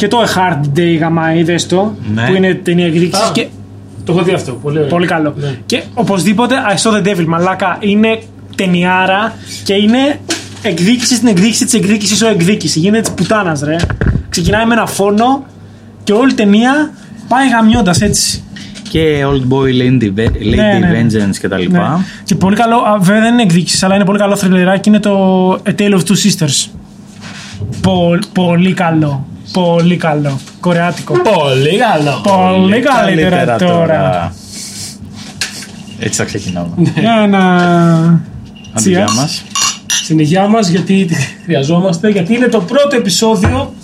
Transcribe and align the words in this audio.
Και 0.00 0.08
το 0.08 0.18
A 0.22 0.26
Hard 0.26 0.78
Day 0.78 0.96
γαμά, 1.00 1.34
είδες 1.34 1.66
το. 1.66 1.94
Ναι. 2.14 2.26
Που 2.26 2.34
είναι 2.34 2.54
ταινία 2.54 2.86
εκδίκηση. 2.86 3.22
Α. 3.22 3.30
Και... 3.32 3.46
Το 4.04 4.12
έχω 4.12 4.22
δει 4.22 4.32
αυτό. 4.32 4.52
Πολύ, 4.52 4.76
ωραίο. 4.78 4.88
Πολύ 4.90 5.06
καλό. 5.06 5.34
Ναι. 5.36 5.58
Και 5.66 5.82
οπωσδήποτε 5.94 6.54
I 6.76 6.82
saw 6.82 6.96
the 6.96 7.06
devil, 7.08 7.24
μαλάκα. 7.24 7.76
Είναι 7.80 8.18
ταινιάρα 8.56 9.34
και 9.64 9.74
είναι 9.74 10.20
εκδίκηση 10.62 11.14
στην 11.14 11.28
εκδίκηση 11.28 11.64
της 11.64 11.74
εκδίκησης 11.74 12.22
ο 12.22 12.28
εκδίκηση. 12.28 12.78
Γίνεται 12.78 13.00
της 13.00 13.10
πουτάνας, 13.10 13.60
ρε. 13.60 13.76
Ξεκινάει 14.28 14.66
με 14.66 14.74
ένα 14.74 14.86
φόνο 14.86 15.44
και 16.04 16.12
όλη 16.12 16.30
η 16.30 16.34
ταινία 16.34 16.90
πάει 17.28 17.48
γαμιώντας 17.48 18.00
έτσι. 18.00 18.42
Και 18.90 19.24
Old 19.26 19.52
Boy 19.54 19.68
Lady, 19.82 20.04
Lady 20.18 20.54
Ναι, 20.54 20.78
ναι. 20.78 21.06
Vengeance 21.06 21.36
κτλ. 21.42 21.62
Ναι. 21.70 21.80
Και 22.24 22.34
πολύ 22.34 22.56
καλό, 22.56 22.76
α, 22.76 22.98
βέβαια 23.00 23.20
δεν 23.20 23.32
είναι 23.32 23.42
εκδίκηση, 23.42 23.84
αλλά 23.84 23.94
είναι 23.94 24.04
πολύ 24.04 24.18
καλό 24.18 24.36
θρυλεράκι. 24.36 24.88
Είναι 24.88 25.00
το 25.00 25.52
A 25.52 25.70
Tale 25.78 25.94
of 25.94 26.00
Two 26.00 26.16
Sisters. 26.24 26.66
Πο- 27.80 28.18
πολύ 28.32 28.72
καλό. 28.72 29.26
Πολύ 29.54 29.96
καλό. 29.96 30.40
Κορεάτικο. 30.60 31.14
Πολύ 31.20 31.78
καλό. 31.78 32.20
Πολύ 32.22 32.80
καλύτερα 32.80 33.56
τώρα. 33.56 34.34
Έτσι 35.98 36.18
θα 36.18 36.24
ξεκινάμε. 36.24 36.70
Για 36.98 37.26
να. 37.28 37.56
Αντιγεια 38.72 39.06
Cheers. 39.06 39.14
μας. 39.16 39.44
Στην 39.86 40.18
υγειά 40.18 40.46
μας, 40.46 40.68
γιατί 40.68 41.04
τη 41.04 41.14
χρειαζόμαστε, 41.44 42.08
γιατί 42.08 42.34
είναι 42.34 42.46
το 42.46 42.60
πρώτο 42.60 42.96
επεισόδιο 42.96 43.74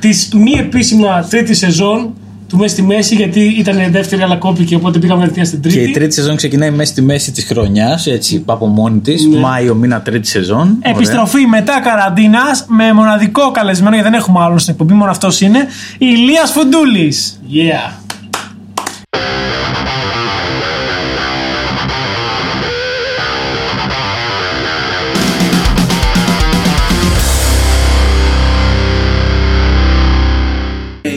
της 0.00 0.28
μη 0.34 0.52
επίσημα 0.52 1.24
τρίτης 1.30 1.58
σεζόν 1.58 2.14
του 2.54 2.60
Μέση 2.60 2.72
στη 2.72 2.82
Μέση, 2.82 3.14
γιατί 3.14 3.40
ήταν 3.40 3.78
η 3.78 3.88
δεύτερη, 3.88 4.22
αλλά 4.22 4.36
κόπηκε, 4.36 4.74
οπότε 4.74 4.98
πήγαμε 4.98 5.20
κατευθείαν 5.20 5.46
στην 5.46 5.60
Και 5.60 5.68
τρίτη. 5.68 5.88
η 5.88 5.92
τρίτη 5.92 6.14
σεζόν 6.14 6.36
ξεκινάει 6.36 6.70
μέσα 6.70 6.90
στη 6.90 7.02
μέση 7.02 7.32
της 7.32 7.44
χρονιάς, 7.44 8.06
έτσι 8.06 8.42
από 8.46 8.66
μόνη 8.66 8.98
της. 8.98 9.26
Ναι. 9.26 9.38
Μάιο 9.38 9.74
μήνα 9.74 10.00
τρίτη 10.00 10.28
σεζόν. 10.28 10.58
Ωραία. 10.58 10.94
Επιστροφή 10.96 11.46
μετά 11.46 11.80
καραντίνας 11.84 12.64
με 12.68 12.92
μοναδικό 12.92 13.50
καλεσμένο, 13.50 13.94
γιατί 13.94 14.10
δεν 14.10 14.18
έχουμε 14.20 14.40
άλλο 14.40 14.58
στην 14.58 14.72
εκπομπή, 14.72 14.92
μόνο 14.92 15.10
αυτός 15.10 15.40
είναι. 15.40 15.58
Η 15.58 15.66
Ηλίας 15.98 16.50
Φουντούλης. 16.50 17.40
Yeah. 17.52 18.03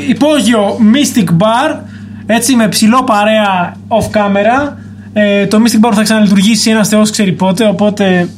Υπόγειο 0.08 0.78
Mystic 0.94 1.30
Bar, 1.30 1.80
έτσι 2.26 2.56
με 2.56 2.68
ψηλό 2.68 3.04
παρέα 3.04 3.76
off 3.88 4.18
camera. 4.18 4.74
Ε, 5.14 5.46
το 5.46 5.58
Mystic 5.64 5.88
Bar 5.88 5.92
θα 5.94 6.04
ξαναλειτουργήσει 6.04 6.70
ένας 6.70 6.88
θεός 6.88 7.10
ξέρει 7.10 7.32
πότε, 7.32 7.66
οπότε 7.68 8.30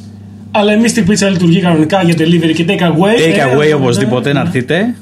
Αλλά 0.50 0.72
εμεί 0.72 0.90
την 0.90 1.06
πίτσα 1.06 1.28
λειτουργεί 1.28 1.60
κανονικά 1.60 2.02
για 2.02 2.14
delivery 2.18 2.52
και 2.54 2.64
take 2.68 2.80
away. 2.80 3.18
Take 3.18 3.38
Ε, 3.38 3.56
away 3.56 3.66
ναι, 3.66 3.74
οπωσδήποτε 3.74 4.28
ναι. 4.32 4.34
να 4.34 4.40
έρθετε. 4.40 4.94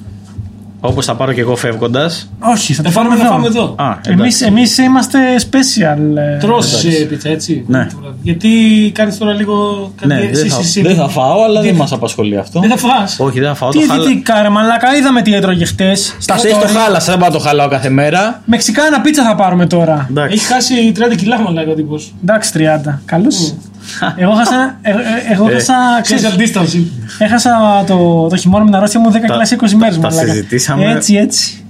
Όπως 0.80 1.04
θα 1.04 1.14
πάρω 1.14 1.32
και 1.32 1.40
εγώ 1.40 1.56
φεύγοντας. 1.56 2.30
όχι, 2.38 2.74
θα 2.74 2.82
το 2.82 2.90
Θα 2.90 3.00
φάμε 3.00 3.08
φάμε, 3.16 3.20
εδώ. 3.20 3.28
θα 3.30 3.34
φάμε 3.36 3.46
εδώ. 3.46 3.74
Α, 3.78 3.98
Εμείς, 4.06 4.40
εντάξει. 4.40 4.44
εμείς 4.44 4.78
είμαστε 4.78 5.18
special. 5.38 6.16
ε, 6.16 6.36
Τρως 6.38 6.84
ε, 6.84 6.88
πίτσα, 7.04 7.28
έτσι. 7.28 7.64
Ναι. 7.68 7.86
Γιατί 8.22 8.48
κάνεις 8.94 9.18
τώρα 9.18 9.32
λίγο. 9.32 9.54
κάτι- 10.00 10.14
Ναι, 10.14 10.20
εσύ- 10.20 10.32
δεν 10.42 10.50
θα, 10.50 10.58
εσύ- 10.58 10.82
δεν 10.82 10.96
θα 10.96 11.08
φάω, 11.08 11.42
αλλά 11.44 11.60
δεν 11.60 11.74
μας 11.74 11.92
απασχολεί 11.92 12.36
αυτό. 12.38 12.60
Δεν 12.60 12.70
θα 12.70 12.76
φας. 12.76 13.16
Όχι, 13.20 13.40
δεν 13.40 13.48
θα 13.48 13.54
φάω. 13.54 13.70
Τι 13.70 13.78
το 13.86 13.92
χάλα... 13.92 14.04
δυτικά 14.04 14.42
ρε 14.42 14.48
μαλάκα, 14.48 14.96
είδαμε 14.96 15.22
τι 15.22 15.34
έτρωγε 15.34 15.64
χτες 15.64 16.16
Στα 16.18 16.34
Τα 16.34 16.40
το 16.42 16.48
story. 16.48 16.66
χάλασα, 16.82 17.10
δεν 17.10 17.20
πάω 17.20 17.28
να 17.28 17.34
το 17.34 17.40
χαλάω 17.40 17.68
κάθε 17.68 17.88
μέρα. 17.88 18.42
Μεξικάνα 18.44 19.00
πίτσα 19.00 19.24
θα 19.24 19.34
πάρουμε 19.34 19.66
τώρα. 19.66 20.06
Εντάξει. 20.10 20.34
Έχει 20.34 20.44
χάσει 20.46 20.92
30 20.96 21.14
κιλά, 21.16 21.40
μαλάκα 21.40 21.70
ο 21.70 21.74
τύπος. 21.74 22.14
Εντάξει, 22.22 22.50
30. 22.54 23.00
Καλώς. 23.04 23.54
Εγώ 24.16 24.32
χάσα. 24.32 24.78
ε, 24.82 24.90
ε, 24.90 24.94
Εγώ 25.32 25.48
Ε, 25.48 25.52
χάσα. 25.52 25.74
ξέρεις, 26.02 26.24
Social 26.26 26.40
distancing. 26.40 26.84
Έχασα 27.18 27.50
το, 27.86 28.26
το 28.30 28.36
χειμώνα 28.36 28.62
με 28.64 28.68
την 28.70 28.76
αρρώστια 28.78 29.00
μου 29.00 29.10
10 29.12 29.16
κιλά 29.26 29.44
σε 29.44 29.56
20 29.60 29.72
μέρε. 29.76 29.96
τα 29.96 30.10
συζητήσαμε. 30.10 30.90
Έτσι, 30.92 31.14
έτσι. 31.14 31.62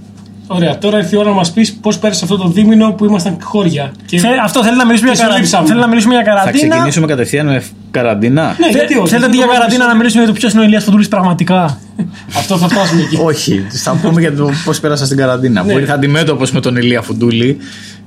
Ωραία, 0.50 0.78
τώρα 0.78 0.98
ήρθε 0.98 1.16
η 1.16 1.18
ώρα 1.18 1.28
να 1.28 1.34
μας 1.34 1.50
πεις 1.52 1.72
πώς 1.72 1.98
πέρασε 1.98 2.20
αυτό 2.24 2.36
το 2.36 2.48
δίμηνο 2.48 2.92
που 2.92 3.04
ήμασταν 3.04 3.36
χώρια. 3.42 3.92
Και... 4.06 4.18
Θε- 4.18 4.30
αυτό 4.42 4.64
θέλει 4.64 4.76
να 4.76 4.84
μιλήσουμε 4.86 5.10
Και 5.10 5.16
για 5.16 5.24
σου 5.24 5.30
καραντίνα. 5.30 5.38
λείψαμε. 5.40 5.66
Θέλει 5.68 5.80
να 5.80 5.86
μιλήσουμε 5.88 6.14
για 6.14 6.24
Θα 6.24 6.30
καραντίνα. 6.30 6.68
ξεκινήσουμε 6.68 7.06
κατευθείαν 7.06 7.46
με 7.46 7.62
καραντίνα. 7.90 8.42
Ναι, 8.58 8.66
Θε- 8.66 8.70
γιατί 8.74 8.98
όχι. 8.98 9.08
Θέλετε 9.08 9.26
Αυτό 9.26 9.36
για 9.36 9.46
το 9.46 9.52
καραντίνα 9.52 9.78
πάμε 9.78 9.92
να 9.92 9.98
μιλήσουμε 9.98 10.22
για 10.24 10.32
το 10.32 10.38
ποιος 10.38 10.52
είναι 10.52 10.60
ο 10.62 10.64
Ηλίας 10.64 10.84
Φοντούλης 10.84 11.08
πραγματικά; 11.08 11.78
Αυτό 12.40 12.58
θα 12.58 12.68
φτάσουμε 12.68 13.00
εκεί. 13.02 13.18
Όχι, 13.22 13.66
θα 13.68 13.98
πούμε 14.02 14.20
για 14.20 14.34
το 14.34 14.50
πώς 14.64 14.80
πέρασα 14.80 15.04
στην 15.04 15.16
καραντίνα. 15.16 15.62
Ναι. 15.62 15.72
Που 15.72 15.78
ήρθα 15.78 15.94
αντιμέτωπος 15.94 16.50
με 16.52 16.60
τον 16.60 16.76
Ηλία 16.76 17.02
Φουντούλη, 17.02 17.56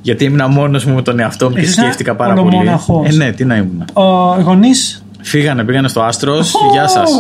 γιατί 0.01 0.23
ήμουν 0.23 0.51
μόνος 0.51 0.85
μου 0.85 0.95
με 0.95 1.01
τον 1.01 1.19
εαυτό 1.19 1.49
μου 1.49 1.55
και 1.55 1.59
Εσύ 1.61 1.69
ήσουν 1.69 1.83
σκέφτηκα 1.83 2.15
πάρα 2.15 2.33
πολύ. 2.33 2.47
ολομόναχος. 2.55 3.07
Ε, 3.09 3.15
ναι, 3.17 3.31
τι 3.31 3.45
να 3.45 3.55
ήμουν. 3.55 3.85
Ο 3.93 4.41
γονείς; 4.41 5.05
Φύγανε, 5.21 5.63
πήγανε 5.63 5.87
στο 5.87 6.01
Άστρος. 6.01 6.53
Γεια 6.71 6.87
σας. 6.87 7.11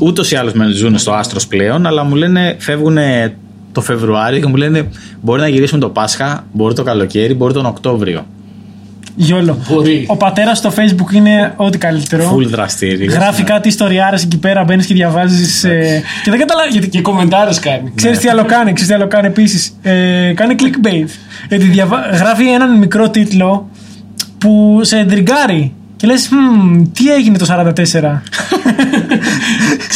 Ούτως 0.00 0.30
ή 0.30 0.36
άλλως 0.36 0.52
με 0.52 0.66
ζουν 0.66 0.98
στο 0.98 1.12
Άστρος 1.12 1.46
πλέον, 1.46 1.86
αλλά 1.86 2.04
μου 2.04 2.14
λένε 2.14 2.56
φεύγουν 2.58 2.96
το 3.72 3.80
Φεβρουάριο 3.80 4.40
και 4.40 4.46
μου 4.46 4.56
λένε 4.56 4.88
μπορεί 5.20 5.40
να 5.40 5.48
γυρίσουμε 5.48 5.80
το 5.80 5.88
Πάσχα, 5.88 6.44
μπορεί 6.52 6.74
το 6.74 6.82
καλοκαίρι, 6.82 7.34
μπορεί 7.34 7.52
τον 7.52 7.66
Οκτώβριο. 7.66 8.26
Γιόλο. 9.16 9.58
Μπορεί. 9.68 10.04
Ο 10.08 10.16
πατέρας 10.16 10.58
στο 10.58 10.72
facebook 10.76 11.12
είναι 11.12 11.52
ό,τι 11.56 11.78
καλύτερο. 11.78 12.36
Full 12.36 12.46
δραστήριος. 12.46 13.14
Γράφει 13.14 13.42
κάτι 13.42 13.68
ιστοριάρε 13.68 14.16
εκεί 14.16 14.38
πέρα, 14.38 14.64
μπαίνεις 14.64 14.86
και 14.86 14.94
διαβάζεις. 14.94 15.64
Ε, 15.64 16.02
και 16.24 16.30
δεν 16.30 16.38
καταλαβαίνει. 16.38 16.72
Γιατί 16.72 16.88
Και 16.88 17.00
κομμεντάρες 17.00 17.58
κάνει. 17.58 17.92
Ξέρεις 17.94 18.18
τι 18.18 18.28
άλλο 18.28 18.44
κάνει, 18.44 18.72
ξέρεις 18.72 18.88
τι 18.88 18.94
άλλο 18.94 19.06
κάνει 19.08 19.26
επίσης. 19.26 19.76
Ε, 19.82 20.32
κάνει 20.34 20.54
clickbait. 20.58 21.08
Γιατί 21.48 21.64
διαβα... 21.64 22.00
γράφει 22.00 22.48
έναν 22.48 22.78
μικρό 22.78 23.10
τίτλο 23.10 23.68
που 24.38 24.80
σε 24.82 24.98
εντριγκάρει. 24.98 25.72
Και 25.96 26.06
λες, 26.06 26.28
τι 26.92 27.12
έγινε 27.12 27.38
το 27.38 27.46
44. 27.50 27.72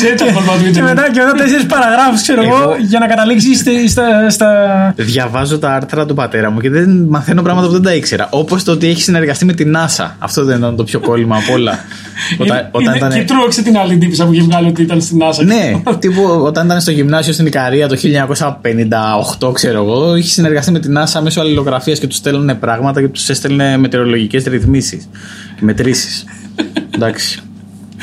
Ξέρει 0.03 0.15
τα 0.17 0.25
κόλπα 0.25 0.53
του 0.53 0.63
και 0.63 0.69
Ιντερνετ. 0.69 0.95
μετά, 0.97 1.11
και 1.11 1.19
μετά 1.21 1.33
τέσσερις 1.33 1.67
παραγράφους, 1.67 2.23
ξέρω 2.23 2.43
εγώ, 2.43 2.57
Εγώ- 2.63 2.77
για 2.89 2.99
να 2.99 3.07
καταλήξεις 3.07 3.59
στα, 3.59 3.71
στα, 3.89 4.31
στα- 4.31 4.93
Διαβάζω 4.97 5.59
τα 5.59 5.73
άρθρα 5.75 6.07
του 6.07 6.15
πατέρα 6.15 6.51
μου 6.51 6.61
και 6.61 6.71
δεν 6.71 7.07
μαθαίνω 7.09 7.43
πράγματα 7.43 7.67
που 7.67 7.73
δεν 7.73 7.83
τα 7.83 7.95
ήξερα. 7.95 8.27
Όπως 8.31 8.65
το 8.65 8.73
ότι 8.73 8.87
έχει 8.87 9.03
συνεργαστεί 9.03 9.45
με 9.45 9.53
την 9.53 9.77
NASA. 9.77 10.11
Αυτό 10.19 10.45
δεν 10.45 10.59
ήταν 10.59 10.77
το 10.77 10.85
πιο 10.85 11.01
κόλλημα 11.01 11.37
απ' 11.37 11.55
όλα. 11.55 11.79
όταν, 12.43 12.69
όταν 12.73 12.83
Είναι- 12.95 12.97
ήταν. 12.97 13.11
Και 13.13 13.25
τρώξε 13.25 13.63
την 13.63 13.77
άλλη 13.79 13.99
τύπησα 13.99 14.25
που 14.27 14.33
είχε 14.33 14.43
βγάλει 14.43 14.69
ότι 14.69 14.83
ήταν 14.83 15.01
στην 15.01 15.19
NASA. 15.23 15.45
Ναι, 15.45 15.83
τύπου 15.99 16.23
όταν 16.45 16.67
ήταν 16.67 16.81
στο 16.81 16.91
γυμνάσιο 16.91 17.33
στην 17.33 17.47
Ικαρία 17.47 17.89
το 17.89 17.97
1958, 17.97 19.53
ξέρω 19.53 19.83
εγώ, 19.83 20.17
είχε 20.17 20.29
συνεργαστεί 20.29 20.71
με 20.73 20.79
την 20.79 20.99
NASA 20.99 21.21
μέσω 21.23 21.41
αλληλογραφίας 21.41 21.99
και 21.99 22.07
τους 22.07 22.17
στέλνουν 22.17 22.59
πράγματα 22.59 23.01
και 23.01 23.09
τους 23.09 23.29
έστελνε 23.29 23.77
μετεωρολογικές 23.77 24.45
ρυθμίσεις 24.45 25.09
και 25.57 25.65
μετρήσεις. 25.65 26.25
Εντάξει. 26.95 27.41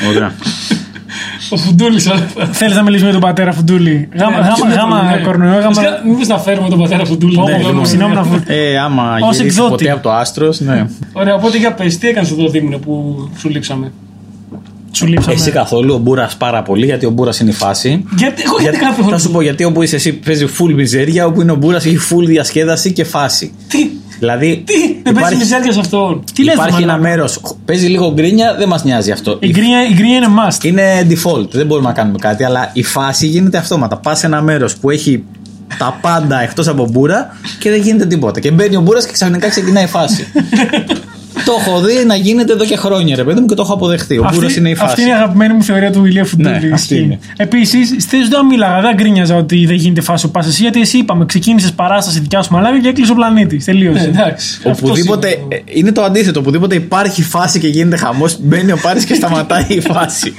Ωραία. 0.08 0.32
Ο 1.50 1.56
Φουντούλης. 1.56 2.08
Θέλεις 2.52 2.74
να 2.76 2.82
μιλήσουμε 2.82 3.10
για 3.10 3.18
τον 3.20 3.28
πατέρα 3.28 3.52
Φουντούλη; 3.52 4.08
Γάμα, 4.14 4.30
Ναι, 4.40 4.46
γάμα, 4.46 4.74
γάμα 4.74 5.18
κορονοϊό, 5.24 5.58
γάμα. 5.60 5.80
Μήπως 6.08 6.26
να 6.26 6.38
φέρουμε 6.38 6.68
τον 6.68 6.78
πατέρα 6.78 7.04
Φουντούλη. 7.04 7.34
Πω, 7.34 7.48
να 7.48 7.56
πω, 7.56 7.62
κάνουμε- 7.62 7.86
συγγνώμη 7.86 8.14
να 8.14 8.22
φω- 8.22 8.42
Ε, 8.46 8.78
άμα 8.78 9.18
Ως 9.22 9.36
γυρίσει 9.36 9.42
εκδότη. 9.58 9.70
ποτέ 9.70 9.90
από 9.90 10.02
το 10.02 10.12
άστρος, 10.12 10.60
ναι. 10.60 10.86
Ωραία, 11.12 11.34
οπότε 11.34 11.58
για 11.58 11.72
πες, 11.72 11.98
τι 11.98 12.08
έκανες 12.08 12.30
αυτό 12.30 12.42
το 12.42 12.50
δίμηνο 12.50 12.78
που 12.78 13.28
σου 13.38 13.48
λείψαμε; 13.48 13.92
Σου 14.92 15.06
λείψαμε. 15.06 15.34
Εσύ 15.34 15.50
καθόλου, 15.50 15.94
ο 15.94 15.98
Μπούρας 15.98 16.36
πάρα 16.36 16.62
πολύ, 16.62 16.84
γιατί 16.84 17.06
ο 17.06 17.10
Μπούρας 17.10 17.40
είναι 17.40 17.50
η 17.50 17.52
φάση. 17.52 18.04
Γιατί 18.16 18.42
εγώ 18.46 18.56
γιατί 18.60 18.76
Γιατί, 18.78 18.96
κάνω 18.96 19.10
θα 19.10 19.18
σου 19.18 19.30
πω 19.30 19.40
γιατί 19.42 19.64
όπου 19.64 19.82
είσαι 19.82 19.96
εσύ 19.96 20.12
παίζει 20.12 20.46
full 20.58 20.72
μιζέρια, 20.74 21.26
όπου 21.26 21.40
είναι 21.40 21.52
ο 21.52 21.56
Μπούρας 21.56 21.84
έχει 21.86 21.98
full 22.10 22.24
διασκέδαση 22.26 22.92
και 22.92 23.04
φάση. 23.04 23.52
Τι, 23.68 23.88
Δηλαδή 24.18 24.62
τι, 24.66 24.72
δεν 24.72 25.02
παίζει 25.02 25.10
υπάρχει, 25.10 25.36
μιζέρια 25.36 25.72
σε 25.72 25.80
αυτόν. 25.80 26.24
Τι 26.34 26.44
λες, 26.44 26.54
υπάρχει 26.54 26.72
μαλάκα; 26.72 26.92
ένα 26.92 27.02
μέρος. 27.02 27.40
Παίζει 27.64 27.86
λίγο 27.86 28.12
γκρίνια, 28.12 28.54
δεν 28.58 28.68
μας 28.68 28.84
νοιάζει 28.84 29.10
αυτό. 29.10 29.36
Η 29.40 29.48
γκρίνια, 29.50 29.88
η 29.88 29.92
γκρίνια 29.94 30.16
είναι 30.16 30.26
must. 30.26 30.64
Είναι 30.64 31.06
default, 31.10 31.50
δεν 31.50 31.66
μπορούμε 31.66 31.88
να 31.88 31.94
κάνουμε 31.94 32.18
κάτι, 32.18 32.44
αλλά 32.44 32.70
η 32.72 32.82
φάση 32.82 33.26
γίνεται 33.26 33.58
αυτόματα. 33.58 33.96
Πας 33.96 34.18
σε 34.18 34.26
ένα 34.26 34.42
μέρος 34.42 34.76
που 34.76 34.90
έχει 34.90 35.24
τα 35.78 35.98
πάντα 36.00 36.40
εκτός 36.40 36.68
από 36.68 36.88
μπούρα 36.90 37.36
και 37.58 37.70
δεν 37.70 37.80
γίνεται 37.80 38.06
τίποτα. 38.06 38.40
Και 38.40 38.50
μπαίνει 38.50 38.76
ο 38.76 38.80
μπούρα 38.80 39.00
και 39.00 39.12
ξαφνικά 39.12 39.48
ξεκινάει 39.48 39.84
η 39.84 39.86
φάση. 39.86 40.26
το 41.44 41.52
έχω 41.60 41.80
δει 41.80 42.04
να 42.06 42.14
γίνεται 42.14 42.52
εδώ 42.52 42.64
και 42.64 42.76
χρόνια, 42.76 43.16
ρε 43.16 43.24
παιδί 43.24 43.40
μου, 43.40 43.46
και 43.46 43.54
το 43.54 43.62
έχω 43.62 43.72
αποδεχτεί. 43.72 44.18
Ο 44.18 44.30
μπούρα 44.32 44.46
είναι 44.58 44.70
η 44.70 44.74
φάση. 44.74 44.90
αυτή 44.90 45.00
είναι 45.00 45.10
η 45.10 45.14
αγαπημένη 45.14 45.54
μου 45.54 45.62
θεωρία 45.62 45.92
του 45.92 46.04
Ηλία 46.04 46.24
Φουντούλη. 46.24 46.58
Ναι, 46.60 46.74
αυτή 46.74 46.96
είναι. 46.96 47.18
Επίσης, 47.36 47.88
στη 47.88 48.16
θέση 48.16 48.22
του 48.22 48.36
δεν 48.36 48.46
μίλαγα, 48.46 48.80
δεν 48.80 48.94
γκρίνιαζα 48.94 49.36
ότι 49.36 49.66
δεν 49.66 49.76
γίνεται 49.76 50.00
φάση 50.00 50.26
ο 50.26 50.28
Πάσα. 50.28 50.48
Γιατί 50.50 50.80
εσύ 50.80 50.98
είπαμε, 50.98 51.24
ξεκίνησες 51.24 51.72
παράσταση 51.72 52.20
δικιά 52.20 52.42
σου 52.42 52.52
μαλάκα 52.52 52.80
και 52.80 52.88
έκλεισε 52.88 53.12
ο 53.12 53.14
πλανήτης. 53.14 53.66
Ναι, 53.66 53.72
Τελείωσε. 53.72 54.04
εντάξει. 54.04 54.60
Οπουδήποτε 54.64 55.28
Αυτό 55.28 55.48
ε, 55.48 55.62
είναι 55.64 55.92
το 55.92 56.02
αντίθετο. 56.02 56.40
Οπουδήποτε 56.40 56.74
υπάρχει 56.74 57.22
φάση 57.22 57.58
και 57.58 57.68
γίνεται 57.68 57.96
χαμός, 57.96 58.36
μπαίνει 58.40 58.72
ο 58.72 58.78
Πάρης 58.82 59.04
και 59.04 59.14
σταματάει 59.14 59.64
η 59.68 59.80
φάση. 59.80 60.34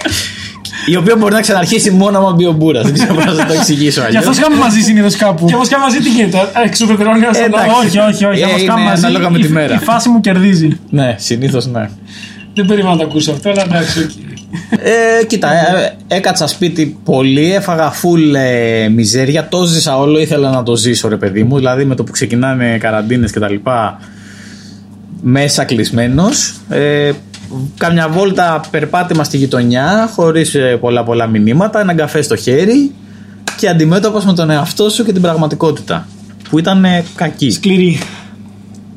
Η 0.85 0.95
οποία 0.95 1.15
μπορεί 1.15 1.33
να 1.33 1.41
ξαναρχίσει 1.41 1.91
μόνο 1.91 2.17
άμα 2.17 2.31
μπει 2.33 2.45
ο 2.45 2.51
Μπούρας. 2.51 2.83
Δεν 2.83 2.93
ξέρω 2.93 3.13
πώς 3.13 3.25
να 3.37 3.45
το 3.45 3.53
εξηγήσω 3.53 4.01
Γι' 4.01 4.05
αλλιώς. 4.07 4.21
αυτό 4.21 4.33
σκάμε 4.33 4.55
μαζί 4.55 4.79
συνήθως 4.79 5.15
κάπου. 5.15 5.45
Και 5.45 5.55
όμως 5.55 5.65
και 5.65 5.75
μαζί 5.77 5.99
τι 5.99 6.09
γίνεται. 6.09 6.37
Εξουδετερώνει 6.65 7.17
ένα 7.19 7.37
Εντάξει. 7.45 7.69
όχι, 7.85 7.97
όχι, 7.99 8.25
όχι. 8.25 8.41
Ε, 8.41 8.43
Άμα 8.43 8.51
είναι 8.53 8.61
σκάμε 8.63 8.83
μαζί. 8.83 9.05
ανάλογα 9.05 9.29
με 9.29 9.37
η- 9.37 9.41
τη 9.41 9.49
μέρα. 9.49 9.73
Η 9.73 9.77
φάση 9.77 10.09
μου 10.09 10.19
κερδίζει. 10.21 10.79
Ναι, 10.89 11.15
συνήθως 11.17 11.65
ναι. 11.67 11.89
Δεν 12.53 12.65
περίμενα 12.65 12.95
να 12.95 13.01
το 13.01 13.07
ακούσω 13.09 13.31
αυτό, 13.31 13.49
αλλά 13.49 13.63
εντάξει, 13.63 13.99
οκ. 13.99 14.09
Ε, 15.21 15.25
κοίτα, 15.25 15.51
ε, 15.77 15.95
έκατσα 16.07 16.47
σπίτι 16.47 16.97
πολύ, 17.03 17.53
έφαγα 17.53 17.89
φουλ 17.91 18.35
ε, 18.35 18.89
μιζέρια, 18.89 19.47
το 19.49 19.63
ζήσα 19.65 19.97
όλο, 19.97 20.19
ήθελα 20.19 20.49
να 20.51 20.63
το 20.63 20.75
ζήσω 20.75 21.07
ρε 21.07 21.15
παιδί 21.17 21.43
μου, 21.43 21.57
δηλαδή 21.57 21.85
με 21.85 21.95
το 21.95 22.03
που 22.03 22.11
ξεκινάνε 22.11 22.77
καραντίνες 22.77 23.31
και 23.31 23.39
τα 23.39 23.49
λοιπά, 23.49 23.99
μέσα 25.21 25.63
κλεισμένος. 25.63 26.55
Ε, 26.69 27.11
κάμια 27.77 28.09
βόλτα 28.09 28.61
περπάτημα 28.71 29.23
στη 29.23 29.37
γειτονιά, 29.37 30.09
χωρίς 30.15 30.55
ε, 30.55 30.77
πολλά 30.81 31.03
πολλά 31.03 31.27
μηνύματα, 31.27 31.79
ένα 31.79 31.93
καφέ 31.93 32.21
στο 32.21 32.35
χέρι 32.35 32.91
και 33.57 33.69
αντιμέτωπος 33.69 34.25
με 34.25 34.33
τον 34.33 34.49
εαυτό 34.49 34.89
σου 34.89 35.05
και 35.05 35.11
την 35.11 35.21
πραγματικότητα. 35.21 36.07
Που 36.49 36.59
ήταν 36.59 36.85
ε, 36.85 37.03
κακή. 37.15 37.51
Σκληρή. 37.51 37.99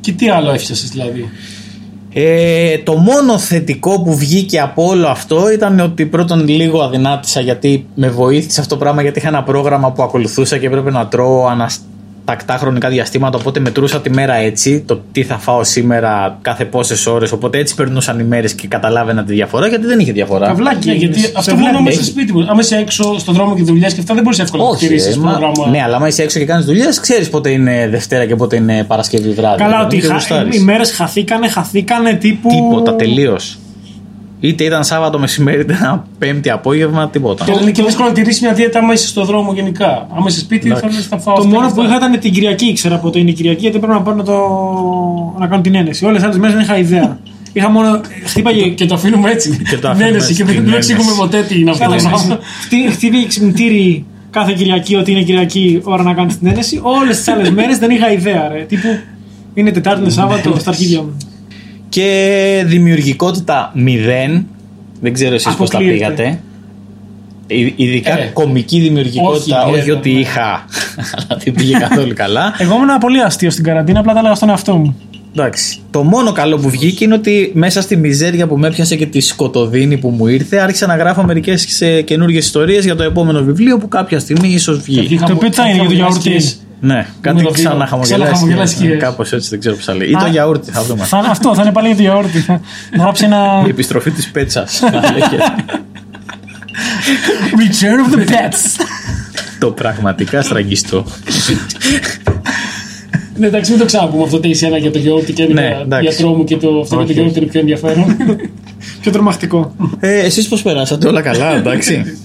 Και 0.01 0.13
τι 0.13 0.29
άλλο 0.29 0.53
έφτιασες 0.53 0.91
δηλαδή; 0.91 1.31
Ε, 2.13 2.79
το 2.79 2.95
μόνο 2.95 3.39
θετικό 3.39 4.03
που 4.03 4.17
βγήκε 4.17 4.61
από 4.61 4.87
όλο 4.87 5.07
αυτό 5.07 5.53
ήταν 5.53 5.81
ότι 5.81 6.07
πρώτον 6.07 6.49
λίγο 6.49 6.83
αδυνάτησα 6.83 7.41
γιατί 7.41 7.87
με 7.95 8.09
βοήθησε 8.09 8.61
αυτό 8.61 8.75
το 8.75 8.81
πράγμα 8.81 9.03
γιατί 9.03 9.19
είχα 9.19 9.29
ένα 9.29 9.43
πρόγραμμα 9.43 9.93
που 9.93 10.03
ακολουθούσα 10.03 10.59
και 10.59 10.67
έπρεπε 10.67 10.91
να 10.91 11.07
τρώω 11.07 11.47
αναστατικά 11.47 11.92
τακτά 12.25 12.57
χρονικά 12.57 12.89
διαστήματα. 12.89 13.39
Οπότε 13.39 13.61
μετρούσα 13.61 14.01
τη 14.01 14.11
μέρα 14.11 14.35
έτσι, 14.35 14.81
το 14.87 15.01
τι 15.13 15.23
θα 15.23 15.39
φάω 15.39 15.65
σήμερα 15.65 16.39
κάθε 16.43 16.65
πόσες 16.65 17.07
ώρες. 17.07 17.33
Οπότε 17.33 17.59
έτσι 17.59 17.75
περνούσαν 17.75 18.19
οι 18.19 18.25
μέρες 18.25 18.53
και 18.55 18.69
καταλάβαινα 18.69 19.25
τη 19.25 19.33
διαφορά 19.33 19.67
γιατί 19.67 19.87
δεν 19.87 19.99
είχε 19.99 20.13
διαφορά. 20.13 20.47
Καβλάκι. 20.47 20.89
Ναι, 20.89 20.95
γιατί 20.95 21.19
Σε 21.21 21.33
αυτό 21.37 21.55
βλέπει. 21.57 21.71
μόνο 21.73 21.83
μέσα 21.85 21.97
στο 21.97 22.05
σπίτι 22.05 22.33
μου. 22.33 22.47
Άμα 22.49 22.61
είσαι 22.61 22.77
έξω 22.77 23.19
στον 23.19 23.35
δρόμο 23.35 23.55
και 23.57 23.63
δουλειά 23.63 23.89
και 23.89 24.01
αυτά 24.01 24.15
δεν 24.15 24.23
μπορείς 24.23 24.39
εύκολα 24.39 24.63
να 24.63 24.69
Όχι, 24.69 24.87
τηρήσει 24.87 25.09
ε, 25.11 25.17
μα- 25.17 25.31
πρόγραμμα. 25.31 25.69
ναι, 25.71 25.83
αλλά 25.83 25.97
άμα 25.97 26.07
είσαι 26.09 26.23
έξω 26.23 26.39
και 26.39 26.45
κάνεις 26.45 26.65
δουλειές, 26.65 27.01
ξέρεις 27.01 27.29
πότε 27.29 27.51
είναι 27.51 27.89
Δευτέρα 27.91 28.27
και 28.27 28.37
πότε 28.37 28.57
είναι 28.57 28.85
Παρασκευή 28.85 29.31
βράδυ. 29.31 29.57
Καλά, 29.63 29.71
Δηλαδή, 29.71 29.85
ότι 29.85 29.97
και 30.01 30.07
χα... 30.07 30.13
γουστάρεις. 30.15 30.57
οι 30.57 30.61
μέρες 30.61 30.93
χαθήκανε, 30.93 31.49
χαθήκανε 31.49 32.13
τύπου. 32.15 32.49
Τίποτα, 32.49 32.95
τελείως. 32.97 33.59
Είτε 34.45 34.65
ήταν 34.65 34.85
Σάββατο 34.85 35.19
μεσημέρι, 35.19 35.61
είτε 35.61 35.73
ήταν 35.73 36.03
Πέμπτη 36.19 36.51
απόγευμα, 36.51 37.09
τίποτα. 37.09 37.45
Και 37.45 37.53
είναι 37.63 37.71
και 37.71 37.83
δύσκολο 37.83 38.09
να 38.09 38.15
τηρήσει 38.15 38.45
μια 38.45 38.55
δίαιτα 38.55 38.79
άμα 38.79 38.93
είσαι 38.93 39.07
στον 39.07 39.25
δρόμο 39.25 39.53
γενικά. 39.53 40.07
Άμα 40.17 40.25
είσαι 40.29 40.39
σπίτι 40.41 40.69
θα 40.69 40.81
λες 40.93 41.07
θα 41.07 41.19
φάω 41.19 41.35
Το 41.35 41.41
αυτά 41.43 41.55
μόνο 41.55 41.67
και 41.69 41.75
που 41.75 41.81
αυτά. 41.83 41.97
είχα 41.97 42.07
ήταν 42.07 42.21
την 42.21 42.33
Κυριακή, 42.33 42.65
ήξερα 42.67 42.97
πότε 42.97 43.19
είναι 43.19 43.31
η 43.31 43.33
Κυριακή, 43.33 43.61
γιατί 43.61 43.79
πρέπει 43.79 43.93
να 43.93 44.01
πάω 44.03 44.15
να, 44.15 44.23
το... 44.25 44.37
να 45.39 45.47
κάνω 45.47 45.63
την 45.63 45.75
ένεση. 45.75 46.05
Όλες 46.05 46.19
τι 46.21 46.25
άλλες 46.25 46.39
μέρες 46.39 46.55
δεν 46.55 46.65
είχα 46.65 46.79
ιδέα. 46.79 47.19
είχα 47.53 47.69
μόνο. 47.71 48.01
Χτύπαγε. 48.25 48.69
Και 48.69 48.87
το 48.87 48.95
αφήνουμε 48.95 49.31
έτσι. 49.31 49.61
Και 49.71 49.77
το 49.79 49.87
Ναι, 49.87 49.93
αφήνουμε 49.93 50.11
ναι, 50.11 50.17
έτσι, 50.17 50.35
και 50.35 50.45
την 50.45 50.55
δεν 50.55 50.73
ένεση. 50.73 50.93
εξηγούμε 50.93 51.17
ποτέ 51.19 51.43
τι 51.43 51.61
είναι 51.61 51.71
αυτό. 51.71 51.85
το 51.85 51.91
πράγμα. 51.95 52.39
Χτύ- 52.65 52.91
Χτύπαγε 52.93 53.27
ξυπνητήρι 53.27 54.05
κάθε 54.31 54.53
Κυριακή 54.53 54.95
ότι 54.97 55.11
είναι 55.11 55.23
Κυριακή 55.23 55.81
ώρα 55.85 56.03
να 56.03 56.15
κάνεις 56.15 56.39
την 56.39 56.47
ένεση. 56.49 56.81
Όλες 56.83 57.17
τις 57.17 57.29
άλλες 57.29 57.51
μέρες 57.51 57.79
δεν 57.79 57.91
είχα 57.91 58.13
ιδέα, 58.13 58.49
ρε. 58.53 58.65
Τύπου 58.69 58.89
είναι 59.55 59.71
Τετάρτη, 59.71 60.01
είναι 60.01 60.11
Σάββατο 60.11 60.57
στα 60.59 60.71
αρχίδια 60.71 61.01
μου. 61.03 61.17
Και 61.93 62.63
δημιουργικότητα 62.67 63.71
μηδέν. 63.75 64.47
Δεν 65.01 65.13
ξέρω 65.13 65.35
εσείς 65.35 65.55
πώς 65.55 65.71
τα 65.71 65.77
Αποκλείεται. 65.79 65.99
πήγατε. 66.15 66.41
Ε, 67.47 67.73
Ειδικά 67.77 68.19
Ε, 68.19 68.31
κομική 68.33 68.81
δημιουργικότητα, 68.81 69.61
όχι 69.63 69.71
όχι, 69.71 69.79
ιδιαίτερα, 69.79 69.99
ότι 69.99 70.13
ναι. 70.13 70.19
είχα, 70.19 70.65
αλλά 71.17 71.41
δεν 71.45 71.53
πήγε 71.53 71.77
καθόλου 71.79 72.13
καλά. 72.15 72.55
Εγώ 72.63 72.75
ήμουν 72.75 72.99
πολύ 73.01 73.21
αστείο 73.23 73.51
στην 73.51 73.65
καραντίνα, 73.65 74.01
απλά 74.01 74.13
τα 74.13 74.19
έλεγα 74.19 74.35
στον 74.35 74.49
εαυτό 74.49 74.77
μου. 74.77 74.97
Εντάξει. 75.37 75.79
Το 75.91 76.03
μόνο 76.03 76.33
καλό 76.33 76.57
που 76.59 76.71
βγήκε 76.71 77.05
είναι 77.05 77.15
ότι 77.15 77.51
μέσα 77.55 77.81
στη 77.81 77.97
μιζέρια 77.97 78.47
που 78.47 78.59
με 78.59 78.67
έπιασε 78.67 78.97
και 78.97 79.07
τη 79.07 79.21
σκοτωδίνη 79.21 79.97
που 79.99 80.09
μου 80.09 80.27
ήρθε, 80.27 80.59
άρχισα 80.59 80.87
να 80.87 80.97
γράφω 80.97 81.23
μερικές 81.25 81.83
καινούργιες 82.05 82.45
ιστορίες 82.45 82.85
για 82.85 82.97
το 82.97 83.03
επόμενο 83.03 83.43
βιβλίο 83.43 83.79
που 83.79 83.89
κάποια 83.89 84.19
στιγμή 84.19 84.49
ίσως 84.49 84.79
βγει. 84.79 85.19
Το 85.27 85.33
οποίο 85.33 85.49
τι 85.49 85.55
θα 85.55 85.69
είναι 85.69 85.75
για 85.79 85.85
το 85.89 85.93
γιαούρτι. 85.95 86.43
Ναι, 86.85 87.07
κάτι 87.21 87.37
Νούμερο 87.37 87.41
δύο. 87.41 87.51
ξανά 87.51 87.85
Ξαναχαμογελάς 87.85 88.39
χαμογελάσει. 88.39 88.75
σκιές. 88.77 88.99
Κάπως 89.03 89.33
έτσι 89.33 89.49
δεν 89.49 89.59
ξέρω 89.59 89.75
πώ 89.75 89.83
θα 89.83 89.95
λέει. 89.95 90.09
Ή 90.09 90.13
το 90.13 90.25
Α. 90.25 90.29
γιαούρτι, 90.29 90.71
θα 90.71 90.83
δούμε. 90.85 91.05
Θα 91.05 91.19
είναι 91.19 91.27
αυτό, 91.31 91.55
θα 91.55 91.63
είναι 91.63 91.73
πάλι 91.73 91.87
για 91.87 91.97
το 91.97 92.03
γιαούρτι. 92.03 92.39
Θα 92.39 92.61
θα 92.97 93.03
γράψει 93.03 93.25
ένα. 93.25 93.63
Η 93.67 93.69
επιστροφή 93.69 94.11
της 94.11 94.31
πέτσας. 94.31 94.81
Return 97.61 97.99
of 98.07 98.15
the 98.19 98.29
Pets. 98.31 98.85
το 99.59 99.71
πραγματικά 99.71 100.43
στραγγιστό. 100.43 101.05
Ναι, 103.37 103.47
εντάξει, 103.47 103.71
μην 103.71 103.81
το 103.81 103.87
ξαναπούμε 103.87 104.23
αυτό 104.23 104.41
το 104.41 104.49
εσένα 104.49 104.77
για 104.77 104.91
το 104.91 104.99
γιαούρτι 104.99 105.33
και 105.33 105.45
Ναι, 105.45 105.61
για 105.61 105.79
εντάξει. 105.85 106.07
γιατρό 106.09 106.29
μου 106.37 106.45
και 106.45 106.57
το, 106.57 106.81
αυτό 106.81 106.97
με 106.97 107.01
το 107.03 107.07
Όχι. 107.09 107.13
γιαούρτι 107.13 107.39
είναι 107.39 107.47
πιο 107.49 107.61
ενδιαφέρον. 107.61 108.17
Πιο 109.01 109.13
τρομακτικό. 109.13 109.75
Ε, 110.01 110.19
εσείς 110.19 110.49
πώς 110.49 110.63
περάσατε 110.63 111.09
όλα 111.09 111.21
καλά, 111.23 111.55
εντάξει. 111.57 112.05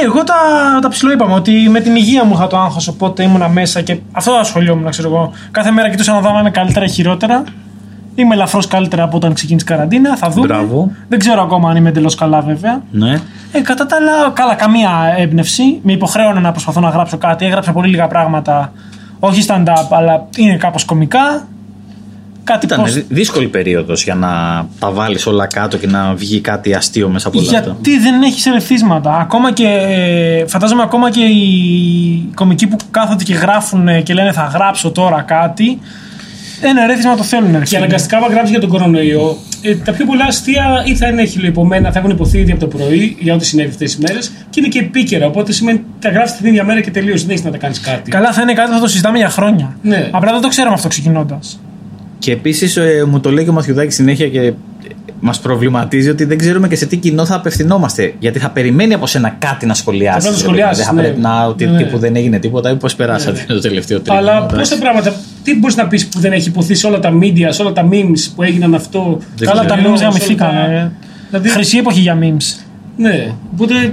Ε, 0.00 0.04
εγώ 0.04 0.24
τα, 0.24 0.34
τα 0.82 0.88
ψηλό 0.88 1.12
είπαμε 1.12 1.34
ότι 1.34 1.68
με 1.70 1.80
την 1.80 1.96
υγεία 1.96 2.24
μου 2.24 2.34
είχα 2.34 2.46
το 2.46 2.58
άγχος, 2.58 2.88
οπότε 2.88 3.22
ήμουνα 3.22 3.48
μέσα 3.48 3.80
και 3.80 3.98
αυτό 4.12 4.32
ασχολιόμουν, 4.32 4.90
ξέρω 4.90 5.08
εγώ. 5.08 5.32
Κάθε 5.50 5.70
μέρα 5.70 5.90
κοιτούσα 5.90 6.12
να 6.12 6.20
δω 6.20 6.28
αν 6.28 6.40
είμαι 6.40 6.50
καλύτερα 6.50 6.84
ή 6.84 6.88
χειρότερα. 6.88 7.44
Είμαι 8.14 8.34
ελαφρώς 8.34 8.66
καλύτερα 8.66 9.02
από 9.02 9.16
όταν 9.16 9.34
ξεκίνησε 9.34 9.66
η 9.68 9.68
καραντίνα, 9.68 10.16
θα 10.16 10.28
δούμε. 10.28 10.46
Μπράβο. 10.46 10.90
Δεν 11.08 11.18
ξέρω 11.18 11.42
ακόμα 11.42 11.70
αν 11.70 11.76
είμαι 11.76 11.88
εντελώς 11.88 12.14
καλά, 12.14 12.40
βέβαια. 12.40 12.82
ναι. 12.90 13.20
Ε, 13.52 13.60
κατά 13.60 13.86
τα 13.86 13.96
άλλα, 13.96 14.30
καλά, 14.32 14.54
καμία 14.54 14.90
έμπνευση. 15.16 15.80
Με 15.82 15.92
υποχρέωνε 15.92 16.40
να 16.40 16.50
προσπαθώ 16.52 16.80
να 16.80 16.88
γράψω 16.88 17.18
κάτι. 17.18 17.44
Έγραψα 17.44 17.72
πολύ 17.72 17.88
λίγα 17.88 18.06
πράγματα. 18.06 18.72
Όχι 19.18 19.44
stand-up, 19.48 19.86
αλλά 19.90 20.26
είναι 20.36 20.56
κάπως 20.56 20.84
κομικά. 20.84 21.46
Κάτι 22.44 22.66
Ήταν 22.66 22.80
πώς- 22.80 22.92
δυ- 22.92 23.04
δύσκολη 23.08 23.48
περίοδος 23.48 24.04
για 24.04 24.14
να 24.14 24.28
τα 24.78 24.90
βάλεις 24.90 25.26
όλα 25.26 25.46
κάτω 25.46 25.76
και 25.76 25.86
να 25.86 26.14
βγει 26.14 26.40
κάτι 26.40 26.74
αστείο 26.74 27.08
μέσα 27.08 27.28
από 27.28 27.38
όλα 27.38 27.58
αυτά. 27.58 27.76
Γιατί 27.82 27.98
δεν 28.02 28.22
έχεις 28.22 28.46
ερεθίσματα. 28.46 29.16
Ακόμα 29.18 29.52
και. 29.52 29.66
ε, 29.66 30.46
Φαντάζομαι 30.46 30.82
ακόμα 30.82 31.10
και 31.10 31.20
οι 31.24 32.28
κομικοί 32.34 32.66
που 32.66 32.76
κάθονται 32.90 33.24
και 33.24 33.34
γράφουν 33.34 34.02
και 34.02 34.14
λένε 34.14 34.32
θα 34.32 34.50
γράψω 34.54 34.90
τώρα 34.90 35.22
κάτι. 35.22 35.78
Ένα 36.62 36.82
ερέθισμα 36.82 37.16
το 37.16 37.22
θέλουν. 37.22 37.52
ρε 37.52 37.58
Και 37.58 37.64
φίλε. 37.64 37.78
αναγκαστικά, 37.78 38.16
άμα 38.16 38.26
γράψεις 38.26 38.50
για 38.50 38.60
τον 38.60 38.68
κορονοϊό, 38.68 39.36
ε, 39.62 39.74
τα 39.74 39.92
πιο 39.92 40.04
πολλά 40.06 40.24
αστεία 40.24 40.82
ή 40.86 40.94
θα 40.96 41.08
είναι 41.08 41.24
χιλιοϊπωμένα, 41.24 41.92
θα 41.92 41.98
έχουν 41.98 42.10
υποθεί 42.10 42.38
ήδη 42.38 42.50
από 42.50 42.60
το 42.60 42.66
πρωί 42.76 43.16
για 43.20 43.34
ό,τι 43.34 43.44
συνέβη 43.46 43.68
αυτές 43.68 43.96
τις 43.96 44.06
μέρες 44.08 44.32
και 44.50 44.60
είναι 44.60 44.68
και 44.68 44.78
επίκαιρα. 44.78 45.26
Οπότε 45.26 45.52
σημαίνει 45.52 45.78
ότι 45.78 45.86
τα 46.00 46.10
γράφεις 46.10 46.36
την 46.36 46.46
ίδια 46.46 46.64
μέρα 46.64 46.80
και 46.80 46.90
τελείως. 46.90 47.20
Δεν 47.20 47.30
έχεις 47.30 47.44
να 47.44 47.50
τα 47.50 47.56
κάνεις 47.58 47.80
κάτι. 47.80 48.10
Καλά, 48.10 48.32
θα 48.32 48.42
είναι 48.42 48.52
κάτι 48.52 48.68
που 48.68 48.74
θα 48.74 48.80
το 48.80 48.88
συζητάμε 48.88 49.18
για 49.18 49.28
χρόνια. 49.28 49.76
Ναι. 49.82 50.08
Απλά 50.10 50.32
δεν 50.32 50.40
το 50.40 50.48
ξέραμε 50.48 50.74
αυτό 50.74 50.88
ξεκινώντας. 50.88 51.60
Και 52.24 52.32
επίσης 52.32 52.76
ε, 52.76 53.04
μου 53.08 53.20
το 53.20 53.30
λέει 53.30 53.44
και 53.44 53.50
ο 53.50 53.52
Μαθιουδάκης 53.52 53.94
συνέχεια 53.94 54.28
και 54.28 54.52
μας 55.20 55.40
προβληματίζει 55.40 56.08
ότι 56.08 56.24
δεν 56.24 56.38
ξέρουμε 56.38 56.68
και 56.68 56.76
σε 56.76 56.86
τι 56.86 56.96
κοινό 56.96 57.24
θα 57.26 57.34
απευθυνόμαστε. 57.34 58.14
Γιατί 58.18 58.38
θα 58.38 58.50
περιμένει 58.50 58.94
από 58.94 59.06
σένα 59.06 59.36
κάτι 59.38 59.66
να 59.66 59.74
σχολιάσεις. 59.74 60.24
Θα 60.24 60.30
πρέπει 60.30 60.42
να 60.42 60.48
σχολιάσεις, 60.48 60.76
Δεν 60.76 60.86
θα 60.86 60.92
ναι. 60.92 61.02
πρέπει 61.02 61.20
να 61.20 61.46
ότι 61.46 61.66
Ναι. 61.66 61.76
τύπου 61.76 61.98
δεν 61.98 62.16
έγινε 62.16 62.38
τίποτα 62.38 62.70
ή 62.70 62.74
πώς 62.76 62.94
περάσατε 62.94 63.44
το 63.48 63.60
τελευταίο 63.60 64.00
τρίμηνο. 64.00 64.28
Αλλά 64.28 64.36
εντάξει. 64.36 64.56
πόσα 64.56 64.78
πράγματα, 64.78 65.14
τι 65.42 65.58
μπορείς 65.58 65.76
να 65.76 65.86
πεις 65.86 66.06
που 66.08 66.18
δεν 66.20 66.32
έχει 66.32 66.48
υποθεί 66.48 66.74
σε 66.74 66.86
όλα 66.86 66.98
τα 66.98 67.18
media, 67.20 67.46
σε 67.48 67.62
όλα 67.62 67.72
τα 67.72 67.88
memes 67.90 68.30
που 68.36 68.42
έγιναν 68.42 68.74
αυτό; 68.74 69.18
Δεν 69.36 69.48
Καλά, 69.48 69.64
ξέρω. 69.64 69.82
τα 69.82 69.88
memes 69.88 69.96
σε 69.98 70.04
όλα 70.04 70.12
γαμηθήκαν. 70.12 70.50
τα- 70.50 70.70
ε. 70.72 70.90
Δηλαδή, 71.30 71.48
Χρυσή 71.48 71.78
εποχή 71.78 72.00
για 72.00 72.18
memes. 72.20 72.64
ναι. 72.96 73.32
Οπότε 73.52 73.74
Α, 73.74 73.90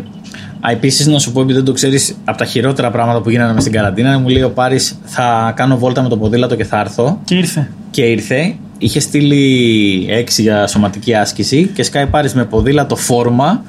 επίσης, 0.69 1.08
να 1.08 1.19
σου 1.19 1.31
πω, 1.31 1.42
επειδή 1.42 1.58
δεν 1.58 1.66
το 1.66 1.72
ξέρεις, 1.72 2.16
από 2.25 2.38
τα 2.38 2.46
χειρότερα 2.46 2.92
πράγματα 2.92 3.22
που 3.22 3.30
γίνανε 3.30 3.54
μες 3.54 3.62
στην 3.62 3.74
καραντίνα, 3.74 4.19
μου 4.19 4.30
λέει 4.30 4.42
ο 4.42 4.50
Πάρης, 4.50 5.00
θα 5.04 5.54
κάνω 5.56 5.78
βόλτα 5.78 6.02
με 6.02 6.10
το 6.10 6.18
ποδήλατο 6.18 6.56
και 6.56 6.63
θα 6.63 6.80
έρθω. 6.80 7.19
Και 7.24 7.36
ήρθε. 7.36 7.69
Και 7.92 8.02
ήρθε, 8.02 8.56
είχε 8.78 9.00
στείλει 9.00 10.06
έξι 10.10 10.42
για 10.42 10.68
σωματική 10.68 11.16
άσκηση 11.16 11.72
και 11.74 11.84
σκάει 11.84 12.06
Πάρης 12.06 12.34
με 12.34 12.46
ποδήλατο 12.46 12.96
φόρμα 12.96 13.63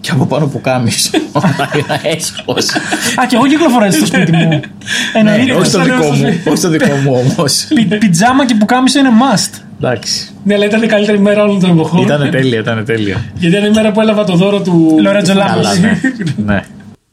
και 0.00 0.10
από 0.10 0.26
πάνω 0.26 0.46
που 0.46 0.60
κάμεις. 0.60 1.10
Ένα 1.72 2.00
έσχος. 2.06 2.68
Α, 3.20 3.26
και 3.28 3.36
εγώ 3.36 3.46
κυκλοφορώ 3.46 3.84
έτσι 3.84 3.98
στο 3.98 4.06
σπίτι 4.06 4.32
μου. 4.32 4.60
Εννοείται. 5.14 5.44
Ναι, 5.44 5.52
όχι 5.52 5.62
το 5.70 5.78
σαν 5.78 5.82
δικό 5.84 5.96
έσχος. 6.02 6.18
μου, 6.18 6.40
όχι 6.46 6.60
το 6.62 6.68
δικό 6.68 6.94
μου 6.94 7.12
όμως. 7.36 7.66
Πι- 7.74 7.98
Πιτζάμα 7.98 8.46
και 8.46 8.54
πουκάμισο 8.54 8.98
είναι 8.98 9.08
must. 9.08 9.60
Εντάξει. 9.80 10.30
ναι, 10.44 10.54
αλλά 10.54 10.64
ήταν 10.64 10.82
η 10.82 10.86
καλύτερη 10.86 11.18
μέρα 11.18 11.42
όλων 11.42 11.60
των 11.60 11.70
εποχών. 11.70 12.02
Ήταν 12.02 12.30
τέλεια, 12.30 12.58
ήταν 12.60 12.84
τέλεια. 12.84 13.24
Γιατί 13.34 13.56
ήταν 13.56 13.70
η 13.70 13.74
μέρα 13.74 13.92
που 13.92 14.00
έλαβα 14.00 14.24
το 14.24 14.36
δώρο 14.36 14.60
του. 14.62 14.96
Λορέτζο 15.02 15.32
του- 15.32 15.38
Λάμπος. 15.38 15.54
Καλά, 15.66 15.74
ναι. 15.78 16.00
ναι. 16.36 16.64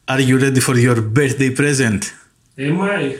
Are 0.04 0.18
you 0.28 0.42
ready 0.42 0.60
for 0.68 0.74
your 0.86 0.96
birthday 1.18 1.52
present? 1.60 1.98
Am 2.58 2.80
I? 2.80 3.12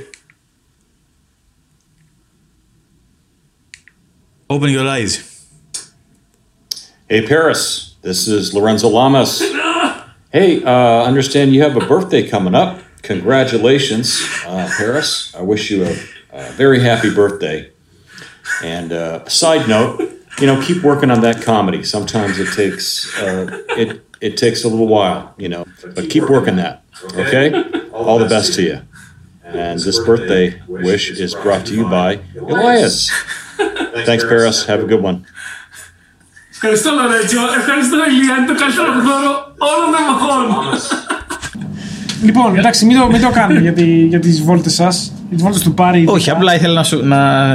Open 4.48 4.70
your 4.70 4.86
eyes. 4.96 5.12
Hey, 7.10 7.22
Paris. 7.28 7.62
This 8.06 8.28
is 8.28 8.54
Lorenzo 8.54 8.88
Lamas. 8.88 9.40
Hey, 10.30 10.62
uh, 10.62 11.02
understand 11.02 11.52
you 11.52 11.62
have 11.62 11.76
a 11.76 11.84
birthday 11.84 12.24
coming 12.24 12.54
up. 12.54 12.80
Congratulations, 13.02 14.24
uh, 14.46 14.70
Paris. 14.78 15.34
I 15.34 15.42
wish 15.42 15.72
you 15.72 15.82
a, 15.82 15.90
a 16.30 16.52
very 16.52 16.78
happy 16.78 17.12
birthday. 17.12 17.72
And 18.62 18.92
uh, 18.92 19.28
side 19.28 19.68
note, 19.68 19.98
you 20.38 20.46
know, 20.46 20.62
keep 20.62 20.84
working 20.84 21.10
on 21.10 21.20
that 21.22 21.42
comedy. 21.42 21.82
Sometimes 21.82 22.38
it 22.38 22.54
takes 22.54 23.12
uh, 23.20 23.64
it 23.70 24.06
it 24.20 24.36
takes 24.36 24.62
a 24.62 24.68
little 24.68 24.86
while, 24.86 25.34
you 25.36 25.48
know, 25.48 25.66
but 25.96 26.08
keep 26.08 26.30
working 26.30 26.54
that. 26.56 26.84
Okay. 27.02 27.50
All 27.90 28.20
the 28.20 28.28
best 28.28 28.54
to 28.54 28.62
you. 28.62 28.82
And 29.42 29.80
this 29.80 29.98
birthday 29.98 30.62
wish 30.68 31.10
is 31.10 31.34
brought 31.34 31.66
to 31.66 31.74
you 31.74 31.82
by 31.88 32.20
Elias. 32.38 33.10
Thanks, 33.56 34.22
Paris. 34.22 34.64
Have 34.66 34.84
a 34.84 34.86
good 34.86 35.02
one. 35.02 35.26
Ευχαριστώ, 36.58 36.90
Λορέτσο. 36.98 37.40
Ευχαριστώ, 37.60 37.96
Ηλία. 38.10 38.34
Είναι 38.36 38.46
το 38.52 38.56
καλύτερο 38.62 38.90
δώρο 39.06 39.32
όλων 39.70 39.86
των 39.92 40.00
εποχών. 40.04 40.44
Λοιπόν, 42.22 42.56
εντάξει, 42.56 42.84
μην 42.86 42.98
το, 42.98 43.06
μην 43.06 43.20
το 43.20 43.30
κάνετε 43.30 43.60
για, 43.60 43.72
τη, 43.72 43.84
για 43.84 44.20
τις 44.20 44.42
βόλτες 44.42 44.74
σας. 44.74 45.12
Η 45.30 45.36
βόλτα 45.36 45.58
του 45.58 45.74
Πάρη. 45.74 46.04
Όχι, 46.08 46.30
απλά 46.30 46.54
ήθελα 46.54 46.74
να, 46.74 46.82
σου, 46.82 47.00
να, 47.06 47.46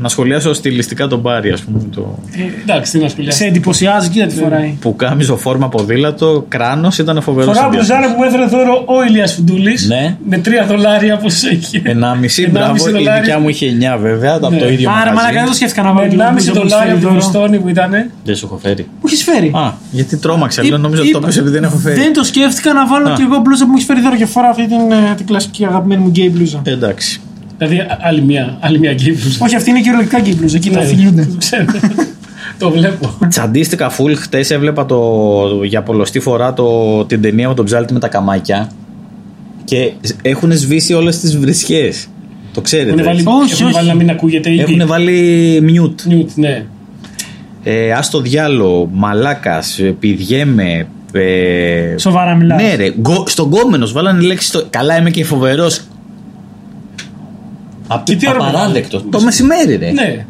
να 0.00 0.08
σχολιάσω 0.08 0.52
στιλιστικά 0.54 1.06
τον 1.06 1.22
Πάρη, 1.22 1.50
ας 1.50 1.60
πούμε. 1.60 1.80
Το... 1.94 2.18
Εντάξει, 2.62 2.92
τι 2.92 2.98
να 2.98 3.08
σχολιάσει. 3.08 3.38
Σε 3.38 3.44
εντυπωσιάζει, 3.44 4.08
κοίτα 4.08 4.26
τι 4.26 4.34
φοράει. 4.34 4.76
Που 4.80 4.96
κάμιζο 4.96 5.36
φόρμα 5.36 5.68
ποδήλατο, 5.68 6.44
κράνος 6.48 6.98
ήταν 6.98 7.22
φοβερός. 7.22 7.56
Φοράω 7.56 7.70
μπλουζάρα 7.70 8.06
που 8.06 8.14
μου 8.18 8.22
έφερε 8.24 8.44
δώρο 8.44 8.82
ο 8.86 9.04
Ηλίας 9.08 9.32
Φουντούλης. 9.34 9.86
Ναι. 9.88 10.16
Με 10.28 10.40
3 10.44 10.48
δολάρια 10.68 11.16
που 11.16 11.26
έχει. 11.26 11.82
1,5 11.84 12.48
μπράβο. 12.50 12.88
Η 12.88 12.90
δολάρια. 12.92 13.20
δικιά 13.20 13.38
μου 13.38 13.48
είχε 13.48 13.66
9 13.96 13.98
βέβαια, 14.00 14.34
από 14.34 14.50
Ναι. 14.50 14.58
το 14.58 14.68
ίδιο 14.68 14.90
Άρα, 14.90 14.98
μαλακά 14.98 15.14
δεν 15.22 15.28
το 15.32 15.38
μαγαζί. 15.40 15.54
σκέφτηκα 15.56 15.82
να 15.82 15.92
βάλω. 15.92 16.06
Με 16.06 16.12
και 16.14 16.16
εγώ 16.20 16.24
1,5 16.24 16.32
μπλούζα 16.32 16.52
που 16.52 16.68
δολάρια 16.68 16.92
έχει 16.92 16.92
από 16.92 17.00
φέρει 17.00 17.00
τον 17.00 17.10
δώρο. 17.10 17.20
Βοστόνη 17.20 17.58
που 17.58 17.68
ήταν. 17.68 17.90
Δεν 18.24 18.34
σου 18.36 18.46
έχω 18.46 18.58
φέρει. 18.62 18.82
Μου 18.82 19.06
έχεις 19.06 19.22
φέρει; 19.22 19.50
Α, 19.54 19.72
γιατί 19.90 20.16
τρόμαξα. 20.16 20.64
Λέω, 20.64 20.78
νομίζω 20.78 21.02
ότι 21.02 21.10
το 21.10 21.18
Είπα- 21.18 21.26
έπεσε 21.26 21.40
επειδή 21.40 21.54
δεν 21.58 21.64
έχω 21.64 21.76
φέρει. 21.76 22.00
Δεν 22.00 22.12
το 22.12 22.24
σκέφτηκα 22.24 22.72
να 22.72 22.86
βάλω 22.86 23.08
Α. 23.10 23.14
και 23.16 23.22
εγώ 23.28 23.38
μπλούζα 23.44 23.64
που 23.64 23.70
μου 23.70 23.76
έχεις 23.76 23.86
φέρει 23.88 24.00
δώρο 24.00 24.16
και 24.16 24.26
φοράω 24.26 24.50
αυτή 24.50 24.66
την, 24.66 24.90
ε, 24.92 25.14
την 25.16 25.26
κλασική 25.26 25.64
αγαπημένη 25.64 26.02
μου 26.02 26.08
γκέι 26.08 26.30
μπλούζα. 26.34 26.60
Ε, 26.64 26.70
Εντάξει. 26.72 27.09
Δηλαδή 27.60 27.86
άλλη 28.00 28.22
μια, 28.22 28.56
άλλη 28.60 28.78
μια 28.78 28.92
γκέι 28.92 29.16
μπλουζά. 29.20 29.44
Όχι, 29.44 29.56
αυτή 29.56 29.70
είναι 29.70 29.80
κυριολεκτικά 29.80 30.20
γκέι 30.20 30.34
μπλούζα. 30.38 30.58
Κοίτα, 30.58 30.78
Ναι, 30.80 30.86
φιλιούνται. 30.86 31.22
το 31.24 31.36
ξέρω. 31.44 31.64
Το 32.58 32.70
βλέπω. 32.70 33.14
Τσαντίστηκα 33.28 33.90
full. 33.90 34.12
Χτες 34.16 34.50
έβλεπα 34.50 34.86
το, 34.86 35.00
για 35.64 35.82
πολλωστή 35.82 36.20
φορά 36.20 36.52
το, 36.52 37.04
την 37.04 37.20
ταινία 37.22 37.48
με 37.48 37.54
τον 37.54 37.64
ψάλτη 37.64 37.92
με 37.92 37.98
τα 37.98 38.08
καμάκια. 38.08 38.70
Και 39.64 39.92
έχουν 40.22 40.52
σβήσει 40.52 40.94
όλες 40.94 41.18
τις 41.20 41.38
βρισχές. 41.38 42.06
Το 42.52 42.60
ξέρετε. 42.60 42.90
Έχουν 42.90 43.04
βάλει, 43.04 43.18
έτσι. 43.18 43.32
Όχι, 43.42 43.52
έχουν 43.52 43.64
όχι. 43.66 43.74
βάλει 43.74 43.88
να 43.88 43.94
μην 43.94 44.10
ακούγεται 44.10 44.50
η 44.50 44.60
Έχουν 44.60 44.86
βάλει 44.86 45.58
mute. 45.62 46.02
Νιούτ, 46.06 46.30
ναι. 46.34 46.64
Ε, 47.62 47.92
ας 47.92 48.10
το 48.10 48.20
διάλο, 48.20 48.88
μαλάκας, 48.92 49.80
πηδιέμαι. 49.98 50.86
Ε, 51.12 51.98
Σοβαρά 51.98 52.34
μιλάς. 52.34 52.62
Ναι, 52.62 52.74
ρε. 52.74 52.90
Γκο, 53.00 53.24
στον 53.26 53.50
κόμενος 53.50 53.92
βάλανε 53.92 54.22
λέξη. 54.22 54.46
Στο... 54.48 54.64
Καλά, 54.70 54.96
είμαι 54.98 55.10
και 55.10 55.24
φοβερός. 55.24 55.80
Και 58.04 58.16
τι 58.16 58.28
ώρα 58.28 58.38
Απαράδεκτο. 58.38 58.98
που- 58.98 59.08
Το 59.08 59.20
μεσημέρι, 59.20 59.76
ρε. 59.76 59.90
Ναι. 59.90 60.24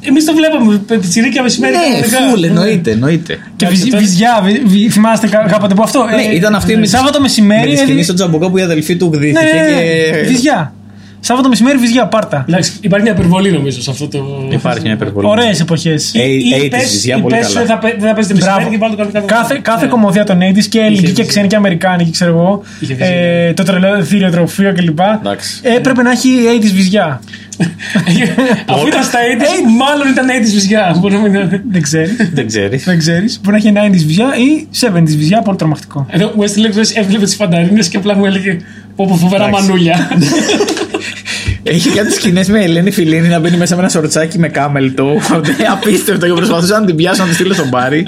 Εμείς 0.00 0.24
το 0.24 0.34
βλέπαμε 0.34 0.80
με 0.88 0.96
πιτσιρίκια 0.98 1.42
μεσημέρι. 1.42 1.74
Ναι, 1.74 2.00
κανονικά. 2.00 2.30
φουλ, 2.30 2.42
εννοείται, 2.42 2.90
εννοείται. 2.90 3.38
Και 3.56 3.64
Εντάξει, 3.64 3.82
βυζ- 3.82 3.92
τώρα- 3.94 4.04
βυζιά, 4.04 4.40
βυ- 4.44 4.62
βυ- 4.66 4.90
θυμάστε 4.92 5.28
κα- 5.28 5.46
κάποτε 5.50 5.74
που 5.74 5.82
αυτό. 5.82 6.04
Ναι, 6.04 6.22
ε, 6.22 6.34
ήταν 6.34 6.54
αυτή 6.54 6.76
με 6.76 6.82
τη- 6.82 6.88
Σάββατο 6.88 7.20
μεσημέρι. 7.20 7.60
Με 7.60 7.66
τη 7.66 7.76
σκηνή 7.76 7.92
έδι- 7.92 8.04
στο 8.04 8.14
τζαμπουκό 8.14 8.50
που 8.50 8.58
η 8.58 8.62
αδελφή 8.62 8.96
του 8.96 9.08
Ναι, 9.10 9.16
γδύθηκε 9.16 9.44
ναι, 9.54 9.60
ναι, 9.62 10.20
και. 10.20 10.26
βυζιά. 10.28 10.72
Σάββατο 11.22 11.48
μεσημέρι 11.48 11.78
βυζιά, 11.78 12.06
πάρτα. 12.06 12.44
Εντάξει, 12.48 12.72
υπάρχει 12.80 13.04
μια 13.06 13.14
υπερβολή 13.16 13.52
νομίζω 13.52 13.82
σε 13.82 13.90
αυτό 13.90 14.08
το. 14.08 14.48
Υπάρχει 14.50 14.80
μια 14.82 14.92
υπερβολή. 14.92 15.26
Ωραίες 15.26 15.60
εποχές. 15.60 16.14
Ε, 16.14 16.22
Ή- 16.22 16.36
ή 16.36 16.52
80s, 16.54 16.68
πες- 16.70 16.90
βυζιά, 16.90 17.16
ή 17.16 17.20
πολύ 17.20 17.34
πες 17.36 17.46
καλά. 17.46 17.58
Δεν 17.58 17.66
θα, 17.68 17.78
παι- 17.78 17.98
δεν 17.98 18.08
θα 18.08 18.14
παίζετε 18.14 18.34
μεσημέρι 18.34 18.56
Μπράβο. 18.60 18.70
και 18.70 18.78
βάλτε 18.78 18.96
το 19.04 19.10
κάτι 19.12 19.26
Κάθε, 19.26 19.58
κάθε 19.62 19.84
Ναι. 19.84 19.90
κομμωδία 19.90 20.24
των 20.24 20.38
80s 20.40 20.66
και 20.68 20.78
ελληνική 20.78 21.02
και 21.02 21.08
βυζιά. 21.08 21.24
ξένη 21.24 21.46
και 21.46 21.56
αμερικάνικη, 21.56 22.10
ξέρω 22.10 22.30
εγώ. 22.30 22.62
Είχε 22.80 22.94
βυζιά. 22.94 23.14
Ε, 23.14 23.52
το 23.52 23.62
τρελό 23.62 24.02
θηριοτροφείο 24.02 24.72
κλπ. 24.74 24.98
Εντάξει. 25.20 25.60
Έπρεπε 25.62 26.02
να 26.02 26.10
έχει 26.10 26.28
80s 26.60 26.72
βυζιά. 26.74 27.20
Αφού 28.72 28.86
ήταν 28.86 29.02
στα 29.02 29.18
80s, 29.18 29.42
Ε, 29.42 29.70
μάλλον 29.78 30.08
ήταν 30.12 30.26
80s 30.28 30.52
βυζιά. 30.52 30.96
Μπορούμε 30.98 31.28
να- 31.28 31.60
Δεν 31.70 31.82
ξέρεις. 31.82 32.16
Δεν 32.34 32.46
ξέρεις. 32.46 32.84
Δεν 32.84 32.98
ξέρεις. 32.98 33.40
Μπορεί 33.42 33.62
να 33.62 33.80
έχει 33.82 33.92
90s 34.00 34.04
βυζιά 34.06 34.26
ή 34.36 34.66
70s 34.80 35.16
βυζιά, 35.16 35.42
πολύ 35.42 35.56
τρομακτικό. 35.56 36.06
Εδώ 36.10 36.26
ο 36.26 36.32
Wesley 36.38 36.66
Legends 36.66 36.90
έβλεπες 36.94 37.28
τις 37.28 37.34
φανταρίνες 37.36 37.88
και 37.88 37.96
απλά 37.96 38.16
μου 38.16 38.24
έλεγε 38.26 38.56
πω 38.96 39.06
πω 39.08 39.14
φοβερά 39.16 39.46
Εντάξει. 39.46 39.66
μανούλια. 39.68 40.08
Έχει 41.62 41.88
κάτι 41.88 42.12
σκηνές 42.12 42.48
με 42.48 42.62
Ελένη 42.62 42.90
Φιλίνη 42.90 43.28
να 43.28 43.38
μπαίνει 43.38 43.56
μέσα 43.56 43.74
με 43.74 43.80
ένα 43.80 43.90
σορτσάκι 43.90 44.38
με 44.38 44.48
κάμελτο. 44.48 45.20
Απίστευτο 45.72 46.26
και 46.26 46.32
προσπαθούσα 46.32 46.80
να 46.80 46.86
την 46.86 46.96
πιάσω 46.96 47.22
να 47.22 47.28
τη 47.28 47.34
στείλω 47.34 47.54
στον 47.54 47.68
Μπάρι. 47.68 48.04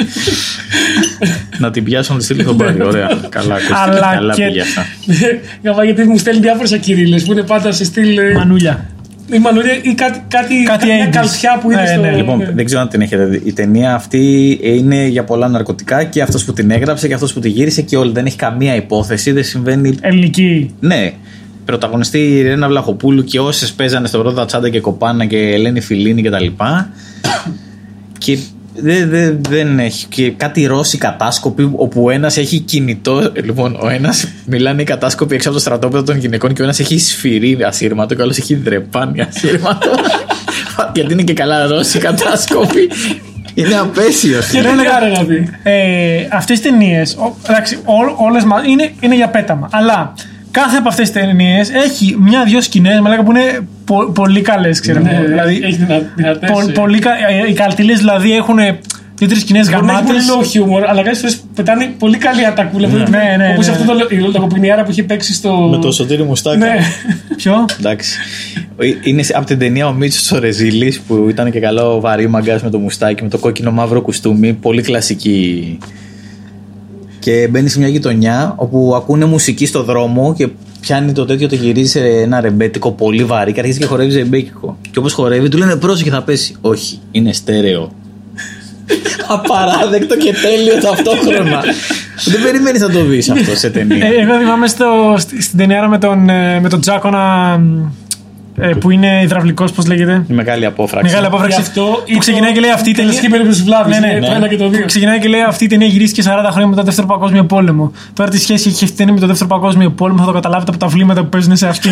να 1.59 1.71
την 1.71 1.85
πιάσω 1.85 2.12
να 2.12 2.19
τη 2.19 2.25
στείλω 2.25 2.43
στον 2.43 2.55
Μπάρι. 2.55 2.83
Ωραία. 2.83 3.21
Καλά, 3.29 3.55
ακούστηκε. 3.55 3.75
Αλλά 3.79 4.11
Καλά 4.15 4.35
και- 4.35 4.45
πήγε 4.47 4.61
αυτά. 4.61 4.87
Γαμά, 5.65 5.85
γιατί 5.85 6.05
μου 6.05 6.19
στέλνει 6.19 6.41
διάφορες 6.41 6.73
ακυρίλες 6.73 7.23
που 7.23 7.33
είναι 7.33 7.43
πάντα 7.43 7.73
σε 7.73 7.85
στυλ. 7.85 8.19
ε, 8.19 8.33
Μανούλια. 8.33 8.87
Η 9.33 9.39
μανούλια 9.39 9.73
ή 9.83 9.95
κάτι, 9.95 10.23
κάτι, 10.29 10.62
Κάτι 10.62 10.87
μια 10.87 11.07
80s. 11.09 11.11
καλτσιά 11.11 11.59
που 11.62 11.71
είναι 11.71 11.81
Ναι, 11.81 11.87
στο. 11.87 12.01
ναι. 12.01 12.11
Λοιπόν, 12.17 12.49
δεν 12.55 12.65
ξέρω 12.65 12.81
αν 12.81 12.89
την 12.89 13.01
έχετε 13.01 13.25
δει. 13.25 13.43
Η 13.45 13.53
ταινία 13.53 13.95
αυτή 13.95 14.59
είναι 14.62 15.07
για 15.07 15.25
πολλά 15.25 15.49
ναρκωτικά 15.49 16.05
και 16.05 16.23
αυτός 16.23 16.45
που 16.45 16.53
την 16.53 16.71
έγραψε 16.71 17.09
και 17.09 17.15
αυτός 17.15 17.33
που 17.33 17.41
τη 17.41 17.49
γύρισε 17.49 17.83
και 17.83 17.97
όλοι. 17.97 18.12
Δεν 18.12 18.27
έχει 18.27 18.37
καμία 18.37 18.75
υπόθεση, 18.75 19.33
δεν 19.33 19.45
συμβαίνει. 19.45 19.95
Ελληνική. 20.01 20.75
Ναι. 20.81 21.12
Πρωταγωνιστή 21.65 22.19
η 22.19 22.43
Ρένα 22.43 22.69
Βλαχοπούλου 22.69 23.25
και 23.25 23.41
όσες 23.41 23.73
παίζανε 23.73 24.07
στο 24.07 24.23
Ρόδα 24.23 24.45
Τσάντα 24.45 24.69
και 24.69 24.81
Κοπάνα 24.81 25.27
και 25.27 25.37
Ελένη 25.39 25.81
Φιλίνη 25.81 26.23
κτλ. 26.23 26.47
Και 28.19 28.39
δεν, 28.75 29.09
δεν, 29.09 29.41
δεν 29.49 29.79
έχει. 29.79 30.07
Και 30.07 30.31
κάτι 30.31 30.64
Ρώσοι 30.67 30.99
κατάσκοποι 30.99 31.71
όπου 31.76 32.02
ο 32.05 32.11
ένας 32.11 32.37
έχει 32.37 32.59
κινητό. 32.59 33.33
Λοιπόν, 33.45 33.79
ο 33.83 33.88
ένας 33.88 34.29
μιλάνε 34.47 34.83
οι 34.83 34.85
κατάσκοποι 34.85 35.35
έξω 35.35 35.49
από 35.49 35.57
το 35.57 35.62
στρατόπεδο 35.62 36.02
των 36.02 36.17
γυναικών 36.17 36.52
και 36.52 36.61
ο 36.61 36.64
ένας 36.64 36.81
έχει 36.81 36.99
σφυρί 36.99 37.59
ασύρματο 37.67 38.14
και 38.14 38.21
ο 38.21 38.25
άλλος 38.25 38.38
έχει 38.38 38.55
δρεπάνι 38.55 39.21
ασύρματο. 39.21 39.91
Γιατί 40.95 41.12
είναι 41.12 41.23
και 41.23 41.33
καλά 41.33 41.67
Ρώσοι 41.67 41.99
κατάσκοποι. 41.99 42.91
Είναι 43.55 43.75
απέσιος. 43.79 44.47
Και 44.49 44.62
δεν 44.62 44.79
έκανε 44.79 45.09
να 45.09 45.23
δει. 45.23 45.49
Ε, 45.62 46.26
αυτές 46.33 46.61
τις 46.61 46.71
ταινίες, 46.71 47.14
ο- 47.14 47.37
εντάξει, 47.49 47.79
ό, 47.85 48.25
όλες 48.25 48.45
μας, 48.45 48.67
είναι, 48.67 48.93
είναι 49.00 49.14
για 49.14 49.29
πέταμα. 49.29 49.69
Αλλά 49.73 50.12
κάθε 50.53 50.77
από 50.77 50.89
αυτές 50.89 51.11
τις 51.11 51.21
ταινίες 51.23 51.71
έχει 51.71 52.17
μια-δυο 52.21 52.61
σκηνές 52.61 53.01
μαλάκα, 53.01 53.23
που 53.23 53.31
είναι 53.31 53.61
πο- 53.85 54.11
πολύ 54.15 54.41
καλές, 54.41 54.81
ξέρω 54.81 55.03
εγώ. 55.07 55.19
Ναι, 55.21 55.27
δηλαδή, 55.27 55.61
έχει 55.65 55.77
δυνα- 55.77 56.03
δυνατές, 56.17 56.51
πο- 56.51 56.61
ε. 56.69 56.73
πολύ, 56.73 56.99
κα- 56.99 57.11
ε, 57.29 57.51
οι 57.51 57.53
καλτήλες 57.53 57.99
δηλαδή 57.99 58.37
έχουν 58.37 58.57
δύο-τρεις 59.15 59.41
σκηνές 59.41 59.71
Μπορεί 59.71 59.85
να 59.85 59.93
έχει 59.93 60.03
πολύ 60.03 60.19
γαμάτες. 60.19 60.51
low 60.53 60.61
humor, 60.63 60.83
αλλά 60.89 61.03
κάποιες 61.03 61.19
φορές 61.19 61.41
πετάνε 61.55 61.93
πολύ 61.99 62.17
καλή 62.17 62.47
ατακούλα. 62.47 62.89
Ναι, 62.89 62.99
ναι, 63.37 63.51
Όπως 63.53 63.67
ναι. 63.67 63.73
αυτό 63.73 63.85
το 63.95 64.07
η 64.11 64.17
λογοπινιάρα 64.17 64.83
που 64.85 64.91
είχε 64.91 65.03
παίξει 65.03 65.35
στο. 65.35 65.69
Με 65.71 65.79
το 65.79 65.93
σωτήρι 65.93 66.23
μουστάκα. 66.23 66.57
Ναι. 66.57 66.77
Ποιο; 67.37 67.65
Εντάξει. 67.79 68.19
Είναι 69.03 69.23
από 69.35 69.47
την 69.47 69.59
ταινία 69.59 69.87
ο 69.87 69.93
Μίτσος 69.93 70.33
ο 70.33 70.39
Ρεζίλης 70.39 71.01
που 71.01 71.27
ήταν 71.29 71.51
και 71.51 71.61
καλό 71.61 72.01
βαρύ 72.01 72.29
μαγκάς 72.29 72.63
με 72.63 72.71
το 72.71 72.79
μουστάκι, 72.79 73.23
με 73.23 73.29
το 73.29 73.39
κόκκινο 73.39 73.71
μαύρο 73.71 74.01
κουστούμι. 74.01 74.53
Πολύ 74.53 74.83
κλασική. 74.83 75.79
Και 77.23 77.49
μπαίνει 77.50 77.69
σε 77.69 77.79
μια 77.79 77.88
γειτονιά 77.88 78.52
όπου 78.57 78.93
ακούνε 78.97 79.25
μουσική 79.25 79.67
στο 79.67 79.83
δρόμο 79.83 80.35
και 80.37 80.49
πιάνει 80.81 81.12
το 81.12 81.25
τέτοιο, 81.25 81.49
το 81.49 81.55
γυρίζει 81.55 81.91
σε 81.91 82.00
ένα 82.00 82.41
ρεμπέτικο 82.41 82.93
πολύ 82.93 83.25
βαρύ 83.25 83.52
και 83.52 83.61
αρχίζει 83.61 83.79
και 83.79 83.85
χορεύει 83.87 84.14
ρεμπέτικο. 84.14 84.76
Και 84.91 84.99
όπως 84.99 85.12
χορεύει, 85.12 85.49
του 85.49 85.59
λένε 85.59 85.76
πρόσεχε 85.76 86.11
θα 86.11 86.23
πέσει. 86.23 86.55
Όχι, 86.61 86.99
είναι 87.11 87.33
στέρεο. 87.33 87.93
Απαράδεκτο 89.35 90.17
και 90.17 90.33
τέλειο 90.43 90.81
ταυτόχρονα. 90.83 91.62
Δεν 92.25 92.43
περιμένεις 92.43 92.81
να 92.81 92.91
το 92.91 93.05
δεις 93.05 93.31
αυτό 93.31 93.57
σε 93.57 93.71
ταινία. 93.71 94.07
Ε, 94.07 94.21
εγώ 94.23 94.38
θυμάμαι 94.38 94.67
στο, 94.67 95.14
στη- 95.19 95.43
στην 95.43 95.59
ταινία 95.59 95.88
με 95.88 95.99
τον, 95.99 96.29
ε, 96.29 96.61
με 96.61 96.69
τον 96.69 96.81
Τζάκονα 96.81 97.61
ε, 98.57 98.67
που 98.69 98.91
είναι 98.91 99.21
υδραυλικός, 99.23 99.73
πώς 99.73 99.87
λέγεται; 99.87 100.25
Η 100.29 100.33
μεγάλη 100.33 100.67
απόφραξη. 100.67 101.07
Μεγάλη 101.07 101.27
Γι' 101.27 101.35
απόφραξη. 101.35 101.61
αυτό 101.61 102.05
Που 102.13 102.19
ξεκινάει 102.19 102.53
και 102.53 102.61
λέει 102.61 102.71
αυτή 102.71 102.91
η 102.91 102.93
ταινία. 102.93 103.11
Τελική 103.11 103.29
περίπτωση 103.31 103.63
βλάβης. 103.63 103.99
Ναι, 103.99 104.07
ναι, 104.07 104.13
Ναι, 104.13 104.19
ναι. 104.19 104.27
Το 104.27 104.33
ένα 104.35 104.49
και 104.49 104.57
το 104.57 104.69
δύο. 104.69 104.87
Ξεκινάει 104.87 105.19
και 105.19 105.29
λέει 105.29 105.41
αυτή 105.43 105.65
η 105.65 105.67
ταινία 105.67 105.87
γυρίστηκε 105.87 106.29
40 106.29 106.49
χρόνια 106.51 106.67
μετά 106.67 106.81
το 106.81 106.87
δεύτερο 106.87 107.07
παγκόσμιο 107.07 107.45
πόλεμο. 107.45 107.93
Τώρα 108.13 108.31
τι 108.31 108.39
σχέση 108.39 108.69
έχει 108.69 108.85
αυτή 108.85 108.95
η 108.95 108.97
ταινία 108.97 109.13
με 109.13 109.21
το 109.21 109.27
δεύτερο 109.27 109.49
παγκόσμιο 109.49 109.91
πόλεμο 109.91 110.19
θα 110.19 110.25
το 110.27 110.33
καταλάβετε 110.33 110.71
από 110.71 110.81
τα 110.81 110.87
βλήματα 110.87 111.21
που 111.23 111.29
παίζουν 111.29 111.57
σε 111.57 111.67
αυτήν. 111.69 111.91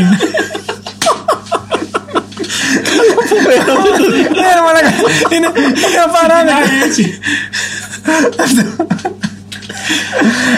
Ναι, 4.40 4.49
ρε 4.57 4.62
μαλάκα. 4.67 4.90
Είναι 5.35 5.47
είναι 5.57 6.00
απαράδεκτο. 6.07 7.02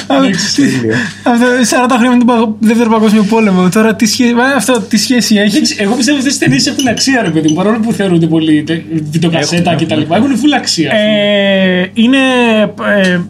Πάει 0.06 0.28
έτσι. 0.28 0.62
Τέλειο. 0.62 0.94
Αυτό 1.22 1.46
40 1.86 1.90
χρόνια 1.98 2.10
με 2.10 2.16
τον 2.18 2.26
παγο- 2.26 2.56
δεύτερο 2.60 2.90
παγκόσμιο 2.90 3.22
πόλεμο. 3.22 3.68
Τώρα 3.68 3.94
τι 3.94 4.06
σχέση, 4.06 4.34
μα, 4.34 4.44
αυτό, 4.44 4.80
τι 4.80 4.96
σχέση 4.96 5.36
έχει; 5.36 5.50
Δεν 5.52 5.62
ξέρω, 5.62 5.82
Εγώ 5.82 5.94
πιστεύω 5.94 6.18
ότι 6.18 6.26
αυτές 6.26 6.38
τι 6.38 6.44
ταινίες 6.44 6.66
έχουν 6.66 6.86
αξία, 6.88 7.22
ρε 7.22 7.30
παιδί 7.30 7.48
μου. 7.48 7.54
Παρόλο 7.54 7.78
που 7.80 7.92
θεωρούνται 7.92 8.26
πολύ 8.26 8.62
τε- 8.62 8.82
βιντεοκασέτα 9.10 9.72
Έχουν, 9.72 9.86
κτλ. 9.86 10.00
Έχουν 10.00 10.32
full 10.34 10.52
αξία. 10.56 10.92
Ε, 10.94 11.90
είναι. 11.94 12.18
Ε, 13.04 13.20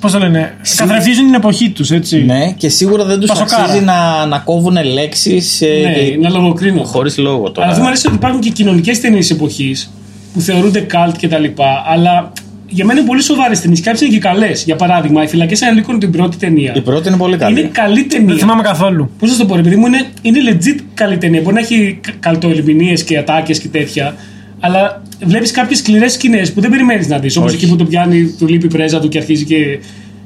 Πώς 0.00 0.12
το 0.12 0.18
λένε, 0.18 0.56
καθρεφτίζουν 0.76 1.24
την 1.24 1.34
εποχή 1.34 1.70
τους, 1.70 1.90
έτσι. 1.90 2.24
Ναι, 2.24 2.52
και 2.56 2.68
σίγουρα 2.68 3.04
δεν 3.04 3.18
τους 3.20 3.28
Πασοκάρα. 3.28 3.62
αξίζει 3.62 3.84
να, 3.84 4.26
να 4.26 4.38
κόβουν 4.38 4.76
λέξεις 4.92 5.62
Ναι, 5.82 6.28
να 6.28 6.30
λογοκρίνω. 6.30 6.82
χωρίς 6.82 7.18
λόγο 7.18 7.50
τώρα. 7.50 7.60
Αλλά 7.62 7.70
αυτό 7.70 7.80
μου 7.82 7.86
αρέσει 7.88 8.06
ότι 8.06 8.16
υπάρχουν 8.16 8.40
και 8.40 8.50
κοινωνικές 8.50 9.00
ταινίες 9.00 9.30
εποχής 9.30 9.90
που 10.34 10.40
θεωρούνται 10.40 10.86
cult 10.92 11.12
κτλ. 11.22 11.44
Αλλά 11.92 12.32
για 12.68 12.84
μένα 12.84 12.98
είναι 12.98 13.08
πολύ 13.08 13.22
σοβαρές 13.22 13.60
ταινίες. 13.60 13.80
Κάποιες 13.80 14.00
είναι 14.02 14.10
και 14.10 14.18
καλές. 14.18 14.64
Για 14.64 14.76
παράδειγμα, 14.76 15.22
Οι 15.22 15.26
Φυλακές 15.26 15.62
Ανηλίκων 15.62 15.98
την 15.98 16.10
πρώτη 16.10 16.36
ταινία. 16.36 16.72
Η 16.76 16.80
πρώτη 16.80 17.08
είναι 17.08 17.16
πολύ 17.16 17.36
καλή. 17.36 17.60
Είναι 17.60 17.68
καλή 17.72 18.00
Δεν 18.00 18.08
ταινία. 18.08 18.34
θυμάμαι 18.36 18.62
καθόλου. 18.62 19.10
Πώς 19.18 19.28
να 19.28 19.34
σου 19.34 19.40
το 19.40 19.46
πω, 19.46 19.56
ρε 19.56 19.62
παιδί 19.62 19.76
μου, 19.76 19.86
είναι, 19.86 20.02
είναι 20.22 20.38
legit 20.52 20.78
καλή 20.94 21.18
ταινία. 21.18 21.40
Μπορεί 21.40 21.54
να 21.54 21.60
έχει 21.60 22.00
καλτοελμηνίες 22.20 23.04
και 23.04 23.18
ατάκες 23.18 23.58
και 23.58 23.68
τέτοια. 23.68 24.14
Αλλά 24.60 25.02
βλέπεις 25.24 25.50
κάποιες 25.50 25.78
σκληρές 25.78 26.12
σκηνές 26.12 26.52
που 26.52 26.60
δεν 26.60 26.70
περιμένεις 26.70 27.08
να 27.08 27.18
δεις. 27.18 27.36
Όπως 27.36 27.52
Όχι. 27.52 27.60
εκεί 27.64 27.70
που 27.72 27.76
το 27.76 27.84
πιάνει, 27.84 28.34
του 28.38 28.46
λείπει 28.48 28.66
η 28.66 28.68
πρέζα 28.68 29.00
του 29.00 29.08
και 29.08 29.18
αρχίζει 29.18 29.44
και. 29.44 29.78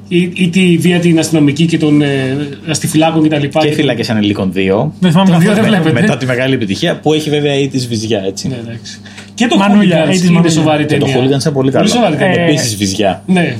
ή, 0.08 0.32
ή 0.34 0.48
τη 0.48 0.76
βία 0.80 0.98
την 0.98 1.18
αστυνομική 1.18 1.66
και 1.66 1.78
των 1.78 2.02
ε, 2.02 2.36
αστιφυλάκων 2.68 3.28
κτλ. 3.28 3.46
Και 3.58 3.66
οι 3.68 3.72
φύλακε 3.72 4.12
ανηλίκων 4.12 4.52
2. 4.54 4.54
Δεν 5.00 5.10
θυμάμαι 5.10 5.30
Το 5.30 5.38
δύο 5.38 5.48
καθόλου. 5.48 5.54
δεν 5.54 5.64
βλέπετε. 5.64 6.00
Μετά 6.00 6.16
τη 6.16 6.26
μεγάλη 6.26 6.54
επιτυχία 6.54 6.96
που 7.00 7.12
έχει 7.12 7.30
βέβαια 7.30 7.54
η 7.58 7.68
της 7.68 7.88
βυζιά, 7.88 8.22
έτσι. 8.26 8.48
Ναι, 8.48 8.54
εντάξει. 8.66 9.00
Και 9.42 9.54
το 9.54 9.56
Μανούλια, 9.56 10.04
Hooligans 10.04 10.08
AIDS 10.08 10.14
είναι 10.22 10.30
Μανούλια. 10.30 10.50
σοβαρή 10.50 10.84
Και 10.86 10.96
το 10.98 11.06
ταινία. 11.06 11.20
Hooligans 11.22 11.44
είναι 11.44 11.52
πολύ 11.54 11.70
καλό. 11.70 11.86
σοβαρή 11.88 12.16
ταινία. 12.16 12.40
Ε, 12.42 12.44
Επίσης 12.44 12.76
βυζιά. 12.76 13.22
Ναι. 13.26 13.54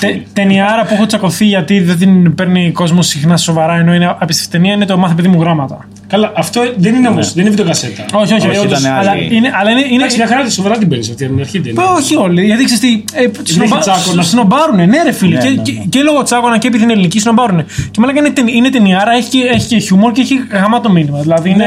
Τε- 0.00 0.16
Ταινιάρα 0.32 0.84
που 0.84 0.94
έχω 0.94 1.06
τσακωθεί 1.06 1.44
γιατί 1.44 1.80
δεν 1.80 1.98
την 1.98 2.34
παίρνει 2.34 2.70
κόσμος 2.72 3.06
συχνά 3.06 3.36
σοβαρά 3.36 3.74
ενώ 3.78 3.94
είναι 3.94 4.16
απίστευτη 4.18 4.50
ταινία 4.52 4.72
είναι 4.72 4.84
το 4.84 4.98
Μάθε 4.98 5.14
παιδί 5.14 5.28
μου 5.28 5.40
γράμματα. 5.40 5.88
Καλά, 6.06 6.32
αυτό 6.36 6.60
δεν 6.76 6.94
είναι 6.94 7.08
όμως, 7.08 7.32
δεν 7.32 7.40
είναι 7.42 7.50
βιντεοκασέτα. 7.50 8.04
Όχι, 8.12 8.34
όχι, 8.34 8.48
Όχι, 8.48 8.58
όχι. 8.58 8.66
ήταν 8.66 8.86
Αλλά 8.86 9.10
άλλη. 9.10 9.28
είναι, 9.32 9.50
αλλά 9.60 9.70
είναι, 9.70 9.80
είναι, 9.80 9.94
Εντάξει, 9.94 10.16
μια 10.16 10.26
χαρά 10.26 10.42
τη 10.42 10.52
σοβαρά 10.52 10.78
την 10.78 10.88
παίρνεις 10.88 11.08
αυτή 11.10 11.26
την 11.26 11.40
αρχή. 11.40 11.58
Δεν 11.58 11.70
είναι. 11.72 11.82
όχι 11.96 12.16
όλοι. 12.16 12.44
Γιατί 12.44 12.64
ξέρεις 12.64 12.80
τι. 12.82 13.04
Ε, 13.12 13.28
σνομπα- 13.44 13.78
τσάκωνα. 13.78 14.22
Σνομπάρουνε, 14.22 14.86
ναι, 14.86 15.02
ρε 15.02 15.12
φίλε. 15.12 15.36
Ναι, 15.36 15.42
και, 15.42 15.48
ναι, 15.48 15.54
ναι. 15.54 15.62
Και, 15.62 15.72
και 15.88 16.02
λόγω 16.02 16.22
τσάκωνα 16.22 16.58
και 16.58 16.66
επειδή 16.66 16.82
είναι 16.82 16.92
ελληνική, 16.92 17.20
σνομπάρουνε. 17.20 17.64
Και 17.90 18.00
μάλλον 18.00 18.16
είναι, 18.16 18.30
ταινι- 18.30 18.54
είναι 18.54 18.68
ταινιάρα, 18.70 19.12
έχει, 19.12 19.28
και- 19.28 19.50
έχει 19.54 19.66
και 19.68 19.78
χιούμορ 19.78 20.12
και 20.12 20.20
έχει 20.20 20.34
γαμάτο 20.52 20.90
μήνυμα. 20.90 21.18
Δηλαδή 21.20 21.50
είναι. 21.50 21.66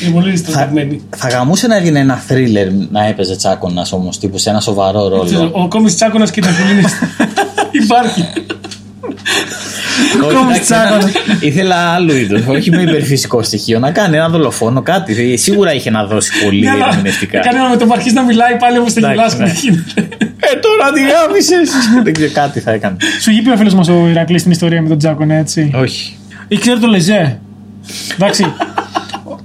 Ναι, 0.00 0.04
εντάξει. 0.04 0.04
Είναι 0.04 0.12
πολύ 0.20 0.36
στρατευμένη. 0.36 1.00
Θα 1.16 1.28
γαμούσε 1.28 1.66
να 1.66 1.76
έγινε 1.76 1.98
ένα 1.98 2.14
θρίλερ 2.16 2.66
να 2.90 3.06
έπαιζε 3.06 3.36
τσάκονα 3.36 3.86
όμως, 3.90 4.18
τύπου 4.18 4.38
σε 4.38 4.50
ένα 4.50 4.60
σοβαρό 4.60 5.08
ρόλο. 5.08 5.50
Ο 5.52 5.68
κόμις 5.68 5.94
Τσάκονα 5.94 6.30
και 6.30 6.40
τα 6.40 6.48
κουλίνε. 6.60 6.88
Υπάρχει. 7.84 8.26
Όχι, 10.24 10.34
Κόμις 10.34 10.42
εντάξει, 10.42 10.60
τσάκωνας. 10.62 11.04
ένα- 11.04 11.38
Ήθελα 11.40 11.76
άλλου 11.76 12.14
είδου, 12.16 12.42
όχι 12.48 12.70
με 12.70 12.82
υπερφυσικό 12.82 13.42
στοιχείο. 13.42 13.78
Να 13.78 13.90
κάνει 13.90 14.16
ένα 14.16 14.28
δολοφόνο, 14.28 14.82
κάτι. 14.82 15.36
Σίγουρα 15.36 15.74
είχε 15.74 15.90
να 15.90 16.04
δώσει 16.06 16.30
πολύ 16.44 16.60
Ναι, 16.60 16.70
αλλά 16.70 16.88
ερμηνευτικά. 16.88 17.38
Έκανε 17.38 17.58
ένα 17.58 17.68
με 17.68 17.76
τον 17.76 17.92
αρχίσει 17.92 18.14
να 18.14 18.22
μιλάει 18.22 18.56
πάλι 18.56 18.78
όπω 18.78 18.92
το 18.92 19.06
Εντάξει, 19.06 19.14
γελάς. 19.14 19.36
ναι. 19.38 19.72
Ε, 20.40 20.58
τώρα 20.60 20.92
τι 20.92 21.00
γάμισες. 21.00 21.70
Δεν 22.04 22.12
ξέρω, 22.12 22.30
κάτι 22.32 22.60
θα 22.60 22.72
έκανε. 22.72 22.96
Σου 23.20 23.30
είπε 23.30 23.50
ο 23.50 23.56
φίλος 23.56 23.74
μας 23.74 23.88
ο 23.88 24.06
Ηρακλής 24.10 24.42
την 24.42 24.50
ιστορία 24.50 24.82
με 24.82 24.88
τον 24.88 24.98
Τζάκονα, 24.98 25.34
έτσι; 25.34 25.70
Όχι. 25.74 26.16
Ή 26.48 26.56
ξέρει 26.58 26.78
το 26.80 26.86
Λεζέ; 26.86 27.38
Εντάξει. 28.14 28.52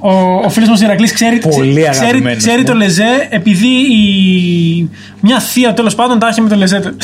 Ο, 0.03 0.11
ο 0.45 0.49
φίλος 0.49 0.69
μας 0.69 0.81
ο 0.81 0.83
Ηρακλής 0.83 1.13
ξέρει, 1.13 1.37
Πολύ 1.37 1.81
ξέρει, 1.89 2.05
αγαπημένος 2.05 2.37
ξέρει 2.37 2.57
μου. 2.57 2.63
το 2.63 2.73
Λεζέ 2.73 3.27
επειδή 3.29 3.67
η... 3.67 4.89
μια 5.21 5.39
θεία 5.39 5.73
τέλος 5.73 5.95
πάντων 5.95 6.19
τα 6.19 6.27
είχε 6.31 6.41
με 6.41 6.49
το 6.49 6.55
Λεζέ. 6.55 6.95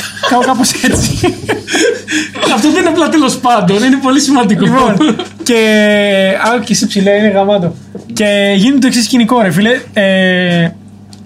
Κάπως 0.46 0.72
έτσι. 0.84 1.20
Αυτό 2.56 2.72
δεν 2.72 2.80
είναι 2.80 2.90
απλά 2.90 3.10
τέλος 3.10 3.38
πάντων, 3.38 3.84
είναι 3.84 3.98
πολύ 4.02 4.20
σημαντικό. 4.20 4.66
λοιπόν, 4.66 5.16
και. 5.44 5.54
Α, 6.56 6.60
και 6.64 6.74
εσύ 6.74 6.88
ψηλέ, 6.88 7.12
είναι 7.12 7.28
γαμάτο. 7.28 7.76
Και 8.14 8.54
γίνεται 8.58 8.80
το 8.80 8.88
εξής 8.88 9.04
σκηνικό, 9.04 9.42
ρε 9.42 9.52
φίλε. 9.52 9.80
Ε, 9.94 10.70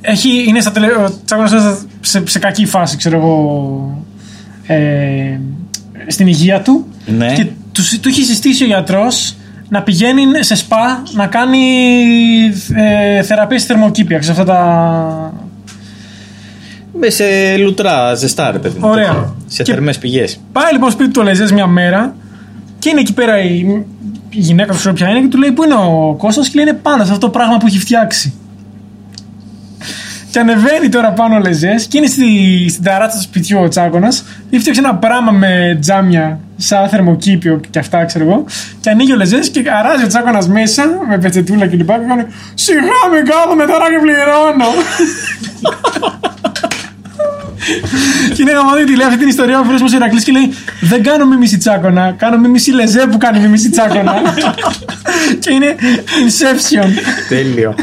έχει, 0.01 0.45
είναι 0.47 0.59
στα 0.61 0.71
τελε... 0.71 0.87
Ο 0.87 1.13
Τσάκωνας 1.25 1.51
είναι 1.51 1.61
στα- 1.61 1.77
σε, 2.01 2.23
σε 2.25 2.39
κακή 2.39 2.65
φάση, 2.65 2.97
ξέρω 2.97 3.17
εγώ. 3.17 4.05
Ε, 4.67 5.39
στην 6.07 6.27
υγεία 6.27 6.61
του. 6.61 6.87
Ναι. 7.05 7.33
Και 7.33 7.43
του, 7.71 7.81
του 8.01 8.09
έχει 8.09 8.23
συστήσει 8.23 8.63
ο 8.63 8.67
γιατρός 8.67 9.35
να 9.71 9.81
πηγαίνει 9.83 10.23
σε 10.39 10.55
σπα 10.55 11.03
να 11.13 11.27
κάνει 11.27 11.59
ε, 12.75 13.21
θεραπεία 13.23 13.57
στη 13.59 13.67
θερμοκήπια. 13.67 14.21
Σε 14.21 14.31
αυτά 14.31 14.43
τα. 14.43 15.33
Με 16.99 17.09
σε 17.09 17.57
λουτρά, 17.57 18.15
ζεστά, 18.15 18.51
ρε 18.51 18.57
παιδί. 18.59 18.79
μου. 18.79 18.89
Ωραία. 18.89 19.33
Σε 19.47 19.63
Και- 19.63 19.71
θερμές 19.71 19.97
πηγές. 19.97 20.39
Πάει 20.51 20.71
λοιπόν 20.71 20.91
σπίτι 20.91 21.11
του 21.11 21.21
Λεζέ 21.21 21.53
μια 21.53 21.67
μέρα 21.67 22.15
και 22.79 22.89
είναι 22.89 22.99
εκεί 22.99 23.13
πέρα 23.13 23.41
η, 23.43 23.57
η 24.29 24.39
γυναίκα 24.39 24.71
του, 24.71 24.77
ξέρω 24.77 24.93
ποια 24.93 25.09
είναι, 25.09 25.19
και 25.19 25.27
του 25.27 25.37
λέει: 25.37 25.51
Πού 25.51 25.63
είναι 25.63 25.73
ο 25.73 26.15
Κώστας; 26.17 26.47
και 26.49 26.55
λέει: 26.55 26.65
Είναι 26.67 26.79
πάνω 26.81 27.03
σε 27.03 27.11
αυτό 27.11 27.25
το 27.25 27.31
πράγμα 27.31 27.57
που 27.57 27.67
έχει 27.67 27.79
φτιάξει. 27.79 28.33
Και 30.31 30.39
ανεβαίνει 30.39 30.89
τώρα 30.89 31.11
πάνω 31.11 31.35
ο 31.35 31.39
Λεζέ 31.39 31.75
και 31.87 31.97
είναι 31.97 32.07
στη, 32.07 32.25
στην 32.69 32.83
ταράτσα 32.83 33.17
του 33.17 33.23
σπιτιού 33.23 33.59
ο 33.61 33.67
Τσάκονα. 33.67 34.07
Έχει 34.49 34.59
φτιάξει 34.59 34.81
ένα 34.83 34.95
πράγμα 34.95 35.31
με 35.31 35.77
τζάμια, 35.81 36.39
σαν 36.62 36.89
θερμοκήπιο 36.89 37.60
και 37.70 37.80
αυτά, 37.80 38.06
ξέρω 38.06 38.25
εγώ. 38.25 38.46
Και 38.82 38.89
ανοίγει 38.89 39.13
ο 39.13 39.15
Λεζές 39.15 39.50
και 39.50 39.63
αράζει 39.80 40.03
ο 40.03 40.08
Τσάκονα 40.08 40.48
μέσα 40.48 40.84
με 41.10 41.18
πετσετούλα 41.18 41.68
και 41.68 41.75
λοιπά. 41.75 41.98
Και 41.98 42.06
κάνει: 42.08 42.25
Σιγά 42.53 43.01
με 43.12 43.22
κάθομαι 43.30 43.65
τώρα 43.65 43.86
και 43.89 44.00
πληρώνω. 44.01 44.70
Και 48.34 48.41
είναι 48.41 48.51
γαμάδι 48.51 48.82
ότι 48.82 48.96
λέει 48.96 49.06
αυτή 49.06 49.20
την 49.20 49.27
ιστορία 49.27 49.60
ο 49.60 49.63
φίλος 49.63 49.82
μας 49.82 49.94
ο 49.94 49.96
Ηρακλής 49.96 50.24
και 50.24 50.32
λέει 50.32 50.53
Δεν 50.82 51.03
κάνω 51.03 51.25
μίμηση 51.25 51.58
τσάκωνα, 51.58 52.15
κάνω 52.18 52.38
μίμηση 52.38 52.72
λεζέ 52.72 53.08
που 53.08 53.18
κάνει 53.18 53.39
μίμηση 53.39 53.70
τσάκωνα 53.70 54.13
Και 55.41 55.53
είναι 55.53 55.75
Inception 56.25 56.88
Τέλειο. 57.30 57.75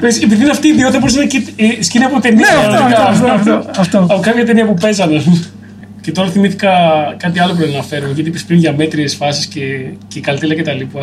Πες, 0.00 0.22
Επειδή 0.22 0.42
είναι 0.42 0.50
αυτή 0.50 0.66
η 0.66 0.70
ιδιότητα, 0.70 0.98
μπορούσε 0.98 1.16
να 1.16 1.22
είναι 1.22 1.32
και 1.32 1.64
ε, 1.78 1.82
σκηνή 1.82 2.04
από 2.04 2.20
ταινία. 2.20 2.46
Ναι, 2.52 2.74
αυτό, 2.74 2.84
αυτό, 2.84 3.02
αυτό, 3.02 3.28
αυτό, 3.28 3.80
αυτό. 3.80 3.98
Από 3.98 4.20
κάποια 4.20 4.46
ταινία 4.46 4.64
που 4.64 4.74
παίζανε. 4.74 5.22
Ας 6.04 6.10
πούμε. 6.10 6.12
Και 6.12 6.12
τώρα 6.12 6.30
θυμήθηκα 6.30 6.70
κάτι 7.16 7.38
άλλο 7.40 7.50
που 7.50 7.56
πρέπει 7.56 7.72
να 7.72 7.78
αναφέρω. 7.78 8.06
Γιατί 8.14 8.28
είπες 8.28 8.44
πριν 8.44 8.58
για 8.58 8.72
μέτριες 8.72 9.14
φάσεις 9.14 9.46
και, 9.46 9.60
και 10.08 10.20
καλτήλα 10.20 10.54
κτλ. 10.54 10.98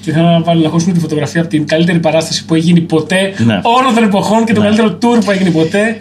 Και 0.00 0.10
ήθελα 0.10 0.30
να 0.30 0.40
βάλω 0.40 0.60
να 0.60 0.68
χώσουμε 0.68 0.92
τη 0.94 1.00
φωτογραφία 1.00 1.40
από 1.40 1.50
την 1.50 1.66
καλύτερη 1.66 1.98
παράσταση 1.98 2.44
που 2.44 2.54
έχει 2.54 2.64
γίνει 2.64 2.80
ποτέ 2.80 3.34
Ναι. 3.44 3.60
όλων 3.62 3.94
των 3.94 4.04
εποχών 4.04 4.44
και 4.44 4.52
το 4.52 4.60
καλύτερο 4.60 4.98
tour 5.02 5.24
που 5.24 5.30
έγινε 5.30 5.50
ποτέ. 5.50 6.00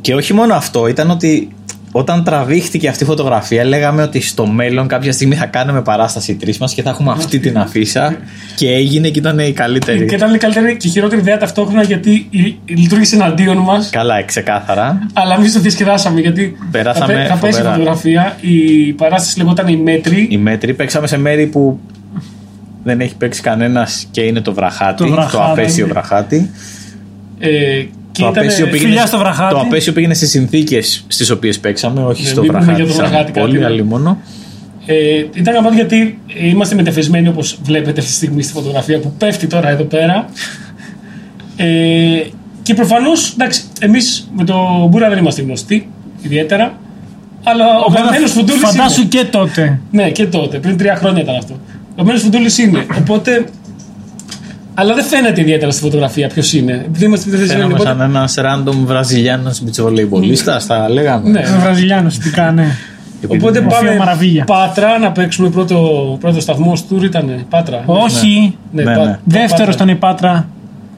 Και 0.00 0.14
όχι 0.14 0.32
μόνο 0.34 0.54
αυτό, 0.54 0.86
ήταν 0.86 1.10
ότι 1.10 1.48
όταν 1.94 2.24
τραβήχτηκε 2.24 2.88
αυτή 2.88 3.02
η 3.02 3.06
φωτογραφία, 3.06 3.64
λέγαμε 3.64 4.02
ότι 4.02 4.20
στο 4.20 4.46
μέλλον 4.46 4.86
κάποια 4.88 5.12
στιγμή 5.12 5.34
θα 5.34 5.46
κάνουμε 5.46 5.82
παράσταση 5.82 6.34
τρεις 6.34 6.58
μας 6.58 6.74
και 6.74 6.82
θα 6.82 6.90
έχουμε 6.90 7.10
αυτή 7.12 7.38
την 7.38 7.58
αφίσα. 7.58 8.16
και 8.56 8.68
έγινε 8.72 9.08
και 9.08 9.18
ήταν 9.18 9.38
η 9.38 9.52
καλύτερη. 9.52 10.06
Και 10.06 10.14
ήταν 10.14 10.34
η 10.34 10.38
καλύτερη 10.38 10.76
και 10.76 10.88
η 10.88 10.90
χειρότερη 10.90 11.20
ιδέα 11.20 11.38
ταυτόχρονα 11.38 11.82
γιατί 11.82 12.26
η- 12.30 12.40
η- 12.40 12.58
λειτουργήσε 12.76 13.14
εναντίον 13.14 13.56
μας. 13.56 13.90
Καλά, 13.90 14.18
ε, 14.18 14.22
ξεκάθαρα. 14.22 14.98
Αλλά 15.12 15.34
εμείς 15.34 15.52
το 15.52 15.60
διασκεδάσαμε 15.60 16.20
γιατί 16.20 16.56
Περάσαμε 16.70 17.12
θα, 17.12 17.18
πέ- 17.18 17.28
θα 17.28 17.34
πέσει 17.36 17.52
η 17.52 17.56
φοβερά. 17.56 17.72
φωτογραφία. 17.74 18.36
Η 18.40 18.92
παράσταση 18.92 19.38
λεγόταν 19.38 19.68
Η 19.68 19.76
Μέτρη. 19.76 20.26
Οι 20.30 20.36
μέτροι 20.36 20.74
παίξαμε 20.74 21.06
σε 21.06 21.18
μέρη 21.18 21.46
που 21.46 21.80
δεν 22.84 23.00
έχει 23.00 23.16
παίξει 23.16 23.40
κανένας 23.40 24.06
και 24.10 24.20
είναι 24.20 24.40
το 24.40 24.54
βραχάτι. 24.54 24.96
Το 25.02 25.04
Το, 25.08 25.12
βραχάτι. 25.14 25.60
απέσιο 25.60 25.86
βραχάτι. 25.86 26.50
Ε, 27.38 27.84
και 28.12 28.22
Το 28.22 28.28
ήταν, 28.28 28.42
απέσιο, 28.42 28.66
πήγαινε, 28.66 28.88
φιλιά 28.88 29.06
στο 29.06 29.18
βραχάτι. 29.18 29.54
το 29.54 29.60
απέσιο 29.60 29.92
πήγαινε 29.92 30.14
σε 30.14 30.26
συνθήκες 30.26 31.04
στις 31.08 31.30
οποίες 31.30 31.58
παίξαμε, 31.58 32.02
όχι 32.04 32.22
Ναι, 32.22 32.28
στο 32.28 32.40
μην 32.40 32.50
πούμε 32.50 32.62
βραχάτι. 32.64 32.82
για 32.82 32.90
το 32.92 32.98
σαν 32.98 33.08
βραχάτι 33.08 33.32
κάτι, 33.32 33.46
Πολύ 33.46 33.58
ναι. 33.58 33.64
αλλή 33.64 33.82
μόνο. 33.84 34.18
Ε, 34.86 35.24
ήταν 35.34 35.54
γαμάτο 35.54 35.74
γιατί 35.74 36.18
ε, 36.40 36.48
είμαστε 36.48 36.74
μετεφεσμένοι 36.74 37.28
όπως 37.28 37.58
βλέπετε 37.62 38.00
αυτή 38.00 38.10
τη 38.10 38.16
στιγμή 38.16 38.42
στη 38.42 38.52
φωτογραφία 38.52 38.98
που 38.98 39.12
πέφτει 39.18 39.46
τώρα 39.46 39.68
εδώ 39.68 39.84
πέρα. 39.84 40.26
Ε, 41.56 41.66
και 42.62 42.74
προφανώς, 42.74 43.32
εντάξει, 43.32 43.62
εμείς 43.80 44.28
με 44.36 44.44
το 44.44 44.86
Μπούρα 44.90 45.08
δεν 45.08 45.18
είμαστε 45.18 45.42
γνωστοί 45.42 45.88
ιδιαίτερα. 46.22 46.78
Αλλά 47.44 47.64
ο 47.86 47.92
γαμμένος 47.92 48.30
Φουντούλης. 48.32 48.60
Φαντάσου 48.62 49.08
και 49.08 49.24
τότε 49.24 49.80
Ναι, 49.90 50.10
και 50.10 50.26
τότε, 50.26 50.58
πριν 50.58 50.76
τρία 50.76 50.96
χρόνια 50.96 51.22
ήταν 51.22 51.36
αυτό. 51.36 51.54
Ο 51.90 51.94
γαμμένος 51.96 52.22
Φουντούλης 52.22 52.58
είναι. 52.58 52.86
Οπότε. 52.98 53.44
Αλλά 54.74 54.94
δεν 54.94 55.04
φαίνεται 55.04 55.40
ιδιαίτερα 55.40 55.70
στη 55.70 55.80
φωτογραφία 55.82 56.28
ποιος 56.28 56.52
είναι. 56.52 56.72
Επειδή 56.86 57.04
είμαστε 57.04 57.30
μετεφεσμένοι. 57.30 57.60
Φαίνομαι 57.62 57.80
Οπότε, 57.80 57.88
σαν 57.98 58.10
ένας 58.10 58.34
random 58.38 58.74
Βραζιλιάνος 58.84 59.62
μπιτσοβολεϊμπολίστας, 59.62 60.64
θα 60.64 60.88
λέγαμε. 60.90 61.30
ναι. 61.30 61.40
Ο 61.56 61.60
Βραζιλιάνος 61.60 62.18
τι 62.18 62.30
κάνει 62.30 62.62
Οπότε 63.28 63.60
Μορφή 63.60 63.84
πάμε 63.84 63.96
Μαραβίγια. 63.96 64.44
Πάτρα 64.44 64.98
να 64.98 65.12
παίξουμε 65.12 65.48
πρώτο, 65.50 66.16
πρώτο 66.20 66.40
σταθμό 66.40 66.72
του 66.88 67.04
ήταν 67.04 67.44
Πάτρα. 67.48 67.82
Όχι 67.86 68.56
Ναι, 68.72 68.82
Ναι, 68.82 68.94
Πα- 68.96 69.04
ναι. 69.04 69.18
Δεύτερος 69.24 69.50
Πάτρα. 69.58 69.72
ήταν 69.72 69.88
η 69.88 69.94
Πάτρα 69.94 70.48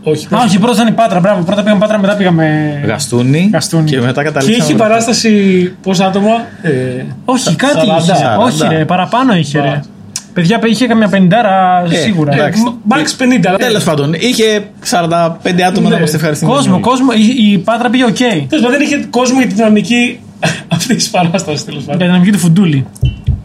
Όχι, 0.03 0.27
Α, 0.35 0.39
όχι, 0.47 0.59
πρώτος 0.59 0.77
ήταν 0.77 0.89
η 0.89 0.93
Πάτρα. 0.93 1.21
Μπράβο, 1.21 1.43
πρώτα 1.43 1.63
πήγαμε 1.63 1.81
Πάτρα, 1.81 1.99
μετά 1.99 2.15
πήγαμε. 2.17 2.73
Γαστούνι, 2.87 3.51
Γαστούνι. 3.53 3.91
και 3.91 4.01
μετά 4.01 4.23
Και 4.23 4.29
καταλήξαμε. 4.29 4.65
έχει 4.65 4.75
παράσταση 4.75 5.31
πόσα 5.83 6.07
άτομα; 6.07 6.31
Ε, 6.63 6.71
Όχι, 7.25 7.55
κάτι 7.57 7.73
σαράντα. 7.79 7.97
είχε. 8.03 8.13
Όχι, 8.39 8.57
Σαράντα. 8.57 8.79
ρε, 8.79 8.85
παραπάνω 8.85 9.35
είχε. 9.35 9.61
Ρε. 9.61 9.81
Μπα. 10.35 10.41
Παιδιά, 10.41 10.61
είχε 10.65 10.87
καμιά 10.87 11.09
πεντάρα 11.09 11.85
Ε, 11.91 11.95
σίγουρα. 11.97 12.33
εντάξει. 12.35 12.63
Max 12.89 13.15
50. 13.19 13.49
αλλά- 13.49 13.59
Τέλος 13.59 13.85
πάντων, 13.85 14.13
είχε 14.15 14.65
45 14.85 15.63
άτομα 15.63 15.83
Ναι. 15.89 15.93
να 15.93 15.97
είμαστε 15.99 16.17
ευχαριστημένοι. 16.17 16.57
Κόσμο, 16.57 16.81
κόσμο. 16.81 17.09
Η, 17.17 17.53
η 17.53 17.59
Πάτρα 17.59 17.91
πήγε 17.91 18.05
οκ. 18.05 18.17
Τέλος 18.17 18.47
πάντων, 18.51 18.71
δεν 18.71 18.81
είχε 18.81 19.07
κόσμο 19.11 19.39
για 19.39 19.49
τη 19.49 19.55
δυναμική 19.55 20.19
αυτή 20.75 20.95
της 20.95 21.11
παράστασης 21.11 21.65
τέλος 21.65 21.83
Για 21.83 21.93
πάντων. 21.93 21.99
την 21.99 22.07
δυναμική 22.07 22.31
του 22.33 22.39
φουντούλη. 22.39 22.87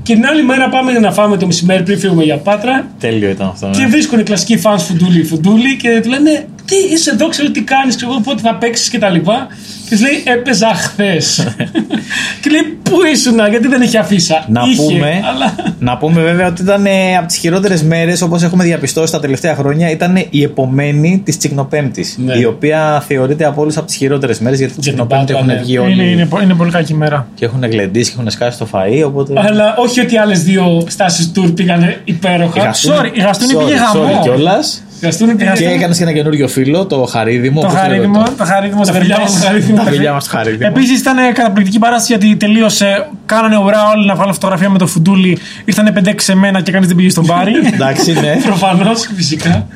Και 0.04 0.14
την 0.16 0.26
άλλη 0.26 0.44
μέρα 0.44 0.70
πάμε 0.70 0.92
να 0.92 1.12
φάμε 1.12 1.38
το 1.38 1.46
μεσημέρι 1.46 1.84
πριν 1.84 2.00
φύγουμε 2.00 2.24
για 2.24 2.38
Πάτρα 2.38 2.88
Τέλειο 3.00 3.30
ήταν 3.30 3.48
αυτό. 3.48 3.68
ναι. 3.68 3.74
και 3.78 3.86
βρίσκουν 3.86 4.20
οι 4.20 4.24
κλασικοί 4.24 4.58
fans 4.64 4.78
Φουντούλη 4.88 5.24
Φουντούλη 5.24 5.76
και 5.78 6.00
του 6.04 6.10
λένε 6.10 6.48
Τι 6.70 6.94
είσαι 6.94 7.10
εδώ, 7.12 7.28
ξέρω 7.28 7.52
τι 7.52 7.62
κάνεις, 7.62 7.96
ξέρω 7.96 8.12
εγώ 8.12 8.22
πότε 8.22 8.42
θα 8.42 8.56
παίξεις 8.56 8.90
κτλ. 8.90 9.16
Και 9.16 9.96
της 9.96 10.02
λέει 10.02 10.24
Έπαιζα 10.26 10.68
χθες. 10.74 11.48
και 12.42 12.50
λέει 12.50 12.78
Πού 12.84 12.96
ήσουν, 13.14 13.36
γιατί 13.50 13.68
δεν 13.68 13.82
έχει 13.82 13.98
αφίσα. 13.98 14.46
Να 14.48 14.62
Είχε, 14.68 14.82
πούμε, 14.82 15.22
αλλά... 15.34 15.56
να 15.80 15.98
πούμε 15.98 16.22
βέβαια 16.22 16.48
ότι 16.48 16.62
ήταν 16.62 16.86
ε, 16.86 17.18
από 17.18 17.28
τις 17.28 17.38
χειρότερες 17.38 17.84
μέρες, 17.84 18.22
όπως 18.22 18.44
έχουμε 18.44 18.64
διαπιστώσει 18.64 19.12
τα 19.12 19.20
τελευταία 19.20 19.56
χρόνια, 19.56 19.90
ήταν 19.92 20.26
η 20.30 20.44
επομένη 20.44 21.22
της 21.26 21.38
Τσικνοπέμπτης. 21.38 22.18
Ναι. 22.18 22.38
Η 22.38 22.46
οποία 22.46 23.04
θεωρείται 23.08 23.46
από 23.46 23.62
όλες 23.62 23.74
από 23.76 23.86
τις 23.86 23.96
χειρότερες 23.96 24.40
μέρες 24.40 24.60
γιατί 24.60 24.74
την 24.74 24.82
Για 24.84 24.92
την 24.94 25.02
Τσικνοπέμπτη 25.08 25.34
Πάτρα, 25.34 25.52
έχουν 25.54 25.60
ναι. 25.60 25.66
βγει 25.66 25.78
όλοι 25.78 25.92
Είναι, 25.94 26.04
είναι, 26.04 26.26
πο- 26.26 26.42
είναι 26.42 26.54
πολύ 26.54 26.72
κακή 26.72 26.94
μέρα. 26.94 27.28
και 27.36 27.46
έχουν 27.46 27.64
γλεντήσει 27.66 28.10
και 28.12 28.16
έχουν 28.20 28.32
σκάσει 28.32 28.58
το 28.58 28.68
φαΐ. 28.72 29.04
Οπότε. 29.06 29.34
Αλλά 29.48 29.76
όχι 29.78 30.00
ότι 30.00 30.18
άλλες 30.18 30.44
δύο 30.44 30.84
στάσεις 30.88 31.32
tour 31.36 31.52
πήγανε 31.56 32.02
υπέροχα. 32.04 32.72
Sorry, 32.74 33.10
η 33.14 33.20
Γαστούνη 33.22 33.54
πήγε 33.56 33.74
γαμό. 33.76 34.20
κιόλας. 34.24 34.56
Γαστούνι 34.56 34.89
πήγε. 35.00 35.52
Και 35.56 35.66
έκανε 35.66 35.94
και 35.96 36.04
ένα 36.04 36.12
καινούριο 36.14 36.48
φίλο, 36.48 36.86
το 36.86 36.96
Χαρίδημο. 37.06 37.62
Το 37.62 37.68
πώς 37.68 37.76
λέγεται 37.76 37.92
χαρίδιμο, 37.94 38.24
το- 38.24 38.32
το 38.38 38.44
χαρίδιμο 38.44 38.82
Τα 38.84 38.94
φιλιά 38.94 39.20
μας, 39.20 39.44
χαρίδιμο. 39.46 39.84
Τα 39.84 39.90
φιλιά 39.92 40.14
μας 40.14 40.24
το 40.24 40.30
Χαρίδημο. 40.38 40.72
Επίσης 40.76 41.00
ήταν 41.00 41.16
καταπληκτική 41.34 41.80
παράσταση 41.80 42.14
γιατί 42.18 42.36
τελείωσε. 42.36 43.08
Κάνανε 43.26 43.58
ουρά 43.58 43.90
όλοι 43.96 44.06
να 44.06 44.16
βάλουν 44.16 44.34
φωτογραφία 44.34 44.70
με 44.70 44.78
το 44.78 44.88
φουντούλι. 44.88 45.38
Ήρθανε 45.66 45.92
5-6 45.92 46.24
σε 46.24 46.36
μένα 46.36 46.62
και 46.62 46.72
κανείς 46.72 46.88
δεν 46.88 46.96
πήγε 46.98 47.10
στον 47.10 47.26
μπάρι. 47.26 47.52
Εντάξει, 47.74 48.12
ναι. 48.14 48.38
Προφανώς, 48.46 49.10
φυσικά. 49.16 49.68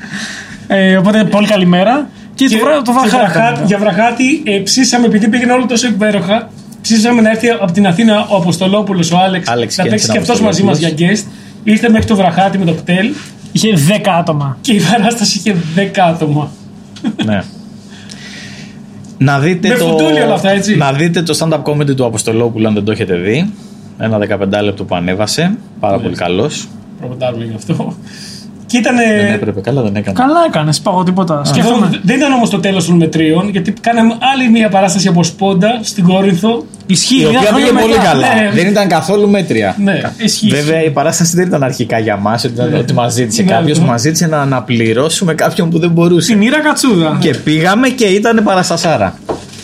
ε, 0.67 0.95
οπότε 0.97 1.23
πολύ 1.23 1.47
καλή 1.47 1.65
μέρα. 1.65 2.07
Και, 2.35 2.45
Και 2.45 2.57
το, 2.57 2.63
βράδυ 2.63 2.83
το 2.83 2.91
και 2.91 3.09
βραχάτι. 3.09 3.31
βραχάτι- 3.33 3.65
Για 3.67 3.77
βραχάτι 3.77 4.41
ε, 4.45 4.57
ψήσαμε, 4.57 5.05
επειδή 5.05 5.27
πήγαινε 5.27 5.51
όλο 5.51 5.65
τόσο 5.65 5.87
υπέροχα, 5.87 6.49
ψήσαμε 6.81 7.21
να 7.21 7.29
έρθει 7.29 7.49
από 7.49 7.71
την 7.71 7.87
Αθήνα 7.87 8.25
ο 8.29 8.35
Αποστολόπουλος, 8.35 9.11
ο 9.11 9.17
Άλεξ, 9.17 9.49
Άλεξ 9.49 9.77
να 9.77 9.83
Κέντσεν 9.83 9.89
παίξει 9.89 10.11
και 10.11 10.17
αυτός 10.17 10.41
μαζί 10.41 10.63
μας 10.63 10.77
για 10.77 10.87
Αποστολόπουλος. 10.87 11.23
guest. 11.25 11.31
Ήρθε 11.63 11.89
μέχρι 11.89 12.07
το 12.07 12.15
βραχάτι 12.15 12.57
με 12.57 12.65
το 12.65 12.73
κτέλ 12.73 13.11
Είχε 13.53 13.73
10 14.03 14.07
άτομα. 14.19 14.57
Και 14.61 14.73
η 14.73 14.81
παράσταση 14.91 15.37
είχε 15.37 15.55
10 15.75 15.99
άτομα. 15.99 16.51
ναι. 17.25 17.41
Να 19.17 19.39
δείτε, 19.39 19.67
Με 19.67 19.75
το, 19.75 19.85
φουντούλι 19.85 20.19
όλα 20.21 20.33
αυτά, 20.33 20.49
έτσι. 20.49 20.75
να 20.75 20.93
δείτε 20.93 21.21
το 21.21 21.37
stand-up 21.39 21.61
comedy 21.63 21.95
του 21.95 22.05
Αποστολόπουλου 22.05 22.67
αν 22.67 22.73
δεν 22.73 22.83
το 22.83 22.91
έχετε 22.91 23.15
δει. 23.15 23.53
Ένα 23.97 24.17
15 24.17 24.63
λεπτό 24.63 24.83
που 24.83 24.95
ανέβασε. 24.95 25.57
Πάρα 25.79 25.99
πολύ 25.99 26.15
καλός. 26.15 26.67
Προποντάρουμε 26.99 27.45
γι' 27.45 27.55
αυτό. 27.55 27.95
Και 28.73 28.79
ήταν. 28.79 28.95
Δεν 28.95 29.33
έπρεπε, 29.33 29.61
καλά 29.61 29.81
δεν 29.81 29.95
έκανε. 29.95 30.17
Καλά 30.19 30.39
έκανες, 30.47 30.79
πάγω 30.79 31.03
τίποτα. 31.03 31.43
Σκέφτομαι. 31.43 31.99
Δεν 32.03 32.17
ήταν 32.17 32.31
όμως 32.31 32.49
το 32.49 32.59
τέλος 32.59 32.85
των 32.85 32.95
μετρίων, 32.95 33.49
γιατί 33.49 33.73
κάναμε 33.81 34.13
άλλη 34.33 34.49
μια 34.49 34.69
παράσταση 34.69 35.07
από 35.07 35.23
σπόντα 35.23 35.79
στην 35.83 36.03
Κόρινθο. 36.03 36.65
Ισχύει, 36.85 37.15
Η 37.15 37.19
μια 37.19 37.29
οποία 37.29 37.41
χρόνια 37.49 37.67
πήγε 37.67 37.79
πολύ 37.79 37.93
μετά. 37.93 38.03
καλά. 38.03 38.27
ναι. 38.33 38.51
Δεν 38.53 38.67
ήταν 38.67 38.87
καθόλου 38.87 39.29
μέτρια. 39.29 39.75
Ναι. 39.77 40.01
Ισχύει. 40.17 40.47
Βέβαια 40.49 40.83
η 40.83 40.89
παράσταση 40.89 41.35
δεν 41.35 41.47
ήταν 41.47 41.63
αρχικά 41.63 41.99
για 41.99 42.17
μας, 42.17 42.43
ότι, 42.43 42.53
ήταν- 42.53 42.73
ότι 42.73 42.93
μας 42.93 43.13
ζήτησε 43.13 43.41
Ναι, 43.43 43.51
κάποιος. 43.51 43.79
ναι. 43.79 43.85
Μας 43.85 44.01
ζήτησε 44.01 44.27
να 44.27 44.41
αναπληρώσουμε 44.41 45.33
κάποιον 45.33 45.69
που 45.69 45.79
δεν 45.79 45.89
μπορούσε. 45.89 46.31
Την 46.33 46.41
ήρα 46.41 46.59
κατσούδα. 46.61 47.17
Και 47.19 47.33
πήγαμε 47.33 47.87
και 47.89 48.05
ήταν 48.05 48.41
παραστασάρα. 48.43 49.17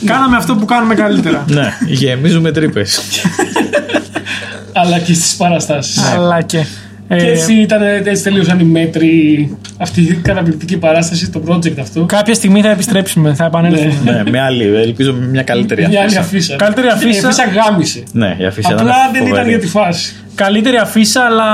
Κάναμε 0.05 0.35
αυτό 0.37 0.55
που 0.55 0.65
κάνουμε 0.65 0.95
καλύτερα. 0.95 1.45
ναι, 1.47 1.73
γεμίζουμε 1.87 2.51
τρύπες. 2.51 2.99
Αλλά 4.73 4.99
και 4.99 5.13
στις 5.13 5.35
παραστάσεις. 5.35 6.03
Αλλά 6.13 6.41
και. 6.41 6.65
Και 7.09 7.15
ε, 7.15 7.31
έτσι, 7.31 7.53
ήταν, 7.53 7.81
έτσι 8.05 8.23
τελείωσαν 8.23 8.59
οι 8.59 8.63
μέτροι. 8.63 9.57
Αυτή 9.77 10.01
η 10.01 10.13
καταπληκτική 10.13 10.77
παράσταση, 10.77 11.29
το 11.31 11.41
project 11.47 11.79
αυτό. 11.79 12.05
κάποια 12.05 12.33
στιγμή 12.33 12.61
θα 12.61 12.69
επιστρέψουμε, 12.69 13.33
θα 13.33 13.45
επανέλθουμε. 13.45 14.11
ναι, 14.23 14.29
με 14.31 14.39
άλλη, 14.41 14.63
ελπίζω 14.63 15.13
με 15.13 15.25
μια 15.25 15.43
καλύτερη 15.43 15.87
Μια 15.87 15.99
άλλη 16.01 16.05
αφίσα. 16.17 16.19
αφίσα. 16.19 16.55
Καλύτερη 16.55 16.87
αφίσα. 16.87 17.19
Η 17.21 17.29
αφίσα 17.29 17.43
γάμισε. 17.69 18.03
Ναι, 18.11 18.35
η 18.39 18.45
αφίσα 18.45 18.69
Απλά 18.71 18.81
ήταν 18.83 19.11
δεν 19.11 19.21
ήταν 19.21 19.27
φοβερή. 19.27 19.49
για 19.49 19.59
τη 19.59 19.67
φάση. 19.67 20.15
Καλύτερη 20.35 20.77
αφίσα, 20.77 21.21
αλλά 21.21 21.45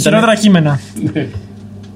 χειρότερα 0.00 0.34
κείμενα. 0.36 0.80
Ναι. 1.12 1.26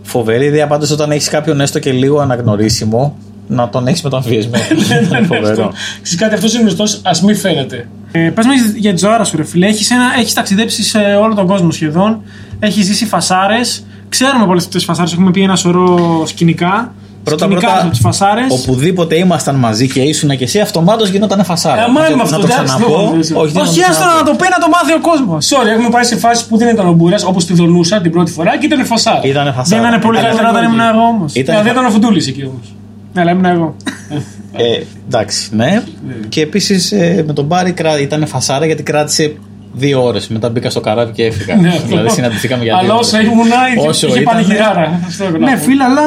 Φοβερή 0.03 0.45
ιδέα 0.45 0.67
πάντως 0.67 0.91
όταν 0.91 1.11
έχεις 1.11 1.29
κάποιον 1.29 1.61
έστω 1.61 1.79
και 1.79 1.93
λίγο 1.93 2.19
αναγνωρίσιμο 2.21 3.17
να 3.49 3.69
τον 3.69 3.87
έχεις 3.87 4.03
μεταμφιεσμένο. 4.03 4.65
Είναι 5.11 5.27
φοβερό. 5.27 5.73
Ξέρεις 6.03 6.21
κάτι, 6.21 6.35
αυτός 6.35 6.53
είναι 6.53 6.63
γνωστός, 6.63 7.01
ας 7.05 7.23
μην 7.23 7.37
φαίνεται. 7.37 7.89
Ε, 8.25 8.31
Πες 8.31 8.47
μας 8.47 8.57
για 8.77 8.93
τη 8.93 8.99
ζωάρα 8.99 9.25
σου, 9.25 9.37
ρε 9.37 9.45
φίλε. 9.45 9.67
Έχεις 9.67 9.91
έχεις 10.19 10.33
ταξιδέψει 10.33 10.83
σε 10.83 10.99
όλο 10.99 11.35
τον 11.35 11.47
κόσμο 11.47 11.71
σχεδόν. 11.71 12.23
Έχεις 12.59 12.85
ζήσει 12.85 13.07
φασάρες. 13.07 13.87
Ξέρουμε 14.09 14.47
πολλές 14.47 14.65
από 14.65 14.73
τις 14.75 14.85
φασάρες. 14.85 15.13
Έχουμε 15.13 15.31
πει 15.31 15.43
ένα 15.43 15.57
σωρό 15.57 16.23
σκηνικά. 16.27 16.93
Πρώτα 17.25 17.45
σκηνικά 17.45 17.67
πρώτα, 17.67 17.81
από 17.83 17.91
τις 17.91 17.99
φασάρες. 18.01 18.47
οπουδήποτε 18.53 19.17
ήμασταν 19.19 19.55
μαζί 19.55 19.89
και 19.91 20.01
ήσουν 20.01 20.37
και 20.37 20.45
εσύ, 20.45 20.61
αυτομάτως 20.61 21.09
γινόταν 21.09 21.45
φασάρα. 21.45 21.85
Ε, 21.85 21.91
μάλλον 21.91 22.17
Να 22.17 22.23
αυτό, 22.23 22.37
το 22.39 22.47
εντάξει, 22.47 22.65
ξαναπώ. 22.65 22.93
το- 22.93 22.95
Όχι, 22.97 23.11
δεν 23.33 23.37
Όχι, 23.37 23.55
το 23.55 23.61
άστο 23.61 23.81
ξαναπώ. 23.91 24.17
να 24.19 24.23
το 24.25 24.33
πει 24.35 24.47
να 24.51 24.59
το 24.59 24.69
μάθει 24.69 24.93
ο 24.93 25.01
κόσμος. 25.01 25.49
Sorry, 25.53 25.67
έχουμε 25.75 25.89
πάει 25.89 26.05
σε 26.05 26.17
φάσει 26.17 26.47
που 26.49 26.57
δεν 26.57 26.69
ήταν 26.69 26.89
ο 26.89 26.93
Μπούρα, 26.93 27.17
όπως 27.27 27.45
τη 27.45 27.55
Δονούσα 27.55 28.01
την 28.01 28.11
πρώτη 28.11 28.31
φορά 28.33 28.59
και 28.59 28.67
ήταν 28.67 28.85
φασάρα. 28.87 29.21
Ήτανε 29.25 29.45
Δεν 29.45 29.55
φασάρα. 29.55 29.89
ήταν 29.89 30.01
πολύ 30.01 30.19
Ήταν 30.19 30.29
καλύτερα 30.31 30.51
όταν 30.51 30.65
πολύ. 30.65 30.75
ήμουν 30.81 30.95
εγώ 30.95 31.05
όμως. 31.07 31.35
Ήταν 31.35 31.57
Ε, 31.57 31.63
δεν 31.63 31.73
ήταν 31.73 31.85
ο 31.85 31.91
Φουντούλης 31.91 32.27
εκεί 32.29 32.43
όμως. 32.45 32.75
Ναι, 33.15 33.21
αλλά 33.21 33.31
ήμουν 33.31 33.45
εγώ. 33.45 33.77
Ε, 34.57 34.83
εντάξει, 35.07 35.49
ναι. 35.55 35.83
Και 36.29 36.41
επίσης 36.41 36.93
με 37.27 37.33
τον 37.33 37.45
Μπάρι 37.45 37.75
ήταν 38.01 38.27
φασάρα 38.27 38.67
γιατί 38.67 38.83
κράτησε 38.83 39.37
δύο 39.73 40.05
ώρες. 40.05 40.29
Μετά 40.29 40.49
μπήκα 40.49 40.71
στο 40.71 40.81
καράβι 40.81 41.13
και 41.13 41.25
έφυγα. 41.25 41.57
Ναι, 41.57 41.81
δηλαδή 41.87 42.11
συναντηθήκαμε 42.11 42.63
για 42.63 42.73
δύο 42.73 42.83
Αλλά 42.85 42.95
ώρες. 42.95 43.07
όσο 43.13 43.21
ήμουνα, 43.21 43.55
είχε- 43.77 43.89
Όσο 43.89 44.07
είχε 44.07 44.21
ήταν, 44.21 44.35
πανηγυράρα. 44.35 45.01
Αυτό 45.07 45.25
έχω 45.25 45.33
να 45.39 45.51
Ναι, 45.51 45.57
πω. 45.57 45.63
φίλε, 45.63 45.85
αλλά. 45.85 46.03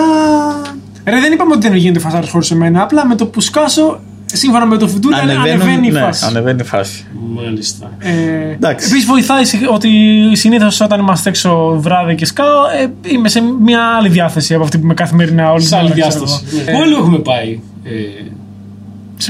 Ρε, 1.05 1.19
δεν 1.19 1.31
είπαμε 1.31 1.53
ότι 1.55 1.67
δεν 1.67 1.77
γίνεται 1.77 1.99
φασάρες 1.99 2.29
χωρίς 2.29 2.51
εμένα. 2.51 2.81
Απλά 2.81 3.05
με 3.07 3.15
το 3.15 3.25
που 3.25 3.41
σκάσω, 3.41 3.99
σύμφωνα 4.25 4.65
με 4.65 4.77
το 4.77 4.87
φουτούλι, 4.87 5.15
Ανεβαίνουν- 5.15 5.43
ανεβαίνει 5.61 5.87
η 5.87 5.91
ναι, 5.91 5.99
φάση. 5.99 6.25
Ανεβαίνει 6.27 6.59
η 6.61 6.65
φάση. 6.65 7.05
Μάλιστα. 7.35 7.91
Ε, 7.99 8.51
Εντάξει. 8.53 8.87
Επίσης 8.89 9.05
βοηθάει 9.05 9.45
σι- 9.45 9.69
ότι 9.71 9.89
συνήθως 10.31 10.81
όταν 10.81 10.99
είμαστε 10.99 11.29
έξω 11.29 11.75
βράδυ 11.79 12.15
και 12.15 12.25
σκάω, 12.25 12.47
ε, 12.81 13.09
είμαι 13.13 13.29
σε 13.29 13.41
μια 13.61 13.81
άλλη 13.97 14.09
διάθεση 14.09 14.53
από 14.53 14.63
αυτή 14.63 14.77
που 14.77 14.83
είμαι 14.83 14.93
καθημερινά 14.93 15.51
όλη 15.51 15.61
Σε 15.61 15.67
την 15.67 15.77
άλλη 15.77 15.85
ώρα, 15.91 16.07
ξέρω 16.07 16.25
διάσταση. 16.25 16.43
εγώ. 16.51 16.63
Ναι. 16.65 16.71
Πού 16.77 16.81
αλλού 16.81 16.95
έχουμε 16.97 17.17
πάει. 17.19 17.59
Ε, 17.83 17.89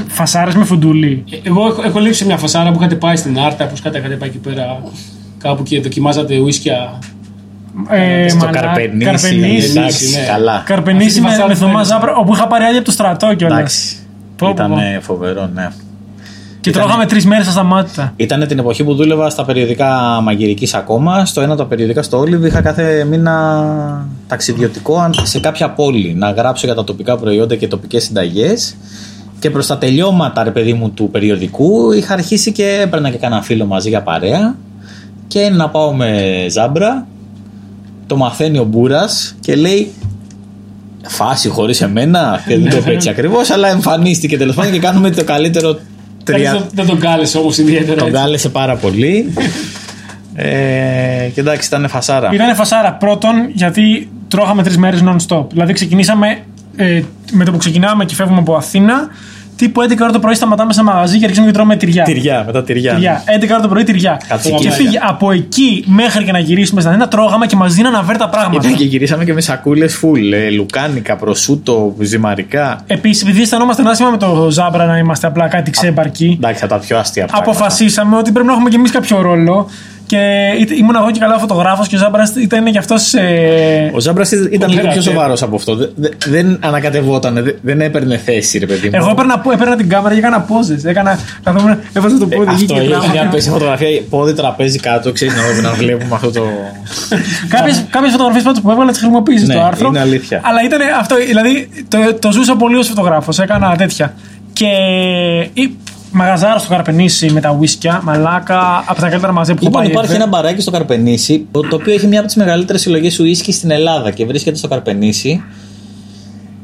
Φασάρες 0.08 0.54
με 0.54 0.64
φουντούλι. 0.64 1.24
Εγώ 1.42 1.66
έχω, 1.66 1.82
έχω 1.84 1.98
λείψει 1.98 2.18
σε 2.18 2.24
μια 2.26 2.36
φασάρα 2.36 2.70
που 2.70 2.76
είχατε 2.78 2.94
πάει 2.94 3.16
στην 3.16 3.38
Άρτα, 3.38 3.66
που 3.66 3.74
κάτι 3.82 3.98
είχατε 3.98 4.14
πάει 4.14 4.28
εκεί 4.28 4.38
πέρα. 4.38 4.82
Κάπου 5.38 5.62
και 5.62 5.80
δοκιμάζατε 5.80 6.38
ουίσκια. 6.38 6.98
Ε, 7.88 8.28
Στο 8.28 8.36
μαλά- 8.38 8.52
Καρπενήσι. 8.60 9.04
Καρπενήσι. 9.10 9.70
Εντάξει, 9.70 10.10
ναι. 10.18 10.26
καλά. 10.26 10.62
Καρπενήσι 10.66 11.04
Αυτή 11.06 11.14
τη 11.14 11.20
με, 11.20 11.28
φασάρα 11.28 11.46
με 11.48 11.52
που 11.54 11.58
Θωμάς 11.60 11.74
έριξα. 11.74 11.94
Ζάπρα, 11.94 12.14
όπου 12.16 12.34
είχα 12.34 12.46
πάρει 12.46 12.64
άδεια 12.64 12.76
από 12.76 12.86
το 12.86 12.92
στρατό 12.92 13.34
κιόλας. 13.34 13.58
Εντάξει. 13.58 13.96
Πω, 14.36 14.46
πω, 14.46 14.48
Ήταν 14.52 14.70
πω. 14.70 14.76
φοβερό, 15.00 15.50
ναι. 15.54 15.68
Και 16.60 16.70
τρώγαμε 16.70 17.06
τρεις 17.06 17.26
μέρες 17.26 17.46
ασταμάτητα. 17.46 18.12
Ήταν 18.16 18.46
την 18.46 18.58
εποχή 18.58 18.84
που 18.84 18.94
δούλευα 18.94 19.30
στα 19.30 19.44
περιοδικά 19.44 20.20
μαγειρικής 20.22 20.74
ακόμα. 20.74 21.24
Στο 21.24 21.40
ένα 21.40 21.52
από 21.52 21.62
τα 21.62 21.68
περιοδικά 21.68 22.02
στο 22.02 22.18
Όλιβ 22.18 22.44
είχα 22.44 22.60
κάθε 22.60 23.04
μήνα 23.04 24.06
ταξιδιωτικό 24.28 24.98
αν- 24.98 25.14
σε 25.22 25.40
κάποια 25.40 25.70
πόλη 25.70 26.14
να 26.18 26.30
γράψω 26.30 26.66
για 26.66 26.74
τα 26.74 26.84
τοπικά 26.84 27.16
προϊόντα 27.16 27.56
και 27.56 27.68
τοπικές 27.68 28.02
συνταγές. 28.04 28.76
Και 29.40 29.50
προς 29.50 29.66
τα 29.66 29.78
τελειώματα, 29.78 30.42
ρε 30.42 30.50
παιδί 30.50 30.72
μου, 30.72 30.90
του 30.90 31.10
περιοδικού 31.10 31.92
είχα 31.92 32.12
αρχίσει 32.12 32.52
και 32.52 32.80
έπαιρνα 32.82 33.10
και 33.10 33.16
κάνα 33.16 33.42
φίλο 33.42 33.66
μαζί 33.66 33.88
για 33.88 34.02
παρέα. 34.02 34.56
Και 35.26 35.48
να 35.48 35.68
πάω 35.68 35.94
με 35.94 36.46
ζάμπρα. 36.48 37.06
Το 38.06 38.16
μαθαίνει 38.16 38.58
ο 38.58 38.64
Μπούρας 38.64 39.36
και 39.40 39.56
λέει 39.56 39.92
φάση 41.06 41.48
χωρίς 41.48 41.80
εμένα. 41.80 42.42
Και 42.46 42.58
δεν 42.58 42.70
το 42.70 42.76
είπε 42.76 42.90
έτσι 42.90 43.08
ακριβώς, 43.08 43.50
αλλά 43.50 43.68
εμφανίστηκε 43.68 44.36
τέλος 44.36 44.54
πάντων 44.54 44.72
και 44.72 44.78
κάνουμε 44.78 45.10
το 45.10 45.24
καλύτερο 45.24 45.78
τρία. 46.24 46.52
Δεν, 46.52 46.64
δεν 46.74 46.86
τον 46.86 46.98
κάλεσε 46.98 47.38
όμως 47.38 47.58
ιδιαίτερα. 47.58 47.96
Τον 47.96 48.08
έτσι. 48.08 48.20
κάλεσε 48.20 48.48
πάρα 48.48 48.76
πολύ. 48.76 49.32
ε, 50.34 51.30
και 51.34 51.40
εντάξει, 51.40 51.68
ήταν 51.68 51.88
φασάρα. 51.88 52.30
Ήταν 52.32 52.54
φασάρα 52.54 52.92
πρώτον 52.92 53.32
γιατί 53.52 54.08
τρώγαμε 54.28 54.62
τρεις 54.62 54.76
μέρες 54.76 55.02
non-stop. 55.04 55.46
Δηλαδή 55.50 55.72
ξεκινήσαμε 55.72 56.38
ε, 56.80 57.04
με 57.32 57.44
το 57.44 57.50
που 57.50 57.56
ξεκινάμε 57.56 58.04
και 58.04 58.14
φεύγουμε 58.14 58.38
από 58.38 58.54
Αθήνα. 58.54 59.08
Τύπου 59.56 59.80
11 59.82 59.96
ώρα 60.02 60.12
το 60.12 60.18
πρωί 60.18 60.34
σταματάμε 60.34 60.72
σε 60.72 60.82
μαγαζί 60.82 61.18
και 61.18 61.24
αρχίζουμε 61.24 61.46
και 61.46 61.52
τρώμε 61.52 61.76
τυριά. 61.76 62.04
Τυριά, 62.04 62.42
μετά 62.46 62.62
τυριά. 62.62 62.94
Τυριά. 62.94 63.24
11 63.40 63.48
ώρα 63.50 63.60
το 63.60 63.68
πρωί 63.68 63.84
τυριά. 63.84 64.20
Κατσικίδια. 64.28 64.70
Και 64.70 64.76
φύγε 64.76 64.98
από 65.02 65.30
εκεί 65.30 65.84
μέχρι 65.86 66.24
και 66.24 66.32
να 66.32 66.38
γυρίσουμε 66.38 66.80
στην 66.80 66.92
Αθήνα, 66.92 67.08
τρώγαμε 67.08 67.46
και 67.46 67.56
μας 67.56 67.74
δίναν 67.74 67.94
αβέρτα 67.94 68.28
πράγματα. 68.28 68.66
Ήταν 68.66 68.78
και 68.78 68.84
γυρίσαμε 68.84 69.24
και 69.24 69.32
με 69.32 69.40
σακούλες 69.40 69.94
φουλ. 69.94 70.32
Ε, 70.32 70.50
λουκάνικα, 70.50 71.16
προσούτο, 71.16 71.94
ζυμαρικά. 72.00 72.84
Επίσης, 72.86 73.22
επειδή 73.22 73.42
αισθανόμαστε 73.42 73.82
άσχημα 73.86 74.10
με 74.10 74.16
το 74.16 74.48
Ζάμπρα 74.50 74.86
να 74.86 74.98
είμαστε 74.98 75.26
απλά 75.26 75.48
κάτι 75.48 75.70
ξέμπαρκοι, 75.70 76.38
Εντάξει, 76.42 76.64
από 76.64 76.72
τα 76.74 76.80
πιο 76.80 76.98
αστεία 76.98 77.26
πράγματα. 77.26 77.50
αποφασίσαμε 77.50 78.16
ότι 78.16 78.32
πρέπει 78.32 78.46
να 78.46 78.52
έχουμε 78.52 78.68
κι 78.68 78.76
εμείς 78.76 78.90
κάποιο 78.90 79.20
ρόλο. 79.20 79.68
Και 80.10 80.16
είτε- 80.60 80.74
ήμουν 80.74 80.94
εγώ 80.96 81.10
και 81.10 81.18
καλά 81.20 81.38
φωτογράφος 81.38 81.86
και 81.88 81.96
ο 81.96 81.98
Ζάμπρας 81.98 82.32
ήταν 82.36 82.64
και 82.64 82.78
αυτός. 82.78 83.14
Ε... 83.14 83.90
Ο 83.94 84.00
Ζάμπρας 84.00 84.30
ήταν 84.30 84.48
λίγο 84.50 84.68
πιο 84.68 84.78
Οπεράτε. 84.78 85.00
σοβαρός 85.00 85.42
από 85.42 85.56
αυτό. 85.56 85.74
Δε- 85.76 85.86
δε- 85.94 86.08
Δεν 86.26 86.58
ανακατευόταν, 86.60 87.34
δε- 87.44 87.52
δεν 87.62 87.80
έπαιρνε 87.80 88.16
θέση, 88.16 88.58
ρε 88.58 88.66
παιδί 88.66 88.86
μου. 88.88 88.90
Εγώ 88.94 89.10
έπαιρνα, 89.10 89.42
έπαιρνα 89.52 89.76
την 89.76 89.88
κάμερα 89.88 90.14
και 90.14 90.20
έκανα 90.20 90.40
πόζε. 90.40 90.80
Έκανα. 90.84 91.18
Καθόμουν, 91.42 91.78
έβαζα 91.92 92.18
το 92.18 92.26
πόδι 92.26 92.42
εκεί 92.42 92.52
Αυτό 92.52 92.74
και 92.74 92.80
είναι 92.80 92.88
μια 92.88 92.98
τράβαγα. 93.00 93.28
πέση 93.28 93.50
φωτογραφία, 93.50 93.88
πόδι 94.10 94.32
τραπέζι 94.34 94.78
κάτω, 94.78 95.12
ξέρεις 95.12 95.34
να, 95.34 95.68
να 95.68 95.74
βλέπουμε 95.74 96.14
αυτό 96.14 96.30
το. 96.30 96.42
Κάποιε 97.90 98.10
φωτογραφίες 98.10 98.42
πάντως 98.42 98.60
που 98.62 98.70
έβαλα 98.70 98.90
τις 98.90 98.98
χρησιμοποίησες 98.98 99.48
Ναι, 99.48 99.54
στο 99.54 99.62
άρθρο. 99.62 99.88
είναι 99.88 100.00
αλήθεια. 100.00 100.40
Αλλά 100.44 100.64
ήταν 100.64 100.80
αυτό. 101.00 101.16
Δηλαδή 101.16 101.68
το, 101.88 101.98
το 102.18 102.32
ζούσα 102.32 102.56
πολύ 102.56 102.76
ως 102.76 102.88
φωτογράφος. 102.88 103.38
Έκανα 103.38 103.76
τέτοια. 103.76 104.14
Και 104.52 104.66
η 106.14 106.16
μαγαζάρα 106.16 106.58
στο 106.58 106.68
Καρπενήσι 106.68 107.30
με 107.32 107.40
τα 107.40 107.56
ουίσκια, 107.58 108.00
μαλάκα, 108.04 108.84
από 108.86 109.00
τα 109.00 109.08
καλύτερα 109.08 109.32
μαζί 109.32 109.54
που 109.54 109.58
έχω 109.60 109.66
Λοιπόν, 109.66 109.82
πάει. 109.82 109.90
υπάρχει 109.90 110.12
ever. 110.12 110.14
ένα 110.14 110.26
μπαράκι 110.26 110.60
στο 110.60 110.70
Καρπενήσι, 110.70 111.46
το 111.50 111.60
το 111.60 111.76
οποίο 111.76 111.92
έχει 111.92 112.06
μια 112.06 112.18
από 112.18 112.26
τις 112.26 112.36
μεγαλύτερες 112.36 112.80
συλλογές 112.80 113.18
ουίσκι 113.18 113.52
στην 113.52 113.70
Ελλάδα 113.70 114.10
και 114.10 114.26
βρίσκεται 114.26 114.56
στο 114.56 114.68
Καρπενήσι. 114.68 115.42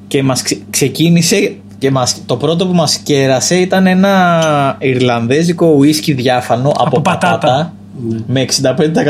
Και 0.09 0.23
μας 0.23 0.43
ξεκίνησε 0.71 1.57
και 1.79 1.91
μας, 1.91 2.17
το 2.27 2.37
πρώτο 2.37 2.67
που 2.67 2.75
μας 2.75 2.97
κέρασε 2.97 3.57
ήταν 3.57 3.87
ένα 3.87 4.77
Ιρλανδέζικο 4.79 5.67
ουίσκι 5.67 6.13
διάφανο 6.13 6.73
από, 6.79 7.01
πατάτα. 7.01 7.39
πατάτα 7.39 7.73
με 8.27 8.45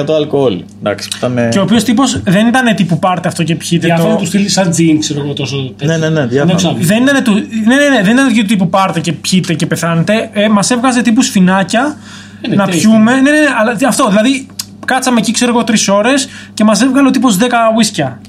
65% 0.08 0.14
αλκοόλ. 0.16 0.62
Εντάξει, 0.78 1.08
που 1.08 1.16
ήταν. 1.16 1.48
Και 1.50 1.58
ο 1.58 1.62
οποίος 1.62 1.84
τύπος 1.84 2.20
δεν 2.24 2.46
ήταν 2.46 2.74
τύπου 2.74 2.98
πάρτε 2.98 3.28
αυτό 3.28 3.42
και 3.42 3.54
πιείτε. 3.56 3.86
Διάφορα 3.86 4.12
Το... 4.12 4.18
τους 4.18 4.28
στείλει 4.28 4.48
σαν 4.48 4.70
τζιν, 4.70 5.00
ξέρω 5.00 5.20
εγώ 5.20 5.32
τόσο. 5.32 5.56
τέτοιο. 5.76 5.96
Ναι, 5.96 6.08
ναι, 6.08 6.08
ναι, 6.08 6.20
Δεν 6.20 6.28
διάφορα. 6.28 6.48
έχω 6.50 6.56
ξαναδεί. 6.56 6.84
Δεν 6.84 7.02
ήταν, 7.02 7.22
του... 7.24 7.32
ναι, 7.66 7.74
ναι, 7.74 7.88
ναι, 7.96 8.02
δεν 8.02 8.12
ήταν 8.16 8.34
του 8.34 8.44
τύπου 8.44 8.68
πάρτε 8.68 9.00
και 9.00 9.12
πιείτε 9.12 9.54
και 9.54 9.66
πεθάνετε. 9.66 10.30
Ε, 10.32 10.48
Μας 10.48 10.70
έβγαζε 10.70 11.02
τύπους 11.02 11.26
σφινάκια 11.26 11.96
Είναι 12.42 12.54
να 12.54 12.64
tasty. 12.66 12.70
πιούμε. 12.70 13.14
Ναι, 13.14 13.20
ναι, 13.20 13.30
ναι, 13.30 13.46
αλλά 13.60 13.76
αυτό. 13.88 14.08
Δηλαδή, 14.08 14.46
κάτσαμε 14.84 15.18
εκεί, 15.18 15.32
ξέρω 15.32 15.50
εγώ, 15.50 15.64
τρεις 15.64 15.88
ώρες 15.88 16.28
και 16.54 16.64
μας 16.64 16.80
έβγαλε 16.82 17.08
ο 17.08 17.10
τύπος 17.10 17.36
10 17.40 17.42
ουίσκια. 17.76 18.20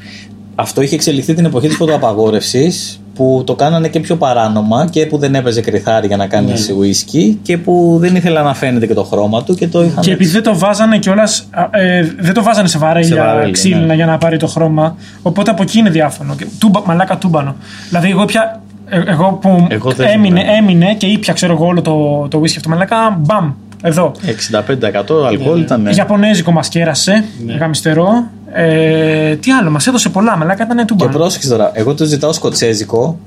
Αυτό 0.56 0.82
είχε 0.82 0.96
εξελιχθεί 0.96 1.34
την 1.34 1.46
εποχή 1.46 1.68
της 1.68 1.76
φωτοαπαγόρευσης 1.76 3.02
που 3.18 3.44
το 3.46 3.56
κάνανε 3.56 3.88
και 3.88 4.00
πιο 4.00 4.16
παράνομα 4.16 4.88
και 4.90 5.06
που 5.06 5.18
δεν 5.18 5.36
έπαιζε 5.36 5.62
κρυθάρι 5.62 6.08
για 6.08 6.18
να 6.18 6.28
κάνει 6.28 6.52
Ναι. 6.52 6.74
ουίσκι 6.78 7.40
και 7.44 7.58
που 7.58 7.98
δεν 8.00 8.16
ήθελα 8.16 8.42
να 8.42 8.54
φαίνεται 8.54 8.88
και 8.88 8.94
το 8.94 9.04
χρώμα 9.04 9.44
του 9.44 9.56
και 9.56 9.68
το 9.68 9.84
είχαν. 9.84 10.04
Και 10.04 10.12
επειδή 10.12 10.30
δεν 10.32 10.44
το 10.44 10.58
βάζανε 10.58 10.98
κιόλας. 10.98 11.48
Ε, 11.72 12.02
δεν 12.20 12.34
το 12.34 12.44
βάζανε 12.44 12.68
σε 12.68 12.78
βαρέλια 12.78 13.08
Σε 13.16 13.16
βαρέλια, 13.22 13.52
ξύλινα 13.52 13.86
ναι. 13.86 13.94
για 13.94 14.06
να 14.06 14.18
πάρει 14.18 14.38
το 14.38 14.48
χρώμα. 14.48 14.96
Οπότε 15.22 15.52
από 15.52 15.62
εκεί 15.62 15.80
είναι 15.80 15.90
διάφανο. 15.90 16.36
Και 16.36 16.46
Τούμπα, 16.60 16.82
μαλάκα 16.86 17.18
τούμπανο. 17.18 17.56
Δηλαδή, 17.90 18.10
εγώ 18.10 18.26
πια. 18.26 18.62
ε, 18.90 19.02
Εγώ 19.06 19.38
που 19.42 19.66
Εγώ 19.70 19.92
δεν 19.92 20.08
έμεινε, 20.10 20.40
είμαι. 20.42 20.52
έμεινε 20.58 20.94
και 20.94 21.06
ήπια, 21.06 21.34
ξέρω 21.34 21.54
εγώ, 21.54 21.66
όλο 21.66 21.82
το, 21.82 22.28
το 22.30 22.40
whisky 22.40 22.56
αυτό. 22.56 22.70
Μαλάκα, 22.70 23.18
μπαμ, 23.20 23.52
εδώ. 23.84 24.12
65% 24.52 25.28
αλκοόλ 25.28 25.60
ήταν. 25.62 25.82
ναι. 25.82 25.92
Ιαπωνέζικο 25.92 26.52
μας 26.52 26.68
κέρασε, 26.68 27.24
γαμιστερό. 27.60 28.24
Ε, 28.54 29.36
τι 29.36 29.52
άλλο, 29.52 29.70
μας 29.70 29.88
έδωσε 29.88 30.10
πολλά, 30.10 30.38
μαλάκα 30.38 30.64
ήταν 30.64 30.78
Και 30.78 30.86
τούμπα. 30.86 31.10
πρόσεξε 31.10 31.50
τώρα, 31.50 31.72
εγώ 31.74 31.94
το 31.94 32.06
ζητάω 32.06 32.34
σκοτσέζικο 32.34 33.20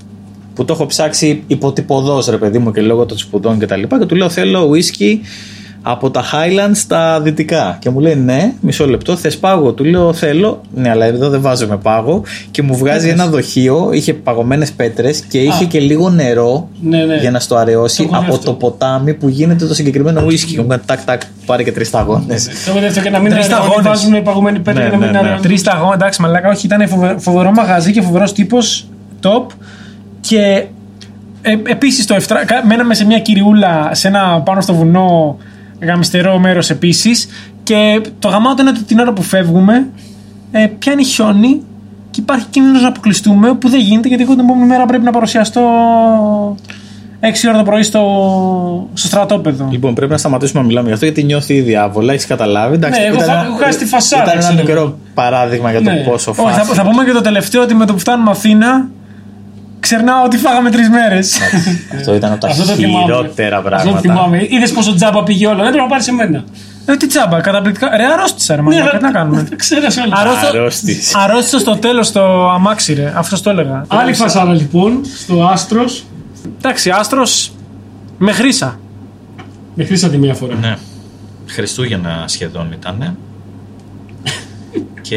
που 0.54 0.64
το 0.64 0.72
έχω 0.72 0.86
ψάξει 0.86 1.42
υποτυπωδώς, 1.46 2.26
ρε 2.26 2.36
παιδί 2.36 2.58
μου, 2.58 2.72
και 2.72 2.80
λόγω 2.80 3.06
των 3.06 3.18
σπουδών 3.18 3.58
και 3.58 3.66
τα 3.66 3.76
λοιπά. 3.76 3.98
Και 3.98 4.06
του 4.06 4.14
λέω 4.14 4.28
θέλω 4.28 4.70
whisky 4.70 5.18
από 5.82 6.10
τα 6.10 6.22
Highlands 6.24 6.70
στα 6.74 7.20
δυτικά. 7.20 7.76
Και 7.80 7.90
μου 7.90 8.00
λέει 8.00 8.14
ναι, 8.14 8.52
μισό 8.60 8.86
λεπτό, 8.86 9.16
θες 9.16 9.38
πάγο. 9.38 9.72
Του 9.72 9.84
λέω 9.84 10.12
θέλω, 10.12 10.60
ναι, 10.74 10.90
αλλά 10.90 11.04
εδώ 11.04 11.28
δεν 11.28 11.40
βάζουμε 11.40 11.76
πάγο. 11.76 12.22
Και 12.50 12.62
μου 12.62 12.76
βγάζει 12.76 13.08
ένα 13.08 13.26
δοχείο, 13.26 13.88
είχε 13.92 14.14
παγωμένες 14.14 14.72
πέτρες 14.72 15.20
και 15.20 15.38
είχε 15.38 15.64
και 15.64 15.80
λίγο 15.80 16.10
νερό 16.10 16.68
Ναι, 16.82 17.04
ναι. 17.04 17.16
για 17.16 17.30
να 17.30 17.40
στο 17.40 17.56
αραιώσει 17.56 17.96
Το 17.96 18.02
έχω 18.12 18.20
δει 18.20 18.26
από 18.26 18.34
αυτό. 18.34 18.44
το 18.50 18.52
ποτάμι 18.56 19.14
που 19.14 19.28
γίνεται 19.28 19.66
το 19.66 19.74
συγκεκριμένο 19.74 20.24
whisky. 20.26 20.38
Και 20.54 20.60
μου 20.60 20.66
κάνει 20.66 20.82
τάκ 20.86 21.04
τάκ, 21.04 21.20
πάρε 21.46 21.62
και 21.62 21.72
τρεις 21.72 21.86
σταγόνες. 21.88 22.44
Το 22.44 22.70
έχω 22.70 22.80
δεύτερο 22.80 23.04
και 23.04 23.10
να 23.10 23.18
μην 23.18 23.30
Τρεις 23.32 23.44
αραιώνει, 23.44 23.64
σταγόνες. 23.64 23.86
βάζουν 24.02 24.22
παγωμένη 24.22 24.58
πέτρα 24.58 24.82
Ναι, 24.82 24.88
για 24.88 24.98
να 24.98 25.04
μην 25.04 25.06
ναι, 25.06 25.12
ναι. 25.12 25.18
αραιώνει. 25.26 25.40
Τρεις 25.42 25.60
σταγόνες, 25.60 25.94
εντάξει, 25.94 26.22
μαλάκα, 26.22 26.48
όχι, 26.48 26.66
ήταν 26.66 26.88
φοβε- 26.88 27.20
φοβερό 27.20 27.50
μαγαζί 27.50 27.92
και 27.92 28.02
φοβερός 28.02 28.32
τύπος, 28.32 28.86
top. 29.22 29.46
Και 30.20 30.64
ε, 31.42 31.56
επίσης 31.66 32.06
το 32.06 32.14
εφτρα... 32.14 32.44
κα- 32.44 32.66
μέναμε 32.66 32.94
σε 32.94 33.04
μια 33.06 33.18
κυριούλα, 33.18 33.88
σε 33.92 34.08
ένα 34.08 34.40
πάνω 34.44 34.60
στο 34.60 34.74
βουνό 34.74 35.36
γαμιστερό 35.82 36.38
μέρος 36.38 36.70
επίσης. 36.70 37.28
Και 37.62 38.00
το 38.18 38.28
γαμάτο 38.28 38.62
είναι 38.62 38.70
ότι 38.70 38.82
την 38.82 38.98
ώρα 38.98 39.12
που 39.12 39.22
φεύγουμε, 39.22 39.86
ε, 40.52 40.66
πιάνει 40.78 41.04
χιόνι 41.04 41.62
και 42.10 42.20
υπάρχει 42.20 42.46
κίνδυνος 42.50 42.82
να 42.82 42.88
αποκλειστούμε, 42.88 43.54
που 43.54 43.68
δεν 43.68 43.80
γίνεται 43.80 44.08
γιατί 44.08 44.22
εγώ 44.22 44.34
την 44.34 44.44
επόμενη 44.44 44.66
μέρα 44.66 44.86
πρέπει 44.86 45.04
να 45.04 45.10
παρουσιαστώ 45.10 45.60
6 47.20 47.48
ώρα 47.48 47.58
το 47.58 47.64
πρωί 47.64 47.82
στο, 47.82 48.00
στο 48.94 49.06
στρατόπεδο. 49.08 49.68
Λοιπόν, 49.70 49.94
πρέπει 49.94 50.10
να 50.12 50.18
σταματήσουμε 50.18 50.60
να 50.60 50.66
μιλάμε 50.66 50.86
γι' 50.86 50.92
αυτό 50.92 51.04
γιατί 51.04 51.22
νιώθει 51.22 51.54
η 51.54 51.60
διάβολα, 51.60 52.12
έχεις 52.12 52.26
καταλάβει. 52.26 52.74
Εντάξει, 52.74 53.00
Ναι, 53.00 53.06
εγώ 53.06 53.14
ήταν 53.14 53.26
θα- 53.26 53.32
ένα- 53.32 53.42
έχω 53.44 53.56
χάσει 53.56 53.78
τη 53.78 53.84
φασάδα, 53.86 54.22
Ήταν 54.22 54.38
ένα 54.38 54.48
ξέρω. 54.48 54.62
μικρό 54.66 54.98
παράδειγμα 55.14 55.70
για 55.70 55.82
το 55.82 55.90
Ναι. 55.90 55.96
πόσο 55.96 56.30
Όχι, 56.30 56.40
θα, 56.42 56.48
φάση. 56.64 56.72
θα 56.74 56.82
πούμε 56.84 57.04
και 57.04 57.12
το 57.12 57.20
τελευταίο 57.20 57.62
ότι 57.62 57.74
με 57.74 57.84
το 57.86 57.92
που 57.92 57.98
φτάνουμε 57.98 58.30
Αθήνα, 58.30 58.88
ξερνάω 59.80 60.24
ότι 60.24 60.36
φάγαμε 60.36 60.70
τρεις 60.70 60.88
μέρες. 60.88 61.38
Αυτό 61.96 62.14
ήταν 62.14 62.32
από 62.32 62.40
τα 62.40 62.48
Αυτό 62.48 62.64
το 62.66 62.72
θυμάμαι. 62.72 63.04
χειρότερα 63.04 63.56
Αυτό 63.56 63.68
το 63.70 63.76
πράγματα. 63.76 64.00
θυμάμαι. 64.00 64.46
Είδες 64.50 64.72
πόσο 64.72 64.94
τζάμπα 64.94 65.22
πήγε 65.22 65.46
όλο. 65.46 65.56
Δεν 65.56 65.64
πρέπει 65.64 65.78
να 65.82 65.86
πάρεις 65.86 66.04
σε 66.04 66.12
μένα. 66.12 66.44
Ε, 66.86 66.96
τι 66.96 67.06
τσάμπα, 67.06 67.40
καταπληκτικά. 67.40 67.96
Ρε, 67.96 68.04
αρρώστησα, 68.04 68.56
ρε, 68.56 68.62
μαλάκα, 68.62 68.96
τι 68.96 69.02
να 69.02 69.10
κάνουμε. 69.10 69.48
Ξέρασε 69.56 70.00
όλα. 70.00 70.16
Αρρώστησα- 70.16 70.48
Αρρώστης. 70.48 71.14
Αρρώστησα 71.14 71.58
στο 71.58 71.76
τέλος 71.76 72.12
το 72.12 72.50
αμάξι, 72.50 72.92
ρε. 72.94 73.12
Αυτό 73.16 73.42
το 73.42 73.50
έλεγα. 73.50 73.84
Άλλη 73.88 74.12
φασάρα 74.14 74.52
λοιπόν 74.52 75.00
στο 75.24 75.44
άστρος. 75.52 76.04
Εντάξει, 76.58 76.90
άστρος 76.90 77.52
με 78.18 78.32
χρήσα. 78.32 78.78
Με 79.74 79.84
χρήσατε 79.84 80.16
μία 80.16 80.34
φορά. 80.34 80.54
Ναι. 80.54 80.76
Χριστούγεννα 81.46 82.24
σχεδόν 82.26 82.72
ήταν. 82.72 83.16
Και 85.00 85.16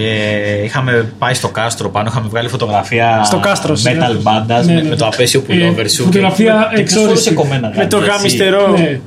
είχαμε 0.63 1.12
πάει 1.20 1.34
στο 1.34 1.48
κάστρο 1.50 1.89
πάνω, 1.89 2.10
είχαμε 2.12 2.28
βγάλει 2.30 2.48
φωτογραφία 2.50 3.22
Στο 3.26 3.39
κάστρος, 3.39 3.84
metal 3.86 4.12
bandas 4.28 4.66
Ναι, 4.66 4.74
με, 4.74 4.82
ναι. 4.82 4.89
με 4.89 4.96
το 4.96 5.06
απέσιο 5.06 5.44
pullover 5.48 5.84
Ε, 5.84 5.88
σου. 5.88 6.04
φωτογραφία 6.04 6.68
και, 6.70 6.76
και 6.76 6.82
ποιος 6.84 6.96
εξόριστη. 7.04 7.34
φορούσε 7.34 7.34
κομμένα 7.34 7.72
Με 7.76 7.86
το 7.88 7.98
γάντια, 7.98 8.13
εσύ; 8.24 8.38
γαμιστερό. 8.38 8.68
Ναι. 8.68 9.00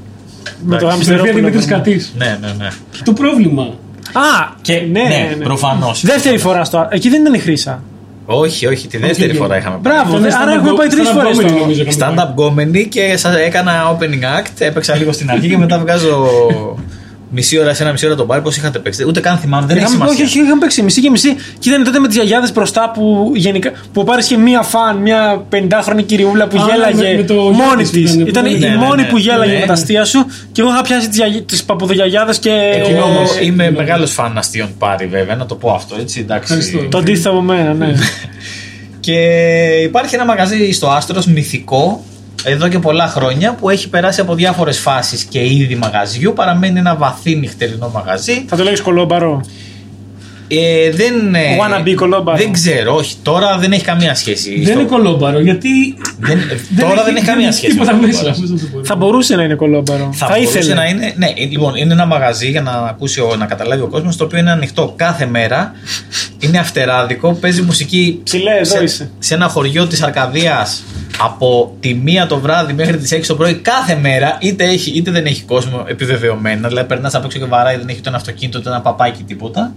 Με 0.65 0.77
το 0.79 0.87
γαμιστερό. 0.87 1.19
Φωτογραφία 1.19 1.33
που 1.33 1.39
Δημήτρη 1.39 1.59
λέγαμε. 1.59 1.77
Κατής. 1.77 2.13
Ναι, 2.19 2.39
ναι, 2.41 2.49
ναι. 2.59 2.69
Το 3.05 3.13
πρόβλημα. 3.13 3.63
Α, 4.13 4.55
Και 4.63 4.73
ναι, 4.75 5.03
ναι, 5.03 5.35
ναι. 5.39 5.45
προφανώς. 5.45 6.01
Δεύτερη 6.05 6.39
φορά 6.39 6.65
στο. 6.65 6.89
Εκεί 6.91 7.09
δεν 7.09 7.21
ήταν 7.21 7.35
η 7.35 7.39
χρήσα. 7.39 7.83
Όχι, 8.29 8.67
όχι, 8.67 8.87
τη 8.87 8.97
δεύτερη 8.99 9.31
όχι. 9.31 9.39
φορά 9.39 9.57
είχαμε 9.57 9.79
πάει. 9.83 9.93
Μπράβο, 9.95 10.19
Ήταν 10.19 10.43
άρα 10.43 10.53
stand-up 10.53 10.57
έχουμε 10.57 10.77
πάει 10.77 10.89
τρεις 10.89 11.09
stand-up 11.09 11.13
φορές. 11.13 11.37
comedy, 11.39 11.59
νομίζω, 11.61 11.83
είχαμε 11.83 12.15
πάει. 12.15 12.27
Stand-up 12.27 12.41
comedy 12.83 12.87
και 12.89 13.17
σας 13.17 13.37
έκανα 13.37 13.97
opening 13.99 14.41
act. 14.41 14.51
Έπαιξα 14.59 14.95
λίγο 14.97 15.13
στην 15.13 15.31
αρχή 15.31 15.49
και 15.49 15.59
μετά 15.59 15.79
βγάζω 15.79 16.27
μισή 17.31 17.59
ώρα 17.59 17.75
σε 17.75 17.83
ένα 17.83 17.93
μισή 17.93 18.07
ώρα 18.07 18.15
τον 18.15 18.27
πάρει. 18.27 18.43
Πώ 18.43 18.51
είχατε 18.51 18.79
παίξει. 18.79 19.05
Ούτε 19.07 19.21
καν 19.21 19.39
θυμάμαι, 19.39 19.67
δεν 19.67 19.77
έχει 19.77 19.87
Είχαμε, 19.87 20.05
όχι, 20.05 20.15
σημασία. 20.15 20.25
όχι, 20.39 20.47
είχαμε 20.47 20.61
παίξει 20.61 20.83
μισή 20.83 21.01
και 21.01 21.11
μισή. 21.11 21.35
Και 21.59 21.69
ήταν 21.69 21.85
τότε 21.85 21.99
με 21.99 22.09
τι 22.09 22.15
γιαγιάδε 22.15 22.49
μπροστά 22.55 22.91
που 22.95 23.33
γενικά. 23.35 23.73
που 23.93 24.05
πάρει 24.05 24.25
και 24.25 24.37
μία 24.37 24.62
φαν, 24.62 24.97
μία 24.97 25.45
50χρονη 25.53 26.03
κυριούλα 26.07 26.47
που 26.47 26.61
Α, 26.61 26.67
γέλαγε 26.71 27.03
με- 27.11 27.17
με 27.17 27.23
το 27.23 27.35
μόνη 27.35 27.53
γιο 27.53 27.77
της 27.77 27.91
τη. 27.91 28.01
ήταν, 28.01 28.23
που 28.23 28.29
Ήταν 28.29 28.47
ήταν- 28.47 28.62
η 28.62 28.65
Ναι, 28.65 28.69
ναι, 28.69 28.77
μόνη 28.77 29.03
ναι. 29.03 29.09
που 29.09 29.19
γέλαγε 29.19 29.53
Ναι. 29.53 29.59
με 29.61 29.67
τα 29.67 29.73
αστεία 29.73 30.05
σου 30.05 30.27
και 30.53 30.61
εγώ 30.61 30.71
είχα 30.71 30.83
πιάσει 30.83 31.09
τι 31.47 31.59
παπουδογιαγιάδε 31.67 32.33
και. 32.41 32.51
Εγώ 32.89 32.89
Γνώμες. 33.07 33.31
είμαι 33.41 33.65
Γνώμες. 33.65 33.79
μεγάλο 33.87 34.07
φαν 34.07 34.39
αστείων 34.39 34.69
πάρει 34.79 35.07
βέβαια, 35.07 35.37
να 35.37 35.47
το 35.47 35.55
πω 35.55 35.71
αυτό 35.71 35.97
έτσι. 36.01 36.21
Εντάξει. 36.21 36.53
Ευχαριστώ. 36.55 36.89
Το 36.89 36.99
αντίθετο 36.99 37.31
από 37.31 37.41
μένα, 37.41 37.73
ναι. 37.75 37.93
Και 39.01 39.19
υπάρχει 39.83 40.15
ένα 40.15 40.25
μαγαζί 40.25 40.73
στο 40.73 40.89
Άστρο 40.89 41.23
μυθικό 41.27 42.05
εδώ 42.44 42.68
και 42.68 42.79
πολλά 42.79 43.07
χρόνια 43.07 43.55
που 43.55 43.70
έχει 43.70 43.88
περάσει 43.88 44.20
από 44.20 44.35
διάφορες 44.35 44.79
φάσεις 44.79 45.25
και 45.25 45.44
είδη 45.44 45.75
μαγαζιού. 45.77 46.33
Παραμένει 46.33 46.79
ένα 46.79 46.94
βαθύ 46.96 47.35
νυχτερινό 47.37 47.88
μαγαζί. 47.94 48.44
Θα 48.49 48.57
το 48.57 48.62
λέγεις 48.62 48.81
κολόμπαρο; 48.81 49.40
Ε, 50.49 50.90
δεν, 50.90 51.35
ε, 51.35 51.40
Wannabe 51.61 51.94
κολόμπαρο. 51.94 52.38
δεν 52.38 52.53
ξέρω, 52.53 52.94
όχι. 52.96 53.14
Τώρα 53.22 53.59
δεν 53.59 53.72
έχει 53.72 53.85
καμία 53.85 54.14
σχέση. 54.14 54.55
Δεν 54.55 54.64
στο- 54.64 54.81
είναι 54.81 54.88
κολόμπαρο 54.88 55.40
γιατί. 55.40 55.68
δεν- 56.18 56.38
τώρα 56.81 57.05
δεν 57.05 57.16
έχει 57.16 57.25
καμία 57.25 57.53
σχέση. 57.57 57.72
Τίποτα 57.72 57.94
με 57.94 58.01
το 58.01 58.07
μέσα. 58.07 58.18
κολόμπαρο. 58.22 58.40
Πώς 58.40 58.51
να 58.51 58.59
το 58.59 58.77
πω. 58.79 58.85
Θα 58.85 58.96
μπορούσε 58.96 59.37
να 59.37 59.42
είναι 59.42 59.55
κολόμπαρο. 59.55 60.11
Θα, 60.12 60.27
Θα, 60.27 60.35
μπορούσε 60.35 60.59
ήθελε. 60.59 60.75
να 60.75 60.85
είναι. 60.85 61.12
Ναι, 61.16 61.27
ε, 61.27 61.44
λοιπόν, 61.51 61.75
είναι 61.75 61.92
ένα 61.92 62.07
μαγαζί 62.07 62.51
για 62.51 62.62
να 62.62 62.70
ακούσει, 62.70 63.20
ο- 63.20 63.35
να 63.38 63.46
καταλάβει 63.46 63.83
ο 63.83 63.87
κόσμος, 63.87 64.16
το 64.16 64.25
οποίο 64.25 64.38
είναι 64.38 64.51
ανοιχτό 64.51 64.92
κάθε 64.96 65.27
μέρα. 65.27 65.72
Είναι 66.38 66.59
αυτεράδικο, 66.59 67.33
παίζει 67.33 67.62
μουσική 67.62 68.20
Ψηλέ, 68.25 68.51
εδώ 68.57 68.64
σε, 68.77 68.83
είσαι. 68.83 69.11
σε 69.18 69.35
ένα 69.35 69.49
χωριό 69.49 69.87
της 69.87 70.03
Αρκαδίας 70.03 70.85
από 71.19 71.77
τη 71.81 71.95
μία 71.95 72.27
το 72.27 72.39
βράδυ 72.39 72.73
μέχρι 72.73 72.97
τις 72.97 73.13
6 73.13 73.21
το 73.27 73.35
πρωί 73.35 73.55
κάθε 73.55 73.95
μέρα. 73.95 74.39
Είτε, 74.41 74.65
έχει, 74.65 74.91
είτε 74.91 75.11
δεν 75.11 75.27
έχει 75.27 75.43
κόσμο 75.43 75.85
επιβεβαιωμένα. 75.89 76.69
Δηλαδή, 76.69 76.87
περνάς 76.87 77.15
απ' 77.15 77.25
έξω 77.25 77.39
και 77.39 77.45
βαράει, 77.45 77.77
δεν 77.77 77.89
έχει 77.89 77.99
ούτε 77.99 78.09
ένα 78.09 78.19
αυτοκίνητο, 78.19 78.59
ούτε 78.59 78.69
ένα 78.69 78.81
παπάκι, 78.81 79.23
τίποτα. 79.23 79.73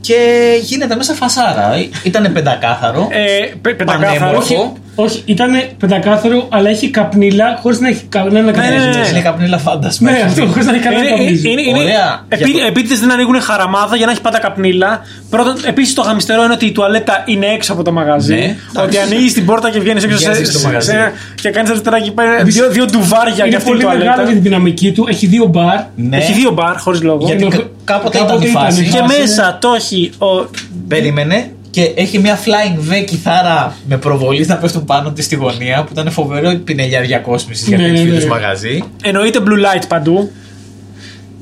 Και 0.00 0.16
γίνεται 0.62 0.96
μέσα 0.96 1.14
φασάρα. 1.14 1.70
Ήταν 2.02 2.32
πεντακάθαρο. 2.32 3.08
Ε, 3.10 3.46
πε- 3.62 3.74
πεντακάθαρο. 3.76 4.18
πανέμορφο. 4.18 4.76
Όχι, 4.94 5.22
ήταν 5.24 5.50
πεντακάθαρο, 5.78 6.46
αλλά 6.50 6.68
έχει 6.68 6.90
καπνίλα 6.90 7.58
χωρίς 7.62 7.78
να 7.80 7.88
έχει 7.88 8.02
κανένα 8.08 8.40
ναι, 8.40 8.52
καπνίλα. 8.52 8.84
ναι. 8.86 9.08
Είναι 9.10 9.20
καπνίλα 9.20 9.58
φάντασμα. 9.58 10.10
Ναι, 10.10 10.22
αυτό 10.26 10.46
χωρίς 10.46 10.66
να 10.66 10.72
έχει 10.74 10.82
κανένα 10.82 11.02
Είναι, 11.02 11.22
είναι, 11.22 11.30
καπνίλα. 11.32 11.50
είναι, 11.50 11.62
είναι, 11.62 11.78
Ωραία. 11.78 12.24
επί, 12.28 12.50
Για 12.50 12.60
το- 12.60 12.66
επίτηδες 12.66 13.00
δεν 13.00 13.12
ανοίγουν 13.12 13.40
χαραμάδα 13.40 13.96
για 13.96 14.06
να 14.06 14.12
έχει 14.12 14.20
πάντα 14.20 14.38
καπνίλα. 14.38 15.00
Πρώτον, 15.30 15.54
επίσης 15.66 15.94
το 15.94 16.02
γαμιστερό 16.02 16.44
είναι 16.44 16.52
ότι 16.52 16.66
η 16.66 16.72
τουαλέτα 16.72 17.22
είναι 17.26 17.46
έξω 17.46 17.72
από 17.72 17.82
το 17.82 17.92
μαγαζί. 17.92 18.34
Ναι, 18.34 18.56
ότι 18.82 18.98
ανοίγεις 18.98 19.32
την 19.32 19.44
πόρτα 19.46 19.70
και 19.70 19.80
βγαίνεις 19.80 20.04
έξω 20.04 20.16
Βγαίνεις 20.16 20.36
σε, 20.36 20.44
στο 20.44 20.58
σε- 20.58 20.66
μαγαζί. 20.66 20.90
σε- 20.90 21.12
και 21.42 21.50
κάνεις 21.50 21.70
αριστερά 21.70 22.00
και 22.00 22.10
πάει 22.10 22.26
δύο, 22.42 22.68
δύο 22.70 22.84
ντουβάρια 22.84 23.34
για 23.34 23.46
Είναι 23.46 23.56
αυτή 23.56 23.68
την 23.70 23.78
πολύ 23.78 23.84
μεγάλο 23.88 24.02
τουαλέτα. 24.04 24.22
για 24.22 24.32
την 24.32 24.42
δυναμική 24.42 24.92
του. 24.92 25.06
Έχει 25.08 25.26
δύο 25.26 25.46
μπαρ. 25.46 25.78
Ναι. 25.96 26.16
Έχει 26.16 26.32
δύο 26.32 26.50
μπαρ 26.50 26.78
χωρίς 26.78 27.02
λόγο. 27.02 27.26
Γιατί 27.26 27.42
Κάποτε 27.44 27.56
κα- 27.84 27.92
κάποτε 27.98 28.18
ήταν 28.18 28.28
ήταν 28.36 28.42
η 28.48 28.52
φάση. 28.52 28.82
η 28.82 28.88
Και 28.88 28.98
φάση 28.98 29.20
μέσα 29.20 29.58
το 29.60 29.72
έχει 29.76 30.12
ο. 30.18 30.48
Περίμενε 30.88 31.50
και 31.72 31.92
έχει 31.94 32.18
μια 32.18 32.38
flying 32.38 32.92
V 32.92 33.04
κιθάρα 33.04 33.76
με 33.88 33.96
προβολή 33.96 34.46
να 34.46 34.56
πέφτουν 34.56 34.84
πάνω 34.84 35.12
της 35.12 35.24
στη 35.24 35.34
γωνία 35.34 35.84
που 35.84 35.88
ήταν 35.92 36.10
φοβερό 36.10 36.54
πινελιάρια 36.64 37.18
κόσμησης 37.18 37.68
για 37.68 37.76
Ναι, 37.76 37.82
τέτοιου 37.82 38.02
ναι, 38.02 38.08
είδους 38.08 38.22
ναι. 38.22 38.28
μαγαζί. 38.30 38.84
Εννοείται 39.02 39.38
blue 39.44 39.76
light 39.76 39.82
παντού. 39.88 40.30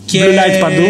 Και 0.04 0.20
Blue 0.24 0.28
light 0.28 0.60
παντού. 0.60 0.82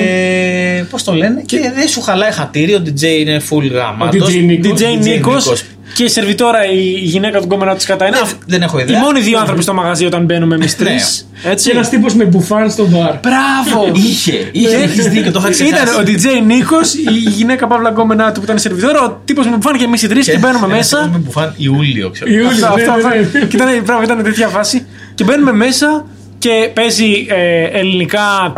Πώς 0.90 1.04
το 1.04 1.14
λένε, 1.14 1.42
και, 1.46 1.72
δεν 1.74 1.88
σου 1.88 2.00
χαλάει 2.00 2.32
χατήρι, 2.32 2.74
ο 2.74 2.82
DJ 2.86 3.02
είναι 3.02 3.40
full 3.50 3.70
γαμάτος. 3.72 4.28
Ο 4.28 4.30
DJ 4.30 4.44
Νίκος. 4.44 4.80
DJ 4.80 4.82
Νίκος 5.02 5.44
Νίκος. 5.44 5.64
Και 5.94 6.04
η 6.04 6.08
σερβιτόρα 6.08 6.64
η 6.72 6.80
γυναίκα 7.02 7.40
του 7.40 7.46
κόμμενα 7.46 7.76
τη 7.76 7.86
κατά 7.86 8.04
ένα. 8.06 8.18
Δεν 8.46 8.62
έχω 8.62 8.78
Οι 8.78 8.82
ιδέα. 8.82 9.00
μόνοι 9.00 9.20
δύο 9.20 9.38
άνθρωποι 9.38 9.62
στο 9.62 9.74
μαγαζί 9.74 10.04
όταν 10.06 10.24
μπαίνουμε 10.24 10.54
εμείς 10.54 10.76
τρεις. 10.76 11.26
Και 11.42 11.48
Έτσι. 11.48 11.70
ένας 11.70 11.88
τύπος 11.88 12.14
με 12.14 12.24
μπουφάν 12.24 12.70
στο 12.70 12.86
μπαρ. 12.86 13.14
Μπράβο! 13.18 13.90
Είχε, 13.92 14.48
είχε, 14.52 14.76
έχεις 14.76 15.08
δίκιο, 15.08 15.32
το 15.32 15.38
είχα 15.38 15.50
ξεχάσει. 15.50 15.82
Ήταν 15.82 15.94
ο 15.94 16.02
DJ 16.06 16.44
Νίκος, 16.46 16.94
η 16.94 17.30
γυναίκα 17.30 17.66
Παύλα 17.66 17.90
Γκόμενά 17.90 18.26
του 18.32 18.38
που 18.38 18.44
ήταν 18.44 18.56
η 18.56 18.60
σερβιτόρα, 18.60 19.02
ο 19.02 19.20
τύπος 19.24 19.46
με 19.46 19.56
μπουφάν 19.56 19.78
και 19.78 19.84
εμείς 19.84 20.02
οι 20.02 20.08
τρεις 20.08 20.26
και 20.26 20.38
μπαίνουμε 20.38 20.66
ένας 20.66 20.76
μέσα. 20.76 20.96
τύπος 20.96 21.12
Με 21.12 21.18
μπουφάν 21.18 21.54
Ιούλιο, 21.56 22.10
ξέρω. 22.10 22.30
Ιούλιο, 22.30 22.48
Αυτό, 22.48 22.74
ναι, 22.76 22.82
αυτό, 22.82 23.08
ναι, 23.08 23.14
αυτό. 23.24 23.38
ναι. 23.38 23.44
Και 23.44 23.56
ήταν, 23.56 23.82
μπράβο, 23.84 24.02
ήταν 24.02 24.22
τέτοια 24.22 24.48
φάση. 24.48 24.86
Και 25.14 25.24
μπαίνουμε 25.24 25.52
μέσα 25.52 26.06
και 26.38 26.70
παίζει 26.74 27.26
ε, 27.28 27.62
ελληνικά 27.78 28.52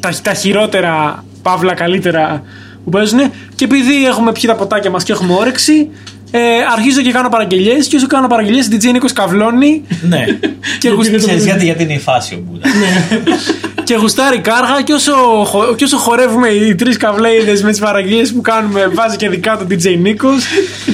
τα, 0.00 0.10
τα 0.22 0.34
χειρότερα, 0.34 1.24
παύλα 1.42 1.74
καλύτερα 1.74 2.42
που 2.84 2.90
παίζουν. 2.90 3.18
Και 3.54 3.64
επειδή 3.64 4.06
έχουμε 4.06 4.32
πιει 4.32 4.42
τα 4.46 4.54
ποτάκια 4.54 4.90
μας 4.90 5.04
και 5.04 5.12
έχουμε 5.12 5.32
όρεξη, 5.34 5.88
ε, 6.30 6.38
αρχίζω 6.72 7.00
και 7.02 7.10
κάνω 7.12 7.28
παραγγελίες. 7.28 7.86
Και 7.86 7.96
όσο 7.96 8.06
κάνω 8.06 8.26
παραγγελίες, 8.26 8.68
DJ 8.70 8.92
Νίκος 8.92 9.12
καβλώνει 9.12 9.82
Ναι. 10.08 10.24
και, 10.80 10.88
γουσ- 10.88 11.10
δεν 11.10 11.20
το 11.20 11.26
Ξέρεις 11.26 11.44
γιατί, 11.44 11.64
γιατί 11.64 11.82
είναι 11.82 11.92
η 11.94 11.98
φάση 11.98 12.34
ο 12.34 12.42
Μπούδα. 12.46 12.66
και 13.84 13.94
γουστάρει 13.94 14.38
κάργα. 14.38 14.82
Και 14.84 14.92
όσο, 14.92 15.12
χο- 15.44 15.74
και 15.74 15.84
όσο 15.84 15.96
χορεύουμε 15.96 16.48
οι 16.48 16.74
τρεις 16.74 16.96
καβλέιδες 16.96 17.62
με 17.62 17.70
τις 17.70 17.80
παραγγελίες 17.80 18.32
που 18.32 18.40
κάνουμε, 18.40 18.86
βάζει 18.94 19.16
και 19.16 19.28
δικά 19.28 19.56
του 19.56 19.66
DJ 19.70 19.98
Νίκο. 19.98 20.28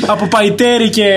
από 0.07 0.27
παϊτέρι 0.27 0.89
και. 0.91 1.09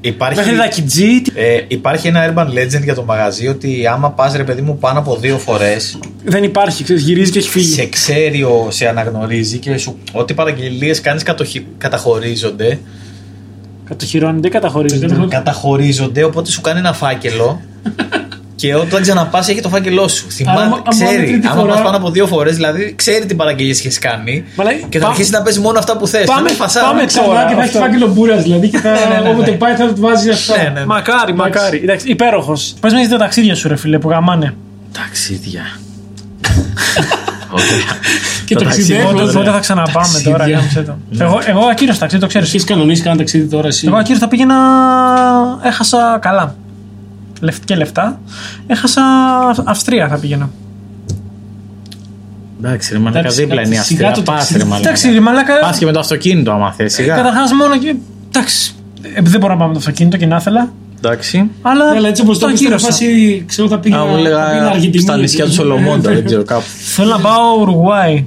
Υπάρχει- 0.00 0.38
Μέχρι 0.38 0.54
δακιτζή. 0.56 1.22
Ε, 1.34 1.60
υπάρχει 1.68 2.08
ένα 2.08 2.34
urban 2.34 2.46
legend 2.46 2.82
για 2.82 2.94
το 2.94 3.02
μαγαζί 3.04 3.48
ότι 3.48 3.86
άμα 3.86 4.10
πας 4.10 4.36
ρε 4.36 4.44
παιδί 4.44 4.60
μου 4.62 4.78
πάνω 4.78 4.98
από 4.98 5.16
δύο 5.16 5.38
φορές 5.38 5.98
Δεν 6.24 6.42
υπάρχει, 6.44 6.84
ξέρεις, 6.84 7.02
γυρίζει 7.02 7.30
και 7.30 7.38
έχει 7.38 7.48
φύγει. 7.48 7.72
σε 7.72 7.86
ξέρει, 7.86 8.42
ο, 8.42 8.66
σε 8.70 8.86
αναγνωρίζει 8.88 9.58
και 9.58 9.76
σου, 9.76 9.98
ό,τι 10.12 10.34
παραγγελίες 10.34 11.00
κάνεις 11.00 11.22
κατοχι, 11.22 11.66
καταχωρίζονται 11.78 12.78
Κατοχυρώνεται 13.84 14.46
ή 14.46 14.50
καταχωρίζεται. 14.50 15.06
Καταχω- 15.06 15.28
καταχωρίζονται 15.30 16.24
οπότε 16.24 16.50
σου 16.50 16.60
κάνει 16.60 16.78
ένα 16.78 16.92
φάκελο 16.92 17.60
Και 18.60 18.74
όταν 18.74 19.02
ξαναπάς, 19.02 19.48
έχει 19.48 19.60
το 19.60 19.68
φάκελό 19.68 20.08
σου. 20.08 20.26
Άρα, 20.26 20.34
Θυμάται, 20.34 20.60
άμα- 20.62 20.66
άμα 20.66 20.82
είναι 20.94 21.04
ξέρει. 21.10 21.26
τρίτη 21.26 21.46
Άμα 21.46 21.60
φορά- 21.60 21.72
πας 21.72 21.82
πάνω 21.82 21.96
από 21.96 22.10
δύο 22.10 22.26
φορές, 22.26 22.54
δηλαδή 22.54 22.92
ξέρει 22.96 23.26
τι 23.26 23.34
παραγγελίες 23.34 23.78
έχεις 23.78 23.98
κάνει. 23.98 24.44
Μα 24.56 24.64
λέει, 24.64 24.86
Και 24.88 24.98
θα 24.98 25.04
πά- 25.04 25.12
αρχίσει 25.14 25.30
να 25.30 25.42
παίζει 25.42 25.60
μόνο 25.60 25.78
αυτά 25.78 25.96
που 25.96 26.06
θες. 26.06 26.24
Πάμε- 26.24 26.50
πάμε 26.82 27.04
Ξανά 27.04 27.26
τώρα, 27.26 27.44
και 27.48 27.54
θα 27.54 27.62
έχεις 27.62 27.74
αυτό. 27.74 27.78
φάκελο 27.86 28.06
μπούρα 28.06 28.36
δηλαδή 28.36 28.68
και 28.68 28.78
θα, 28.78 28.90
ναι, 28.90 29.14
ναι, 29.14 29.20
ναι. 29.22 29.28
όποτε 29.28 29.50
πάει 29.50 29.74
θα 29.74 29.86
του 29.86 30.00
βάζεις 30.00 30.32
αυτά. 30.50 30.62
Ναι, 30.62 30.68
ναι. 30.80 30.84
Μακάρι, 30.86 31.34
μακάρι. 31.34 31.80
Εντάξει, 31.82 32.08
υπέροχος. 32.08 32.74
Πες 32.80 32.92
με 32.92 33.06
τα 33.08 33.16
ταξίδια 33.18 33.54
σου, 33.54 33.68
ρε 33.68 33.76
φίλε, 33.76 33.98
που 33.98 34.08
γαμάνε. 34.10 34.54
Ταξίδια. 34.92 35.62
Και 38.44 38.54
Τα 38.54 38.60
το 38.60 38.66
ταξίδια, 38.66 38.96
ταξιδεύω. 38.96 39.10
Πότε, 39.12 39.24
ναι. 39.24 39.32
πότε 39.32 39.50
θα 39.50 39.58
ξαναπάμε 39.58 40.06
Ταξίδια. 40.06 40.30
τώρα, 40.32 40.48
γάμισε 40.50 40.82
το. 40.82 40.96
Εγώ, 41.24 41.40
εγώ 41.46 41.60
ακύρω 41.70 41.94
ταξίδι, 41.98 42.20
το 42.22 42.26
ξέρεις. 42.28 42.48
Έχεις 42.48 42.64
κανονίσει 42.64 43.00
κανένα 43.02 43.16
ταξίδι 43.18 43.46
τώρα 43.48 43.66
εσύ; 43.66 43.86
Εγώ 43.86 43.96
ακύρω 43.96 44.18
θα 44.18 44.28
πήγαινα. 44.28 44.54
Έχασα 45.62 46.18
καλά. 46.20 46.54
Λεφ- 47.40 47.64
Και 47.64 47.74
λεφτά. 47.74 48.20
Έχασα 48.66 49.02
Αυστρία 49.64 50.08
θα 50.08 50.18
πήγαινα. 50.18 50.50
Εντάξει, 52.64 52.92
ρε 52.92 52.98
Μαλάκα, 52.98 53.18
Εντάξει, 53.18 53.40
δίπλα 53.40 53.60
είναι 53.62 53.74
η 53.74 53.78
σιγά 53.78 54.08
Αυστρία. 54.08 54.24
το 54.24 54.32
Πας, 54.32 54.36
ταξίδι. 54.38 54.58
ρε 54.58 54.64
Μαλάκα. 54.64 54.88
Εντάξει, 54.88 55.10
ρε 55.12 55.20
μαλάκα. 55.20 55.58
Πας 55.60 55.78
και 55.78 55.84
με 55.84 55.92
το 55.92 55.98
αυτοκίνητο, 55.98 56.52
άμα 56.52 56.72
θες. 56.72 56.92
Σιγά. 56.92 57.14
Καταρχάς 57.16 57.52
μόνο 57.52 57.78
και. 57.78 57.94
Εντάξει. 58.28 58.74
ε, 59.14 59.20
Δεν 59.22 59.40
μπορώ 59.40 59.52
να 59.52 59.58
πάω 59.58 59.66
με 59.68 59.72
το 59.72 59.78
αυτοκίνητο 59.78 60.16
και 60.16 60.26
να 60.26 60.36
ήθελα. 60.36 60.72
Εντάξει. 60.96 61.50
Αλλά. 61.62 61.84
Αλλά 61.96 62.08
έτσι 62.08 62.22
όπως 62.22 62.38
το 62.38 62.46
το 62.46 62.52
πεις, 62.52 62.60
ακύρωσα. 62.60 62.86
φάση 62.86 63.44
ξέρω 63.46 63.68
θα 63.68 63.78
πήγα 63.78 63.98
Α, 63.98 64.04
μου 64.04 64.16
έλεγα 64.16 64.44
Αργεντινή. 64.70 65.02
στα 65.02 65.16
νησιά 65.16 65.44
του 65.44 65.52
Σολομόντα, 65.52 66.12
δεν 66.12 66.24
ξέρω 66.24 66.44
κάπου. 66.44 66.64
Θέλω 66.94 67.08
να 67.10 67.18
πάω 67.18 67.56
Ουρουγουάη. 67.60 68.24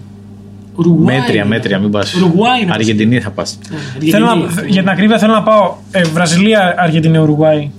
Ουρουγουάη. 0.76 1.18
Μέτρια, 1.20 1.46
μέτρια, 1.46 1.80
μην 1.80 1.90
πας. 1.92 2.14
Ουρουγουάη 2.14 2.62
είναι. 2.62 2.72
Αργεντινή 2.74 3.20
θα 3.20 3.30
πας. 3.30 3.58
Θέλω 4.12 4.26
να, 4.26 4.34
για 4.68 4.82
την 4.82 4.90
ακρίβεια 4.90 5.18
θέλω 5.18 5.34
να 5.34 5.44
πάω 5.44 5.76
ε, 5.92 6.04
Βραζιλία, 6.04 6.76
Αργεντινή, 6.78 7.18
Ουρουγουάη. 7.18 7.70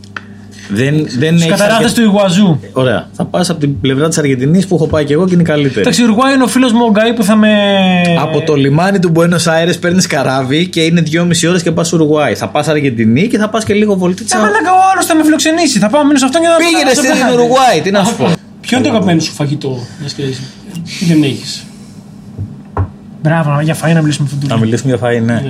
Δεν, 0.69 0.95
δεν 1.19 1.29
Στους 1.31 1.41
έχει. 1.41 1.49
καταράκτε 1.51 1.91
του 1.95 2.03
Ιγουαζού. 2.03 2.61
Ωραία. 2.73 3.09
Θα 3.13 3.25
πας 3.25 3.51
από 3.51 3.61
την 3.61 3.81
πλευρά 3.81 4.09
της 4.09 4.19
Αργεντινής 4.19 4.67
που 4.67 4.75
έχω 4.75 4.87
πάει 4.87 5.05
και 5.05 5.13
εγώ 5.13 5.27
και 5.27 5.33
είναι 5.33 5.43
η 5.43 5.45
καλύτερη. 5.45 5.81
Εντάξει, 5.81 6.01
η 6.01 6.05
Ουρουγουάη 6.05 6.35
είναι 6.35 6.43
ο 6.43 6.47
φίλος 6.47 6.73
μου 6.73 6.85
ο 6.89 6.91
Γκάι 6.91 7.13
που 7.15 7.25
θα 7.25 7.37
με. 7.37 7.51
Από 8.21 8.41
το 8.41 8.55
λιμάνι 8.55 8.99
του 8.99 9.13
Buenos 9.17 9.23
Aires 9.53 9.75
παίρνεις 9.81 10.07
καράβι 10.07 10.67
και 10.69 10.81
είναι 10.83 11.03
2,5 11.13 11.49
ώρες 11.49 11.63
και 11.63 11.71
πας 11.71 11.93
Ουρουάη. 11.93 12.35
Θα 12.35 12.49
πας 12.49 12.69
Αργεντινή 12.69 13.27
και 13.29 13.39
θα 13.39 13.49
πας 13.49 13.65
και 13.65 13.75
λίγο 13.75 13.93
Ε, 13.93 13.97
βολτίτσα. 13.97 14.37
μαλάκα, 14.39 14.73
ο 14.73 14.81
άλλος 14.93 15.07
θα 15.07 15.15
με 15.15 15.25
φιλοξενήσει. 15.25 15.79
Θα 15.79 15.89
πάω 15.89 16.05
μείνω 16.05 16.19
σε 16.19 16.25
αυτόν 16.25 16.41
και 16.41 16.47
θα 16.49 16.57
Πήγαινε 16.57 16.89
θα 16.89 16.95
σε 16.95 17.01
στην 17.01 17.13
πετάνε. 17.13 17.33
Ουρουάη, 17.35 17.81
τι 17.83 17.91
να 17.91 18.05
σου 18.05 18.15
πω. 18.17 18.33
Ποιο 18.61 18.77
είναι 18.77 18.87
το 18.87 18.93
αγαπημένο 18.93 19.21
σου 19.21 19.33
φαγητό, 19.33 19.87
να 20.03 20.09
σκέφτεσαι. 20.09 20.41
Τι 20.99 21.05
δεν 21.05 21.23
έχεις; 21.23 21.65
Μπράβο, 23.23 23.61
για 23.63 23.77
φαΐ 23.83 23.93
να 23.95 24.01
μιλήσουμε 24.01 24.29
αυτό 24.33 24.47
Να 24.47 24.55
το 24.55 24.61
μιλήσουμε 24.61 24.97
για 24.97 25.09
φαΐ, 25.09 25.23
ναι. 25.25 25.43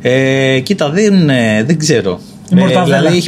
Ε, 0.00 0.58
κοίτα, 0.60 0.90
δεν, 0.90 1.30
ε, 1.30 1.62
δεν 1.66 1.78
ξέρω. 1.78 2.20
Η 2.52 2.54
μορταδέλα. 2.54 2.98
δηλαδή 3.00 3.22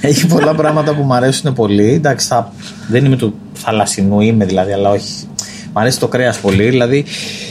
έχει, 0.00 0.18
έχει 0.18 0.26
πολλά 0.26 0.54
πράγματα 0.54 0.94
που 0.94 1.02
μου 1.02 1.14
αρέσουν 1.14 1.52
πολύ. 1.52 1.92
Εντάξει, 1.92 2.26
θα, 2.26 2.52
δεν 2.88 3.04
είμαι 3.04 3.16
του 3.16 3.34
θαλασσινού, 3.52 4.20
είμαι 4.20 4.44
δηλαδή, 4.44 4.72
αλλά 4.72 4.90
όχι. 4.90 5.26
Μ' 5.72 5.78
αρέσει 5.78 5.98
το 5.98 6.08
κρέας 6.08 6.38
πολύ. 6.38 6.68
Δηλαδή, 6.68 7.04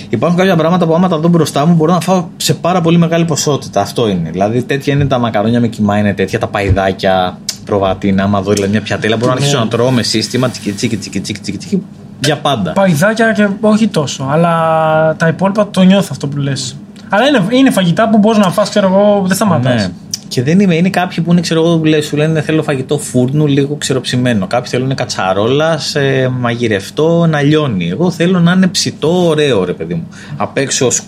υπάρχουν 0.10 0.38
κάποια 0.38 0.55
πράγματα 0.55 0.86
που 0.86 0.95
άμα 0.95 1.07
τα 1.07 1.17
δω 1.17 1.27
μπροστά 1.27 1.65
μου 1.65 1.75
μπορώ 1.75 1.93
να 1.93 1.99
φάω 1.99 2.25
σε 2.38 2.53
πάρα 2.53 2.81
πολύ 2.81 2.97
μεγάλη 2.97 3.25
ποσότητα. 3.25 3.81
Αυτό 3.81 4.07
είναι. 4.07 4.29
Δηλαδή, 4.31 4.63
τέτοια 4.63 4.93
είναι 4.93 5.05
τα 5.05 5.17
μακαρόνια 5.17 5.60
με 5.60 5.67
κοιμά, 5.67 5.97
είναι 5.97 6.13
τέτοια 6.13 6.39
τα 6.39 6.47
παϊδάκια, 6.47 7.38
προβατίνα. 7.65 8.23
Άμα 8.23 8.41
δω 8.41 8.51
δηλαδή, 8.51 8.71
μια 8.71 8.81
πιατέλα, 8.81 9.17
μπορώ 9.17 9.31
να 9.31 9.38
αρχίσω 9.38 9.60
να 9.60 9.67
τρώω 9.67 9.91
με 9.91 10.03
σύστημα 10.03 10.49
τσικι 10.49 10.71
τσικι 10.71 10.97
τσικι 10.97 11.19
τσικι 11.19 11.39
τσικι 11.39 11.57
τσικι 11.57 11.83
για 12.19 12.38
πάντα. 12.38 12.71
Παϊδάκια 12.71 13.31
και 13.31 13.47
όχι 13.62 13.88
τόσο. 13.88 14.27
Αλλά 14.31 15.15
τα 15.15 15.27
υπόλοιπα 15.27 15.69
το 15.69 15.81
νιώθω 15.81 16.07
αυτό 16.12 16.27
που 16.27 16.38
λες. 16.38 16.77
Αλλά 17.10 17.27
είναι, 17.27 17.45
είναι 17.49 17.71
φαγητά 17.71 18.10
που 18.10 18.17
μπορείς 18.17 18.38
να 18.38 18.51
φας, 18.51 18.69
ξέρω 18.69 18.88
εγώ, 18.88 19.23
δεν 19.25 19.36
σταματάς. 19.36 19.81
Ναι. 19.81 19.91
Και 20.27 20.43
δεν 20.43 20.59
είμαι, 20.59 20.75
είναι 20.75 20.89
κάποιοι 20.89 21.23
που 21.23 21.31
είναι, 21.31 21.41
ξέρω 21.41 21.63
εγώ, 21.65 21.77
που 21.77 21.85
λες, 21.85 22.05
σου 22.05 22.17
λένε 22.17 22.41
θέλω 22.41 22.63
φαγητό 22.63 22.99
φούρνου 22.99 23.47
λίγο 23.47 23.75
ξεροψημένο. 23.75 24.47
Κάποιοι 24.47 24.69
θέλουν 24.69 24.95
κατσαρόλας 24.95 25.85
σε 25.89 26.27
μαγειρευτό 26.27 27.25
να 27.29 27.41
λιώνει. 27.41 27.89
Εγώ 27.89 28.11
θέλω 28.11 28.39
να 28.39 28.51
είναι 28.51 28.67
ψητό, 28.67 29.27
ωραίο, 29.27 29.63
ρε 29.63 29.73
παιδί 29.73 29.93
μου. 29.93 30.07
Απ' 30.37 30.57
έξω 30.57 30.89
σ- 30.89 31.03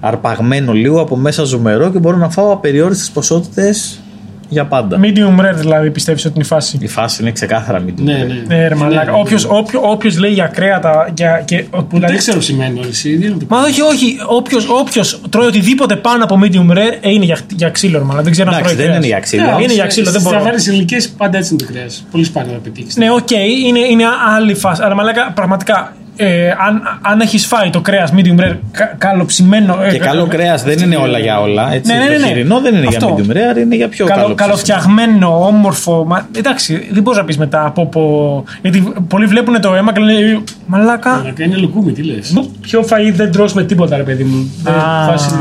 αρπαγμένο 0.00 0.72
λίγο, 0.72 1.00
από 1.00 1.16
μέσα 1.16 1.44
ζουμερό 1.44 1.90
και 1.90 1.98
μπορώ 1.98 2.16
να 2.16 2.30
φάω 2.30 2.52
απεριόριστες 2.52 3.10
ποσότητες 3.10 4.00
για 4.48 4.64
πάντα. 4.64 5.00
Medium 5.02 5.40
rare 5.40 5.54
δηλαδή 5.54 5.90
πιστεύεις 5.90 6.24
ότι 6.24 6.34
είναι 6.34 6.44
η 6.44 6.48
φάση; 6.48 6.78
Η 6.80 6.86
φάση 6.88 7.22
είναι 7.22 7.30
ξεκάθαρα 7.32 7.78
μην 7.80 7.94
Ναι, 7.98 8.12
ναι. 8.12 8.56
Ναι, 8.56 8.68
ρε 8.68 8.74
μαλάκα. 8.74 9.12
Όποιος, 9.12 9.44
όποιο, 9.48 9.80
όποιος 9.82 10.18
λέει 10.18 10.30
για 10.32 10.46
κρέατα 10.46 11.08
για, 11.16 11.42
και, 11.44 11.58
που 11.70 11.76
Δεν 11.80 11.86
δηλαδή, 11.92 12.16
ξέρω 12.16 12.40
σημαίνει 12.40 12.80
εσύ. 12.88 13.18
τι 13.18 13.28
να 13.28 13.36
το 13.36 13.44
πω. 13.44 13.56
Μα 13.56 13.62
όχι, 13.62 13.80
όχι. 13.80 14.16
Όποιος, 14.26 14.68
όποιος 14.68 15.20
τρώει 15.30 15.46
οτιδήποτε 15.46 15.96
πάνω 15.96 16.24
από 16.24 16.38
medium 16.42 16.70
rare 16.70 16.92
ε, 17.00 17.10
είναι 17.10 17.24
για, 17.24 17.38
για 17.56 17.70
ξύλο, 17.70 18.04
μάλλον. 18.04 18.22
Δεν 18.22 18.32
ξέρω 18.32 18.50
αν 18.50 18.58
Εντάξει, 18.58 18.74
τρώει 18.74 18.86
δεν 18.86 18.94
κρέας. 18.94 19.04
είναι 19.04 19.14
για 19.14 19.20
ξύλο. 19.20 19.42
Ναι, 19.42 19.52
όχι, 19.52 19.62
είναι 19.64 19.72
για 19.72 19.86
ξύλο, 19.86 20.04
δεν 20.10 20.20
Στις 20.20 20.24
μπορώ. 20.32 20.38
αγάρε 20.38 20.56
ηλικίε 20.66 20.98
πάντα 21.16 21.38
έτσι 21.38 21.54
είναι 21.54 21.62
το 21.66 21.72
κρέας. 21.72 22.06
Πολύ 22.10 22.24
σπάνια 22.24 22.52
να 22.52 22.58
πετύχεις. 22.58 22.96
Ναι, 22.96 23.10
οκ, 23.10 23.30
είναι, 23.66 23.78
είναι 23.78 24.04
άλλη 24.36 24.54
φάση. 24.54 24.82
Αλλά 24.84 24.94
μαλάκα, 24.94 25.32
πραγματικά, 25.34 25.95
ε, 26.16 26.48
αν, 26.50 26.98
αν 27.02 27.20
έχεις 27.20 27.46
φάει 27.46 27.70
το 27.70 27.80
κρέας 27.80 28.12
medium 28.16 28.40
rare 28.40 28.56
κα, 28.72 28.94
καλοψημένο. 28.98 29.78
ε, 29.82 29.90
Και 29.90 29.98
κα- 29.98 30.06
καλό 30.06 30.26
κρέας 30.26 30.62
δεν 30.62 30.78
είναι 30.78 30.96
όλα 30.96 31.18
για 31.18 31.40
όλα. 31.40 31.72
Έτσι. 31.72 31.92
Ναι, 31.92 31.98
ναι, 31.98 32.04
ναι, 32.08 32.14
Το 32.14 32.20
ναι. 32.20 32.26
χοιρινό 32.26 32.60
δεν 32.60 32.74
είναι 32.74 32.86
Αυτό. 32.86 33.16
για 33.20 33.34
medium 33.34 33.36
rare, 33.36 33.58
είναι 33.60 33.74
για 33.76 33.88
πιο 33.88 34.06
Καλο, 34.06 34.20
καλό. 34.22 34.34
ψήσιμο. 34.34 34.46
καλοφτιαγμένο, 34.74 35.46
όμορφο. 35.46 36.04
Μα, 36.04 36.28
εντάξει, 36.36 36.88
δεν 36.92 37.02
μπορείς 37.02 37.18
να 37.18 37.24
πεις 37.24 37.38
μετά 37.38 37.66
από, 37.66 37.82
από. 37.82 38.44
Γιατί 38.62 38.92
πολλοί 39.08 39.26
βλέπουν 39.26 39.60
το 39.60 39.74
αίμα 39.74 39.92
και 39.92 40.00
λένε 40.00 40.40
Μαλάκα. 40.66 41.12
Αλλά 41.12 41.32
είναι 41.38 41.56
λουκούμι, 41.56 41.92
τι 41.92 42.02
λες. 42.02 42.34
Πιο 42.60 42.80
φαΐ 42.88 43.12
δεν 43.14 43.32
τρως 43.32 43.52
με 43.52 43.62
τίποτα, 43.64 43.96
ρε 43.96 44.02
παιδί 44.02 44.24
μου. 44.24 44.50
Δεν 44.62 44.74
Α. 44.74 45.06
φάση- 45.06 45.34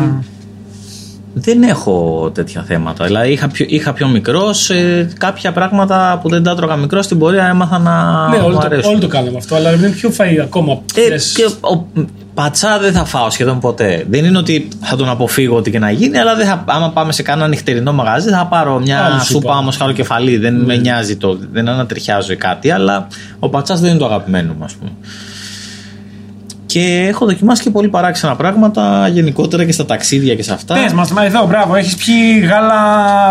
Δεν 1.38 1.63
έχω 1.63 2.30
τέτοια 2.34 2.63
θέματα. 2.67 3.06
Δηλαδή 3.06 3.32
είχα 3.32 3.48
πιο, 3.48 3.65
είχα 3.69 3.93
πιο 3.93 4.08
μικρός. 4.08 4.71
κάποια 5.17 5.52
πράγματα 5.52 6.19
που 6.21 6.30
δεν 6.30 6.43
τα 6.43 6.52
έτρωγα 6.52 6.76
μικρός 6.76 7.06
στην 7.06 7.19
πορεία 7.19 7.48
έμαθα 7.48 7.80
να 7.80 8.28
Ναι, 8.30 8.38
μου 8.38 8.43
όλοι 8.45 8.56
το, 8.56 8.62
αρέσουν. 8.65 8.91
όλοι 8.91 9.00
το 9.00 9.08
κάναμε 9.08 9.38
αυτό, 9.38 9.56
αλλά 9.56 9.71
είναι 9.74 9.89
πιο 9.89 10.12
φαΐ 10.17 10.38
ακόμα. 10.43 10.80
Ε, 10.95 11.10
Λες, 11.10 11.32
και 11.32 11.45
ο, 11.45 11.86
πατσά 12.34 12.80
δεν 12.80 12.93
θα 12.93 13.06
φάω 13.06 13.30
σχεδόν 13.30 13.60
ποτέ. 13.60 14.06
Δεν 14.10 14.26
είναι 14.26 14.38
ότι 14.38 14.67
θα 14.82 14.95
τον 14.95 15.10
αποφύγω 15.10 15.56
ό,τι 15.56 15.71
και 15.71 15.80
να 15.80 15.91
γίνει, 15.91 16.17
αλλά 16.17 16.36
δεν 16.36 16.45
θα, 16.45 16.63
άμα 16.67 16.89
πάμε 16.91 17.12
σε 17.12 17.21
κάνα 17.24 17.48
νυχτερινό 17.48 17.93
μαγαζί 17.93 18.30
θα 18.30 18.45
πάρω 18.50 18.80
μια 18.80 19.00
Άλλη 19.04 19.12
σούπα 19.19 19.24
σούπα. 19.24 19.58
όμως 19.58 19.93
κεφαλή. 19.93 20.38
Δεν 20.38 20.56
με 20.56 20.76
νοιάζει 20.76 21.15
το, 21.15 21.38
δεν 21.52 21.67
ανατριχιάζω 21.69 22.32
ή 22.34 22.36
κάτι, 22.36 22.71
αλλά 22.71 23.08
ο 23.39 23.50
πατσάς 23.50 23.80
δεν 23.80 23.89
είναι 23.89 24.00
το 24.00 24.06
αγαπημένο 24.06 24.54
μου, 24.58 24.63
ας 24.63 24.74
πούμε. 24.74 24.91
Και 26.80 27.06
έχω 27.10 27.26
δοκιμάσει 27.26 27.64
και 27.64 27.70
πολύ 27.70 27.88
παράξενα 27.88 28.36
πράγματα 28.36 29.08
γενικότερα 29.08 29.66
και 29.66 29.72
στα 29.72 29.86
ταξίδια 29.86 30.36
και 30.36 30.44
σε 30.44 30.54
αυτά. 30.54 30.74
Πες 30.74 30.94
μας, 30.94 31.12
μα 31.12 31.24
εδώ, 31.26 31.46
μπράβο, 31.48 31.76
έχεις 31.76 31.96
πιει 31.96 32.40
γάλα. 32.40 32.74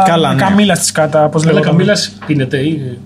Καλά, 0.07 0.33
ναι. 0.33 0.41
Καμίλα 0.43 0.75
στη 0.75 0.85
σκάτα, 0.87 1.29
πώ 1.29 1.39
Αλλά 1.39 1.53
λέγεται. 1.53 1.69
καμίλα 1.71 1.97
πίνεται 2.27 2.57
ή. 2.59 2.99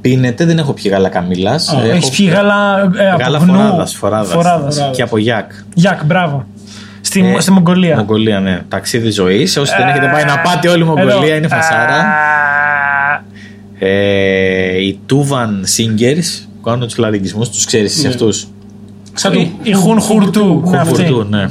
Πίνεται, 0.00 0.44
δεν 0.44 0.58
έχω 0.58 0.72
πιει 0.72 0.90
γάλα 0.94 1.08
καμίλα. 1.08 1.60
Έχεις 1.92 2.10
πιει 2.10 2.30
γάλα. 2.34 2.90
Ε, 2.96 3.10
από 3.10 3.22
Γάλα 3.22 3.38
γνού. 3.38 3.52
φοράδας, 3.54 3.94
φοράδας. 3.94 4.32
Φοράδας. 4.32 4.90
Και 4.92 5.02
από 5.02 5.18
Γιάκ. 5.18 5.50
Γιάκ, 5.74 6.04
μπράβο. 6.04 6.46
Στη, 7.00 7.20
Ε, 7.36 7.40
στη 7.40 7.50
Μογγολία. 7.50 7.96
Μογγολία, 7.96 8.40
ναι. 8.40 8.60
Ταξίδι 8.68 9.10
ζωής. 9.10 9.56
Όσοι 9.56 9.74
δεν 9.78 9.88
έχετε 9.88 10.06
πάει 10.12 10.24
να 10.24 10.38
πάτε 10.38 10.68
όλη 10.68 10.82
η 10.82 10.86
Μογγολία, 10.86 11.14
Εδώ. 11.14 11.34
είναι 11.36 11.48
φασάρα. 11.48 11.94
Α, 11.96 13.22
Ε, 13.78 14.78
οι 14.82 14.98
Tuvan 15.10 15.50
Singers 15.76 16.44
που 16.54 16.60
κάνουν 16.70 16.86
τους 16.86 16.96
λαριγισμού, 16.96 17.44
τους 17.44 17.64
ξέρεις 17.64 17.92
εσύ 17.92 18.02
Ναι. 18.02 18.08
αυτούς; 18.08 18.46
Σαν 19.14 19.32
Η- 19.32 19.52
η 19.62 19.72
Χουν 19.72 20.00
Χουρτού. 20.00 20.62
Ναι, 20.70 20.78
αυτή. 20.78 21.04
Χουρτού, 21.06 21.26
ναι. 21.30 21.46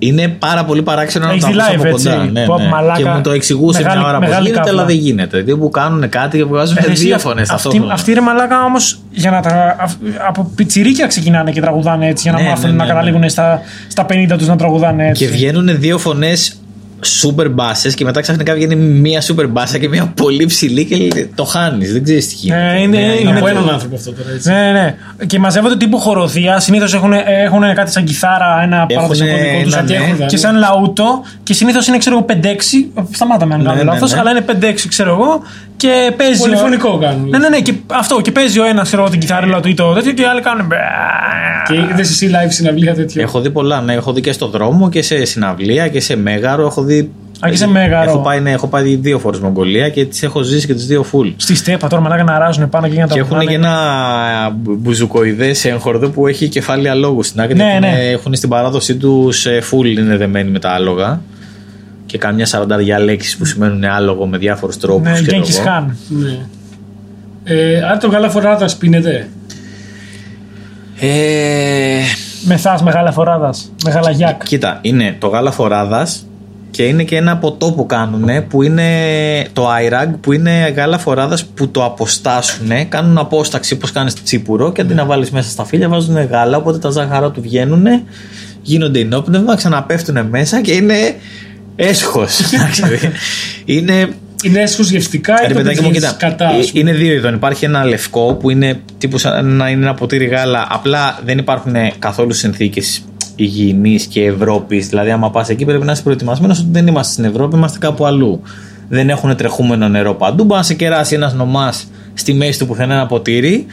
Είναι 0.00 0.28
πάρα 0.28 0.64
πολύ 0.64 0.82
παράξενο 0.82 1.24
να 1.26 1.30
Έχεις 1.32 1.44
το 1.44 1.50
δει 1.50 1.56
ακούς 1.60 1.70
live, 1.72 1.78
από 1.78 1.86
έτσι. 1.88 2.08
κοντά. 2.08 2.24
Ναι, 2.24 2.44
Πω, 2.44 2.58
ναι. 2.58 2.68
μαλάκα. 2.68 2.98
Και 3.02 3.08
μου 3.08 3.20
το 3.20 3.30
εξηγούσε 3.30 3.78
Μεγάλη- 3.78 3.98
μια 4.00 4.08
ώρα 4.08 4.18
πώ 4.18 4.24
μεγάλη 4.24 4.44
γίνεται, 4.46 4.60
καύλα. 4.64 4.78
αλλά 4.80 4.88
δεν 4.88 4.96
γίνεται. 4.96 5.38
Δηλαδή 5.40 5.60
που 5.60 5.70
κάνουν 5.70 6.08
κάτι 6.08 6.36
και 6.36 6.44
βγάζουν 6.44 6.76
Ε, 6.76 6.90
εσύ, 6.90 7.04
δύο 7.04 7.14
αυ- 7.14 7.24
φωνές 7.24 7.50
Αυτοί, 7.50 7.62
ταυτόχρονα. 7.62 7.92
αυτοί 7.94 8.12
ρε 8.12 8.20
μαλάκα 8.20 8.64
όμως 8.64 8.98
για 9.10 9.30
να 9.30 9.40
τα. 9.40 9.76
αυ- 9.80 9.96
από 10.28 10.50
πιτσιρίκια 10.56 11.06
ξεκινάνε 11.06 11.50
και 11.50 11.60
τραγουδάνε 11.60 12.06
έτσι 12.08 12.22
για 12.28 12.32
να 12.38 12.42
Ναι, 12.42 12.48
μάθουν 12.48 12.70
ναι, 12.70 12.76
να 12.76 12.82
ναι, 12.84 12.88
καταλήγουν 12.90 13.28
στα, 13.28 13.60
στα 13.88 14.06
50 14.08 14.36
τους 14.38 14.46
να 14.46 14.56
τραγουδάνε 14.56 15.08
έτσι. 15.08 15.24
Και 15.24 15.30
βγαίνουν 15.30 15.80
δύο 15.80 15.98
φωνές 15.98 16.60
σούπερ 17.04 17.48
μπάσες 17.50 17.94
και 17.94 18.04
μετά 18.04 18.20
ξαφνικά 18.20 18.54
βγαίνει 18.54 18.76
μία 18.76 19.20
σούπερ 19.20 19.48
μπάσα 19.48 19.78
και 19.78 19.88
μία 19.88 20.12
πολύ 20.16 20.46
ψηλή 20.46 20.84
και 20.84 21.26
το 21.34 21.44
χάνεις. 21.44 21.92
Δεν 21.92 22.02
ξέρεις 22.04 22.28
τι 22.28 22.34
γίνεται. 22.34 22.70
Ε, 22.76 22.80
είναι- 22.80 22.98
Ναι, 22.98 23.04
είναι- 23.20 23.36
Από 23.38 23.46
έναν 23.48 23.68
άνθρωπο 23.70 23.94
αυτό 23.96 24.12
τώρα 24.12 24.30
έτσι. 24.34 24.50
Ναι, 24.50 24.72
ναι. 24.72 24.94
Και 25.26 25.38
μαζεύονται 25.38 25.76
τύπου 25.76 25.98
χοροδία. 25.98 26.60
Συνήθως 26.60 26.94
έχουν, 26.94 27.12
έχουν 27.26 27.60
κάτι 27.74 27.90
σαν 27.90 28.04
κιθάρα, 28.04 28.60
ένα 28.62 28.86
παραδοσιακό 28.94 29.36
δικό 29.38 29.62
τους. 29.62 29.74
ένα, 29.74 29.82
ναι. 30.18 30.26
Και 30.26 30.36
σαν 30.36 30.56
λαούτο. 30.58 31.22
Και 31.42 31.54
συνήθως 31.54 31.86
είναι, 31.86 31.98
ξέρω 31.98 32.16
εγώ, 32.16 32.24
5-6. 32.24 32.90
Σταμάτα 33.10 33.46
με 33.46 33.54
αν 33.54 33.62
κάνω 33.62 33.74
Ναι, 33.76 33.82
ναι, 33.82 33.90
λάθος. 33.90 34.12
ναι. 34.12 34.18
Αλλά 34.18 34.30
είναι 34.30 34.40
5-6, 34.40 34.88
ξέρω 34.88 35.10
εγώ. 35.10 35.42
Και 35.76 36.12
παίζει. 36.16 36.40
ο- 36.40 36.44
Πολυφωνικό 36.44 36.98
κάνουν. 36.98 37.28
Ναι, 37.28 37.38
ναι, 37.38 37.48
ναι. 37.48 37.60
Και 37.60 37.74
αυτό. 37.86 38.20
Και 38.20 38.32
παίζει 38.32 38.58
ο 38.60 38.64
ένας, 38.64 38.86
ξέρω 38.86 39.02
εγώ, 39.02 39.10
την 39.10 39.20
κιθάριλα 39.20 39.60
του 39.60 39.68
ή 39.68 39.74
το 39.74 39.92
τέτοιο. 39.92 40.12
Και 40.12 40.22
οι 40.22 40.24
άλλοι 40.24 40.40
κάνουν. 40.40 40.66
μπε. 40.66 40.76
Και 41.68 41.74
είδες 41.92 42.10
εσύ 42.10 42.30
live 42.32 42.48
συναυλία 42.48 42.94
τέτοιο. 42.94 43.22
Έχω 43.22 43.40
δει 43.40 43.50
πολλά, 43.50 43.80
ναι. 43.80 43.92
Έχω 43.94 44.12
δει 44.12 44.20
και 44.20 44.32
στο 44.32 44.46
δρόμο 44.48 44.88
και 44.88 45.02
σε 45.02 45.24
συναυλία 45.24 45.88
και 45.88 46.00
σε 46.00 46.16
μέγαρο. 46.16 46.66
Έχω 46.66 46.82
δει. 46.88 47.10
Α, 47.40 47.48
και 47.50 47.56
σε 47.56 47.68
μέγαρο. 47.68 48.10
Έχω 48.10 48.18
πάει, 48.18 48.40
ναι, 48.40 48.50
έχω 48.50 48.66
πάει 48.66 48.94
δύο 48.96 49.18
φορές 49.18 49.40
Μογγολία 49.40 49.88
και 49.88 50.04
τις 50.04 50.22
έχω 50.22 50.42
ζήσει 50.42 50.66
και 50.66 50.74
τις 50.74 50.86
δύο 50.86 51.04
full. 51.12 51.32
Στη 51.36 51.54
στέπα 51.56 51.88
τώρα 51.88 52.02
μαλάκα 52.02 52.22
να 52.22 52.38
ράζουν 52.38 52.68
πάνω 52.68 52.86
και 52.86 52.92
για 52.92 53.02
να 53.02 53.08
τα 53.08 53.14
Και 53.14 53.20
έχουν 53.20 53.38
και 53.38 53.44
βγάλουν. 53.44 53.64
ένα 53.64 54.50
μπουζουκοειδέ 54.54 55.54
έγχορδο 55.62 56.08
που 56.08 56.26
έχει 56.26 56.48
κεφάλαια 56.48 56.94
λόγου 56.94 57.22
στην 57.22 57.40
άκρη. 57.40 57.54
Ναι, 57.54 57.64
Έχουν- 57.64 57.80
ναι. 57.80 58.10
Έχουν 58.10 58.34
στην 58.34 58.48
παράδοσή 58.48 58.96
τους 58.96 59.46
full 59.70 59.86
είναι 59.86 60.16
δεμένοι 60.16 60.50
με 60.50 60.58
τα 60.58 60.70
άλογα. 60.70 61.20
Και 62.06 62.18
καμιά 62.18 62.46
σαρανταριά 62.46 62.98
λέξεις 62.98 63.36
που 63.36 63.44
σημαίνουν 63.44 63.84
άλογο 63.84 64.26
με 64.26 64.38
διάφορους 64.38 64.76
τρόπους. 64.76 65.10
Ναι, 65.10 65.18
Genghis 65.26 65.66
Khan. 65.66 65.84
Ναι. 66.08 66.38
Ε, 67.44 67.82
αν 67.82 67.98
το 67.98 68.08
γάλα 68.08 68.30
φοράδας 68.30 68.76
πίνετε. 68.76 69.28
Ε, 71.00 72.00
Μεθά 72.44 72.80
μεγάλα 72.82 73.12
φοράδας. 73.12 73.72
Μεγάλα 73.84 74.10
γιάκ. 74.10 74.44
κοίτα, 74.44 74.78
είναι 74.82 75.16
το 75.18 75.26
γάλα 75.26 75.50
φοράδας 75.50 76.26
και 76.70 76.82
είναι 76.82 77.02
και 77.02 77.16
ένα 77.16 77.36
ποτό 77.36 77.72
που 77.72 77.86
κάνουν 77.86 78.46
που 78.48 78.62
είναι 78.62 78.84
το 79.52 79.68
IRAG 79.68 80.08
που 80.20 80.32
είναι 80.32 80.72
γάλα 80.76 80.98
φοράδας 80.98 81.44
που 81.44 81.68
το 81.68 81.84
αποστάσουν, 81.84 82.88
κάνουν 82.88 83.18
απόσταξη 83.18 83.74
όπως 83.74 83.92
κάνεις 83.92 84.22
τσίπουρο 84.22 84.72
και 84.72 84.80
αντί 84.80 84.94
να 84.94 85.04
βάλεις 85.04 85.30
μέσα 85.30 85.50
στα 85.50 85.64
φύλλα 85.64 85.88
βάζουν 85.88 86.24
γάλα 86.24 86.56
οπότε 86.56 86.78
τα 86.78 86.90
ζάχαρα 86.90 87.30
του 87.30 87.40
βγαίνουν, 87.40 87.86
γίνονται 88.62 89.00
ενόπνευμα, 89.00 89.56
ξαναπέφτουν 89.56 90.26
μέσα 90.26 90.60
και 90.60 90.72
είναι 90.72 91.14
έσχος. 91.76 92.40
εντάξει. 92.52 92.82
είναι 93.64 94.08
Είναι 94.42 94.60
έσχο 94.60 94.82
γευστικά 94.82 95.34
ή 95.42 95.46
Ρε 95.46 95.52
το 95.52 95.54
παιδάκι 95.54 95.80
μου, 95.80 95.88
πηγαίνεις 95.88 96.08
κοίτα. 96.08 96.28
κατά. 96.28 96.48
ας 96.48 96.68
ε, 96.68 96.70
πούμε; 96.70 96.80
Είναι 96.80 96.92
δύο 96.92 97.12
ειδών. 97.12 97.34
Υπάρχει 97.34 97.64
ένα 97.64 97.84
λευκό 97.84 98.34
που 98.34 98.50
είναι 98.50 98.80
τύπου 98.98 99.18
σαν 99.18 99.46
να 99.46 99.68
είναι 99.68 99.84
ένα 99.84 99.94
ποτήρι 99.94 100.26
γάλα. 100.26 100.66
Απλά 100.70 101.18
δεν 101.24 101.38
υπάρχουν 101.38 101.74
καθόλου 101.98 102.32
συνθήκες 102.32 103.02
υγιεινής 103.38 104.04
και 104.06 104.24
Ευρώπης. 104.24 104.88
Δηλαδή, 104.88 105.10
άμα 105.10 105.30
πας 105.30 105.48
εκεί, 105.48 105.64
πρέπει 105.64 105.84
να 105.84 105.92
είσαι 105.92 106.02
προετοιμασμένος 106.02 106.58
ότι 106.58 106.68
δεν 106.72 106.86
είμαστε 106.86 107.12
στην 107.12 107.24
Ευρώπη, 107.24 107.56
είμαστε 107.56 107.78
κάπου 107.78 108.06
αλλού. 108.06 108.40
Δεν 108.88 109.08
έχουν 109.08 109.36
τρεχούμενο 109.36 109.88
νερό 109.88 110.14
παντού. 110.14 110.44
Μπορεί 110.44 110.58
να 110.60 110.66
σε 110.66 110.74
κεράσει 110.74 111.14
ένας 111.14 111.34
νομάς 111.34 111.86
στη 112.14 112.34
μέση 112.34 112.58
του 112.58 112.66
πουθενά 112.66 112.94
ένα 112.94 113.06
ποτήρι. 113.06 113.66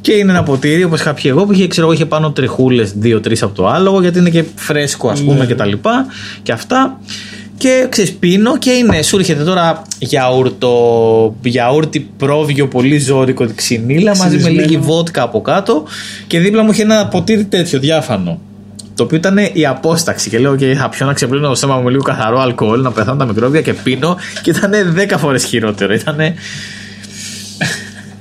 Και 0.00 0.12
είναι 0.12 0.30
ένα 0.30 0.42
ποτήρι, 0.42 0.84
όπως 0.84 1.00
είχα 1.00 1.14
πει 1.14 1.28
εγώ, 1.28 1.44
που 1.44 1.52
είχε, 1.52 1.66
ξέρω, 1.66 1.86
εγώ, 1.86 1.94
είχε 1.94 2.06
πάνω 2.06 2.30
τριχούλε 2.30 2.82
δύο-τρει 2.82 3.36
από 3.40 3.54
το 3.54 3.66
άλογο, 3.66 4.00
γιατί 4.00 4.18
είναι 4.18 4.30
και 4.30 4.44
φρέσκο, 4.54 5.08
ας 5.08 5.20
πούμε, 5.20 5.38
Ναι. 5.38 5.46
και 5.46 5.54
τα 5.54 5.64
λοιπά. 5.66 6.06
Και 6.42 6.52
αυτά. 6.52 7.00
Και 7.56 7.86
ξέρεις 7.88 8.12
πίνω 8.12 8.58
και 8.58 8.70
είναι, 8.70 9.02
σου 9.02 9.16
έρχεται 9.18 9.42
τώρα 9.42 9.82
γιαούρτο, 9.98 11.34
γιαούρτι 11.42 12.08
πρόβιο, 12.16 12.68
πολύ 12.68 12.98
ζώρικο 12.98 13.46
ξυνήλα 13.54 14.10
μαζί 14.16 14.22
με 14.22 14.26
Ξυρισμένο. 14.36 14.60
λίγη 14.60 14.76
βότκα 14.76 15.22
από 15.22 15.40
κάτω 15.40 15.84
και 16.26 16.38
δίπλα 16.38 16.62
μου 16.62 16.70
είχε 16.70 16.82
ένα 16.82 17.06
ποτήρι 17.06 17.44
τέτοιο 17.44 17.78
διάφανο. 17.78 18.40
Το 19.00 19.06
οποίο 19.06 19.18
ήταν 19.18 19.38
η 19.52 19.66
απόσταξη 19.66 20.28
και 20.30 20.38
λέω 20.38 20.56
και 20.56 20.74
θα 20.74 20.88
πιω 20.88 21.06
να 21.06 21.12
ξεπλύνω 21.12 21.48
το 21.48 21.54
στόμα 21.54 21.76
μου 21.76 21.82
με 21.82 21.90
λίγο 21.90 22.02
καθαρό 22.02 22.40
αλκοόλ 22.40 22.80
να 22.80 22.92
πεθάνουν 22.92 23.18
τα 23.18 23.24
μικρόβια 23.24 23.60
και 23.60 23.72
πίνω 23.72 24.16
και 24.42 24.50
ήταν 24.50 24.72
10 25.12 25.14
φορές 25.18 25.44
χειρότερο. 25.44 25.92
Ήταν 25.92 26.16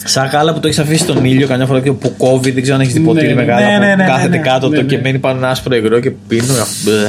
σαν 0.04 0.28
γάλα 0.28 0.54
που 0.54 0.60
το 0.60 0.68
έχεις 0.68 0.80
αφήσει 0.80 1.04
στον 1.04 1.26
ήλιο 1.26 1.48
καμιά 1.48 1.66
φορά 1.66 1.80
και 1.80 1.92
που 1.92 2.16
κόβει, 2.18 2.52
δεν 2.52 2.62
ξέρω 2.62 2.76
αν 2.78 2.82
έχεις 2.82 2.94
δει 2.94 3.00
Ναι, 3.00 3.06
ποτήρι 3.06 3.28
ναι, 3.28 3.34
με 3.34 3.44
γάλα 3.44 3.66
ναι, 3.68 3.74
που 3.78 3.86
ναι, 3.86 3.96
ναι, 3.96 4.04
κάθεται 4.04 4.38
ναι, 4.38 4.38
κάτω 4.38 4.70
ναι, 4.70 4.76
το 4.76 4.82
ναι. 4.82 4.88
και 4.88 5.00
μένει 5.04 5.20
πάνω 5.20 5.38
ένα 5.38 5.50
άσπρο 5.50 5.76
υγρό 5.76 6.00
και 6.00 6.12
πίνω. 6.28 6.54
Μπλε. 6.84 7.08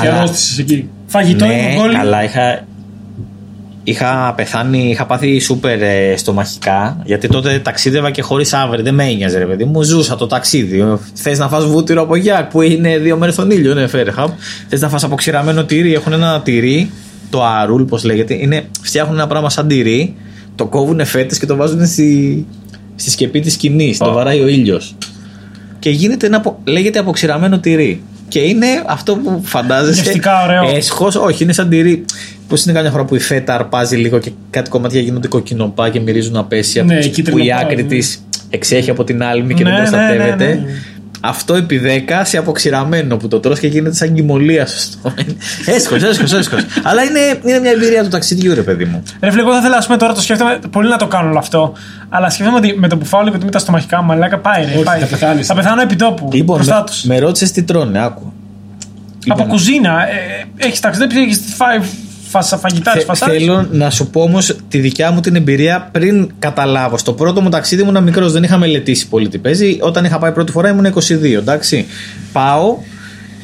Και 0.00 0.06
Αλλά- 0.08 0.16
αρρώστησες 0.16 0.58
εκεί. 0.58 0.88
Φαγητό 1.06 1.46
ναι, 1.46 1.52
είναι 1.52 1.72
μογγόλι. 1.74 1.94
καλά, 1.94 2.24
είχα, 2.24 2.64
είχα 3.90 4.32
πεθάνει, 4.36 4.90
είχα 4.90 5.06
πάθει 5.06 5.38
σούπερ 5.38 5.82
ε, 5.82 6.14
στομαχικά, 6.16 7.02
γιατί 7.04 7.28
τότε 7.28 7.58
ταξίδευα 7.58 8.10
και 8.10 8.22
χωρίς 8.22 8.52
άβρε, 8.52 8.82
δεν 8.82 8.94
με 8.94 9.04
ένοιαζε 9.04 9.38
ρε 9.38 9.44
παιδί 9.44 9.64
μου, 9.64 9.82
ζούσα 9.82 10.16
το 10.16 10.26
ταξίδι. 10.26 10.98
Θες 11.14 11.38
να 11.38 11.48
φας 11.48 11.64
βούτυρο 11.64 12.02
από 12.02 12.16
γιάκ 12.16 12.50
που 12.50 12.62
είναι 12.62 12.98
δύο 12.98 13.16
μέρες 13.16 13.34
στον 13.34 13.50
ήλιο, 13.50 13.74
ναι, 13.74 13.86
φέρε 13.86 14.10
χαπ. 14.10 14.30
Θες 14.68 14.80
να 14.80 14.88
φας 14.88 15.04
αποξηραμένο 15.04 15.64
τυρί, 15.64 15.94
έχουν 15.94 16.12
ένα 16.12 16.40
τυρί, 16.44 16.90
το 17.30 17.44
αρούλ, 17.44 17.82
πώς 17.82 18.04
λέγεται, 18.04 18.34
είναι, 18.34 18.64
φτιάχνουν 18.82 19.14
ένα 19.16 19.26
πράγμα 19.26 19.50
σαν 19.50 19.68
τυρί, 19.68 20.14
το 20.54 20.66
κόβουν 20.66 21.04
φέτες 21.06 21.38
και 21.38 21.46
το 21.46 21.56
βάζουν 21.56 21.86
στη, 21.86 22.46
στη 22.96 23.10
σκεπή 23.10 23.40
της 23.40 23.52
σκηνής, 23.52 23.98
το 23.98 24.12
βαράει 24.12 24.40
ο 24.40 24.46
ήλιος. 24.46 24.94
Και 25.78 25.90
γίνεται 25.90 26.26
ένα, 26.26 26.36
απο- 26.36 26.58
λέγεται 26.64 26.98
αποξηραμένο 26.98 27.58
τυρί. 27.58 28.02
Και 28.28 28.38
είναι 28.38 28.66
αυτό 28.86 29.16
που 29.16 29.40
φαντάζεσαι. 29.44 30.02
Γευστικά 30.02 30.44
ωραίο. 30.44 30.76
Έσχος, 30.76 31.16
όχι, 31.16 31.42
είναι 31.42 31.52
σαν 31.52 31.68
τυρί. 31.68 32.04
Πώς 32.50 32.64
είναι 32.64 32.72
καμιά 32.74 32.90
φορά 32.90 33.04
που 33.04 33.14
η 33.14 33.18
φέτα 33.18 33.54
αρπάζει 33.54 33.96
λίγο 33.96 34.18
και 34.18 34.30
κάτι 34.50 34.70
κομμάτια 34.70 35.00
γίνονται 35.00 35.28
κοκκινοπά 35.28 35.88
και 35.90 36.00
μυρίζουν 36.00 36.36
απέσια. 36.36 36.82
Ναι, 36.82 36.98
που 36.98 37.06
η 37.06 37.08
κίτρινο 37.08 37.54
άκρη 37.54 37.64
πάλι, 37.66 37.82
ναι. 37.82 37.88
της 37.88 38.24
εξέχει 38.50 38.90
από 38.90 39.04
την 39.04 39.22
άλμη 39.22 39.54
και 39.54 39.62
Ναι, 39.62 39.70
δεν 39.70 39.78
ναι, 39.78 39.88
προστατεύεται. 39.88 40.44
ναι, 40.46 40.54
ναι, 40.54 40.60
ναι. 40.60 40.72
Αυτό 41.22 41.54
επί 41.54 41.80
10 42.08 42.20
σε 42.24 42.36
αποξηραμένο 42.36 43.16
που 43.16 43.28
το 43.28 43.40
τρως 43.40 43.58
και 43.58 43.66
γίνεται 43.66 43.94
σαν 43.94 44.14
κοιμωλία 44.14 44.66
σωστό. 44.66 45.12
έσχος, 45.76 46.02
έσχος, 46.02 46.32
έσχος. 46.32 46.60
Αλλά 46.82 47.02
είναι, 47.02 47.20
είναι 47.44 47.58
μια 47.58 47.70
εμπειρία 47.70 48.02
του 48.02 48.08
ταξιδιού, 48.08 48.54
ρε 48.54 48.62
παιδί 48.62 48.84
μου. 48.84 49.02
Ρε 49.20 49.30
φίλε, 49.30 49.42
εγώ 49.42 49.52
θα 49.52 49.58
ήθελα 49.58 49.76
ας 49.76 49.86
πούμε, 49.86 49.98
τώρα 49.98 50.12
το 50.12 50.20
σκέφτομαι 50.20 50.58
πολύ 50.70 50.88
να 50.88 50.96
το 50.96 51.06
κάνω 51.06 51.28
όλο 51.28 51.38
αυτό. 51.38 51.72
Αλλά 52.08 52.30
σκέφτομαι 52.30 52.58
ότι 52.58 52.74
με 52.78 52.88
το 52.88 52.96
που 52.96 53.04
φάω 53.04 53.22
λίγο 53.22 53.38
τιμή 53.38 53.50
τα 53.50 53.58
στομαχικά 53.58 54.00
μου, 54.00 54.06
μαλάκα 54.06 54.38
πάει. 54.38 54.64
Ρε, 54.64 54.74
Όχι, 54.74 54.82
πάει. 54.82 55.00
θα 55.00 55.06
πεθάνεις. 55.06 55.46
Θα 55.46 55.54
πεθάνω 55.54 55.82
επί 55.82 55.96
τόπου. 55.96 56.28
Λοιπόν, 56.32 56.56
μπροστά 56.56 56.78
με, 56.78 56.84
τους. 56.86 57.02
με 57.04 57.18
ρώτησες 57.18 57.50
τι 57.50 57.62
τρώνε, 57.62 58.04
άκου. 58.04 58.32
Από 59.28 59.40
Λοιπόν, 59.40 59.46
κουζίνα. 59.48 60.08
Ε, 60.08 60.66
έχεις 60.66 60.80
ταξιδέψει, 60.80 61.18
έχεις 61.18 61.40
φάει 61.56 61.78
φασα, 62.30 62.58
φαγητά 62.58 62.90
της 62.92 63.00
Θε- 63.04 63.08
φασάρι. 63.08 63.38
Θέλω 63.38 63.68
να 63.70 63.90
σου 63.90 64.10
πω 64.10 64.22
όμως 64.22 64.56
τη 64.68 64.78
δικιά 64.78 65.10
μου 65.10 65.20
την 65.20 65.36
εμπειρία 65.36 65.88
πριν 65.92 66.30
καταλάβω. 66.38 66.98
Στο 66.98 67.12
πρώτο 67.12 67.40
μου 67.40 67.48
ταξίδι 67.48 67.82
ήμουν 67.82 68.02
μικρός, 68.02 68.32
δεν 68.32 68.42
είχα 68.42 68.58
μελετήσει 68.58 69.08
πολύ 69.08 69.28
τι 69.28 69.38
παίζει. 69.38 69.78
Όταν 69.80 70.04
είχα 70.04 70.18
πάει 70.18 70.32
πρώτη 70.32 70.52
φορά 70.52 70.68
ήμουν 70.68 70.86
22, 70.86 71.36
εντάξει. 71.38 71.86
Πάω 72.32 72.76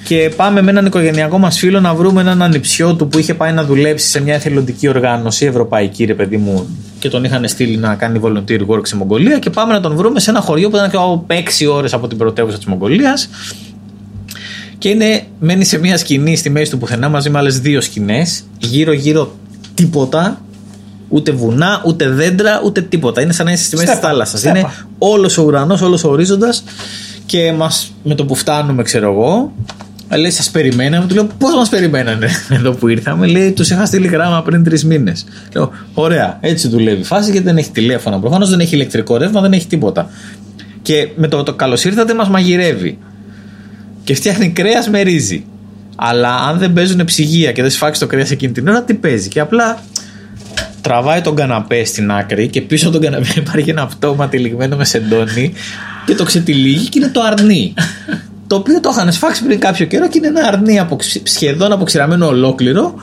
και 0.05 0.31
πάμε 0.37 0.63
με 0.63 0.71
έναν 0.71 0.87
οικογενειακό 0.87 1.39
μας 1.39 1.59
φίλο 1.59 1.81
να 1.81 1.95
βρούμε 1.95 2.21
έναν 2.21 2.43
ανιψιό 2.43 2.95
του 2.95 3.09
που 3.09 3.19
είχε 3.19 3.35
πάει 3.35 3.53
να 3.53 3.65
δουλέψει 3.65 4.09
σε 4.09 4.23
μια 4.23 4.35
εθελοντική 4.35 4.89
οργάνωση 4.89 5.47
ευρωπαϊκή, 5.47 6.05
ρε 6.05 6.15
παιδί 6.15 6.37
μου, 6.37 6.67
και 6.99 7.09
τον 7.09 7.25
είχαν 7.25 7.49
στείλει 7.49 7.77
να 7.77 7.95
κάνει 7.95 8.21
volunteer 8.25 8.61
work 8.67 8.81
σε 8.83 8.97
Μογγολία. 8.97 9.39
Και 9.39 9.51
πάμε 9.51 9.73
να 9.73 9.81
τον 9.81 9.97
βρούμε 9.97 10.21
σε 10.21 10.31
ένα 10.31 10.41
χωριό 10.41 10.71
που 10.71 10.77
ήταν 10.77 10.91
και 10.91 10.97
6 11.27 11.67
ώρες 11.73 11.93
από 11.93 12.09
την 12.09 12.19
πρωτεύουσα 12.19 12.57
της 12.57 12.67
Μογγολίας. 12.67 13.29
Και 14.79 14.89
είναι, 14.89 15.23
μένει 15.41 15.65
σε 15.65 15.79
μια 15.79 15.97
σκηνή 15.97 16.37
στη 16.37 16.51
μέση 16.51 16.71
του 16.71 16.79
πουθενά 16.79 17.09
μαζί 17.09 17.31
με 17.31 17.39
άλλες 17.39 17.61
δύο 17.61 17.81
σκηνές. 17.81 18.45
Γύρω-γύρω 18.59 19.37
τίποτα. 19.75 20.41
Ούτε 21.09 21.33
βουνά, 21.33 21.83
ούτε 21.87 22.09
δέντρα, 22.09 22.61
ούτε 22.65 22.81
τίποτα. 22.81 23.21
Είναι 23.23 23.33
σαν 23.33 23.47
να 23.47 23.53
είσαι 23.53 23.65
στη 23.65 23.77
μέση 23.77 23.87
της 23.89 23.97
Στέπα, 23.97 24.09
θάλασσας. 24.09 24.41
στέπα. 24.41 24.59
Είναι 24.59 24.69
όλος 24.99 25.39
ο 25.39 25.43
ουρανός, 25.43 25.81
όλος 25.83 26.05
ο 26.05 26.11
ορίζοντας. 26.11 26.65
Και 27.27 27.53
μας, 27.53 27.93
με 28.03 28.15
το 28.15 28.25
που 28.25 28.35
φτάνουμε, 28.35 28.83
ξέρω 28.83 29.13
εγώ, 29.13 29.53
λέει: 30.17 30.31
Σας 30.31 30.51
περιμέναμε. 30.51 31.07
Του 31.07 31.15
λέω: 31.15 31.29
Πώς 31.39 31.55
μας 31.55 31.69
περιμένανε 31.69 32.29
εδώ 32.59 32.73
που 32.73 32.89
ήρθαμε; 32.89 33.27
Λέει: 33.27 33.53
Τους 33.53 33.71
είχα 33.71 33.87
στείλει 33.87 34.07
γράμμα 34.07 34.43
πριν 34.43 34.65
τρεις 34.65 34.85
μήνες. 34.85 35.25
Λέω: 35.55 35.71
Ωραία, 35.95 36.39
έτσι 36.41 36.69
δουλεύει 36.69 37.01
η 37.01 37.05
φάση 37.05 37.31
γιατί 37.31 37.47
δεν 37.47 37.57
έχει 37.57 37.71
τηλέφωνο. 37.71 38.19
Προφανώς 38.19 38.51
δεν 38.51 38.61
έχει 38.61 38.75
ηλεκτρικό 38.75 39.17
ρεύμα, 39.17 39.41
δεν 39.41 39.53
έχει 39.53 39.67
τίποτα. 39.67 40.11
Και 40.83 41.09
με 41.17 41.29
το, 41.29 41.43
το 41.43 41.55
καλώς 41.55 41.85
ήρθατε 41.85 42.15
μας 42.15 42.29
μαγειρεύει 42.29 42.99
και 44.07 44.15
φτιάχνει 44.15 44.49
κρέας 44.49 44.89
με 44.89 45.01
ρύζι. 45.01 45.45
Αλλά 45.97 46.35
αν 46.35 46.59
δεν 46.59 46.73
παίζουν 46.73 47.05
ψυγεία 47.05 47.53
και 47.53 47.63
δεν 47.63 47.71
σφάξει 47.71 48.01
το 48.01 48.07
κρέας 48.07 48.31
εκείνη 48.31 48.53
την 48.53 48.69
ώρα, 48.69 48.83
τι 48.83 48.95
παίζει. 48.95 49.29
Και 49.29 49.41
απλά 49.41 49.83
τραβάει 50.81 51.21
τον 51.21 51.35
καναπέ 51.35 51.85
στην 51.85 52.11
άκρη 52.11 52.49
και 52.49 52.61
πίσω 52.61 52.89
από 52.89 52.99
τον 52.99 53.11
καναπέ 53.11 53.33
υπάρχει 53.47 53.71
ένα 53.71 53.87
πτώμα 53.87 54.29
τυλιγμένο 54.29 54.77
με 54.77 54.85
σεντόνι 54.85 55.53
και 56.07 56.15
το 56.15 56.25
ξετυλίγει 56.25 56.89
και 56.89 56.99
είναι 56.99 57.09
το 57.09 57.21
αρνί. 57.21 57.75
το 58.47 58.57
οποίο 58.57 58.81
το 58.81 58.91
είχαν 58.93 59.13
σφάξει 59.13 59.45
πριν 59.45 59.59
κάποιο 59.59 59.87
καιρό 59.87 60.09
και 60.09 60.19
είναι 60.19 60.27
ένα 60.27 60.47
αρνί 60.47 60.79
αποξ- 60.79 61.21
σχεδόν 61.23 61.73
αποξηραμένο 61.73 62.27
ολόκληρο 62.27 62.95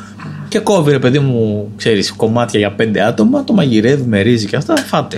και 0.47 0.60
κόβει 0.60 0.91
ρε 0.91 0.99
παιδί 0.99 1.20
μου, 1.20 1.72
ξέρεις, 1.78 2.12
κομμάτια 2.12 2.60
για 2.60 2.72
πέντε 2.72 3.01
άτομα, 3.01 3.43
το 3.43 3.54
μαγειρεύει 3.54 4.04
με 4.08 4.22
ρύζι 4.22 4.45
και 4.45 4.56
αυτά, 4.56 4.76
φάτε. 4.76 5.18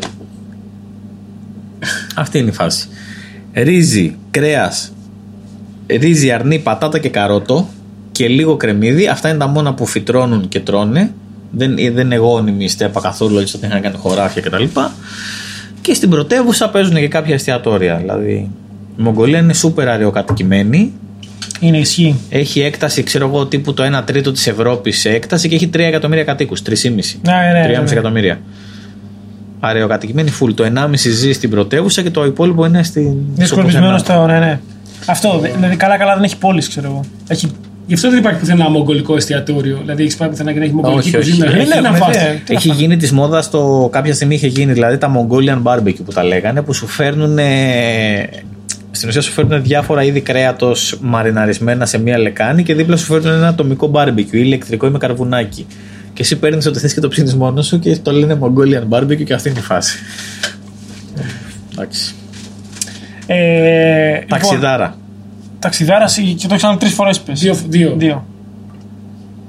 Αυτή 2.15 2.37
είναι 2.37 2.49
η 2.49 2.53
φάση. 2.53 2.87
Ρύζι, 3.53 4.15
κρέας, 4.31 4.94
ρύζι, 5.87 6.31
αρνί, 6.31 6.59
πατάτα 6.59 6.99
και 6.99 7.09
καρότο 7.09 7.67
και 8.11 8.27
λίγο 8.27 8.57
κρεμμύδι. 8.57 9.07
Αυτά 9.07 9.29
είναι 9.29 9.37
τα 9.37 9.47
μόνα 9.47 9.73
που 9.73 9.85
φυτρώνουν 9.85 10.47
και 10.47 10.59
τρώνε. 10.59 11.11
Δεν, 11.51 11.75
δεν 11.75 11.97
είναι 12.05 12.15
γόνιμη 12.15 12.67
στέπα 12.67 13.01
καθόλου, 13.01 13.37
έτσι 13.37 13.55
ότι 13.55 13.65
είχαν 13.65 13.81
κάνει 13.81 13.95
χωράφια 13.97 14.41
κτλ. 14.41 14.63
Και, 14.63 14.69
και 15.81 15.93
στην 15.93 16.09
πρωτεύουσα 16.09 16.69
παίζουν 16.69 16.95
και 16.95 17.07
κάποια 17.07 17.33
εστιατόρια. 17.33 17.95
Δηλαδή, 17.95 18.49
η 18.97 19.01
Μογγολία 19.01 19.39
είναι 19.39 19.53
σούπερ 19.53 19.87
αεροκατοικημένη. 19.87 20.93
Είναι 21.59 21.77
ισχύ. 21.77 22.15
Έχει 22.29 22.61
έκταση, 22.61 23.03
ξέρω 23.03 23.27
εγώ, 23.27 23.45
τύπου 23.45 23.73
το 23.73 23.97
1 23.99 24.01
τρίτο 24.05 24.31
της 24.31 24.47
Ευρώπης 24.47 24.99
σε 24.99 25.09
έκταση 25.09 25.47
και 25.49 25.55
έχει 25.55 25.69
3 25.73 25.79
εκατομμύρια 25.79 26.23
κατοίκους. 26.23 26.61
3,5. 26.61 26.73
Ναι, 26.85 26.91
ναι, 26.91 27.67
ναι, 27.67 27.77
3,5 27.79 27.83
ναι. 27.83 27.91
εκατομμύρια. 27.91 28.39
Αεροκατοικημένη 29.59 30.31
full. 30.41 30.53
Το 30.55 30.65
1,5 30.75 30.89
ζει 30.95 31.31
στην 31.31 31.49
πρωτεύουσα 31.49 32.01
και 32.01 32.09
το 32.09 32.25
υπόλοιπο 32.25 32.65
είναι 32.65 32.83
στην. 32.83 33.03
Είναι 33.03 33.25
στο 33.35 33.45
σκορπισμένο 33.45 33.95
πουθενά. 33.95 34.17
στο. 34.17 34.25
Ναι, 34.25 34.39
ναι. 34.39 34.59
Αυτό. 35.05 35.39
δε- 35.39 35.49
Δηλαδή, 35.55 35.75
καλά-καλά 35.75 36.13
δεν 36.15 36.23
έχει 36.23 36.37
πόλεις, 36.37 36.67
ξέρω 36.67 36.87
εγώ. 36.87 37.01
Έχει. 37.27 37.51
Γι' 37.87 37.93
αυτό 37.93 38.09
δεν 38.09 38.19
υπάρχει 38.19 38.39
πουθενά 38.39 38.69
μογγολικό 38.69 39.15
εστιατόριο. 39.15 39.77
Δηλαδή 39.81 40.03
έχεις 40.03 40.15
πάει 40.15 40.29
πουθενά 40.29 40.53
και 40.53 40.59
να 40.59 40.65
έχει 40.65 40.73
μογγολική 40.73 41.07
Όχι, 41.07 41.17
όχι. 41.17 41.29
κουζίνα. 41.29 41.51
Δεν 41.51 41.59
Έχει 41.59 41.69
να 41.69 41.75
έχουμε, 41.75 41.97
φας. 41.97 42.15
ναι. 42.15 42.41
Τι 42.45 42.53
να 42.53 42.57
Έχει 42.59 42.67
φάμε. 42.67 42.79
γίνει 42.81 42.97
της 42.97 43.11
μόδας 43.11 43.49
το. 43.49 43.89
Κάποια 43.91 44.13
στιγμή 44.13 44.35
είχε 44.35 44.47
γίνει 44.47 44.73
δηλαδή 44.73 44.97
τα 44.97 45.11
Mongolian 45.15 45.61
barbecue 45.63 46.03
που 46.05 46.11
τα 46.13 46.23
λέγανε 46.23 46.61
που 46.61 46.73
σου 46.73 46.87
φέρνουν. 46.87 47.37
Στην 48.91 49.09
ουσία 49.09 49.21
σου 49.21 49.31
φέρνουν 49.31 49.63
διάφορα 49.63 50.03
είδη 50.03 50.21
κρέατος 50.21 50.97
μαριναρισμένα 51.01 51.85
σε 51.85 51.97
μία 51.99 52.17
λεκάνη 52.17 52.63
και 52.63 52.75
δίπλα 52.75 52.97
σου 52.97 53.05
φέρνουν 53.05 53.33
ένα 53.33 53.47
ατομικό 53.47 53.91
barbecue 53.93 54.17
ή 54.17 54.27
ηλεκτρικό 54.31 54.87
ή 54.87 54.89
με 54.89 54.97
καρβουνάκι. 54.97 55.65
Και 56.13 56.21
εσύ 56.21 56.35
παίρνεις 56.35 56.65
ό,τι 56.65 56.79
θες 56.79 56.93
και 56.93 56.99
το 56.99 57.07
ψήνεις 57.07 57.35
μόνος 57.35 57.65
σου 57.67 57.79
και 57.79 57.97
το 57.97 58.11
λένε 58.11 58.37
Mongolian 58.41 58.97
barbecue 58.97 59.23
και 59.23 59.33
αυτή 59.33 59.49
είναι 59.49 59.59
η 59.59 59.61
φάση. 59.61 59.97
Εντάξει. 61.71 62.13
Ε, 63.27 64.11
λοιπόν, 64.11 64.27
Ταξιδάρα. 64.27 64.97
ταξιδάρα 65.59 66.05
και 66.37 66.47
το 66.47 66.53
έχεις 66.53 66.61
κάνει 66.63 66.77
τρεις 66.77 66.93
φορές 66.93 67.19
πες. 67.19 67.39
Δύο, 67.39 67.55
δύο. 67.69 67.93
Δύο. 67.97 68.25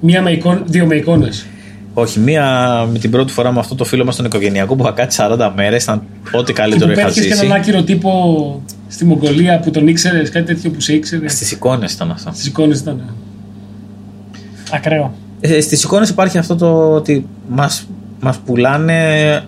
Μία 0.00 0.22
με 0.22 0.30
εικόν, 0.30 0.62
δύο 0.66 0.86
με 0.86 0.94
εικόνες. 0.94 1.46
Όχι, 1.94 2.20
μία 2.20 2.44
με 2.92 2.98
την 2.98 3.10
πρώτη 3.10 3.32
φορά 3.32 3.52
με 3.52 3.58
αυτό 3.58 3.74
το 3.74 3.84
φίλο 3.84 4.04
μας 4.04 4.16
τον 4.16 4.24
οικογενειακό 4.24 4.76
που 4.76 4.82
είχα 4.82 4.92
κάτσει 4.92 5.18
40 5.22 5.52
μέρες. 5.56 5.82
Ήταν 5.82 6.02
ό,τι 6.32 6.44
Και 6.44 6.52
καλύτερο 6.52 6.86
που 6.86 6.92
είχα 6.92 7.02
πέτυχες 7.06 7.26
και 7.26 7.32
ζήσει. 7.34 7.44
έναν 7.44 7.58
άκυρο 7.58 7.82
τύπο 7.82 8.62
στη 8.88 9.04
Μογγολία 9.04 9.58
που 9.60 9.70
τον 9.70 9.88
ήξερες, 9.88 10.30
κάτι 10.30 10.46
τέτοιο 10.54 10.70
που 10.70 10.80
σε 10.80 10.94
ήξερες. 10.94 11.32
Στις 11.32 11.50
εικόνες 11.52 11.92
ήταν 11.92 12.10
αυτό. 12.10 12.30
Στις 12.32 12.46
εικόνες 12.46 12.78
ήταν. 12.80 13.14
Ακραίο. 14.72 15.12
Ε, 15.40 15.60
Στις 15.60 15.82
εικόνες 15.82 16.08
υπάρχει 16.08 16.38
αυτό 16.38 16.56
το 16.56 16.92
ότι 16.94 17.26
μα 17.48 17.70
μας 18.20 18.36
πουλάνε. 18.38 19.42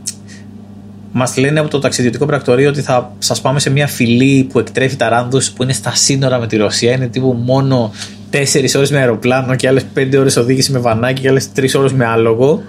Μας 1.13 1.37
λένε 1.37 1.61
από 1.61 1.69
το 1.69 1.79
ταξιδιωτικό 1.79 2.27
πρακτορείο 2.27 2.69
ότι 2.69 2.81
θα 2.81 3.13
σας 3.19 3.41
πάμε 3.41 3.61
σε 3.61 3.71
μια 3.71 3.87
φυλή 3.87 4.49
που 4.53 4.59
εκτρέφει 4.59 4.97
ταράνδου 4.97 5.41
που 5.57 5.63
είναι 5.63 5.73
στα 5.73 5.95
σύνορα 5.95 6.39
με 6.39 6.47
τη 6.47 6.57
Ρωσία. 6.57 6.93
Είναι 6.93 7.07
τύπου 7.07 7.33
μόνο 7.45 7.93
4 8.31 8.37
ώρες 8.77 8.91
με 8.91 8.99
αεροπλάνο 8.99 9.55
και 9.55 9.69
άλλες 9.69 9.83
5 9.95 10.19
ώρες 10.19 10.37
οδήγηση 10.37 10.73
με 10.73 10.79
βανάκι 10.79 11.21
και 11.21 11.29
άλλες 11.29 11.49
3 11.57 11.65
ώρες 11.79 11.93
με 11.93 12.05
άλογο. 12.07 12.63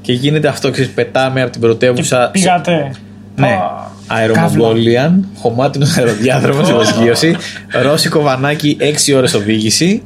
Και 0.00 0.12
γίνεται 0.12 0.48
αυτό, 0.48 0.70
ξέρεις, 0.70 0.90
πετάμε 0.90 1.42
από 1.42 1.50
την 1.50 1.60
πρωτεύουσα. 1.60 2.28
Πήγατε. 2.32 2.90
Ναι. 3.36 3.46
Α, 3.46 3.90
Αερομογγόλιαν, 4.06 5.26
χωμάτινο 5.38 5.86
αεροδιάδρομο 5.98 6.62
προσγείωση, 6.62 7.36
ρώσικο 7.82 8.20
βανάκι 8.20 8.76
6 8.80 9.12
ώρες 9.16 9.34
οδήγηση 9.34 10.02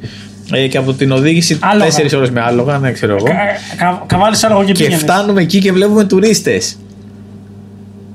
ε, 0.53 0.67
και 0.67 0.79
από 0.79 0.93
την 0.93 1.13
οδήγηση 1.13 1.59
Άλογα. 1.61 1.91
4 1.97 2.17
ώρες 2.17 2.31
με 2.31 2.41
άλογα, 2.41 2.79
ναι, 2.79 2.93
ξέρω 2.93 3.15
εγώ. 3.17 3.25
κα- 3.25 3.33
κα- 3.77 4.03
Καβάλεις 4.07 4.45
άλογο 4.45 4.61
και 4.65 4.73
Και 4.73 4.79
πήγαινες. 4.83 5.01
φτάνουμε 5.03 5.41
εκεί 5.43 5.59
και 5.59 5.73
βλέπουμε 5.73 6.05
τουρίστες. 6.05 6.77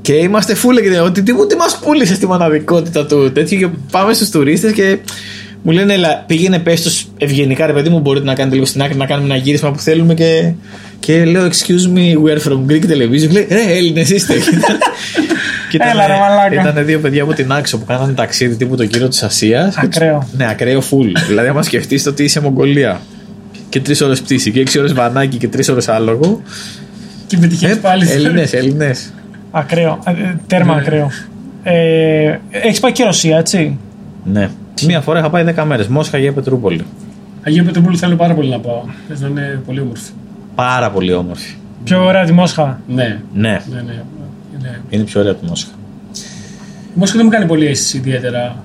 Και 0.02 0.14
είμαστε 0.14 0.56
φούλε 0.56 0.82
και 0.82 1.00
ότι 1.00 1.24
τι, 1.24 1.34
τι 1.48 1.56
μας 1.56 1.80
πούλησε 1.84 2.16
στη 2.16 2.28
μοναδικότητα 2.28 3.06
του 3.06 3.32
τέτοιου. 3.32 3.58
Και 3.60 3.68
πάμε 3.92 4.14
στους 4.14 4.30
τουρίστες 4.30 4.72
και 4.72 4.98
μου 5.64 5.72
λένε, 5.72 5.94
Ελά, 5.94 6.24
πήγαινε 6.28 6.60
πες 6.60 6.82
τους 6.82 7.06
ευγενικά, 7.18 7.66
ρε 7.66 7.74
παιδί 7.74 7.90
μου, 7.90 8.00
μπορείτε 8.00 8.26
να 8.26 8.34
κάνετε 8.34 8.56
λίγο 8.56 8.68
στην 8.68 8.82
άκρη 8.82 8.98
να 8.98 9.06
κάνουμε 9.06 9.34
ένα 9.34 9.44
γύρισμα 9.44 9.72
που 9.72 9.80
θέλουμε. 9.80 10.14
Και, 10.14 10.52
και 11.00 11.26
λέω, 11.26 11.48
Excuse 11.48 11.98
me, 11.98 12.24
we 12.24 12.38
are 12.38 12.42
from 12.48 12.72
Greek 12.72 12.84
television. 12.92 13.20
Και 13.20 13.28
λέει, 13.32 13.48
Ρε, 13.50 13.62
Έλληνες 13.78 14.10
είστε. 14.10 14.34
Και 15.70 15.78
ήταν- 15.78 15.90
Έλα, 15.90 16.08
ρε, 16.08 16.14
μαλάκα. 16.14 16.70
Ήταν 16.70 16.86
δύο 16.86 17.00
παιδιά 17.00 17.24
από 17.24 17.34
την 17.34 17.52
Άξο 17.52 17.78
που 17.78 17.86
κάνανε 17.86 18.14
ταξίδι 18.14 18.56
τύπου 18.56 18.76
το 18.76 18.84
γύρο 18.84 19.08
της 19.08 19.24
Ασίας. 19.24 19.76
Ακραίο. 19.78 20.28
Ναι, 20.38 20.50
ακραίο 20.50 20.80
full. 20.82 21.12
δηλαδή, 21.28 21.48
άμα 21.48 21.64
σκεφτείς 21.64 22.06
ότι 22.06 22.24
είσαι 22.24 22.40
Μογγολία 22.40 23.02
και 23.70 23.80
τρεις 23.80 24.02
ώρες 24.02 24.22
πτήση 24.22 24.52
και 24.52 24.60
έξι 24.60 24.80
ώρες 24.80 24.94
βανάκι 24.94 25.38
και 25.38 25.48
τρεις 25.48 25.70
ώρες 25.70 25.88
άλογο. 25.88 26.42
Και 27.28 27.38
πετυχαίνει 27.38 27.76
πάλι. 27.76 28.10
Έλληνες, 28.12 28.54
Έλληνες. 28.54 29.14
Ακραίο. 29.52 30.00
Ε, 30.06 30.12
ε, 30.12 30.38
Τέρμα 30.48 30.74
Ναι. 30.76 30.80
ακραίο. 30.82 31.10
Ε, 31.64 32.38
Έχεις 32.50 32.80
πάει 32.80 32.92
και 32.92 33.04
Ρωσία, 33.04 33.38
έτσι; 33.38 33.78
Ναι. 34.24 34.50
Μία 34.86 35.02
φορά 35.02 35.20
είχα 35.20 35.30
πάει 35.30 35.44
10 35.44 35.64
μέρες. 35.66 35.88
Μόσχα 35.88 36.18
για 36.18 36.34
Πετρούπολη. 36.34 36.86
Αγία 37.44 37.64
Πετρούπολη 37.64 37.98
θέλω 37.98 38.16
πάρα 38.16 38.34
πολύ 38.34 38.50
να 38.50 38.60
πάω. 38.60 38.82
Θες 39.08 39.22
να 39.22 39.28
είναι 39.28 39.62
πολύ 39.66 39.80
όμορφη. 39.80 40.12
Πάρα 40.56 40.92
πολύ 40.92 41.14
όμορφη. 41.14 41.54
Πιο 41.84 42.04
ωραία 42.06 42.26
τη 42.26 42.32
Μόσχα. 42.32 42.80
Ναι, 42.88 43.20
Ναι, 43.34 43.50
ναι, 43.70 43.82
ναι. 43.82 44.04
ναι. 44.62 44.80
είναι 44.90 45.04
πιο 45.04 45.20
ωραία 45.20 45.32
από 45.32 45.42
τη 45.42 45.48
Μόσχα. 45.48 45.70
Η 46.96 47.00
Μόσχα 47.00 47.16
δεν 47.16 47.26
μου 47.26 47.32
κάνει 47.32 47.46
πολύ 47.46 47.66
αίσθηση 47.68 47.98
ιδιαίτερα. 47.98 48.64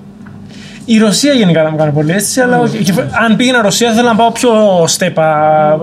Η 0.89 0.97
Ρωσία 0.97 1.33
γενικά 1.33 1.61
δεν 1.61 1.69
μου 1.71 1.77
κάνει 1.77 1.91
πολύ 1.91 2.11
αίσθηση, 2.11 2.41
αλλά 2.41 2.59
όχι. 2.59 2.77
Και 2.77 2.93
αν 3.25 3.35
πήγαινα 3.35 3.61
Ρωσία, 3.61 3.93
θέλω 3.93 4.07
να 4.07 4.15
πάω 4.15 4.31
πιο 4.31 4.51
στέπα 4.87 5.29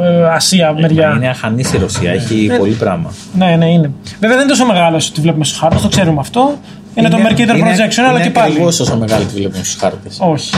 ε, 0.02 0.34
Ασία 0.34 0.72
μεριά. 0.72 1.12
Είναι 1.16 1.28
αχανής 1.28 1.72
η 1.72 1.78
Ρωσία, 1.78 2.10
έχει 2.10 2.50
πολύ 2.58 2.72
πράγμα. 2.72 3.12
Ναι, 3.34 3.56
ναι, 3.56 3.70
είναι. 3.70 3.90
Βέβαια 4.20 4.36
δεν 4.36 4.46
είναι 4.46 4.48
τόσο 4.48 4.66
μεγάλο 4.66 4.96
όσο 4.96 5.12
τη 5.12 5.20
βλέπουμε 5.20 5.44
στους 5.44 5.58
χάρτες, 5.58 5.80
το 5.80 5.88
ξέρουμε 5.88 6.20
αυτό. 6.20 6.58
Είναι, 6.94 7.08
το 7.08 7.16
Mercator 7.16 7.50
Projection, 7.50 8.02
αλλά 8.08 8.20
και 8.20 8.30
πάλι. 8.30 8.56
Είναι 8.56 8.64
όσο 8.64 8.96
μεγάλη 8.96 9.24
τη 9.24 9.34
βλέπουμε 9.34 9.64
στους 9.64 9.80
χάρτες. 9.80 10.18
Όχι. 10.20 10.50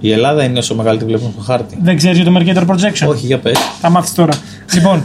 Η 0.00 0.12
Ελλάδα 0.12 0.44
είναι 0.44 0.58
όσο 0.58 0.74
μεγάλη 0.74 0.98
τη 0.98 1.04
βλέπουμε 1.04 1.30
στο 1.32 1.42
χάρτη. 1.42 1.78
Δεν 1.82 1.96
ξέρεις 1.96 2.18
για 2.18 2.32
το 2.32 2.38
Mercator 2.38 2.66
Projection; 2.66 3.08
Όχι, 3.08 3.26
για 3.26 3.38
πες. 3.38 3.58
Θα 3.80 3.90
μάθεις 3.90 4.14
τώρα. 4.14 4.32
λοιπόν, 4.74 5.04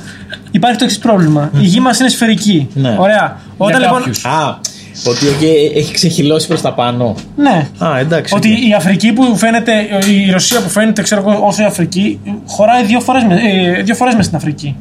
υπάρχει 0.52 0.78
το 0.78 0.84
εξής 0.84 1.00
πρόβλημα. 1.00 1.52
Η 1.60 1.66
γη 1.66 1.80
μας 1.80 2.00
είναι 2.00 2.10
σφαιρική. 2.10 2.70
Ναι. 2.74 2.96
Ωραία. 3.00 3.38
Όταν 3.58 3.82
λοιπόν. 3.82 3.98
κάποιους. 3.98 4.26
Α, 4.26 4.60
ότι 5.06 5.26
okay, 5.40 5.76
έχει 5.78 5.94
ξεχυλώσει 5.94 6.48
προς 6.48 6.62
τα 6.62 6.74
πάνω. 6.74 7.16
Ναι. 7.36 7.68
Α, 7.78 8.00
εντάξει. 8.00 8.36
Ότι 8.36 8.52
οκ. 8.52 8.68
η 8.70 8.74
Αφρική 8.74 9.14
που 9.14 9.38
φαίνεται, 9.38 9.72
η 10.28 10.32
Ρωσία 10.32 10.62
που 10.62 10.70
φαίνεται, 10.70 11.02
ξέρω 11.02 11.24
εγώ, 11.28 11.46
όσο 11.48 11.62
η 11.62 11.66
Αφρική, 11.66 12.20
χωράει 12.48 12.84
δύο 12.84 13.00
φορές 13.00 13.22
ε, 13.24 13.82
δύο 13.82 13.96
φορές 13.96 14.16
μες 14.16 14.26
στην 14.26 14.38
Αφρική. 14.38 14.76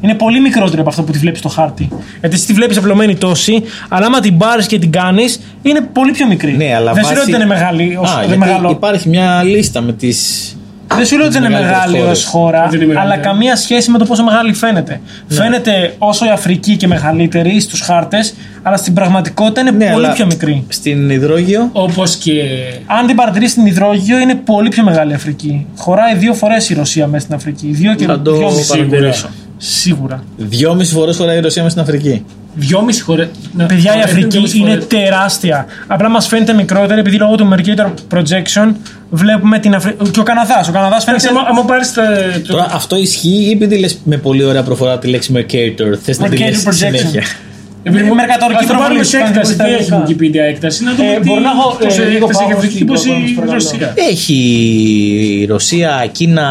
Είναι 0.00 0.14
πολύ 0.14 0.40
μικρότερη 0.40 0.80
από 0.80 0.88
αυτό 0.88 1.02
που 1.02 1.12
τη 1.12 1.18
βλέπεις 1.18 1.38
στο 1.38 1.48
χάρτη. 1.48 1.88
Γιατί 2.20 2.34
εσύ 2.36 2.46
τη 2.46 2.52
βλέπεις 2.52 2.76
απλωμένη 2.76 3.16
τόση, 3.16 3.62
αλλά 3.88 4.06
άμα 4.06 4.20
την 4.20 4.36
πάρεις 4.38 4.66
και 4.66 4.78
την 4.78 4.92
κάνεις, 4.92 5.40
είναι 5.62 5.80
πολύ 5.80 6.10
πιο 6.12 6.26
μικρή. 6.26 6.52
Ναι, 6.56 6.74
αλλά 6.74 6.92
δεν 6.92 7.04
σου 7.04 7.10
λέω 7.10 7.18
βάσει- 7.18 7.20
ότι 7.20 7.30
δεν 7.30 7.40
είναι 7.40 7.54
μεγάλη 7.54 7.96
όσο 8.00 8.12
Α, 8.12 8.18
δεν 8.18 8.26
γιατί 8.28 8.38
μεγαλώ. 8.38 8.70
υπάρχει 8.70 9.08
μια 9.08 9.42
λίστα 9.42 9.80
με 9.80 9.92
τις. 9.92 10.56
Δεν 10.96 11.06
σου 11.06 11.16
λέω 11.16 11.26
ότι 11.26 11.34
δεν 11.38 11.44
είναι 11.44 11.52
μεγαλύτερες 11.60 11.90
μεγάλη 11.92 12.10
ως 12.10 12.24
χώρες. 12.24 12.24
χώρα, 12.24 12.68
Δεν 12.70 12.80
είναι 12.80 12.86
μεγαλύτερη. 12.92 13.20
αλλά 13.22 13.28
καμία 13.32 13.56
σχέση 13.56 13.90
με 13.90 13.98
το 13.98 14.04
πόσο 14.04 14.22
μεγάλη 14.24 14.52
φαίνεται. 14.52 15.00
Ναι. 15.28 15.36
Φαίνεται 15.36 15.94
όσο 15.98 16.26
η 16.26 16.28
Αφρική 16.28 16.76
και 16.76 16.86
μεγαλύτερη 16.86 17.60
στους 17.60 17.80
χάρτες, 17.80 18.34
αλλά 18.62 18.76
στην 18.76 18.94
πραγματικότητα 18.94 19.60
είναι 19.60 19.70
Ναι, 19.70 19.92
πολύ 19.92 20.04
αλλά 20.04 20.14
πιο 20.14 20.26
μικρή. 20.26 20.64
Στην 20.68 21.10
υδρόγειο; 21.10 21.68
Όπως 21.72 22.16
και. 22.16 22.32
Αν 22.86 23.06
την 23.06 23.16
παρατηρήσει 23.16 23.50
στην 23.52 23.66
υδρόγειο, 23.66 24.18
είναι 24.18 24.34
πολύ 24.34 24.68
πιο 24.68 24.82
μεγάλη 24.84 25.10
η 25.10 25.14
Αφρική. 25.14 25.66
Χωράει 25.76 26.14
δύο 26.14 26.34
φορές 26.34 26.70
η 26.70 26.74
Ρωσία 26.74 27.06
μέσα 27.06 27.24
στην 27.24 27.34
Αφρική. 27.34 27.66
Δύο 27.70 27.94
και 27.94 28.04
Θα 28.04 28.20
το 28.20 28.32
δυόμιση. 28.36 28.68
παρατηρήσω. 28.68 29.28
Σίγουρα. 29.64 30.24
Δυόμιση 30.36 30.92
φορές 30.92 31.16
χωράει 31.16 31.36
η 31.36 31.40
Ρωσία 31.40 31.62
μέσα 31.62 31.80
στην 31.80 31.94
Αφρική. 31.94 32.24
Δυόμιση 32.54 33.02
χώρε. 33.02 33.28
Παιδιά, 33.66 33.98
η 33.98 34.00
Αφρική 34.00 34.58
είναι 34.58 34.76
τεράστια. 34.76 35.66
Απλά 35.86 36.08
μας 36.08 36.26
φαίνεται 36.26 36.52
μικρότερη 36.52 37.00
επειδή 37.00 37.16
λόγω 37.16 37.34
του 37.34 37.48
Mercator 37.54 37.92
Projection 38.14 38.74
βλέπουμε 39.10 39.58
την 39.58 39.74
Αφρική. 39.74 40.10
Και 40.10 40.20
ο 40.20 40.22
Καναδάς. 40.22 40.68
Ο 40.68 40.72
Καναδάς 40.72 41.04
φαίνεται. 41.04 41.28
Αν 41.28 41.66
πάρεις 41.66 41.92
το. 41.92 42.02
Τώρα 42.46 42.68
αυτό 42.72 42.96
ισχύει 42.96 43.44
ή 43.46 43.50
επειδή 43.50 43.78
λες 43.78 43.98
με 44.04 44.16
πολύ 44.16 44.44
ωραία 44.44 44.62
προφορά 44.62 44.98
τη 44.98 45.08
λέξη 45.08 45.32
Mercator. 45.36 45.98
Θες 46.02 46.18
να 46.18 46.28
τη 46.28 46.36
Mercator 46.36 46.50
λες 46.50 46.64
projection. 46.66 46.72
συνέχεια; 46.72 47.22
Επειδή 47.82 48.02
μου- 48.04 48.14
Μερκατορική 48.14 48.58
Ας 48.58 48.66
το 48.66 48.72
πάρουμε 48.72 48.86
προβολή, 48.88 49.04
σε 49.08 49.18
κάνει 49.18 49.30
έκταση. 49.30 49.56
τα 49.56 49.64
Τι 49.64 49.70
έχει 49.72 49.92
αγγλικά. 49.94 50.40
Wikipedia 50.42 50.48
έκταση. 50.48 50.84
Να 50.84 50.94
δούμε 50.94 51.12
Ε, 51.12 51.20
τι. 51.20 51.28
μπορεί 51.28 51.40
να 51.42 51.50
έχω, 51.50 51.76
πώς 51.84 51.98
ε, 51.98 52.04
λίγο 52.04 52.26
έκταση 52.26 52.42
έχει 52.42 52.48
πάω 52.50 52.56
Αφρική 52.58 52.74
στην 52.74 52.86
και 52.86 52.92
πώς 52.92 53.02
πρόγραμμα, 53.02 53.26
η 53.28 53.30
παρακαλώ. 53.32 53.58
Ρωσία. 53.62 53.94
Έχει 54.10 55.46
Ρωσία, 55.48 56.08
Κίνα, 56.12 56.46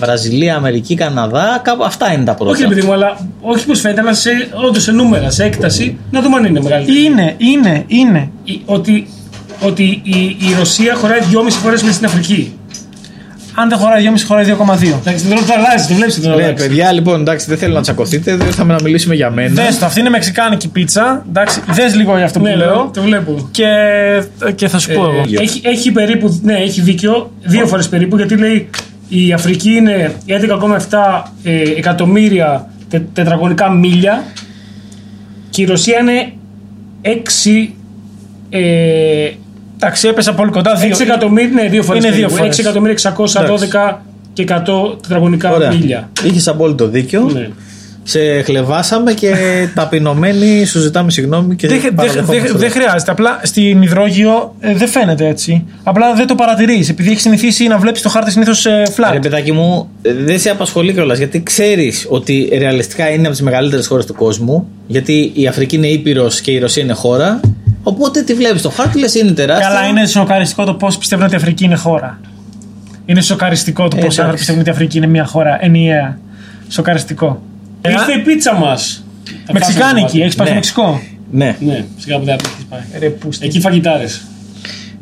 Βραζιλία, 0.00 0.56
Αμερική, 0.56 0.94
Καναδά. 0.94 1.60
Κάπου 1.64 1.84
αυτά 1.84 2.12
είναι 2.12 2.24
τα 2.24 2.34
πρώτα. 2.34 2.50
Όχι 2.50 2.62
επειδή 2.62 2.82
μου, 2.82 2.92
αλλά 2.92 3.18
όχι 3.40 3.66
πώ 3.66 3.74
φαίνεται, 3.74 4.00
αλλά 4.00 4.12
σε, 4.14 4.30
όντως 4.66 4.82
σε 4.82 4.92
νούμερα, 4.92 5.30
σε 5.30 5.44
έκταση, 5.44 5.96
να 6.10 6.20
δούμε 6.20 6.36
αν 6.36 6.44
είναι 6.44 6.60
μεγάλη. 6.60 7.04
Είναι, 7.04 7.34
είναι, 7.38 7.84
είναι. 7.86 8.30
Η- 8.44 8.60
Ότι, 8.64 9.06
ότι 9.60 9.82
η, 10.04 10.18
η 10.20 10.54
Ρωσία 10.58 10.94
χωράει 10.94 11.20
δυόμιση 11.22 11.58
φορές 11.58 11.82
μέσα 11.82 11.94
στην 11.94 12.06
Αφρική. 12.06 12.55
Αν 13.58 13.68
δεν 13.68 13.78
χωράει 13.78 14.04
2,5 14.14 14.20
χωράει 14.26 14.44
2,2. 14.44 14.98
Εντάξει, 15.00 15.26
δεν 15.26 15.36
το 15.36 15.52
αλλάζει, 15.56 15.88
το 15.88 15.94
βλέπεις 15.94 16.20
το 16.20 16.28
Ναι, 16.28 16.34
αλλάζει. 16.34 16.52
παιδιά, 16.52 16.92
λοιπόν, 16.92 17.20
εντάξει, 17.20 17.46
δεν 17.48 17.58
θέλω 17.58 17.74
να 17.74 17.80
τσακωθείτε. 17.80 18.36
Δεν 18.36 18.46
ήρθαμε 18.46 18.72
να 18.74 18.82
μιλήσουμε 18.82 19.14
για 19.14 19.30
μένα. 19.30 19.62
Δες 19.62 19.78
το, 19.78 19.86
αυτή 19.86 20.00
είναι 20.00 20.08
μεξικάνικη 20.10 20.68
πίτσα. 20.68 21.24
Εντάξει, 21.28 21.62
δες 21.70 21.94
λίγο 21.94 22.16
για 22.16 22.24
αυτό 22.24 22.38
που 22.38 22.44
Ναι, 22.44 22.56
λέω. 22.56 22.68
λέω, 22.68 22.90
το 22.94 23.02
βλέπω. 23.02 23.48
Και, 23.50 23.66
και 24.54 24.68
θα 24.68 24.78
σου 24.78 24.92
πω 24.94 25.02
εγώ. 25.04 25.20
Ε, 25.38 25.42
Έχει, 25.42 25.60
έχει 25.64 25.92
περίπου, 25.92 26.40
ναι, 26.42 26.54
έχει 26.54 26.80
δίκιο, 26.80 27.30
δύο 27.42 27.66
φορές 27.66 27.88
περίπου, 27.88 28.16
γιατί 28.16 28.36
λέει 28.36 28.68
η 29.08 29.32
Αφρική 29.32 29.70
είναι 29.70 30.14
11,7 30.26 31.22
ε, 31.42 31.60
εκατομμύρια 31.76 32.70
τε, 32.88 33.02
τετραγωνικά 33.12 33.70
μίλια 33.70 34.24
και 35.50 35.62
η 35.62 35.64
Ρωσία 35.64 35.98
είναι 36.00 36.32
6 37.02 37.68
ε, 38.50 39.30
Εντάξει, 39.80 40.08
έπεσα 40.08 40.34
πολύ 40.34 40.50
κοντά. 40.50 40.74
Δύο. 40.74 40.88
6 40.96 41.00
εκατομμύρια, 41.00 41.50
ναι, 41.62 41.68
δύο 41.68 41.82
φορές 41.82 42.02
Είναι 42.04 42.12
δύο 42.12 42.20
περίπου. 42.26 42.36
φορές. 42.38 42.56
6 42.56 42.60
εκατομμύρια 42.60 42.92
612 42.94 44.02
και 44.32 44.42
100 44.42 44.98
τετραγωνικά 45.02 45.52
Ωραία. 45.54 45.72
μίλια. 45.72 46.08
Είχες 46.24 46.48
απόλυτο 46.48 46.88
δίκιο. 46.88 47.30
Ναι. 47.32 47.48
Σε 48.08 48.42
χλεβάσαμε 48.42 49.12
και 49.12 49.34
ταπεινωμένοι 49.74 50.64
σου 50.64 50.78
ζητάμε 50.80 51.10
συγγνώμη 51.10 51.56
και 51.56 51.68
Δεν 51.68 51.80
δεν- 51.80 51.94
παραδεχόμαστε 51.94 52.48
δεν- 52.48 52.58
δεν 52.58 52.68
το. 52.68 52.74
χρειάζεται. 52.78 53.10
Απλά 53.10 53.40
στην 53.42 53.82
υδρόγειο 53.82 54.54
ε, 54.60 54.74
δεν 54.74 54.88
φαίνεται 54.88 55.26
έτσι. 55.26 55.64
Απλά 55.82 56.14
δεν 56.14 56.26
το 56.26 56.34
παρατηρείς. 56.34 56.88
Επειδή 56.88 57.10
έχει 57.10 57.20
συνηθίσει 57.20 57.66
να 57.66 57.78
βλέπεις 57.78 58.02
το 58.02 58.08
χάρτη 58.08 58.30
συνήθως 58.30 58.66
flat. 58.96 59.10
Ρε 59.12 59.18
παιδάκι 59.18 59.52
μου, 59.52 59.88
ε, 60.02 60.12
δεν 60.12 60.38
σε 60.38 60.50
απασχολεί 60.50 60.92
κιόλας 60.92 61.18
γιατί 61.18 61.42
ξέρεις 61.42 62.06
ότι 62.08 62.48
ρεαλιστικά 62.58 63.08
είναι 63.10 63.22
από 63.22 63.30
τις 63.30 63.42
μεγαλύτερες 63.42 63.86
χώρες 63.86 64.06
του 64.06 64.14
κόσμου. 64.14 64.68
Γιατί 64.86 65.30
η 65.34 65.46
Αφρική 65.46 65.76
είναι 65.76 65.86
ήπειρος 65.88 66.40
και 66.40 66.50
η 66.50 66.58
Ρωσία 66.58 66.82
είναι 66.82 66.92
χώρα. 66.92 67.40
Οπότε 67.88 68.22
τη 68.22 68.34
βλέπεις 68.34 68.62
το 68.62 68.70
χάρτη, 68.70 68.98
λες 68.98 69.14
είναι 69.14 69.30
τεράστια. 69.30 69.68
Καλά, 69.68 69.86
είναι 69.86 70.06
σοκαριστικό 70.06 70.64
το 70.64 70.74
πώς 70.74 70.98
πιστεύουν 70.98 71.24
ότι 71.24 71.34
η 71.34 71.36
Αφρική 71.36 71.64
είναι 71.64 71.76
χώρα. 71.76 72.20
Είναι 73.06 73.20
σοκαριστικό 73.20 73.82
το 73.82 73.88
πώς 73.88 73.96
οι 73.96 73.98
εντάξει. 73.98 74.20
άνθρωποι 74.20 74.38
πιστεύουν 74.38 74.60
ότι 74.60 74.70
η 74.70 74.72
Αφρική 74.72 74.96
είναι 74.96 75.06
μια 75.06 75.24
χώρα 75.24 75.58
ενιαία. 75.64 76.18
Σοκαριστικό. 76.68 77.42
Ήρθε 77.88 78.12
η 78.12 78.18
πίτσα 78.22 78.54
μας. 78.54 79.04
Μεξικάνικη, 79.52 80.20
έχεις 80.20 80.34
πάει 80.34 80.46
στο 80.46 80.54
Ναι. 80.54 80.54
Μεξικό; 80.54 81.00
Ναι, 81.30 81.56
Ναι, 81.60 81.84
σιγά 81.98 82.18
που 82.18 82.24
δεν 82.24 82.36
έχεις 82.44 82.64
πάει. 82.68 82.80
Ρε, 82.98 83.08
πούστη. 83.08 83.46
Εκεί 83.46 83.60
φαγητάρες. 83.60 84.22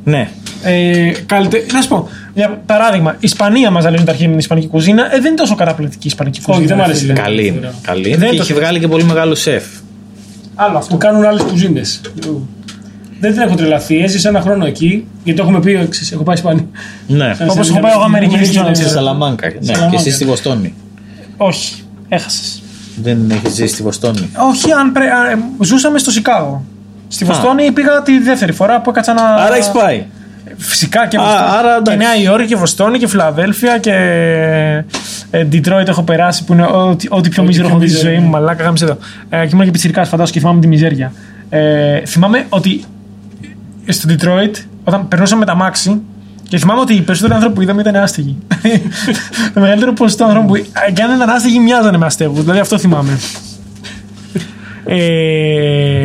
ναι. 0.04 0.28
Ε, 0.66 1.12
καλυτε... 1.26 1.64
Να 1.72 1.80
σου 1.80 1.88
πω, 1.88 2.08
για 2.34 2.62
παράδειγμα, 2.66 3.12
η 3.12 3.16
Ισπανία 3.20 3.70
μας 3.70 3.84
λένε 3.84 4.04
τα 4.04 4.10
αρχή 4.10 4.22
με 4.22 4.28
την 4.30 4.38
Ισπανική 4.38 4.66
κουζίνα, 4.66 5.04
ε, 5.06 5.08
δεν 5.16 5.24
είναι 5.24 5.34
τόσο 5.34 5.54
καταπληκτική 5.54 6.06
η 6.06 6.08
Ισπανική 6.10 6.40
κουζίνα. 6.42 6.58
Όχι, 6.64 6.66
δεν 6.66 6.76
μ' 6.76 6.80
ρε 6.80 6.84
αρέσει. 6.86 7.00
φίλε. 7.00 7.12
Καλή 7.12 7.46
είναι. 7.46 7.56
Ωραία. 7.58 7.72
Καλή 7.82 8.08
είναι 8.08 8.16
Δεν 8.16 8.30
και 8.30 8.36
το 8.36 8.42
έχει 8.42 8.52
θε- 8.52 8.60
βγάλει 8.62 8.78
και 8.78 8.88
πολύ 8.88 9.04
μεγάλο 9.04 9.34
σεφ. 9.34 9.64
Άλλο 10.54 10.76
αυτό. 10.78 10.92
Που 10.92 10.98
κάνουν 10.98 11.24
άλλες 11.24 11.42
κουζίνες. 11.42 12.00
Δεν 13.24 13.32
την 13.32 13.42
έχω 13.42 13.54
τρελαθεί. 13.56 13.98
Έζησα 14.02 14.28
ένα 14.28 14.40
χρόνο 14.40 14.66
εκεί, 14.66 15.06
γιατί 15.24 15.38
το 15.40 15.44
έχουμε 15.46 15.60
πει, 15.60 15.86
ξέρεις, 15.90 16.12
έχω 16.12 16.22
πάει 16.22 16.34
Ισπανία. 16.36 16.64
Ναι. 17.06 17.34
Σαν- 17.34 17.48
Όπως 17.50 17.66
σαν- 17.66 17.74
έχω 17.76 17.84
πάει 17.84 17.92
εγώ 17.92 18.02
Αμερική, 18.02 18.34
Αμερική, 18.34 18.52
δεν 18.54 18.62
ξέρω. 18.62 18.68
ναι. 18.68 18.74
Στη 18.74 18.88
Σαλαμάνκα. 18.94 19.46
Ναι, 19.48 19.54
Σαλαμάνκα. 19.60 19.90
και 19.96 19.96
εσύ 20.08 20.10
στη 20.16 20.24
Βοστόνη. 20.24 20.74
Όχι. 21.36 21.82
έχασες. 22.08 22.62
Δεν 23.02 23.30
έχεις 23.30 23.52
ζήσει 23.54 23.72
στη 23.74 23.82
Βοστόνη. 23.82 24.30
Όχι, 24.50 24.72
αν 24.72 24.92
πρέ... 24.92 25.04
α, 25.04 25.30
ε, 25.30 25.38
ζούσαμε 25.64 25.98
στο 25.98 26.10
Σικάγο. 26.10 26.64
Στη 27.08 27.24
Α. 27.24 27.26
Βοστόνη 27.26 27.72
πήγα 27.72 28.02
τη 28.02 28.18
δεύτερη 28.18 28.52
φορά 28.52 28.80
που 28.80 28.90
έκατσα 28.90 29.12
να. 29.12 29.22
Άρα 29.22 29.54
έχεις 29.54 29.70
πάει. 29.70 30.04
Φυσικά 30.56 31.06
και 31.06 31.16
Α, 31.16 31.20
Βοστόνη. 31.20 31.48
άρα 31.58 31.72
και 31.82 31.90
εντάξει. 31.90 31.96
Νέα 31.98 32.16
Υόρκη 32.30 32.46
και 32.46 32.56
Βοστόνη 32.56 32.98
και 32.98 33.06
Φιλαδέλφια 33.08 33.78
και 33.78 33.92
ε, 35.30 35.46
Detroit 35.52 35.86
έχω 35.88 36.02
περάσει 36.02 36.44
που 36.44 36.52
είναι 36.52 36.62
ό,τι, 36.72 37.06
ό,τι 37.10 37.28
πιο 37.28 37.42
Ό,τι 37.42 37.48
μίζερο 37.50 37.66
πιο 37.66 37.76
έχω 37.76 37.84
δει 37.84 37.88
στη 37.88 37.96
μίζερο, 37.96 38.10
ζωή 38.14 38.16
μου. 38.18 38.24
ναι. 38.24 38.38
Μαλάκα, 38.38 38.62
γάμισε 38.64 38.84
εδώ. 38.84 38.96
Ε, 39.28 39.42
και 39.46 39.50
ήμουν 39.52 39.64
και 39.64 39.70
πιτσιρικάς 39.70 40.08
φαντάζομαι 40.08 40.34
και 40.34 40.40
θυμάμαι 40.40 40.60
τη 40.60 40.66
μιζέρια. 40.66 41.12
Ε, 41.48 42.00
θυμάμαι 42.04 42.44
ότι 42.48 42.84
στο 43.88 44.08
Detroit 44.14 44.54
όταν 44.84 45.08
περνούσαμε 45.08 45.38
με 45.40 45.46
τα 45.46 45.54
μάξι 45.54 46.00
και 46.48 46.58
θυμάμαι 46.58 46.80
ότι 46.80 46.94
οι 46.94 47.00
περισσότεροι 47.00 47.34
άνθρωποι 47.34 47.54
που 47.54 47.62
είδαμε 47.62 47.80
ήταν 47.80 47.96
άστεγοι. 47.96 48.36
το 49.54 49.60
μεγαλύτερο 49.60 49.92
ποσοστό 49.92 50.24
ανθρώπων 50.24 50.46
που. 50.46 50.54
ε, 50.56 50.90
Και 50.92 51.02
αν 51.02 51.08
δεν 51.08 51.16
ήταν 51.16 51.30
άστεγοι, 51.30 51.58
μοιάζανε 51.58 51.96
με 51.98 52.06
αστέγου. 52.06 52.40
Δηλαδή 52.40 52.58
αυτό 52.60 52.78
θυμάμαι. 52.78 53.18
Ε, 54.86 54.96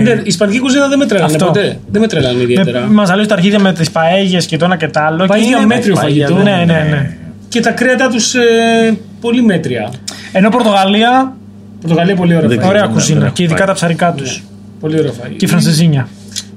Ναι, 0.03 0.09
η 0.09 0.21
Ισπανική 0.23 0.59
κουζίνα 0.59 0.87
δεν 0.87 0.97
με 0.97 1.05
τρέλανε 1.05 1.31
Αυτό. 1.31 1.45
ποτέ. 1.45 1.79
Δεν 1.91 2.01
με 2.01 2.07
τρέλανε 2.07 2.41
ιδιαίτερα. 2.41 2.87
Μας 2.91 3.07
ζαλίζει 3.07 3.27
τα 3.27 3.33
αρχίδια 3.33 3.59
με 3.59 3.73
τις 3.73 3.91
παέγες 3.91 4.45
και 4.45 4.57
το 4.57 4.65
ένα 4.65 4.75
και 4.77 4.87
το 4.87 4.99
άλλο. 4.99 5.25
Πάει 5.25 5.39
και 5.41 5.47
για 5.47 5.57
είναι- 5.57 5.65
μέτριο 5.65 5.93
Πάει 5.95 6.11
για- 6.11 6.27
φαγητό. 6.27 6.43
Ναι, 6.49 6.63
ναι, 6.65 6.87
ναι. 6.89 7.11
Και 7.49 7.59
τα 7.59 7.71
κρέατα 7.71 8.07
τους 8.09 8.33
ε, 8.35 8.97
πολύ 9.21 9.41
μέτρια. 9.43 9.89
Ενώ 10.31 10.49
Πορτογαλία, 10.49 11.33
Πορτογαλία 11.81 12.15
πολύ 12.15 12.35
ωραία. 12.35 12.47
Δεν 12.47 12.57
φαγητό. 12.57 12.67
ωραία 12.75 12.85
ναι, 12.87 12.93
κουζίνα. 12.93 13.23
ναι, 13.23 13.29
Και 13.33 13.43
ειδικά 13.43 13.57
πάει. 13.57 13.67
τα 13.67 13.73
ψαρικά 13.73 14.11
τους. 14.11 14.43
Πολύ 14.79 14.99
ωραία 14.99 15.11
φαγητό. 15.11 15.35
Και 15.37 15.45
η 15.45 15.47
Φρανσεζίνια. 15.47 16.07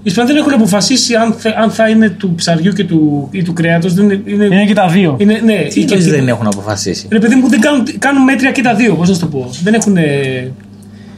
Οι 0.05 0.11
Ισπανοί 0.11 0.29
δεν 0.29 0.37
έχουν 0.37 0.53
αποφασίσει 0.53 1.15
αν, 1.15 1.35
θε- 1.39 1.57
αν 1.57 1.71
θα 1.71 1.89
είναι 1.89 2.09
του 2.09 2.35
ψαριού 2.35 2.73
και 2.73 2.85
του, 2.85 3.29
ή 3.31 3.43
του 3.43 3.53
κρέατος. 3.53 3.93
Είναι, 3.97 4.21
είναι, 4.25 4.45
Είναι 4.45 4.65
και 4.65 4.75
τα 4.75 4.89
δύο. 4.89 5.17
είναι, 5.19 5.41
ναι, 5.45 5.67
Τι 5.73 5.81
ή 5.81 5.85
και 5.85 5.95
λες 5.95 6.05
τι- 6.05 6.11
δεν 6.11 6.29
έχουν 6.29 6.47
αποφασίσει; 6.47 7.07
Ρε 7.11 7.19
παιδί 7.19 7.35
μου, 7.35 7.49
δεν 7.49 7.61
κάνουν, 7.61 7.87
κάνουν 7.99 8.23
μέτρια 8.23 8.51
και 8.51 8.63
τα 8.63 8.75
δύο. 8.75 8.95
Πώς 8.95 9.09
να 9.09 9.15
σου 9.15 9.21
το 9.21 9.27
πω. 9.27 9.51
Δεν 9.63 9.75
έχουν. 9.75 9.95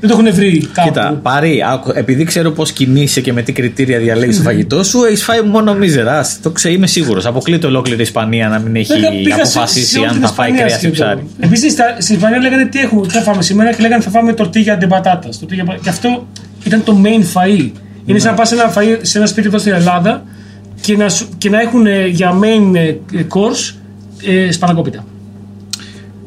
Δεν 0.01 0.12
το 0.12 0.20
έχουν 0.20 0.35
βρει 0.35 0.68
κάπου. 0.72 0.89
Κοίτα, 0.89 1.20
πάρει, 1.22 1.62
άκου, 1.72 1.93
επειδή 1.95 2.24
ξέρω 2.24 2.51
πώς 2.51 2.72
κινείσαι 2.72 3.20
και 3.20 3.32
με 3.32 3.43
τι 3.43 3.53
κριτήρια 3.53 3.99
διαλέγεις 3.99 4.37
το 4.37 4.43
φαγητό 4.43 4.82
σου, 4.85 5.05
έχεις 5.05 5.24
φάει 5.24 5.41
μόνο 5.43 5.74
μίζερα. 5.74 6.18
Ας, 6.18 6.39
Το 6.43 6.51
ξέρω, 6.51 6.74
είμαι 6.74 6.87
σίγουρος. 6.87 7.26
Αποκλείται 7.26 7.66
ολόκληρη 7.66 7.99
η 7.99 8.03
Ισπανία 8.03 8.49
να 8.49 8.59
μην 8.59 8.76
έχει 8.76 8.93
Βέβαια, 8.93 9.11
πήγα 9.11 9.37
σε- 9.37 9.45
σε 9.45 9.59
αποφασίσει 9.59 9.99
όλη 9.99 10.07
αν 10.07 10.12
την 10.12 10.20
θα 10.22 10.28
φάει 10.28 10.49
Ισπανία 10.51 10.64
κρέας 10.76 10.82
ή 10.82 10.87
σχεδόν. 10.87 10.93
ψάρι. 11.16 11.26
Επίσης 11.41 11.72
στην 11.99 12.14
Ισπανία 12.16 12.39
λέγανε 12.39 12.64
τι 12.66 12.78
έχουμε, 12.78 13.07
τι 13.07 13.12
θα 13.14 13.20
φάμε 13.20 13.43
σήμερα 13.43 13.72
και 13.72 13.82
λέγανε 13.82 14.03
θα 14.03 14.11
φάμε 14.11 14.32
τορτίγια 14.32 14.78
de 14.80 14.85
patatas. 14.85 15.45
Tortilla- 15.45 15.78
Και 15.82 15.89
αυτό 15.89 16.26
ήταν 16.64 16.85
το 16.85 16.97
main 17.05 17.20
φαΐ. 17.39 17.70
Είναι 18.07 18.18
σαν 18.18 18.30
να 18.30 18.36
πας 18.36 18.48
σε 18.48 18.55
ένα, 18.55 18.72
φαΐ- 18.76 18.98
σε 19.02 19.18
ένα 19.18 19.26
σπίτι 19.26 19.46
εδώ 19.46 19.59
στην 19.59 19.72
Ελλάδα 19.72 20.22
και 20.80 20.96
να, 20.96 21.09
σου- 21.09 21.28
και 21.38 21.50
να 21.50 21.61
έχουν 21.61 21.86
ε, 21.86 22.07
για 22.07 22.32
main 22.42 22.74
ε, 22.76 22.94
course 23.34 23.74
ε, 24.46 24.52
σπανακόπιτα. 24.52 25.05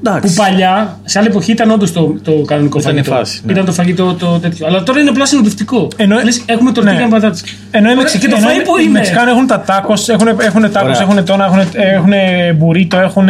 Που 0.04 0.10
Εντάξει. 0.14 0.36
παλιά, 0.36 1.00
σε 1.04 1.20
άλλη 1.20 1.28
εποχή 1.28 1.52
ήταν 1.52 1.72
όντως 1.72 1.92
το, 1.92 2.16
το 2.24 2.32
κανονικό 2.32 2.80
Ήταν 2.80 2.92
η 2.92 2.96
φαγητό. 2.96 3.16
φάση, 3.16 3.42
ναι. 3.46 3.52
Ήταν 3.52 3.66
το 3.66 3.72
φαγητό 3.72 4.14
το 4.14 4.40
τέτοιο. 4.42 4.68
Αλλά 4.68 4.84
τώρα 4.84 5.00
είναι 5.00 5.10
απλά 5.10 5.26
συνοδευτικό. 5.26 5.88
Ενώ- 5.96 6.22
Λες, 6.24 6.42
έχουμε 6.46 6.72
τορτίγια 6.72 7.00
ναι. 7.00 7.06
με 7.06 7.12
πατάτε. 7.12 7.38
Ενώ 7.72 7.88
οι 7.88 7.92
Ωραία, 7.92 7.96
Μεξικ- 7.96 8.22
και 8.22 8.28
το 8.28 8.36
ενώ 8.36 8.48
φαΐ 8.48 8.62
που 8.66 8.78
οι 8.78 8.82
είναι. 8.84 8.92
Μεξικάνοι 8.92 9.32
έχουν 9.32 9.48
τα 9.48 9.62
τάκος, 9.62 10.10
έχουν, 10.10 10.28
έχουν 10.28 10.72
τάκος, 10.72 10.98
Ωραία. 10.98 11.02
έχουν 11.02 11.26
τόνα, 11.26 11.46
έχουν, 11.46 11.60
έχουν 11.74 12.12
μπουρίτο, 12.58 12.98
έχουν 12.98 13.28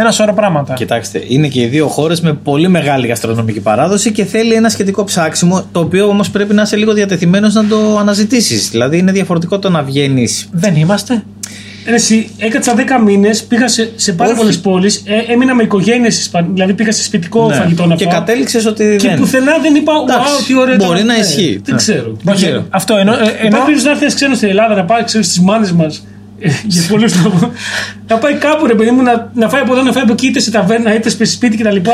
ένα 0.00 0.10
σώρο 0.10 0.34
πράγματα. 0.34 0.74
Κοιτάξτε, 0.74 1.22
είναι 1.28 1.48
και 1.48 1.60
οι 1.60 1.66
δύο 1.66 1.86
χώρες 1.86 2.20
με 2.20 2.32
πολύ 2.32 2.68
μεγάλη 2.68 3.06
γαστρονομική 3.06 3.60
παράδοση 3.60 4.12
και 4.12 4.24
θέλει 4.24 4.52
ένα 4.54 4.68
σχετικό 4.68 5.04
ψάξιμο, 5.04 5.64
το 5.72 5.80
οποίο 5.80 6.06
όμως 6.08 6.30
πρέπει 6.30 6.54
να 6.54 6.62
είσαι 6.62 6.76
λίγο 6.76 6.92
διατεθειμένος 6.92 7.54
να 7.54 7.64
το 7.66 7.96
αναζητήσεις. 7.98 8.70
Δηλαδή, 8.70 8.98
είναι 8.98 9.12
διαφορετικό 9.12 9.58
το 9.58 9.70
να 9.70 9.82
βγαίνεις. 9.82 10.48
Δεν 10.52 10.76
είμαστε. 10.76 11.22
Ρε, 11.88 11.94
Εσύ, 11.94 12.30
έκατσα 12.38 12.74
10 12.76 12.80
μήνες, 13.04 13.42
πήγα 13.44 13.68
σε, 13.68 13.90
σε 13.96 14.12
πάρα 14.12 14.30
Όχι. 14.30 14.38
πολλές 14.38 14.58
πόλεις, 14.58 15.02
ε, 15.06 15.32
έμεινα 15.32 15.54
με 15.54 15.62
οικογένειες, 15.62 16.30
δηλαδή 16.52 16.72
πήγα 16.74 16.92
σε 16.92 17.02
σπιτικό 17.02 17.50
φαγητό 17.52 17.82
να 17.82 17.88
Ναι. 17.88 17.94
Και 17.94 18.04
φάω. 18.04 18.12
κατέληξες 18.12 18.66
ότι 18.66 18.96
Και 18.98 19.08
δεν. 19.08 19.16
πουθενά 19.18 19.58
δεν 19.62 19.74
είπα, 19.74 19.92
Εντάξει, 20.02 20.32
wow, 20.40 20.46
τι 20.46 20.58
ωραίο 20.58 20.76
μπορεί 20.76 20.92
ήταν 20.94 21.06
να 21.06 21.12
αυτό». 21.14 21.26
ισχύει. 21.26 21.60
Δεν 21.64 21.74
Ναι. 21.74 21.80
ξέρω. 21.80 22.16
Δεν 22.22 22.34
ξέρω. 22.34 22.64
Αυτό 22.70 22.96
ενώ. 22.96 23.12
ε, 23.12 23.16
ενώ 23.16 23.24
Υπάρχει 23.26 23.48
περίπτωση 23.50 23.84
να 23.84 23.90
έρθει 23.90 24.04
ένα 24.04 24.14
ξένο 24.14 24.34
στην 24.34 24.48
Ελλάδα 24.48 24.74
να 24.74 24.84
πάει 24.84 25.04
ξέρω, 25.04 25.22
στις 25.24 25.40
μάνες 25.40 25.72
μας. 25.72 26.06
Για 26.66 26.82
πολλούς 26.88 27.22
λόγους. 27.22 27.40
να 28.08 28.16
πάει 28.16 28.34
κάπου 28.34 28.66
ρε 28.66 28.74
παιδί 28.74 28.90
μου 28.90 29.02
να, 29.02 29.30
να 29.34 29.48
φάει 29.48 29.60
από 29.60 29.72
εδώ, 29.72 29.82
να 29.82 29.92
φάει 29.92 30.02
από 30.02 30.12
εκεί, 30.12 30.26
είτε 30.26 30.40
σε 30.40 30.50
ταβέρνα, 30.50 30.94
είτε 30.94 31.08
σε 31.10 31.24
σπίτι 31.24 31.56
κτλ. 31.56 31.76
Και, 31.76 31.90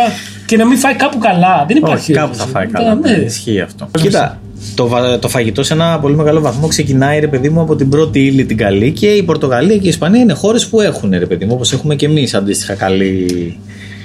και 0.47 0.57
να 0.57 0.67
μην 0.67 0.79
φάει 0.79 0.95
κάπου 0.95 1.19
καλά. 1.19 1.65
Δεν 1.69 1.77
υπάρχει. 1.77 2.13
Όχι, 2.13 2.21
κάπου 2.21 2.35
θα 2.35 2.47
περίπτωση. 2.47 2.75
φάει 2.75 2.85
καλά. 3.01 3.17
Ναι. 3.19 3.25
Ισχύει 3.25 3.61
αυτό. 3.61 3.89
Κοίτα, 4.01 4.39
το, 4.75 4.89
βα- 4.89 5.19
το 5.19 5.29
φαγητό 5.29 5.63
σε 5.63 5.73
ένα 5.73 5.99
πολύ 5.99 6.15
μεγάλο 6.17 6.41
βαθμό 6.41 6.67
ξεκινάει, 6.69 7.21
ρε 7.21 7.27
παιδί 7.29 7.49
μου, 7.49 7.61
από 7.61 7.77
την 7.77 7.89
πρώτη 7.89 8.21
ύλη 8.27 8.45
την 8.45 8.57
καλή 8.57 8.91
και 8.93 9.07
η 9.07 9.23
Πορτογαλία 9.23 9.77
και 9.77 9.85
η 9.87 9.89
Ισπανία 9.89 10.21
είναι 10.21 10.33
χώρες 10.33 10.67
που 10.67 10.81
έχουν, 10.81 11.11
ρε 11.11 11.27
παιδί 11.27 11.45
μου, 11.45 11.53
όπως 11.55 11.73
έχουμε 11.73 11.95
και 11.95 12.07
εμείς 12.07 12.35
αντίστοιχα 12.35 12.75
καλή 12.75 13.59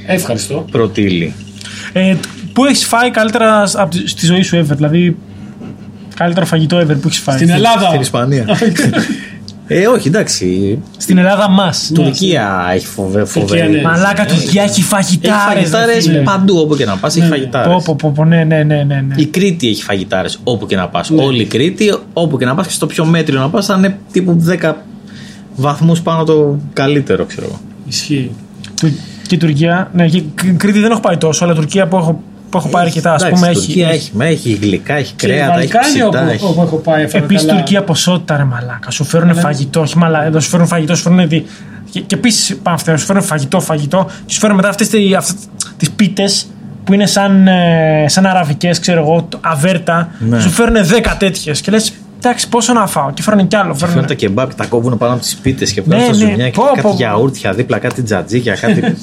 Ευχαριστώ. 0.08 0.66
πρώτη 0.72 1.02
ύλη. 1.02 1.34
ε, 1.94 2.16
πού 2.54 2.66
έχεις 2.66 2.86
φάει 2.86 3.12
καλύτερα 3.12 3.64
από 3.76 3.96
τη- 3.96 4.08
στη 4.08 4.26
ζωή 4.26 4.42
σου 4.42 4.58
ever, 4.66 4.76
δηλαδή. 4.76 5.18
Καλύτερο 6.16 6.46
φαγητό 6.46 6.78
ever 6.80 6.96
που 7.02 7.08
έχεις 7.08 7.20
φάει; 7.20 7.36
Στην 7.36 7.50
Ελλάδα. 7.50 7.88
Στην 7.88 8.02
Ισπανία. 8.02 8.46
ε, 9.74 9.88
όχι, 9.88 10.08
εντάξει. 10.08 10.78
Στην 10.98 11.18
Ελλάδα 11.18 11.50
μας. 11.50 11.92
Τουρκία 11.94 12.70
έχει 12.74 12.86
φοβε, 12.86 13.26
φοβερή. 13.26 13.70
ναι. 13.72 13.82
Μαλάκα 13.82 14.26
Τουρκία 14.26 14.62
έχει 14.64 14.72
Έχει 14.72 14.82
φαγητάρες. 14.82 15.70
φαγητάρε 15.70 16.22
παντού 16.24 16.58
όπου 16.58 16.76
και 16.76 16.86
να 16.86 16.96
πας, 16.98 17.18
έχει 17.18 17.28
φαγητάρες. 17.28 17.68
Πω, 17.74 17.82
πω, 17.86 17.96
πω, 17.96 18.12
πω, 18.16 18.26
ναι, 18.26 18.44
ναι, 18.44 18.64
ναι, 18.64 18.84
ναι. 18.84 19.02
ναι. 19.08 19.16
Η 19.18 19.26
Κρήτη 19.26 19.68
έχει 19.68 19.84
φαγητάρες 19.84 20.40
όπου 20.44 20.66
και 20.66 20.76
να 20.76 20.88
πας. 20.88 21.10
Ναι. 21.10 21.24
Όλη 21.24 21.42
η 21.42 21.46
Κρήτη, 21.46 21.96
όπου 22.14 22.38
και 22.38 22.46
να 22.46 22.56
πας 22.56 22.68
και 22.68 22.74
στο 22.74 22.86
πιο 22.86 23.06
μέτριο 23.06 23.40
να 23.40 23.50
πας, 23.50 23.66
θα 23.66 23.76
είναι 23.78 23.98
τύπου 24.12 24.46
10 24.62 24.74
βαθμούς 25.56 26.02
πάνω 26.02 26.24
το 26.24 26.60
καλύτερο, 26.74 27.26
ξέρω 27.26 27.46
εγώ. 27.46 27.60
Ισχύει. 27.88 28.32
Του- 28.82 28.98
Και 29.28 29.36
η 29.36 29.38
Τουρκία. 29.38 29.90
Ναι, 29.94 30.08
και 30.08 30.18
η 30.18 30.32
Κρήτη 30.58 30.80
δεν 30.80 30.92
έχω 30.92 31.00
πάει 31.00 31.18
τόσο, 31.18 31.44
αλλά 31.44 31.54
η 31.54 31.56
Τουρκία 31.56 31.88
που 31.88 31.96
έχω, 31.98 32.24
που 32.52 32.58
έχω 32.58 32.68
πάρει 32.68 32.88
αρκετά, 32.88 33.14
ας 33.14 33.24
Εντάξει, 33.24 33.41
πούμε, 33.41 33.47
η 33.54 33.58
έχει. 33.58 33.66
Τουρκία 33.66 33.89
έχει, 33.89 34.12
με, 34.14 34.26
έχει 34.28 34.54
γλυκά, 34.62 34.93
έχει 34.93 35.14
Και 35.16 35.28
κρέατα, 35.28 35.60
έχει 35.60 35.72
Βαλκάνια 35.72 36.04
ψητά. 36.10 36.20
όπου, 36.22 36.30
Έχει... 36.32 36.45
όπου 36.45 36.62
έχω 36.62 36.76
πάει. 36.78 37.04
έφαγα 37.04 37.24
Επίσης 37.24 37.45
καλά. 37.45 37.58
Τουρκία 37.60 37.84
ποσότητα 37.84 38.38
ρε 38.38 38.43
μαλάκα. 38.43 38.91
Σου 38.91 39.04
φέρουν 39.04 39.36
φαγητό, 39.36 39.82
όχι 39.82 39.97
μαλάκα. 39.97 40.26
Εδώ 40.26 40.39
σου 40.39 40.49
φέρουν 40.49 40.68
φαγητό, 40.68 40.95
σου 40.95 41.02
φέρουν. 41.04 41.28
τη- 41.28 41.43
Και, 41.91 41.99
και 41.99 42.16
επίσης 42.16 42.56
πάνω 42.64 42.76
αυτά, 42.76 42.97
σου 42.97 43.06
φέρουν 43.06 43.22
φαγητό, 43.24 43.60
φαγητό. 43.60 44.10
Και 44.26 44.34
σου 44.34 44.39
φέρουν 44.39 44.56
μετά 44.56 44.70
αυτές 44.70 44.88
τι 45.78 45.89
πίτες 45.95 46.47
που 46.84 46.93
είναι 46.93 47.06
σαν, 47.06 47.47
ε, 47.47 48.06
σαν 48.08 48.26
αραβικές, 48.26 48.80
ξέρω 48.80 49.02
εγώ, 49.02 49.26
το- 49.30 49.38
αβέρτα. 49.41 50.10
Ναι. 50.20 50.39
Σου 50.39 50.49
φέρουν 50.49 50.76
10 50.86 51.16
τέτοιες. 51.18 51.62
Και 51.62 51.72
λες, 51.72 51.93
εντάξει, 52.18 52.49
πόσο 52.49 52.74
να 52.74 52.88
φάω; 52.88 53.12
Και 53.14 53.22
φέρνουν 53.22 53.47
κι 53.47 53.56
άλλο. 53.56 53.74
Φέρνουν 53.74 53.88
Φέρνουν... 53.89 54.08
τα 54.08 54.14
κεμπάπ 54.14 54.49
και 54.49 54.56
τα 54.58 54.66
κόβουν 54.66 54.97
πάνω 54.97 55.14
από 55.14 55.22
τις 55.22 55.36
πίτες 55.36 55.72
και 55.72 55.82
βγάζουν 55.82 56.08
Ναι, 56.08 56.14
στα 56.14 56.24
ναι. 56.26 56.32
ζουμιά 56.32 56.49
και 56.49 56.56
Πω, 56.58 56.64
κάτι 56.64 56.82
πω, 56.82 56.89
πω. 56.89 56.95
γιαούρτια 56.95 57.54
δίπλα, 57.54 57.78
κάτι 57.78 58.02
τζατζίκια, 58.02 58.56
κάτι. 58.56 58.84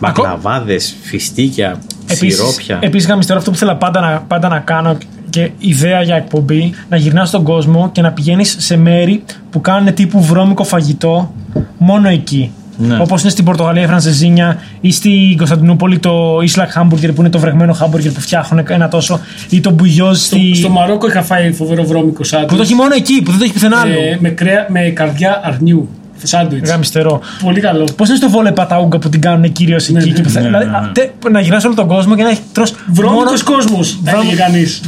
Μπακλαβάδες, 0.00 0.96
φιστίκια, 1.02 1.78
σιρόπια. 2.06 2.78
Επίσης, 2.80 3.08
γαμιστερό 3.08 3.38
αυτό 3.38 3.50
που 3.50 3.56
θέλω 3.56 3.74
πάντα 3.74 4.00
να, 4.00 4.24
πάντα 4.28 4.48
να 4.48 4.58
κάνω 4.58 4.96
και 5.30 5.50
ιδέα 5.58 6.02
για 6.02 6.16
εκπομπή, 6.16 6.74
να 6.88 6.96
γυρνάς 6.96 7.28
στον 7.28 7.42
κόσμο 7.42 7.90
και 7.92 8.00
να 8.00 8.12
πηγαίνεις 8.12 8.56
σε 8.58 8.76
μέρη 8.76 9.22
που 9.50 9.60
κάνουν 9.60 9.94
τύπου 9.94 10.22
βρώμικο 10.22 10.64
φαγητό 10.64 11.34
μόνο 11.78 12.08
εκεί. 12.08 12.52
Ναι. 12.76 12.98
Όπως 13.00 13.20
είναι 13.20 13.30
στην 13.30 13.44
Πορτογαλία 13.44 13.82
η 13.82 13.86
Φρανσεζίνια 13.86 14.58
ή 14.80 14.92
στην 14.92 15.36
Κωνσταντινούπολη 15.36 15.98
το 15.98 16.36
Islam 16.36 16.82
Hamburger 16.82 17.14
που 17.14 17.20
είναι 17.20 17.30
το 17.30 17.38
βρεγμένο 17.38 17.76
hamburger 17.80 18.12
που 18.14 18.20
φτιάχνουν 18.20 18.64
ένα 18.68 18.88
τόσο. 18.88 19.20
ή 19.50 19.60
το 19.60 19.70
μπουγιόζ 19.70 20.18
στη. 20.18 20.54
Στο 20.54 20.68
Μαρόκο 20.68 21.06
είχα 21.06 21.22
φάει 21.22 21.52
φοβερό 21.52 21.84
βρώμικο 21.84 22.12
που 22.12 22.24
σάντουιτ. 22.24 22.50
το 22.50 22.62
έχει 22.62 22.74
μόνο 22.74 22.94
εκεί, 22.94 23.22
που 23.22 23.30
δεν 23.30 23.38
το 23.38 23.44
έχει 23.44 23.52
πουθενά 23.52 23.78
άλλο. 23.80 23.92
ε, 23.92 24.18
με, 24.20 24.28
κρέα, 24.28 24.66
με 24.68 24.80
καρδιά 24.80 25.40
αρνιού. 25.44 25.88
Σάντουιτς. 26.22 26.70
Γαμιστερό. 26.70 27.20
Πολύ 27.42 27.60
καλό. 27.60 27.88
Πώς 27.96 28.08
είναι 28.08 28.16
στο 28.16 28.28
βόλε 28.30 28.52
παταούγκα 28.52 28.98
που 28.98 29.08
την 29.08 29.20
κάνουν 29.20 29.52
κυρίως 29.52 29.84
εκεί. 29.88 29.92
Ναι, 29.92 30.02
και 30.12 30.22
που 30.22 30.28
θα- 30.28 30.40
ναι, 30.40 30.46
δηλαδή, 30.46 30.64
ναι, 30.64 30.70
ναι. 30.70 30.76
α, 30.76 30.90
τε- 30.92 31.10
να 31.30 31.40
γυρνάς 31.40 31.64
όλο 31.64 31.74
τον 31.74 31.86
κόσμο 31.86 32.14
και 32.16 32.22
να 32.22 32.28
έχει 32.30 32.40
τρώσει. 32.52 32.74
Βρώμικος 32.92 33.42
κόσμος, 33.42 34.00
Βρώμ- 34.02 34.22
έλεγε 34.24 34.36
κανείς. 34.42 34.80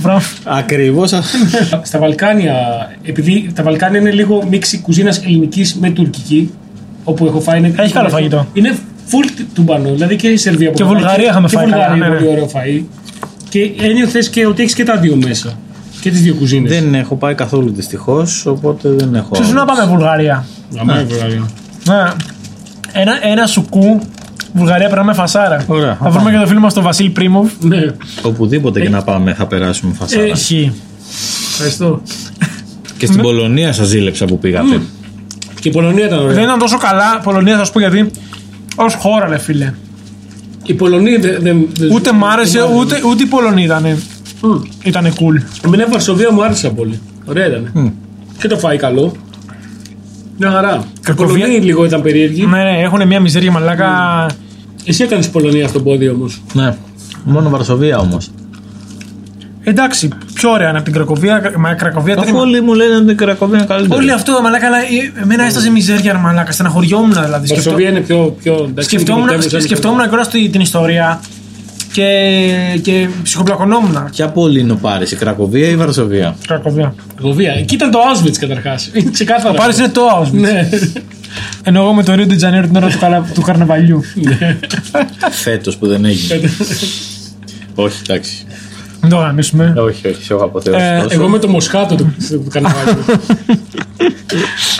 Ακριβώς. 0.45 1.11
Στα 1.83 1.99
Βαλκάνια, 1.99 2.55
επειδή 3.03 3.51
τα 3.55 3.62
Βαλκάνια 3.62 4.01
είναι 4.01 4.11
λίγο 4.11 4.47
μίξη 4.51 4.78
κουζίνας 4.80 5.18
ελληνικής 5.24 5.74
με 5.74 5.91
τουρκική, 5.91 6.51
όπου 7.05 7.26
έχω 7.26 7.41
φάει. 7.41 7.59
Είναι, 7.59 7.72
Έχει 7.78 7.93
καλό 7.93 8.09
φαγητό. 8.09 8.47
Είναι 8.53 8.74
full 9.11 9.45
τουμπανό, 9.55 9.91
δηλαδή 9.93 10.16
και 10.16 10.28
η 10.28 10.37
Σερβία 10.37 10.70
που 10.70 10.76
Και 10.76 10.83
έχω 10.83 10.93
φάει, 10.93 11.01
Βουλγαρία 11.01 11.28
είχαμε 11.30 11.49
και 11.49 11.57
φάει 11.57 11.70
καλά, 11.70 11.89
Βουλγαρία 11.89 12.09
ναι, 12.09 12.14
ναι. 12.14 12.20
πολύ 12.20 12.30
ωραίο 12.30 12.51
φαΐ. 12.55 12.83
Και 13.49 13.70
ένιωθες 13.80 14.28
και 14.28 14.47
ότι 14.47 14.62
έχεις 14.62 14.74
και 14.74 14.85
τα 14.85 14.97
δύο 14.97 15.16
μέσα. 15.16 15.53
Και 16.03 16.11
τις 16.11 16.21
δύο 16.23 16.35
κουζίνες. 16.35 16.71
δεν 16.73 16.95
έχω 16.95 17.15
πάει 17.17 17.35
καθόλου 17.35 17.73
δυστυχώς, 17.73 18.47
οπότε 18.47 18.89
δεν 18.89 19.15
έχω. 19.15 19.35
Σου 19.45 19.53
να 19.53 19.65
πάμε 19.65 19.85
Βουλγαρία; 19.87 20.47
Αμά, 20.81 21.05
Βουλγαρία. 21.09 21.51
Ναι. 21.89 22.11
Ένα, 22.93 23.13
ένα 23.27 23.47
σουκού 23.47 24.01
Βουλγαρία 24.53 24.89
περνάμε 24.89 25.13
φασάρα. 25.15 25.65
Ωραία, 25.67 25.89
Θα 25.95 25.97
θα 26.05 26.11
βρούμε 26.11 26.25
πάμε. 26.25 26.31
και 26.31 26.39
το 26.43 26.47
φίλο 26.49 26.61
μας 26.61 26.75
τον 26.75 26.83
Βασίλη 26.83 27.09
Πρίμοβ. 27.11 27.51
Ναι, 27.61 27.79
Οπουδήποτε 28.23 28.81
και 28.81 28.89
να 28.89 29.03
πάμε 29.03 29.35
θα 29.35 29.47
περάσουμε 29.47 29.95
φασάρα. 29.95 30.23
Ε, 30.23 30.29
Ισχύει. 30.29 30.73
ευχαριστώ. 31.53 32.03
και 32.99 33.07
στην 33.07 33.21
Πολωνία 33.23 33.73
σας 33.73 33.87
ζήλεψα 33.87 34.25
που 34.25 34.39
πήγατε. 34.39 34.81
Και 35.61 35.69
η 35.69 35.73
Πολωνία 35.73 36.07
ήταν 36.07 36.19
ωραία. 36.19 36.35
Δεν 36.35 36.43
ήταν 36.43 36.59
τόσο 36.59 36.79
καλά. 36.79 37.21
Πολωνία 37.23 37.57
θα 37.57 37.65
σου 37.65 37.73
πω 37.73 37.79
γιατί. 37.79 38.11
Ω 38.77 38.91
χώρα, 38.99 39.29
λε 39.29 39.39
φίλε. 39.39 39.73
Η 40.67 40.75
Πολωνία 40.75 41.19
δεν. 41.19 41.37
δεν- 41.41 41.69
δεν- 41.79 41.93
Ούτε 41.93 42.13
μ' 42.13 42.25
άρεσε, 42.25 42.59
δεν 42.59 42.69
μ' 42.71 42.77
ούτε, 42.77 43.01
ούτε 43.07 43.23
η 43.23 43.27
Πολωνία 43.27 43.65
ήταν. 43.65 44.03
Ήτανε 44.84 45.12
cool. 45.14 45.43
Εμένα 45.64 45.82
η 45.86 45.90
Βαρσοβία 45.90 46.32
μου 46.32 46.45
άρεσε 46.45 46.68
πολύ. 46.68 47.01
Ωραία 47.24 47.47
ήταν. 47.47 47.93
Και 48.40 48.49
το 48.49 48.57
φάει 48.59 48.76
καλό. 48.76 49.12
Μια 50.38 50.51
χαρά. 50.51 50.84
Η 50.97 51.01
Κρακοβία- 51.03 51.34
Πολωνία 51.38 51.59
λίγο 51.64 51.84
ήταν 51.84 52.03
περίεργη. 52.03 52.47
Ναι, 52.47 52.62
ναι, 52.62 52.78
έχουν 52.82 53.07
μια 53.07 53.20
μιζέρια 53.20 53.51
μαλάκα. 53.51 54.26
Εσύ 54.84 55.03
έκανες 55.03 55.28
Πολωνία 55.28 55.68
στον 55.68 55.82
πόδι 55.82 56.09
όμως. 56.09 56.43
Ναι. 56.53 56.74
Μόνο 57.24 57.49
Βαρσοβία 57.49 57.99
όμως. 57.99 58.30
Εντάξει, 59.64 60.09
πιο 60.34 60.51
ωραία 60.51 60.68
είναι 60.68 60.76
από 60.76 60.84
την 60.84 60.95
Κρακοβία. 60.95 61.53
Μα 61.59 61.70
η 61.70 61.74
Κρακοβία 61.74 62.14
Αφού 62.14 62.22
τρίμα. 62.24 62.40
όλοι 62.40 62.61
μου 62.61 62.74
λένε 62.74 62.97
ότι 62.97 63.11
η 63.11 63.14
Κρακοβία 63.14 63.57
είναι 63.59 63.66
καλύτερη. 63.66 64.01
Όλοι 64.01 64.12
αυτό, 64.12 64.40
μαλάκα, 64.43 64.66
αλλά 64.66 64.76
ε, 64.78 65.22
εμένα 65.22 65.45
έστασε 65.45 65.70
μιζέρια, 65.70 66.12
ρε 66.12 66.18
μαλάκα. 66.18 66.53
Στεναχωριόμουν 66.53 67.12
δηλαδή. 67.12 67.47
Σκεφτό- 67.47 67.55
Βαρσοβία 67.70 67.88
είναι 67.88 68.01
πιο. 68.01 68.36
πιο 68.43 68.53
εντάξει, 68.68 68.88
Σκεφτόμουν, 68.88 69.20
είναι 69.22 69.30
πρωτεύουσα, 69.30 69.57
είναι 69.57 69.66
σκεφτόμουν 69.66 70.09
κιόλα 70.09 70.26
την 70.51 70.61
ιστορία 70.61 71.20
και, 71.93 72.78
και 72.82 73.09
ψυχοπλακωνόμουν. 73.22 74.09
Ποια 74.11 74.28
πόλη 74.28 74.61
είναι 74.61 74.72
ο 74.72 74.76
Πάρης, 74.76 75.11
η 75.12 75.16
Κρακοβία 75.16 75.66
ή 75.68 75.70
η 75.70 75.76
Βαρσοβία; 75.76 76.36
Κρακοβία. 76.47 76.95
Βαρσοβία. 77.14 77.53
Εκεί 77.53 77.74
ήταν 77.74 77.90
το 77.90 77.99
Auschwitz 77.99 78.36
καταρχάς. 78.38 78.90
Είναι 78.93 79.11
ξεκάθαρο. 79.11 79.55
Ο 79.55 79.57
Πάρης 79.57 79.78
είναι 79.78 79.88
το 79.88 80.03
Auschwitz. 80.20 80.30
Ναι. 80.32 80.68
Ενώ 81.62 81.80
εγώ 81.80 81.93
με 81.93 82.03
το 82.03 82.12
Rio 82.12 82.26
de 82.30 82.32
Janeiro 82.32 82.64
την 82.66 82.76
ώρα 82.76 82.88
του, 82.88 82.99
καλα... 82.99 83.26
του 83.34 83.40
καρναβαλιού. 83.40 84.03
Φέτος 85.30 85.76
που 85.76 85.86
δεν 85.86 86.05
έγινε. 86.05 86.51
όχι, 87.74 88.01
εντάξει. 88.09 88.45
Μην 89.01 89.11
το 89.11 89.16
γαμίσουμε. 89.16 89.74
όχι, 89.76 90.09
όχι, 90.09 90.24
σε 90.24 90.32
έχω 90.32 90.43
Ε, 90.43 90.47
αποθεώσει. 90.47 91.07
Εγώ 91.11 91.28
με 91.28 91.38
το 91.38 91.49
Μοσχάτο 91.49 91.95
του, 91.95 92.14
του 92.28 92.47
καρναβάλι. 92.51 92.97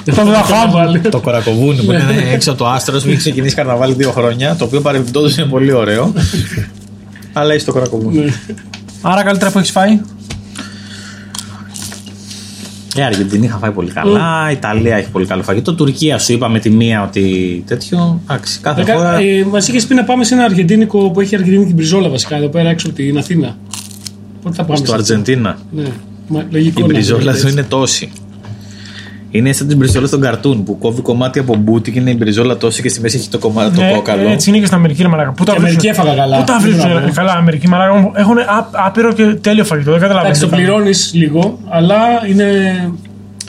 Το 0.05 0.25
Βλαχάβαλ. 0.25 1.01
Το 1.11 1.21
κορακοβούνι 1.21 1.83
που 1.83 1.93
είναι 1.93 2.05
έξω 2.33 2.51
από 2.51 2.59
το 2.59 2.69
άστρος 2.69 3.03
που 3.03 3.09
έχει 3.09 3.19
ξεκινήσει 3.19 3.55
καρναβάλι 3.55 3.95
δύο 3.95 4.11
χρόνια. 4.11 4.57
Το 4.57 4.65
οποίο 4.65 4.81
παρεμπιπτόντως 4.81 5.37
είναι 5.37 5.47
πολύ 5.47 5.73
ωραίο. 5.73 6.13
Αλλά 7.33 7.55
έχει 7.55 7.65
το 7.65 7.73
κορακοβούνι. 7.73 8.33
Άρα 9.03 9.23
καλύτερα 9.23 9.51
που 9.51 9.59
έχεις 9.59 9.71
φάει. 9.71 10.01
Η 12.97 13.01
Αργεντινή 13.03 13.47
είχα 13.47 13.57
φάει 13.59 13.71
πολύ 13.71 13.91
καλά. 13.91 14.51
Η 14.51 14.53
Ιταλία 14.53 14.97
έχει 14.97 15.11
πολύ 15.11 15.27
καλό 15.27 15.43
φαγητό. 15.43 15.75
Τουρκία 15.75 16.19
σου 16.19 16.33
είπα 16.33 16.49
με 16.49 16.59
τη 16.59 16.71
μία 16.71 17.03
ότι 17.03 17.65
τέτοιο. 17.67 18.21
Εντάξει, 18.23 18.61
κάθε 18.61 18.93
χώρα. 18.93 19.15
ε, 19.19 19.45
Μας 19.51 19.69
είχες 19.69 19.87
πει 19.87 19.95
να 19.95 20.05
πάμε 20.05 20.25
σε 20.25 20.35
ένα 20.35 20.45
αργεντίνικο 20.45 21.11
που 21.11 21.21
έχει 21.21 21.35
αργεντίνικη 21.35 21.73
μπριζόλα 21.75 22.09
βασικά 22.09 22.37
εδώ 22.37 22.49
πέρα 22.49 22.69
έξω 22.69 22.87
από 22.87 22.97
την 22.97 23.19
Αθήνα. 23.19 23.57
Πότε 24.43 24.55
θα 24.55 24.65
πάμε. 24.65 24.77
Στο 24.77 24.87
σε 24.87 24.95
αυτό; 24.95 25.13
Αργεντίνα; 25.13 25.59
Ναι. 25.71 25.89
Μα, 26.29 26.47
λογικό 26.51 26.81
Η 26.81 26.83
να 26.83 26.93
μπριζόλα 26.93 27.31
έτσι. 27.31 27.43
του 27.45 27.49
είναι 27.51 27.63
τόση. 27.63 28.11
Είναι 29.35 29.53
σαν 29.53 29.69
τι 29.69 29.77
μπριζόλε 29.77 30.09
των 30.09 30.21
καρτούν 30.21 30.63
που 30.65 30.79
κόβει 30.79 31.01
κομμάτι 31.01 31.39
από 31.39 31.55
μπούτι 31.57 31.93
και 31.93 31.99
είναι 31.99 32.11
η 32.11 32.15
μπριζόλα 32.19 32.57
τόση 32.57 32.83
και 32.83 32.89
στη 32.89 33.01
μέση 33.01 33.17
έχει 33.17 33.29
το 33.29 33.39
κομμάτι 33.39 33.75
το 33.77 33.83
Ναι, 33.83 33.93
κόκαλο. 33.93 34.29
Έτσι 34.31 34.49
είναι 34.51 34.59
και 34.59 34.65
στην 34.65 34.77
Αμερική, 34.79 35.03
ρε 35.03 35.09
μαλάκα. 35.09 35.33
Πού 35.33 35.45
τα 35.45 35.53
Και 35.53 35.59
Αμερική 35.59 35.81
βρίσκουν. 35.81 36.05
έφαγα 36.07 36.21
καλά. 36.23 36.37
Πού 36.39 36.45
τα 36.45 36.59
Δεν 36.59 36.71
μπορώ 36.71 36.83
να 36.83 36.89
βρίσκουν, 36.89 37.09
πω. 37.09 37.15
καλά, 37.15 37.33
Αμερική, 37.33 37.69
μαλάκα. 37.69 38.11
Έχουν 38.15 38.39
ά- 38.39 38.69
άπειρο 38.73 39.13
και 39.13 39.25
τέλειο 39.25 39.65
φαγητό. 39.65 39.91
Δεν 39.91 40.01
καταλαβαίνω. 40.01 40.35
Εντάξει, 40.35 40.51
το 40.51 40.57
πληρώνεις 40.57 41.11
λίγο, 41.15 41.59
αλλά 41.69 41.97
είναι. 42.29 42.47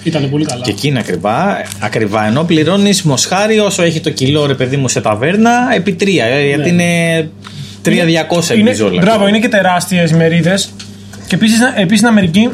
Ήταν 0.03 0.29
πολύ 0.29 0.45
καλά. 0.45 0.61
Και 0.63 0.71
εκεί 0.71 0.87
είναι 0.87 0.99
ακριβά. 0.99 1.57
Ακριβά. 1.79 2.25
Ενώ 2.27 2.43
πληρώνεις 2.43 3.01
μοσχάρι 3.03 3.59
όσο 3.59 3.83
έχει 3.83 3.99
το 3.99 4.09
κιλό 4.09 4.45
ρε 4.45 4.53
παιδί 4.53 4.77
μου 4.77 4.87
σε 4.87 5.01
ταβέρνα 5.01 5.51
επί 5.75 5.93
τρία. 5.93 6.25
ε, 6.25 6.45
Γιατί 6.47 6.69
είναι 6.69 6.83
3.200 7.81 8.49
η 8.49 8.55
Είναι, 8.55 8.63
μπριζόλα. 8.63 9.01
μπράβο, 9.01 9.27
είναι 9.27 9.39
και 9.39 9.47
τεράστιες 9.49 10.11
μερίδες. 10.11 10.69
Και 11.27 11.35
επίσης 11.35 11.59
επίσης, 11.75 11.97
στην 11.97 12.07
Αμερική 12.07 12.49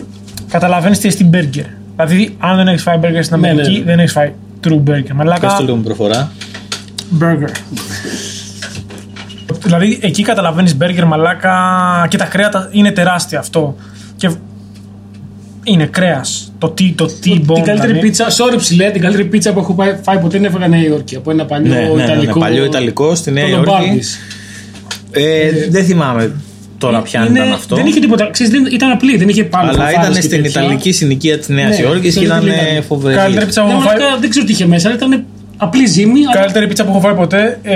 καταλαβαίνεις 0.49 0.99
τι 0.99 1.09
στην 1.09 1.27
μπέργκερ. 1.27 1.63
Δηλαδή, 2.05 2.35
αν 2.39 2.55
δεν 2.55 2.67
έχεις 2.67 2.81
φάει 2.81 2.97
μπέργκερ 2.97 3.23
στην 3.23 3.39
Ναι, 3.39 3.47
ναι, 3.47 3.53
Αμερική, 3.53 3.77
ναι. 3.79 3.85
δεν 3.85 3.99
έχεις 3.99 4.11
φάει 4.11 4.31
true 4.67 4.89
burger. 4.89 5.11
Μαλάκα. 5.13 5.47
Πες 5.47 5.53
το 5.57 5.63
λίγο 5.63 5.75
με 5.75 5.83
προφορά. 5.83 6.31
Burger. 7.19 7.49
δηλαδή, 9.63 9.99
εκεί 10.01 10.23
καταλαβαίνεις 10.23 10.75
μπέργκερ, 10.77 11.05
μαλάκα 11.05 11.55
και 12.09 12.17
τα 12.17 12.25
κρέατα 12.25 12.69
είναι 12.71 12.91
τεράστια 12.91 13.39
αυτό. 13.39 13.75
Και 14.17 14.29
είναι 15.63 15.85
κρέας. 15.85 16.53
Το 16.57 16.69
τι, 16.69 16.91
το 16.91 17.05
τι 17.05 17.13
Την 17.19 17.45
bone. 17.47 17.61
καλύτερη 17.65 17.77
δηλαδή. 17.87 17.99
πίτσα, 17.99 18.25
sorry 18.29 18.55
ψηλέ, 18.57 18.89
την 18.91 19.01
καλύτερη 19.01 19.25
πίτσα 19.27 19.53
που 19.53 19.59
έχω 19.59 19.73
πάει- 19.73 19.95
φάει 20.01 20.17
ποτέ 20.19 20.37
είναι 20.37 20.47
έφαγα 20.47 20.67
Νέα 20.67 20.83
Υόρκη. 20.83 21.15
Από 21.15 21.31
ένα 21.31 21.45
παλιό 21.45 21.73
Ναι, 21.73 21.79
ναι, 21.79 21.93
ναι, 21.93 22.03
Ιταλικό. 22.03 22.39
παλιό 22.39 22.63
Ιταλικό 22.63 23.15
στη 23.15 23.31
Νέα 23.31 23.43
το 23.43 23.49
Υόρκη. 23.49 23.65
Λομπάρντις. 23.71 24.19
Ε, 25.11 25.49
δεν 25.69 25.85
θυμάμαι 25.85 26.31
τώρα 26.79 27.01
ποια 27.01 27.25
Είναι- 27.25 27.39
ήταν 27.39 27.51
αυτό. 27.53 27.75
Δεν 27.75 27.85
είχε 27.85 27.99
τίποτα. 27.99 28.29
Ξέρεις, 28.31 28.51
δεν, 28.53 28.65
ήταν 28.71 28.91
απλή, 28.91 29.17
δεν 29.17 29.29
είχε 29.29 29.43
πάνω. 29.43 29.69
Αλλά 29.69 29.77
φανφάρες 29.83 29.99
ήταν 30.07 30.13
και 30.13 30.21
στην 30.21 30.43
τέτοια. 30.43 30.61
Ιταλική 30.61 30.91
συνοικία 30.91 31.37
της 31.37 31.47
Νέας 31.47 31.77
Ναι, 31.79 31.83
Υόρκης 31.85 32.13
και 32.13 32.19
το 32.19 32.25
ήταν 32.25 32.43
Little 32.43 32.79
Italy. 32.79 32.83
φοβερή. 32.87 33.15
Καλύτερη 33.15 33.45
πίτσα 33.45 33.61
που 33.61 33.67
Ναι, 33.67 33.73
έχω 33.73 33.81
φάει. 33.81 33.97
μαλάκα, 33.97 34.17
δεν 34.19 34.29
ξέρω 34.29 34.45
τι 34.45 34.51
είχε 34.51 34.65
μέσα, 34.65 34.87
αλλά 34.87 34.97
ήταν 34.97 35.23
απλή 35.57 35.85
ζύμη. 35.85 36.19
αλλά- 36.25 36.39
Καλύτερη 36.41 36.67
πίτσα 36.67 36.83
που 36.83 36.89
έχω 36.89 36.99
φάει 36.99 37.13
ποτέ. 37.13 37.59
Ε, 37.63 37.75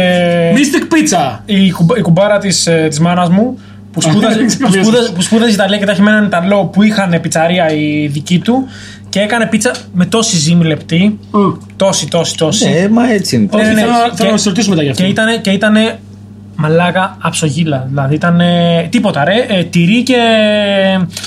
Mystic 0.53 0.83
pizza. 0.93 1.39
η, 1.45 1.71
κουμπ- 1.71 1.97
η 1.97 2.01
κουμπάρα 2.01 2.37
της 2.37 2.67
της 2.87 2.99
μάνας 2.99 3.29
μου 3.29 3.59
που 3.91 4.01
σπούδαζε, 4.01 4.35
δεν 4.37 4.47
ξέρω 4.47 4.65
που, 4.67 4.71
ποιος. 4.73 4.85
σπούδαζε, 4.85 5.11
που 5.11 5.21
σπούδαζε 5.21 5.51
Ιταλία 5.51 5.77
και 5.77 5.85
τα 5.85 5.91
είχε 5.91 6.01
με 6.01 6.09
έναν 6.09 6.25
Ιταλό 6.25 6.65
που 6.65 6.83
είχαν 6.83 7.19
πιτσαρία 7.21 7.73
η 7.73 8.07
δική 8.11 8.39
του 8.39 8.67
και 9.09 9.19
έκανε 9.19 9.45
πίτσα 9.45 9.71
με 9.93 10.05
τόση 10.05 10.37
ζύμη 10.37 10.65
λεπτή. 10.65 11.19
Τόση, 11.75 12.07
τόση, 12.07 12.37
τόση. 12.37 12.69
Ναι, 12.69 12.87
μα 12.89 13.11
έτσι 13.11 13.35
είναι. 13.35 13.47
Όχι, 13.51 13.63
ναι, 13.65 13.71
ναι. 13.71 13.79
θέλω 13.79 13.91
να- 13.91 14.09
Και- 14.09 14.15
θέλω 14.15 14.31
να 14.31 14.37
σε 14.37 14.49
ρωτήσω 14.49 14.69
μετά 14.69 14.83
γι' 14.83 14.89
αυτό. 14.89 15.03
Και 15.03 15.09
ήταν 15.09 15.41
και 15.41 15.49
ήτανε 15.49 15.99
μαλάκα 16.55 17.17
αψογίλα. 17.21 17.85
Δηλαδή 17.89 18.15
ήταν 18.15 18.41
τίποτα 18.89 19.23
ρε. 19.23 19.45
Ε, 19.59 19.63
τυρί 19.63 20.03
και. 20.03 20.15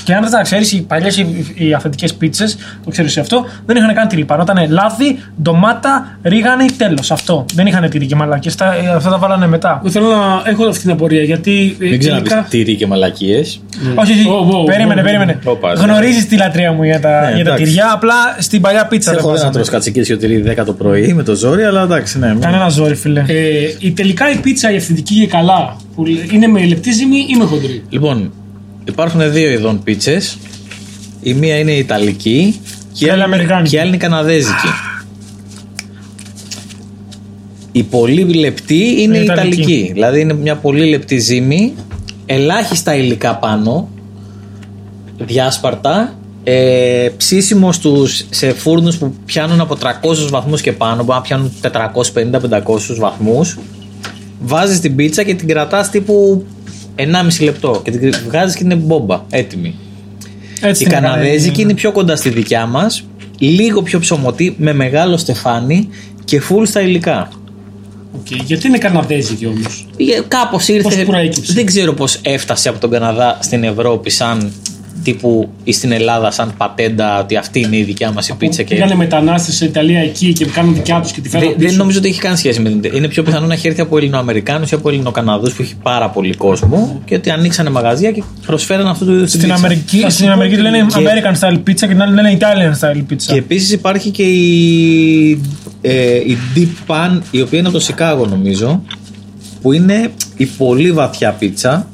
Και 0.03 0.13
αν 0.13 0.21
δεν 0.21 0.31
τα 0.31 0.41
ξέρεις, 0.41 0.71
οι 0.73 0.81
παλιές 0.81 1.17
οι, 1.17 1.45
οι 1.55 1.73
αυθεντικές 1.73 2.13
πίτσες, 2.13 2.57
το 2.85 2.89
ξέρεις 2.91 3.17
αυτό, 3.17 3.45
δεν 3.65 3.75
είχαν 3.75 3.93
καν 3.95 4.07
τυρί 4.07 4.25
πάνω. 4.25 4.43
Ήταν 4.43 4.71
λάδι, 4.71 5.19
ντομάτα, 5.41 6.17
ρίγανη, 6.23 6.65
τέλος. 6.77 7.11
Αυτό. 7.11 7.45
Δεν 7.53 7.65
είχαν 7.65 7.89
τυρί 7.89 8.05
και 8.05 8.15
μαλακέ. 8.15 8.49
Αυτά 8.95 9.09
τα 9.09 9.17
βάλανε 9.17 9.47
μετά. 9.47 9.79
Εγώ 9.83 9.91
θέλω 9.91 10.07
να 10.09 10.49
έχω 10.51 10.65
αυτή 10.65 10.81
την 10.81 10.91
απορία 10.91 11.23
γιατί. 11.23 11.77
ε, 11.81 11.85
Μην 11.89 11.99
τελικά- 11.99 12.21
ξαναπεί 12.21 12.49
τυρί 12.49 12.75
και 12.75 12.87
μαλακίες. 12.87 13.61
Όχι, 13.95 14.11
όχι. 14.11 14.27
Ω, 14.27 14.33
ω, 14.33 14.57
ω, 14.59 14.63
περίμενε, 14.63 15.01
ω, 15.01 15.03
περίμενε. 15.03 15.39
ω, 15.45 15.55
πας, 15.55 15.79
Γνωρίζεις 15.79 16.27
τη 16.27 16.37
λατρεία 16.37 16.71
μου 16.71 16.83
για 16.83 16.99
τα, 16.99 17.09
Ναι, 17.21 17.25
για 17.35 17.43
τα 17.45 17.49
εντάξει. 17.51 17.63
τυριά. 17.63 17.91
Απλά 17.93 18.13
στην 18.39 18.61
παλιά 18.61 18.85
πίτσα 18.87 19.11
δεν 19.11 19.19
Έχω 19.19 19.27
δεν 19.27 19.37
να 19.37 19.43
βάζανε. 19.45 19.53
τρως 19.63 19.69
κατσικίδι 19.69 20.17
τυρί 20.17 20.43
10 20.59 20.65
το 20.65 20.73
πρωί 20.73 21.13
με 21.13 21.23
το 21.23 21.35
ζόρι, 21.35 21.63
αλλά 21.63 21.81
εντάξει, 21.81 22.19
ναι. 22.19 22.27
μην- 22.27 22.39
Κανένα 22.41 22.69
ζόρι, 22.69 22.95
φίλε. 22.95 23.23
Ε, 23.27 23.35
η 23.79 23.91
τελικά 23.91 24.31
η 24.31 24.35
πίτσα 24.37 24.71
η 24.71 24.75
αυθεντική 24.75 25.16
και 25.19 25.27
καλά 25.27 25.77
που 25.95 26.03
είναι 26.31 26.47
με 26.47 26.65
λεπτή 26.65 26.91
ζύμη 26.91 27.25
ή 27.29 27.35
με 27.35 27.43
χοντρή; 27.45 27.83
Λοιπόν, 27.89 28.31
υπάρχουν 28.87 29.31
δύο 29.31 29.49
ειδών 29.49 29.83
πίτσες. 29.83 30.37
Η 31.21 31.33
μία 31.33 31.59
είναι 31.59 31.71
η 31.71 31.77
Ιταλική 31.77 32.59
και 32.93 33.05
η 33.05 33.09
άλλη 33.09 33.21
άλλη, 33.21 33.33
Αμερικάνικη. 33.33 33.69
και 33.69 33.75
η 33.75 33.79
άλλη 33.79 33.87
είναι 33.87 33.97
η 33.97 33.99
Καναδέζικη. 33.99 34.67
Η 37.71 37.83
πολύ 37.83 38.33
λεπτή 38.33 39.01
είναι 39.01 39.17
Η 39.17 39.21
η 39.21 39.23
Ιταλική. 39.23 39.61
Ιταλική. 39.61 39.89
Δηλαδή 39.93 40.19
είναι 40.19 40.33
μια 40.33 40.55
πολύ 40.55 40.89
λεπτή 40.89 41.17
ζύμη, 41.19 41.73
ελάχιστα 42.25 42.95
υλικά 42.95 43.35
πάνω, 43.35 43.89
διάσπαρτα, 45.17 46.15
ε, 46.43 47.09
ψήσιμο 47.17 47.71
στους, 47.71 48.25
σε 48.29 48.53
φούρνους 48.53 48.97
που 48.97 49.13
πιάνουν 49.25 49.59
από 49.59 49.75
300 49.75 50.29
βαθμούς 50.29 50.61
και 50.61 50.71
πάνω, 50.71 51.03
που 51.03 51.11
να 51.11 51.21
πιάνουν 51.21 51.51
450-500 51.61 52.97
βαθμούς. 52.97 53.57
Βάζεις 54.39 54.79
την 54.79 54.95
πίτσα 54.95 55.23
και 55.23 55.35
την 55.35 55.47
κρατάς 55.47 55.89
τύπου 55.89 56.45
1,5 56.95 57.43
λεπτό 57.43 57.81
και 57.83 57.91
την 57.91 58.13
βγάζεις 58.25 58.55
και 58.55 58.63
είναι 58.63 58.75
μπόμπα, 58.75 59.21
έτοιμη. 59.29 59.75
Έτσι 60.61 60.83
Η 60.83 60.85
την 60.85 60.95
έκανε. 60.95 61.07
Καναδέζικη 61.07 61.61
είναι 61.61 61.73
πιο 61.73 61.91
κοντά 61.91 62.15
στη 62.15 62.29
δικιά 62.29 62.65
μας, 62.65 63.07
λίγο 63.37 63.81
πιο 63.81 63.99
ψωμωτή, 63.99 64.55
με 64.57 64.73
μεγάλο 64.73 65.17
στεφάνι 65.17 65.89
και 66.23 66.39
φουλ 66.39 66.63
στα 66.63 66.81
υλικά. 66.81 67.29
Okay. 68.23 68.41
Γιατί 68.45 68.67
είναι 68.67 68.77
Καναδέζικη 68.77 69.45
όμως; 69.45 69.87
Κάπως 70.27 70.67
ήρθε. 70.67 70.81
Πώς 70.81 71.03
προέκυψε; 71.05 71.53
Δεν 71.53 71.65
ξέρω 71.65 71.93
πώς 71.93 72.19
έφτασε 72.21 72.69
από 72.69 72.79
τον 72.79 72.89
Καναδά 72.89 73.37
στην 73.41 73.63
Ευρώπη 73.63 74.09
σαν 74.09 74.51
τύπου 75.03 75.49
ή 75.63 75.71
στην 75.71 75.91
Ελλάδα 75.91 76.31
σαν 76.31 76.53
πατέντα 76.57 77.19
ότι 77.19 77.35
αυτή 77.35 77.59
είναι 77.59 77.77
η 77.77 77.83
δικιά 77.83 78.11
μας 78.11 78.27
η 78.29 78.33
πίτσα. 78.37 78.63
Και... 78.63 78.73
Πήγανε 78.75 78.95
μετανάστες 78.95 79.55
σε 79.55 79.65
Ιταλία 79.65 79.99
εκεί 79.99 80.33
και 80.33 80.45
κάνουν 80.45 80.73
δικιά 80.73 80.99
τους 81.01 81.11
και 81.11 81.21
τη 81.21 81.29
φέραν 81.29 81.47
Δεν, 81.47 81.55
πίσω. 81.55 81.67
δεν 81.69 81.77
νομίζω 81.77 81.97
ότι 81.97 82.07
έχει 82.07 82.19
καν 82.19 82.37
σχέση 82.37 82.59
με 82.61 82.69
την. 82.69 82.95
Είναι 82.95 83.07
πιο 83.07 83.23
πιθανό 83.23 83.45
να 83.47 83.53
έχει 83.53 83.67
έρθει 83.67 83.81
από 83.81 83.97
Ελληνοαμερικάνους 83.97 84.71
ή 84.71 84.75
από 84.75 84.89
Ελληνοκαναδούς 84.89 85.53
που 85.53 85.61
έχει 85.61 85.75
πάρα 85.83 86.09
πολύ 86.09 86.35
κόσμο 86.35 87.01
και 87.05 87.15
ότι 87.15 87.29
ανοίξανε 87.29 87.69
μαγαζιά 87.69 88.11
και 88.11 88.23
προσφέραν 88.45 88.87
αυτού 88.87 89.05
του 89.05 89.11
είδου 89.11 89.19
την 89.19 89.27
Στην 89.29 89.41
πίτσα. 89.41 89.55
Αμερική, 89.55 89.97
Θα 89.99 90.09
σου 90.09 90.15
στην 90.15 90.25
πω 90.27 90.31
Αμερική 90.31 90.53
ότι- 90.53 90.63
λένε 90.63 90.85
και- 90.87 90.95
American 90.97 91.39
style 91.39 91.55
pizza 91.57 91.61
και 91.79 91.87
την 91.87 92.01
άλλη 92.01 92.13
λένε 92.13 92.37
Italian 92.39 92.79
style 92.85 92.97
pizza. 93.11 93.23
Και 93.27 93.35
επίσης 93.37 93.71
υπάρχει 93.71 94.09
και 94.09 94.23
η, 94.23 95.41
ε, 95.81 96.15
η 96.15 96.37
Deep 96.55 96.91
Pan, 96.91 97.19
η 97.31 97.41
οποία 97.41 97.59
είναι 97.59 97.67
από 97.67 97.77
το 97.77 97.83
Σικάγο 97.83 98.25
νομίζω, 98.25 98.81
που 99.61 99.71
είναι 99.73 100.09
η 100.37 100.45
πολύ 100.45 100.91
βαθιά 100.91 101.31
πίτσα, 101.31 101.87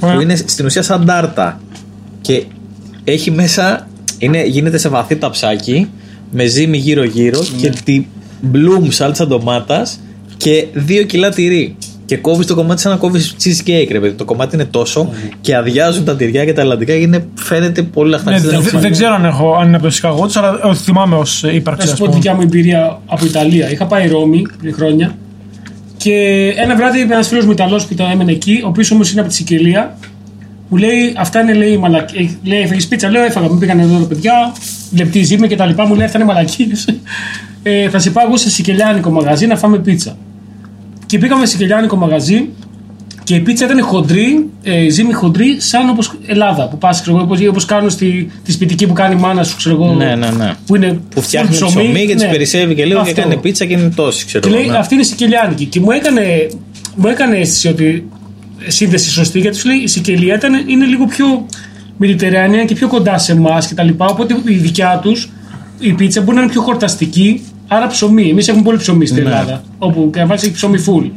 Ωραία. 0.00 0.14
που 0.14 0.20
είναι 0.20 0.34
στην 0.36 0.64
ουσία 0.66 0.82
σαν 0.82 1.04
τάρτα. 1.06 1.60
Και 2.20 2.44
έχει 3.04 3.30
μέσα, 3.30 3.88
είναι, 4.18 4.44
γίνεται 4.46 4.78
σε 4.78 4.88
βαθύ 4.88 5.16
ταψάκι, 5.16 5.88
με 6.30 6.44
ζύμη 6.44 6.76
γύρω-γύρω 6.76 7.40
και 7.60 7.72
τη 7.84 8.04
bloom 8.52 8.86
σάλτσα 8.88 9.26
ντομάτας 9.26 10.00
και 10.36 10.66
δύο 10.72 11.02
κιλά 11.02 11.30
τυρί. 11.30 11.76
Και 12.06 12.16
κόβεις 12.16 12.46
το 12.46 12.54
κομμάτι 12.54 12.80
σαν 12.80 12.92
να 12.92 12.98
κόβεις 12.98 13.36
cheesecake, 13.42 13.88
ρε 13.90 14.00
παιδί. 14.00 14.14
Το 14.14 14.24
κομμάτι 14.24 14.54
είναι 14.54 14.64
τόσο 14.64 15.12
και 15.40 15.56
αδειάζουν 15.56 16.04
τα 16.04 16.16
τυριά 16.16 16.44
και 16.44 16.52
τα 16.52 16.60
ελλαντικά 16.60 16.92
και 16.92 16.98
είναι, 16.98 17.26
φαίνεται 17.34 17.82
πολύ 17.82 18.10
Ναι, 18.10 18.16
λαχταρικό. 18.16 18.48
δεν, 18.60 18.80
δεν 18.80 18.92
ξέρω 18.92 19.14
αν, 19.14 19.24
έχω, 19.24 19.54
αν 19.54 19.66
είναι 19.66 19.76
από 19.76 19.84
το 19.84 19.90
Σικαγό 19.90 20.26
του, 20.26 20.38
αλλά 20.38 20.60
ε, 20.64 20.74
θυμάμαι 20.74 21.16
ως 21.16 21.42
ύπαρξη. 21.42 21.86
Θα 21.86 21.92
ας 21.92 21.98
σου 21.98 22.04
πω 22.04 22.10
τη 22.10 22.10
πούμε. 22.10 22.14
δικιά 22.14 22.34
μου 22.34 22.40
εμπειρία 22.42 23.00
από 23.06 23.24
Ιταλία. 23.24 23.70
Είχα 23.70 23.86
πάει 23.86 24.08
Ρώμη 24.08 24.42
πριν 24.58 24.74
χρόνια 24.74 25.16
και 25.96 26.14
ένα 26.56 26.76
βράδυ 26.76 27.00
είπε 27.00 27.12
ένας 27.12 27.28
φίλος 27.28 27.44
μου 27.44 27.50
Ιταλός 27.50 27.86
που 27.86 27.92
ήταν 27.92 28.10
έμενε 28.10 28.32
εκεί, 28.32 28.60
ο 28.64 28.68
οποίος 28.68 28.90
όμως 28.90 29.10
είναι 29.10 29.20
από 29.20 29.28
τη 29.28 29.34
Σικελία, 29.34 29.96
μου 30.70 30.78
λέει 30.78 31.14
Αυτά 31.16 31.40
είναι 31.40 31.52
λέει, 31.54 31.76
μαλακ... 31.76 32.14
ε, 32.14 32.28
λέει 32.42 32.60
έφεγε 32.60 32.86
πίτσα. 32.86 33.10
Λέω 33.10 33.22
έφαγα. 33.22 33.48
Μου 33.48 33.58
πήγαν 33.58 33.78
εδώ 33.78 33.98
τα 33.98 34.06
παιδιά, 34.06 34.52
λεπτή 34.96 35.22
ζύμη 35.22 35.48
και 35.48 35.56
τα 35.56 35.66
λοιπά. 35.66 35.86
Μου 35.86 35.94
λέει 35.94 36.06
Αυτά 36.06 36.18
είναι 36.18 36.26
μαλακίες. 36.26 36.88
Ε, 37.62 37.88
θα 37.88 37.98
σε 37.98 38.10
πάω 38.10 38.26
εγώ 38.26 38.36
σε 38.36 38.50
σικελιάνικο 38.50 39.10
μαγαζί 39.10 39.46
να 39.46 39.56
φάμε 39.56 39.78
πίτσα. 39.78 40.16
Και 41.06 41.18
πήγαμε 41.18 41.46
σε 41.46 41.56
κελιάνικο 41.56 41.96
μαγαζί 41.96 42.48
και 43.24 43.34
η 43.34 43.40
πίτσα 43.40 43.64
ήταν 43.64 43.82
χοντρή, 43.82 44.46
ε, 44.62 44.88
ζύμη 44.88 45.12
χοντρή, 45.12 45.60
σαν 45.60 45.88
όπως 45.88 46.12
Ελλάδα. 46.26 46.68
Που 46.68 46.78
πας, 46.78 47.00
ξέρω 47.00 47.16
εγώ, 47.16 47.24
όπως, 47.24 47.46
όπως 47.48 47.64
κάνουν 47.64 47.90
στη, 47.90 48.30
τη 48.44 48.52
σπιτική 48.52 48.86
που 48.86 48.92
κάνει 48.92 49.14
η 49.14 49.18
μάνα 49.18 49.44
σου, 49.44 49.56
ξέρω 49.56 49.74
εγώ. 49.74 49.94
Ναι, 49.94 50.14
ναι, 50.14 50.30
ναι. 50.30 50.54
Που, 50.66 50.76
είναι 50.76 51.00
Που 51.14 51.22
φτιάχνει 51.22 51.56
full 51.56 51.66
ψωμί, 51.66 52.06
και 52.06 52.14
τις 52.14 52.22
ναι. 52.22 52.30
περισσεύει 52.30 52.74
και 52.74 52.84
λίγο 52.84 53.02
και 53.02 53.10
Αυτό. 53.10 53.20
κάνει 53.22 53.36
πίτσα 53.36 53.64
και 53.64 53.72
είναι 53.72 53.92
τόση, 53.94 54.26
ξέρω 54.26 54.44
Και 54.44 54.50
εγώ. 54.50 54.58
λέει 54.58 54.68
ναι. 54.68 54.76
αυτή 54.76 54.94
είναι 54.94 55.02
σικελιάνικη. 55.02 55.64
Και 55.64 55.80
μου 55.80 55.90
έκανε, 55.90 56.48
μου 56.94 57.08
έκανε 57.08 57.36
αίσθηση 57.36 57.68
ότι 57.68 58.08
σύνδεση 58.66 59.10
σωστή 59.10 59.38
γιατί 59.38 59.56
σου 59.56 59.66
λέει 59.68 59.76
η 59.76 59.86
σικελία 59.86 60.34
ήταν, 60.34 60.68
είναι 60.68 60.84
λίγο 60.84 61.06
πιο 61.06 61.46
μιλιτεράνια 61.96 62.64
και 62.64 62.74
πιο 62.74 62.88
κοντά 62.88 63.18
σε 63.18 63.32
εμάς 63.32 63.68
κτλ. 63.68 63.88
Οπότε 63.96 64.36
η 64.44 64.54
δικιά 64.54 64.98
τους 65.02 65.30
η 65.78 65.92
πίτσα 65.92 66.20
μπορεί 66.20 66.36
να 66.36 66.42
είναι 66.42 66.50
πιο 66.52 66.60
χορταστική, 66.62 67.42
άρα 67.68 67.86
ψωμί. 67.86 68.28
Εμείς 68.28 68.48
έχουμε 68.48 68.62
πολύ 68.62 68.76
ψωμί 68.78 69.06
στην 69.06 69.22
Ναι. 69.22 69.28
Ελλάδα. 69.28 69.62
Όπου 69.78 70.10
και 70.12 70.20
να 70.20 70.26
βάλει 70.26 70.40
έχει 70.42 70.52
ψωμί 70.52 70.78
full. 70.86 71.10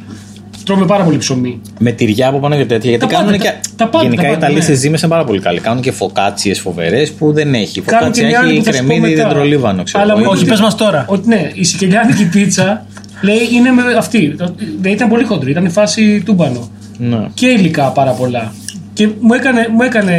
Τρώμε 0.66 0.86
πάρα 0.86 1.04
πολύ 1.04 1.18
ψωμί. 1.18 1.62
Με 1.80 1.91
τυριά 1.91 2.28
από 2.28 2.39
πάνω 2.39 2.56
και 2.56 2.66
τέτοια. 2.66 2.89
Γιατί 2.89 3.06
Τα 3.08 3.12
κάνουν 3.14 3.32
πάντα, 3.32 3.44
και. 3.44 3.50
τα- 3.50 3.60
τα 3.76 3.88
πάντα, 3.89 4.04
Γενικά 4.04 4.22
τα 4.22 4.28
οι 4.28 4.32
πάντα, 4.32 4.46
Ιταλοί 4.46 4.60
ναι. 4.60 4.66
σε 4.66 4.74
ζύμες 4.74 5.02
είναι 5.02 5.10
πάρα 5.12 5.24
πολύ 5.24 5.39
καλοί. 5.39 5.60
Κάνουν 5.60 5.82
και 5.82 5.91
φωκάτσιες 5.91 6.60
φοβερές 6.60 7.12
που 7.12 7.32
δεν 7.34 7.54
έχει. 7.54 7.80
Η 7.80 7.82
Κάνουν 7.82 8.12
και 8.12 8.22
Φωκάτσια 8.22 8.28
μια 8.28 8.39
άλλη 8.39 8.50
έχει 8.50 8.58
που 8.60 8.64
θα 8.66 8.72
σου 8.74 8.82
πω 8.84 8.88
κρεμμύδι 8.88 9.16
μετά. 9.16 9.28
δεντρολίβανο, 9.28 9.84
ξέρω 9.84 10.04
Αλλά 10.04 10.14
εγώ. 10.14 10.22
μου 10.24 10.30
Όχι, 10.32 10.41
είπε- 10.41 10.52
πες 10.52 10.60
μας 10.62 10.76
τώρα. 10.76 11.06
Ότι 11.08 11.28
ναι, 11.28 11.50
η 11.54 11.64
σικελιάνικη 11.64 12.26
πίτσα 12.26 12.86
λέει 13.22 13.38
είναι 13.54 13.72
με 13.72 13.82
αυτή. 13.98 14.36
Δεν 14.82 14.91
ήταν 14.91 15.10
πολύ 15.10 15.24
χοντρή, 15.24 15.52
ήταν 15.52 15.66
η 15.66 15.70
φάση 15.70 16.22
τούμπανο. 16.26 16.70
Ναι. 16.98 17.28
και 17.34 17.48
υλικά 17.48 17.88
πάρα 17.88 18.12
πολλά. 18.12 18.54
Και 18.94 19.10
μου 19.20 19.34
έκανε, 19.34 19.68
μου 19.72 19.82
έκανε 19.82 20.16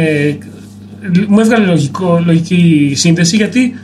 μου 1.27 1.39
έβγαλε 1.39 1.65
λογικό, 1.65 2.21
λογική 2.25 2.91
σύνδεση 2.95 3.35
γιατί 3.35 3.75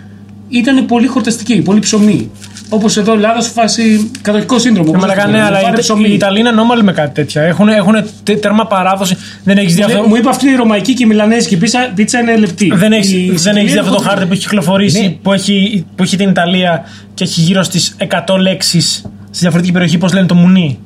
ήταν 0.49 0.85
πολύ 0.85 1.07
χορταστική, 1.07 1.61
πολύ 1.61 1.79
ψωμί. 1.79 2.31
Όπως 2.69 2.97
εδώ 2.97 3.13
Ελλάδα 3.13 3.41
σου 3.41 3.51
φάση 3.51 4.11
κατοχικό 4.21 4.59
σύνδρομο. 4.59 4.91
Ε, 4.95 4.97
μαλάκα, 4.97 5.27
ναι, 5.27 5.41
αλλά 5.41 5.59
Πάρε 5.59 5.75
οι- 5.77 5.79
ψωμί. 5.79 6.09
οι 6.09 6.13
Ιταλοί 6.13 6.39
είναι 6.39 6.51
νόμαλοι 6.51 6.83
με 6.83 6.91
κάτι 6.91 7.13
τέτοια. 7.13 7.41
Έχουν, 7.41 7.67
έχουν 7.67 7.93
τε- 8.23 8.39
τέρμα 8.41 8.67
παράδοση. 8.67 9.15
Δεν 9.43 9.57
έχεις 9.57 9.73
δει 9.73 9.79
Ναι, 9.79 9.85
αυτό. 9.93 10.07
Μου 10.07 10.15
είπε 10.15 10.29
αυτή 10.29 10.49
η 10.49 10.55
ρωμαϊκή 10.55 10.93
και 10.93 11.03
η 11.03 11.07
μιλανέζικη 11.07 11.57
πίτσα, 11.57 11.91
πίτσα 11.95 12.19
είναι 12.19 12.35
λεπτή. 12.37 12.71
Δεν 12.75 12.91
έχει 12.93 13.17
Η 13.17 13.27
δεν 13.27 13.37
Σικελία 13.37 13.61
έχεις 13.61 13.73
δει 13.73 13.79
αυτό 13.79 13.91
το 13.91 13.97
είναι 14.01 14.09
χάρτη 14.09 14.25
που 14.25 14.33
έχει 14.33 14.41
κυκλοφορήσει 14.41 15.01
Ναι. 15.01 15.09
που, 15.09 15.33
έχει, 15.33 15.85
που 15.95 16.03
έχει 16.03 16.17
την 16.17 16.29
Ιταλία 16.29 16.83
και 17.13 17.23
έχει 17.23 17.41
γύρω 17.41 17.63
στις 17.63 17.95
100 18.27 18.37
λέξεις 18.39 18.93
στη 19.29 19.39
διαφορετική 19.39 19.73
περιοχή, 19.73 19.97
πώς 19.97 20.13
λένε 20.13 20.25
το 20.25 20.35
μουνί. 20.35 20.79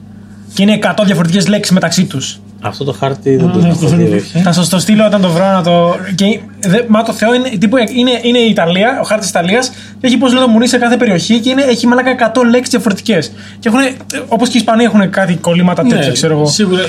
Και 0.55 0.61
είναι 0.63 0.79
100 0.81 1.03
διαφορετικές 1.05 1.47
λέξεις 1.47 1.73
μεταξύ 1.73 2.05
τους. 2.05 2.39
Αυτό 2.61 2.83
το 2.83 2.91
χάρτη 2.93 3.35
δεν 3.35 3.51
το 3.51 3.57
ναι, 3.59 3.67
έχω 3.67 3.85
αυτό 3.85 3.87
δει, 3.95 4.03
δεν- 4.03 4.17
όχι. 4.17 4.39
Θα 4.43 4.51
σας 4.51 4.69
το 4.69 4.79
στείλω 4.79 5.05
όταν 5.05 5.21
το 5.21 5.29
βρω 5.29 5.45
να 5.51 5.63
το. 5.63 5.95
Και, 6.15 6.39
δε, 6.59 6.79
μα 6.87 7.03
το 7.03 7.13
Θεό 7.13 7.33
είναι, 7.33 7.49
τύπου, 7.59 7.77
είναι, 7.77 8.11
είναι 8.21 8.37
η 8.37 8.49
Ιταλία, 8.49 8.99
ο 9.01 9.03
χάρτης 9.03 9.29
Ιταλίας, 9.29 9.69
και 9.69 10.07
έχει 10.07 10.17
πώς 10.17 10.33
λέει 10.33 10.41
το 10.43 10.49
μουνί 10.49 10.67
σε 10.67 10.77
κάθε 10.77 10.97
περιοχή 10.97 11.39
και 11.39 11.49
είναι, 11.49 11.61
έχει 11.61 11.87
μαλάκα 11.87 12.11
100 12.11 12.43
λέξεις 12.49 12.69
διαφορετικές. 12.69 13.31
Και 13.59 13.67
έχουν, 13.69 13.79
όπως 14.27 14.49
και 14.49 14.57
οι 14.57 14.59
Ισπανοί 14.59 14.83
έχουν 14.83 15.09
κάτι 15.09 15.33
κολλήματα 15.35 15.81
τέτοια, 15.83 16.05
Ναι, 16.07 16.11
ξέρω 16.11 16.33
εγώ. 16.33 16.45
Σίγουρα. 16.45 16.81
Ε, 16.81 16.85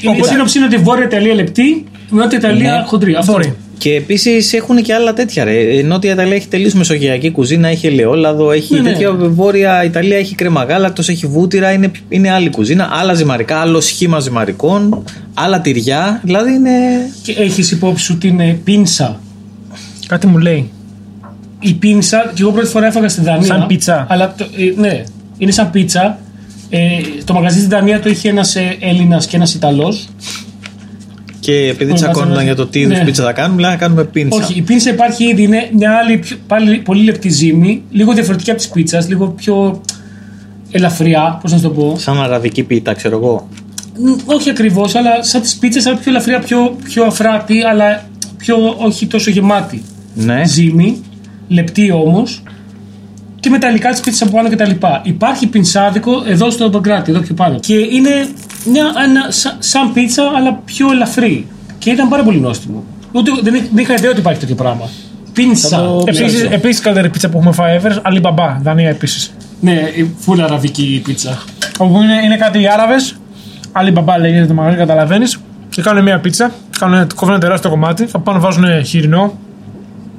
Η 0.00 0.08
Οπότε- 0.08 0.28
σύνοψη 0.28 0.58
είναι 0.58 0.66
ότι 0.66 0.76
Βόρεια 0.76 1.04
Ιταλία 1.04 1.34
λεπτή, 1.34 1.84
Νότια 2.10 2.38
Ιταλία 2.38 2.76
Ναι. 2.76 2.84
χοντρή. 2.86 3.14
Αυτό. 3.14 3.38
Μπορεί. 3.84 3.96
Και 3.96 4.02
επίσης 4.02 4.52
έχουν 4.52 4.82
και 4.82 4.94
άλλα 4.94 5.12
τέτοια. 5.12 5.44
Ρε. 5.44 5.52
Η 5.52 5.82
Νότια 5.82 6.12
Ιταλία 6.12 6.34
έχει 6.34 6.48
τελείως 6.48 6.72
μεσογειακή 6.74 7.30
κουζίνα, 7.30 7.68
έχει 7.68 7.86
ελαιόλαδο, 7.86 8.50
έχει 8.50 8.74
Ναι, 8.74 8.80
ναι. 8.80 8.90
τέτοια. 8.92 9.12
Βόρεια 9.12 9.84
Ιταλία 9.84 10.16
έχει 10.16 10.34
κρέμα 10.34 10.64
γάλακτος, 10.64 11.08
έχει 11.08 11.26
βούτυρα, 11.26 11.72
είναι, 11.72 11.90
είναι 12.08 12.30
άλλη 12.30 12.50
κουζίνα. 12.50 12.88
Άλλα 12.92 13.14
ζυμαρικά, 13.14 13.56
άλλο 13.60 13.80
σχήμα 13.80 14.20
ζυμαρικών, 14.20 15.04
άλλα 15.34 15.60
τυριά. 15.60 16.20
Δηλαδή 16.24 16.52
είναι. 16.52 16.70
Και 17.22 17.32
έχεις 17.32 17.70
υπόψη 17.70 18.04
σου 18.04 18.18
την 18.18 18.40
ε, 18.40 18.58
πίνσα; 18.64 19.20
Κάτι 20.06 20.26
μου 20.26 20.38
λέει. 20.38 20.70
η 21.60 21.74
πίνσα, 21.74 22.30
και 22.34 22.42
εγώ 22.42 22.50
πρώτη 22.52 22.68
φορά 22.68 22.86
έφαγα 22.86 23.08
στη 23.08 23.20
Δανία. 23.20 23.46
Σαν 23.46 23.66
πίτσα. 23.66 24.06
Αλλά 24.08 24.34
το, 24.38 24.44
ε, 24.56 24.80
ναι, 24.80 25.02
είναι 25.38 25.50
σαν 25.50 25.70
πίτσα. 25.70 26.18
Ε, 26.70 26.78
το 27.24 27.32
μαγαζί 27.34 27.58
στην 27.58 27.68
Δανία 27.70 28.00
το 28.00 28.08
είχε 28.08 28.28
ένας 28.28 28.56
ε, 28.56 28.76
Έλληνας 28.80 29.26
και 29.26 29.36
ένας 29.36 29.54
Ιταλός. 29.54 30.08
Και 31.44 31.52
επειδή 31.52 31.90
Που 31.90 31.96
τσακώνονταν 31.96 32.28
βάζανε- 32.34 32.46
για 32.54 32.64
το 32.64 32.66
τι 32.70 32.80
είδους 32.80 32.98
Ναι. 32.98 33.04
πίτσα 33.04 33.22
θα 33.24 33.32
κάνουμε, 33.32 33.60
λέει 33.60 33.70
να 33.70 33.76
κάνουμε 33.76 34.04
πίνσα. 34.04 34.36
Όχι, 34.36 34.58
η 34.58 34.62
πίνσα 34.62 34.90
υπάρχει 34.90 35.24
ήδη. 35.24 35.42
Είναι 35.42 35.68
μια 35.76 35.92
άλλη, 35.92 36.18
πιο, 36.18 36.36
πάλι, 36.46 36.76
πολύ 36.78 37.04
λεπτή 37.04 37.28
ζύμη. 37.28 37.82
Λίγο 37.90 38.12
διαφορετική 38.12 38.50
από 38.50 38.60
τη 38.60 38.68
πίτσας. 38.72 39.08
Λίγο 39.08 39.26
πιο 39.28 39.80
ελαφριά, 40.70 41.38
πώς 41.42 41.50
να 41.52 41.56
σου 41.56 41.62
το 41.62 41.70
πω. 41.70 41.94
Σαν 41.98 42.22
αραβική 42.22 42.62
πίτα, 42.62 42.94
ξέρω 42.94 43.16
εγώ. 43.16 43.48
Μ, 43.98 44.10
Όχι 44.24 44.50
ακριβώς, 44.50 44.94
αλλά 44.94 45.22
σαν 45.22 45.40
τις 45.40 45.56
πίτσες, 45.56 45.86
αλλά 45.86 45.96
πιο 45.96 46.10
ελαφριά, 46.10 46.38
πιο, 46.38 46.76
πιο 46.84 47.04
αφράτη, 47.04 47.62
αλλά 47.62 48.04
πιο 48.36 48.56
όχι 48.78 49.06
τόσο 49.06 49.30
γεμάτη. 49.30 49.82
Ναι. 50.14 50.42
Ζύμη, 50.46 51.02
λεπτή 51.48 51.90
όμως. 51.90 52.42
Και 53.44 53.50
με 53.50 53.58
τα 53.58 53.68
υλικά 53.68 53.90
της 53.90 54.00
πίτσα 54.00 54.24
από 54.24 54.32
πάνω 54.36 54.48
κτλ. 54.50 54.70
Υπάρχει 55.02 55.46
πινσάδικο 55.46 56.22
εδώ 56.26 56.50
στο 56.50 56.70
Παγκράτη, 56.70 57.10
εδώ 57.10 57.20
πιο 57.20 57.34
πάνω. 57.34 57.58
Και 57.60 57.74
είναι 57.74 58.10
μια, 58.64 58.84
ένα, 59.04 59.26
σαν, 59.28 59.56
σαν 59.58 59.92
πίτσα, 59.92 60.22
αλλά 60.36 60.60
πιο 60.64 60.90
ελαφρύ. 60.90 61.46
Και 61.78 61.90
ήταν 61.90 62.08
πάρα 62.08 62.22
πολύ 62.22 62.40
νόστιμο. 62.40 62.84
Ούτε, 63.12 63.30
δεν, 63.42 63.54
είχα- 63.54 63.66
δεν 63.72 63.82
είχα 63.84 63.92
ιδέα 63.94 64.10
ότι 64.10 64.18
υπάρχει 64.20 64.40
τέτοιο 64.40 64.54
πράγμα. 64.54 64.88
Πίνσα. 65.32 65.82
Επίσης, 66.06 66.42
Ναι, 66.42 66.54
επίσης 66.54 66.80
καλύτερη 66.80 67.08
πίτσα 67.10 67.28
που 67.28 67.38
έχουμε 67.38 67.52
φάει 67.52 67.78
ever, 67.82 68.12
Alibaba, 68.12 68.56
Δανία 68.62 68.88
επίσης. 68.88 69.34
Ναι, 69.60 69.72
η 69.72 70.14
φουλ 70.18 70.40
αραβική 70.40 71.00
πίτσα. 71.04 71.38
Όπου 71.78 72.02
είναι, 72.02 72.20
είναι 72.24 72.36
κάτι 72.36 72.60
οι 72.60 72.68
Άραβες, 72.68 73.16
Alibaba 73.72 74.20
λέγεται 74.20 74.46
το 74.46 74.54
μαγαζί, 74.54 74.76
καταλαβαίνεις. 74.76 75.38
Και 75.68 75.82
κάνουν 75.82 76.02
μια 76.02 76.18
πίτσα, 76.18 76.50
κάνουν, 76.78 77.06
κόβουν 77.14 77.34
ένα 77.34 77.42
τεράστιο 77.42 77.70
κομμάτι, 77.70 78.04
θα 78.06 78.18
πάνε 78.18 78.38
βάζουν 78.38 78.84
χοιρινό. 78.84 79.38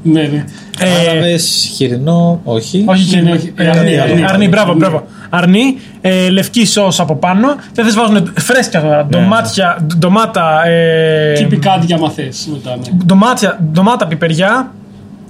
Ναι, 0.08 0.22
ναι. 0.22 0.43
Ε, 0.80 1.10
Άραβες, 1.10 1.72
χοιρινό, 1.76 2.41
όχι. 2.43 2.84
όχι 2.88 3.01
Ναι, 3.01 3.08
χοιρινό. 3.10 3.30
ναι, 3.30 3.36
όχι. 3.36 3.53
ε, 3.58 3.70
Αρνί, 3.70 3.80
αρνί, 3.80 3.99
αρνί. 4.12 4.24
αρνί, 4.26 4.47
μπράβο, 4.47 4.72
Ναι. 4.74 4.78
μπράβο. 4.78 5.03
Αρνί, 5.30 5.78
ε, 6.01 6.30
λευκή 6.30 6.66
σως 6.66 6.99
από 6.99 7.16
πάνω. 7.16 7.47
Δεν 7.74 7.86
θες 7.86 7.95
βάζουν 7.95 8.34
φρέσκια 8.39 8.82
τώρα. 8.82 9.06
Ντομάτια, 9.06 9.86
ντομάτα. 9.97 10.66
Ε, 10.68 11.34
Και 11.38 11.45
πικάντια 11.45 11.97
μαθές 11.97 12.47
μετά, 12.51 12.70
ναι. 12.76 13.03
ντομάτια, 13.06 13.60
ντομάτα, 13.72 14.08
πιπεριά. 14.08 14.72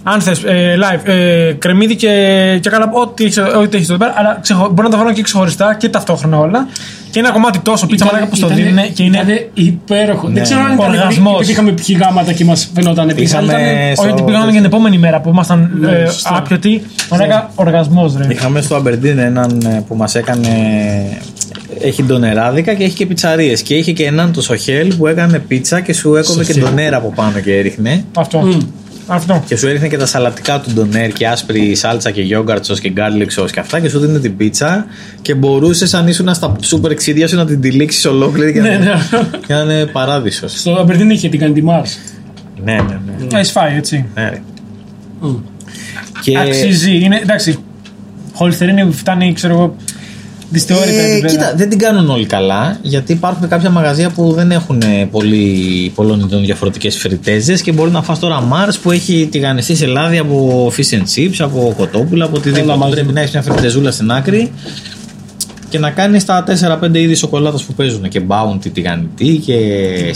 Αν 0.07 0.21
θες, 0.21 0.43
ε, 0.43 0.77
live, 0.79 1.07
ε, 1.09 1.51
κρεμμύδι 1.53 1.95
και, 1.95 2.07
και 2.61 2.69
καλά, 2.69 2.89
ό,τι 2.93 3.23
έχεις 3.23 3.37
ό,τι 3.37 3.75
έχεις 3.77 3.89
εδώ 3.89 3.97
πέρα. 3.97 4.13
Αλλά 4.17 4.39
ξεχω, 4.41 4.69
μπορώ 4.73 4.87
να 4.87 4.93
τα 4.93 4.97
βάλω 4.97 5.13
και 5.13 5.21
ξεχωριστά 5.21 5.75
και 5.75 5.89
ταυτόχρονα 5.89 6.37
όλα. 6.39 6.67
Και 7.11 7.19
ένα 7.19 7.31
κομμάτι 7.31 7.59
τόσο 7.59 7.85
πίτσα 7.87 8.05
μαλάκα 8.05 8.25
που 8.27 8.35
στο 8.35 8.45
Ήτανε- 8.45 8.63
δίνουν 8.65 8.93
και 8.93 9.03
είναι. 9.03 9.17
ήτανε 9.17 9.49
υπέροχο. 9.53 10.27
Δεν 10.27 10.43
ξέρω 10.43 10.59
αν 10.59 10.73
ήταν 10.73 10.85
επειδή- 10.85 10.99
Οργασμός. 11.01 11.33
επειδή 11.35 11.51
είχαμε 11.51 11.71
πιει 11.71 11.97
γάματα 12.01 12.33
και 12.33 12.45
μας 12.45 12.69
φαινόταν 12.75 13.09
επίσης. 13.09 13.31
Είχαμε- 13.31 13.93
Όχι, 13.97 14.09
ότι 14.09 14.21
πήγαμε 14.21 14.45
και 14.51 14.55
την 14.57 14.65
επόμενη 14.65 14.97
μέρα 14.97 15.21
που 15.21 15.29
ήμασταν 15.29 15.69
Ναι, 15.79 15.91
ε, 15.91 16.05
σωστά. 16.05 16.35
άπιωτοι. 16.37 16.83
Μαλάκα, 17.11 17.49
οργασμός, 17.55 18.15
ρε. 18.17 18.27
Είχαμε 18.29 18.61
στο 18.61 18.75
Αμπερντίν 18.75 19.19
έναν 19.19 19.61
ε, 19.65 19.83
που 19.87 19.95
μας 19.95 20.15
έκανε 20.15 20.47
έχει 21.81 22.03
ντονεράδικα 22.03 22.73
και 22.73 22.83
έχει 22.83 22.95
και 22.95 23.05
πιτσαρίες 23.05 23.61
και 23.61 23.75
είχε 23.75 23.91
και 23.91 24.05
έναν 24.05 24.31
τον 24.33 24.41
Σοχέλ 24.41 24.93
που 24.95 25.07
έκανε 25.07 25.39
πίτσα 25.39 25.79
και 25.79 25.93
σου 25.93 26.15
έκοβε 26.15 26.43
και 26.43 26.53
ντονέρα 26.53 26.97
από 26.97 27.11
πάνω 27.15 27.39
και 27.39 27.57
έριχνε 27.57 28.03
Αυτό. 28.15 28.47
Αυτό. 29.07 29.43
και 29.45 29.55
σου 29.57 29.67
έριχνε 29.67 29.87
και 29.87 29.97
τα 29.97 30.05
σαλατικά 30.05 30.59
του 30.59 30.71
ντονέρ 30.73 31.11
και 31.11 31.27
άσπρη 31.27 31.75
σάλτσα 31.75 32.11
και 32.11 32.21
yogurt 32.21 32.65
sauce 32.67 32.79
και 32.79 32.93
garlic 32.97 33.41
sauce 33.41 33.51
και 33.51 33.59
αυτά 33.59 33.79
και 33.79 33.89
σου 33.89 33.99
δίνει 33.99 34.19
την 34.19 34.37
πίτσα 34.37 34.85
και 35.21 35.35
μπορούσες 35.35 35.93
αν 35.93 36.07
ήσουν 36.07 36.33
στα 36.33 36.55
σούπερ 36.61 36.93
ξύδια 36.93 37.27
σου 37.27 37.35
να 37.35 37.45
την 37.45 37.61
τυλίξεις 37.61 38.05
ολόκληρη 38.05 38.53
και, 38.53 38.61
Ναι, 38.61 38.69
να, 38.69 38.77
ναι. 38.77 38.99
και 39.47 39.53
να 39.53 39.59
είναι 39.61 39.85
παράδεισος 39.85 40.59
Στο 40.59 40.71
Αμπερντίν 40.75 41.09
είχε 41.09 41.29
την 41.29 41.39
Καντιμάρ. 41.39 41.81
ναι 42.63 42.73
ναι 42.73 42.99
ναι, 43.31 43.39
Έχει 43.39 43.51
φάει, 43.51 43.75
έτσι. 43.75 44.05
ναι 44.15 44.29
ρε. 44.29 44.41
και 46.21 46.39
Αξίζει. 46.39 46.97
Είναι, 47.03 47.19
εντάξει. 47.21 47.57
Χολυστερίνη 48.33 48.91
φτάνει, 48.91 49.33
ξέρω 49.33 49.53
εγώ, 49.53 49.75
δυστεώρητα 49.94 49.94
Ε, 50.53 51.11
επίπεδα. 51.11 51.27
κοίτα, 51.27 51.53
δεν 51.55 51.69
την 51.69 51.77
κάνουν 51.77 52.09
όλοι 52.09 52.25
καλά 52.25 52.79
γιατί 52.81 53.11
υπάρχουν 53.11 53.41
και 53.41 53.47
κάποια 53.47 53.69
μαγαζιά 53.69 54.09
που 54.09 54.33
δεν 54.33 54.51
έχουν 54.51 54.81
ε, 54.81 55.07
πολύ, 55.11 55.91
πολλών 55.95 56.19
ειδών 56.19 56.45
διαφορετικές 56.45 56.97
φριτέζε 56.97 57.53
και 57.53 57.71
μπορεί 57.71 57.91
να 57.91 58.01
φας 58.01 58.19
τώρα 58.19 58.47
Mars 58.51 58.73
που 58.81 58.91
έχει 58.91 59.27
τηγανιστεί 59.31 59.75
σε 59.75 59.85
λάδι 59.85 60.17
από 60.17 60.67
fish 60.77 60.95
and 60.95 61.03
chips, 61.15 61.35
από 61.39 61.73
κοτόπουλα, 61.77 62.25
από 62.25 62.35
οτιδήποτε. 62.37 62.77
μαζί. 62.77 62.93
Πρέπει 62.93 63.13
να 63.13 63.19
έχεις 63.19 63.31
μια 63.33 63.41
φριτεζούλα 63.41 63.91
στην 63.91 64.11
άκρη 64.11 64.51
και 65.69 65.79
να 65.79 65.89
κάνεις 65.89 66.25
τα 66.25 66.43
4-5 66.81 66.95
είδη 66.95 67.15
σοκολάτας 67.15 67.63
που 67.63 67.73
παίζουν 67.73 68.07
και 68.07 68.21
bounty 68.27 68.69
τηγανιτή 68.73 69.41
και 69.45 69.55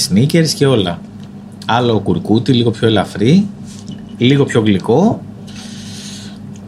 sneakers 0.09 0.49
και 0.55 0.65
όλα. 0.65 0.99
Άλλο 1.65 1.99
κουρκούτι, 1.99 2.53
λίγο 2.53 2.71
πιο 2.71 2.88
ελαφρύ, 2.88 3.47
λίγο 4.17 4.45
πιο 4.45 4.61
γλυκό 4.61 5.21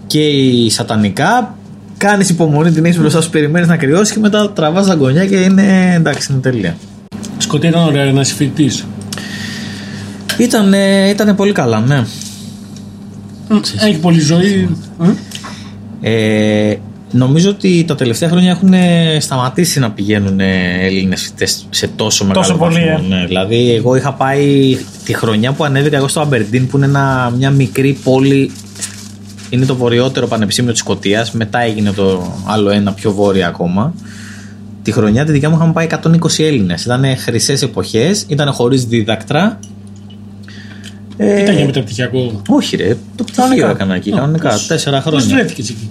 και 0.08 0.28
η 0.28 0.70
σατανικά 0.70 1.56
κάνεις 2.02 2.30
υπομονή, 2.30 2.72
την 2.72 2.86
έχεις 2.86 3.00
μπροστά 3.00 3.22
σου, 3.22 3.30
περιμένεις 3.30 3.68
να 3.68 3.78
κρυώσεις 3.78 4.14
και 4.14 4.20
μετά 4.20 4.52
τραβάς 4.52 4.88
τα 4.88 4.94
γωνιά 4.94 5.26
και 5.26 5.36
είναι 5.36 5.94
εντάξει, 5.96 6.32
είναι 6.32 6.42
τέλεια. 6.42 6.78
Σκοτία 7.38 7.70
ήταν 7.70 7.88
ωραία 7.88 8.12
να 8.12 8.22
είσαι 8.22 8.34
φοιτητής. 8.34 8.86
Ήταν, 10.38 10.74
ήτανε 11.10 11.34
πολύ 11.34 11.52
καλά, 11.52 11.80
ναι. 11.80 12.04
Έχει 13.86 13.98
πολλή 13.98 14.20
ζωή. 14.20 14.70
Ε, 16.02 16.76
νομίζω 17.12 17.50
ότι 17.50 17.84
τα 17.88 17.96
τελευταία 17.96 18.30
χρόνια 18.30 18.50
έχουν 18.52 18.74
σταματήσει 19.20 19.80
να 19.80 19.92
πηγαίνουν 19.92 20.40
Έλληνες 20.40 21.22
φοιτητές 21.22 21.66
σε 21.70 21.88
τόσο 21.96 22.26
μεγάλο 22.26 22.46
Τόσο 22.46 22.58
πολύ, 22.58 22.74
βαθμό. 22.74 23.06
ε. 23.12 23.16
Ναι, 23.16 23.26
δηλαδή, 23.26 23.74
εγώ 23.74 23.96
είχα 23.96 24.14
πάει 24.14 24.78
τη 25.06 25.14
χρονιά 25.14 25.52
που 25.52 25.64
ανέβηκα 25.64 25.98
εγώ 25.98 26.08
στο 26.08 26.20
Αμπερντίν, 26.22 26.68
που 26.68 26.78
είναι 26.78 26.86
ένα, 26.86 27.34
μια 27.38 27.50
μικρή 27.50 27.98
πόλη. 28.04 28.52
Είναι 29.54 29.66
το 29.66 29.76
βορειότερο 29.76 30.28
πανεπιστήμιο 30.28 30.72
της 30.72 30.80
Σκωτίας. 30.82 31.32
Μετά 31.32 31.60
έγινε 31.60 31.92
το 31.92 32.34
άλλο 32.46 32.70
ένα 32.70 32.94
πιο 32.94 33.12
βόρεια 33.12 33.48
ακόμα. 33.48 33.94
Τη 34.84 34.92
χρονιά 34.92 35.26
τη 35.26 35.32
δικιά 35.32 35.50
μου 35.50 35.56
είχαμε 35.56 35.74
πάει 35.74 35.88
120 36.04 36.44
Έλληνες. 36.44 36.86
Ήταν 36.86 37.04
χρυσές 37.18 37.62
εποχές, 37.62 38.26
ήταν 38.28 38.52
χωρίς 38.54 38.86
δίδακτρα. 38.86 39.60
Ε, 41.18 41.42
Ήταν 41.42 41.56
για 41.56 41.66
μεταπτυχιακό. 41.66 42.42
όχι, 42.50 42.76
ρε. 42.76 42.98
Το 43.16 43.24
πτυχίο 43.24 43.70
έκανα 43.70 43.96
εκεί 43.96 44.12
κανονικά. 44.12 44.60
Τέσσερα 44.68 45.02
Πώς 45.02 45.06
χρόνια. 45.24 45.36
βρέθηκες 45.36 45.70
εκεί; 45.70 45.90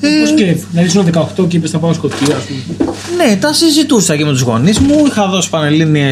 Πώς 0.00 0.30
και. 0.36 0.56
Δηλαδή 0.70 0.88
ήσουν 0.88 1.04
18 1.38 1.46
και 1.48 1.56
είπες 1.56 1.70
θα 1.70 1.78
πάω 1.78 1.92
Σκωτία, 1.92 2.36
ας 2.36 2.42
πούμε. 2.44 2.87
Ναι, 3.16 3.36
τα 3.36 3.52
συζητούσα 3.52 4.16
και 4.16 4.24
με 4.24 4.30
τους 4.30 4.40
γονείς 4.40 4.78
μου. 4.78 5.06
Είχα 5.06 5.28
δώσει 5.28 5.50
πανελίνε, 5.50 6.10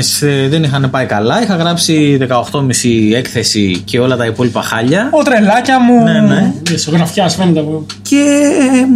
δεν 0.49 0.63
είχαν 0.63 0.91
πάει 0.91 1.07
καλά. 1.07 1.43
Είχα 1.43 1.57
γράψει 1.57 2.19
18,5 2.29 3.15
έκθεση 3.15 3.83
και 3.85 4.01
όλα 4.01 4.17
τα 4.17 4.27
υπόλοιπα 4.27 4.63
χάλια. 4.63 5.09
Ω 5.13 5.23
τρελάκια 5.23 5.81
μου. 5.81 6.03
Ναι, 6.03 6.21
ναι. 6.21 6.53
Ζωγραφιά 6.77 7.29
φαίνεται 7.29 7.61
από. 7.61 7.87
Και 8.03 8.25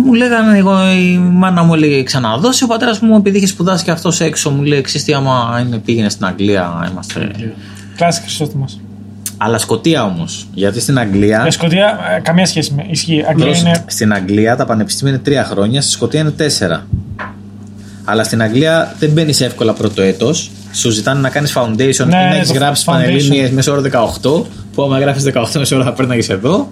μου 0.05 0.13
λέγανε, 0.13 0.59
εγώ, 0.59 0.91
η 0.91 1.19
μάνα 1.19 1.63
μου 1.63 1.75
έλεγε 1.75 2.03
ξαναδώσει. 2.03 2.65
Ο 2.65 2.67
πατέρας 2.67 3.01
μου, 3.01 3.17
επειδή 3.17 3.37
είχε 3.37 3.47
σπουδάσει 3.47 3.85
και 3.85 3.91
αυτός 3.91 4.21
έξω, 4.21 4.51
μου 4.51 4.63
λέει: 4.63 4.81
Ξέρεις 4.81 5.07
τι, 5.07 5.13
άμα 5.13 5.63
είναι, 5.67 5.79
πήγαινε 5.79 6.09
στην 6.09 6.27
Αγγλία, 6.27 6.89
είμαστε. 6.91 7.31
Κλάση 7.97 8.21
Χρυσόστομα. 8.21 8.69
Αλλά 9.43 9.59
Σκοτία 9.59 10.05
όμως. 10.05 10.47
Γιατί 10.55 10.81
στην 10.81 10.99
Αγγλία. 10.99 11.43
Με 11.43 11.51
Σκοτία, 11.51 11.99
ε, 12.17 12.21
καμία 12.21 12.47
σχέση 12.47 12.73
με. 12.75 12.87
Ισχύει. 12.91 13.25
Αγγλία 13.29 13.57
είναι. 13.57 13.85
Στην 13.87 14.13
Αγγλία 14.13 14.57
τα 14.57 14.67
πανεπιστήμια 14.67 15.13
είναι 15.15 15.23
τρία 15.23 15.45
χρόνια, 15.45 15.83
στη 15.83 15.91
Σκωτία 15.91 16.21
είναι 16.21 16.31
τέσσερα. 16.31 16.87
Αλλά 18.11 18.25
στην 18.25 18.43
Αγγλία 18.43 18.95
δεν 18.99 19.11
μπαίνεις 19.11 19.41
εύκολα 19.41 19.73
πρώτο 19.73 20.03
έτος. 20.03 20.51
Σου 20.73 20.91
ζητάνε 20.91 21.21
να 21.21 21.29
κάνεις 21.29 21.57
foundation 21.57 22.07
Ναι, 22.07 22.17
ή 22.17 22.29
να 22.29 22.35
έχεις 22.35 22.49
το 22.49 22.55
γράψει 22.55 22.85
foundation. 22.87 22.93
πανελλήνιες 22.93 23.51
μέσω 23.51 23.73
όρο 23.73 23.81
18. 23.81 24.47
Που 24.75 24.83
άμα 24.83 24.99
γράφεις 24.99 25.23
18 25.23 25.59
μέσω 25.59 25.77
όρο 25.77 25.85
θα 25.85 25.93
παίρναγε 25.93 26.33
εδώ. 26.33 26.71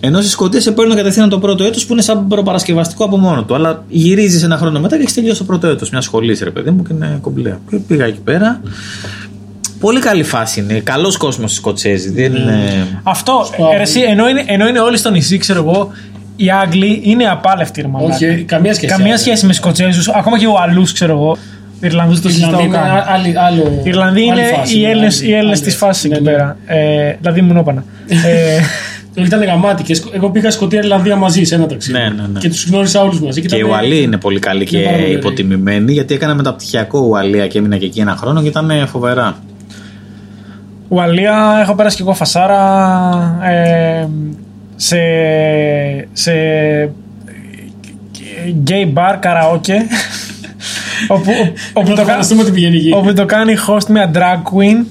Ενώ 0.00 0.20
στη 0.20 0.30
Σκωτία 0.30 0.60
σε 0.60 0.72
παίρνουν 0.72 0.96
κατευθείαν 0.96 1.28
το 1.28 1.38
πρώτο 1.38 1.64
έτος 1.64 1.86
που 1.86 1.92
είναι 1.92 2.02
σαν 2.02 2.26
προπαρασκευαστικό 2.28 3.04
από 3.04 3.16
μόνο 3.16 3.42
του. 3.44 3.54
Αλλά 3.54 3.84
γυρίζεις 3.88 4.42
ένα 4.42 4.56
χρόνο 4.56 4.80
μετά 4.80 4.96
και 4.96 5.02
έχεις 5.02 5.14
τελειώσει 5.14 5.38
το 5.38 5.44
πρώτο 5.44 5.66
έτος 5.66 5.90
μια 5.90 6.00
σχολή, 6.00 6.38
ρε 6.42 6.50
παιδί 6.50 6.70
μου, 6.70 6.82
και 6.82 6.92
είναι 6.92 7.18
κομπλέ. 7.20 7.56
Και 7.70 7.76
πήγα 7.76 8.04
εκεί 8.04 8.20
πέρα. 8.20 8.60
Πολύ 9.80 10.00
καλή 10.00 10.22
φάση 10.22 10.60
είναι. 10.60 10.74
Καλός 10.74 11.16
κόσμος 11.16 11.52
οι 11.52 11.54
Σκοτσέζοι. 11.54 12.10
Δεν 12.10 12.34
είναι. 12.34 12.86
Αυτό. 13.02 13.42
Στο 13.52 13.70
ε, 13.72 13.76
ρε, 13.76 13.82
εσύ, 13.82 14.00
ενώ, 14.00 14.28
είναι, 14.28 14.44
ενώ 14.46 14.68
είναι 14.68 14.80
όλοι 14.80 14.96
στο 14.96 15.10
νησί, 15.10 15.38
ξέρω 15.38 15.58
εγώ, 15.60 15.90
οι 16.44 16.50
Άγγλοι 16.50 17.00
είναι 17.04 17.24
απάλευτοι, 17.24 17.80
ρε 17.80 17.88
μαλάκα. 17.88 18.14
Όχι, 18.14 18.42
καμία 18.42 18.74
σχέση. 18.74 18.92
Καμία 18.96 19.18
σχέση 19.18 19.46
με 19.46 19.52
Σκοτσέζους, 19.52 20.08
ακόμα 20.08 20.38
και 20.38 20.46
ο 20.46 20.56
Αλλού, 20.60 20.84
ξέρω 20.92 21.12
εγώ. 21.12 21.36
Ιρλανδούς 21.80 22.20
το 22.20 22.28
Η 22.28 22.32
συζητάω 22.32 22.50
Ιρλανδία 22.60 22.78
είναι 22.80 22.88
καν. 22.88 22.96
α- 22.96 23.04
άλλη- 23.08 23.38
άλλο. 23.38 23.80
Οι 23.84 23.88
Ιρλανδοί 23.88 24.20
άλλη 24.30 24.40
είναι 24.40 24.48
φάση, 24.56 24.78
οι 24.78 24.84
Έλληνε 24.84 25.06
άλλη- 25.06 25.28
οι 25.28 25.32
Έλληνες 25.34 25.56
άλλη- 25.58 25.66
της 25.66 25.76
φάσης 25.76 26.04
ναι, 26.10 26.14
εκεί 26.16 26.24
ναι. 26.24 26.30
πέρα. 26.30 26.56
Ε, 26.66 27.12
δηλαδή 27.20 27.40
μουνόπανα. 27.40 27.84
ε, 28.08 28.16
Το 29.14 29.22
ήταν 29.22 29.42
γαμάτι. 29.44 29.82
Και 29.82 29.94
σκο- 29.94 30.10
εγώ 30.14 30.30
πήγα 30.30 30.50
Σκωτία 30.50 30.78
Ιρλανδία 30.78 31.16
μαζί 31.16 31.44
σε 31.44 31.54
ένα 31.54 31.66
ταξίδι. 31.66 31.98
Ναι, 31.98 32.04
ναι, 32.04 32.22
ναι. 32.32 32.38
Και 32.38 32.48
τους 32.48 32.66
γνώρισα 32.66 33.00
όλους 33.02 33.20
μαζί. 33.20 33.40
Και 33.40 33.56
η 33.56 33.58
ήταν- 33.58 33.70
Ουαλία 33.70 34.00
είναι 34.00 34.16
πολύ 34.16 34.38
καλή 34.38 34.64
και 34.64 34.76
Είναι 34.76 34.86
πάρα 34.86 34.98
πολύ 34.98 35.12
υποτιμημένη 35.12 35.92
γιατί 35.92 36.14
έκανα 36.14 36.34
μεταπτυχιακό 36.34 36.98
Ουαλία 36.98 37.46
και 37.46 37.58
έμεινα 37.58 37.76
και 37.76 37.84
εκεί 37.84 38.00
ένα 38.00 38.16
χρόνο 38.16 38.42
και 38.42 38.48
ήταν 38.48 38.70
φοβερά. 38.86 39.36
Ουαλία, 40.88 41.58
έχω 41.62 41.74
πέρασει 41.74 41.96
και 41.96 42.02
εγώ 42.02 42.14
φασάρα 42.14 43.40
ε, 43.44 44.06
σε, 44.82 44.98
σε 46.12 46.32
gay 48.66 48.92
bar 48.94 49.14
karaoke 49.22 49.76
όπου, 51.08 51.30
όπου, 51.72 51.88
Να 51.90 51.94
το, 51.94 52.00
το 52.00 52.06
κα- 52.06 52.10
φανταστούμε 52.12 52.42
ότι 52.42 52.50
πηγαίνει 52.50 52.76
εκεί. 52.76 52.92
όπου 52.94 53.12
το 53.12 53.24
κάνει 53.24 53.54
host 53.68 53.84
μια 53.88 54.10
drag 54.14 54.36
queen 54.54 54.84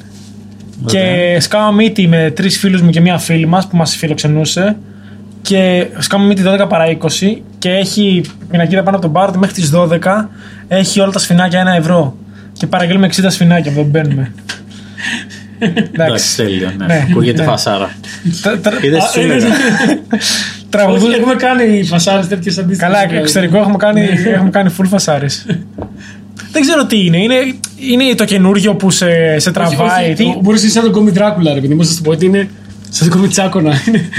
και 0.86 1.38
σκάω 1.40 1.72
μύτη 1.72 2.08
με 2.08 2.32
τρεις 2.36 2.58
φίλους 2.60 2.82
μου 2.82 2.90
και 2.90 3.02
μια 3.02 3.18
φίλη 3.18 3.46
μας 3.46 3.68
που 3.68 3.78
μας 3.78 3.96
φιλοξενούσε 3.96 4.78
και 5.42 5.88
σκάω 5.98 6.20
μύτη 6.20 6.42
12 6.46 6.66
παρά 6.70 6.86
20 7.02 7.08
και 7.58 7.70
έχει 7.70 8.22
πινακίδα 8.52 8.84
πάνω 8.84 8.96
από 8.98 9.06
τον 9.06 9.12
μπαρ 9.16 9.30
ότι 9.30 9.38
μέχρι 9.38 9.54
τις 9.56 9.72
12 9.76 10.00
έχει 10.68 11.00
όλα 11.00 11.12
τα 11.12 11.20
σφινάκια 11.20 11.60
ένα 11.60 11.76
ευρώ 11.76 12.16
και 12.54 12.68
παραγγέλνουμε 12.68 13.10
60 13.16 13.26
σφινάκια 13.28 13.72
που 13.72 13.78
δεν 13.78 13.86
μπαίνουμε. 13.86 14.32
Εντάξει, 15.60 16.36
τέλειο. 16.36 16.72
Ναι. 16.78 16.86
Ναι. 16.86 17.06
Ακούγεται 17.10 17.42
Ναι. 17.42 17.48
φασάρα. 17.48 17.92
Τρα- 18.42 18.60
τρα- 18.60 18.80
Είδες, 18.86 19.04
Α, 19.04 19.08
σου 19.08 19.22
είδες. 19.22 19.44
έλεγα. 19.44 19.56
τραγουδού- 20.70 21.08
Όχι, 21.08 21.18
έχουμε 21.20 21.34
κάνει 21.36 21.84
φασάρες 21.84 22.28
τέτοιες 22.28 22.58
αντίστοιχες. 22.58 22.92
Καλά, 22.94 23.20
εξωτερικό 23.20 23.58
έχουμε 23.58 23.78
κάνει, 23.78 24.02
έχουμε 24.34 24.50
κάνει 24.50 24.74
full 24.80 24.86
φασάρες. 24.88 25.46
Δεν 26.52 26.62
ξέρω 26.62 26.86
τι 26.86 27.06
είναι. 27.06 27.18
Είναι, 27.18 27.36
είναι 27.76 28.16
το 28.16 28.26
καινούριο 28.26 28.76
που 28.76 28.92
σε, 28.92 29.40
σε 29.40 29.52
τραβάει. 29.52 30.14
Τι- 30.14 30.24
Μπορείς 30.42 30.62
να 30.62 30.68
είσαι 30.68 30.76
σαν 30.76 30.84
τον 30.84 30.92
κόμι 30.92 31.12
Δράκουλα, 31.12 31.54
ρε 31.54 31.60
παιδί 31.60 31.74
μου, 31.74 31.80
να 31.82 31.88
σου 31.88 32.02
πω 32.02 32.12
ότι 32.12 32.26
είναι 32.26 32.50
σαν 32.90 33.10
τον 33.10 33.18
κόμι 33.18 33.30
Τσάκονα. 33.32 33.74
Είναι, 33.88 34.10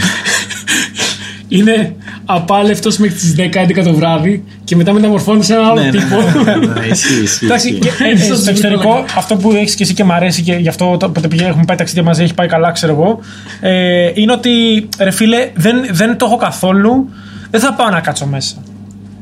είναι 1.58 1.94
απάλευτος 2.34 2.96
μέχρι 2.98 3.16
τις 3.16 3.34
10-11 3.38 3.82
το 3.84 3.94
βράδυ 3.94 4.44
και 4.64 4.76
μετά 4.76 4.92
μεταμορφώνεις 4.92 5.46
σε 5.46 5.52
έναν 5.54 5.64
άλλο 5.66 5.80
Ναι, 5.80 5.84
ναι, 5.86 5.90
τύπο. 5.90 6.16
ναι, 6.44 6.54
ναι, 6.54 6.80
ναι, 6.80 6.86
ισχύει, 6.86 7.22
ισχύει, 7.22 7.44
Εντάξει, 7.46 7.68
ισχύει. 7.68 7.80
και, 7.80 8.04
ε, 8.04 8.08
ε, 8.08 8.12
Ίσως 8.12 8.38
στο 8.38 8.50
εξωτερικό, 8.50 8.82
λίγο. 8.82 9.04
αυτό 9.16 9.36
που 9.36 9.50
έχεις 9.52 9.74
και 9.74 9.82
εσύ 9.82 9.94
και 9.94 10.04
μ' 10.04 10.12
αρέσει 10.12 10.42
και 10.42 10.52
γι' 10.54 10.68
αυτό 10.68 10.96
το, 10.96 11.10
που 11.10 11.20
πήγε- 11.28 11.46
έχουμε 11.48 11.64
πάει 11.66 11.76
ταξίδια 11.76 12.02
μαζί, 12.02 12.22
έχει 12.22 12.34
πάει 12.34 12.46
καλά, 12.46 12.70
ξέρω 12.70 12.92
εγώ, 12.92 13.18
ε, 13.60 14.10
είναι 14.14 14.32
ότι 14.32 14.50
ρε 14.98 15.10
φίλε, 15.10 15.50
δεν, 15.54 15.76
δεν 15.90 16.16
το 16.16 16.24
έχω 16.26 16.36
καθόλου. 16.36 17.08
Δεν 17.50 17.60
θα 17.60 17.72
πάω 17.74 17.88
να 17.88 18.00
κάτσω 18.00 18.26
μέσα. 18.26 18.54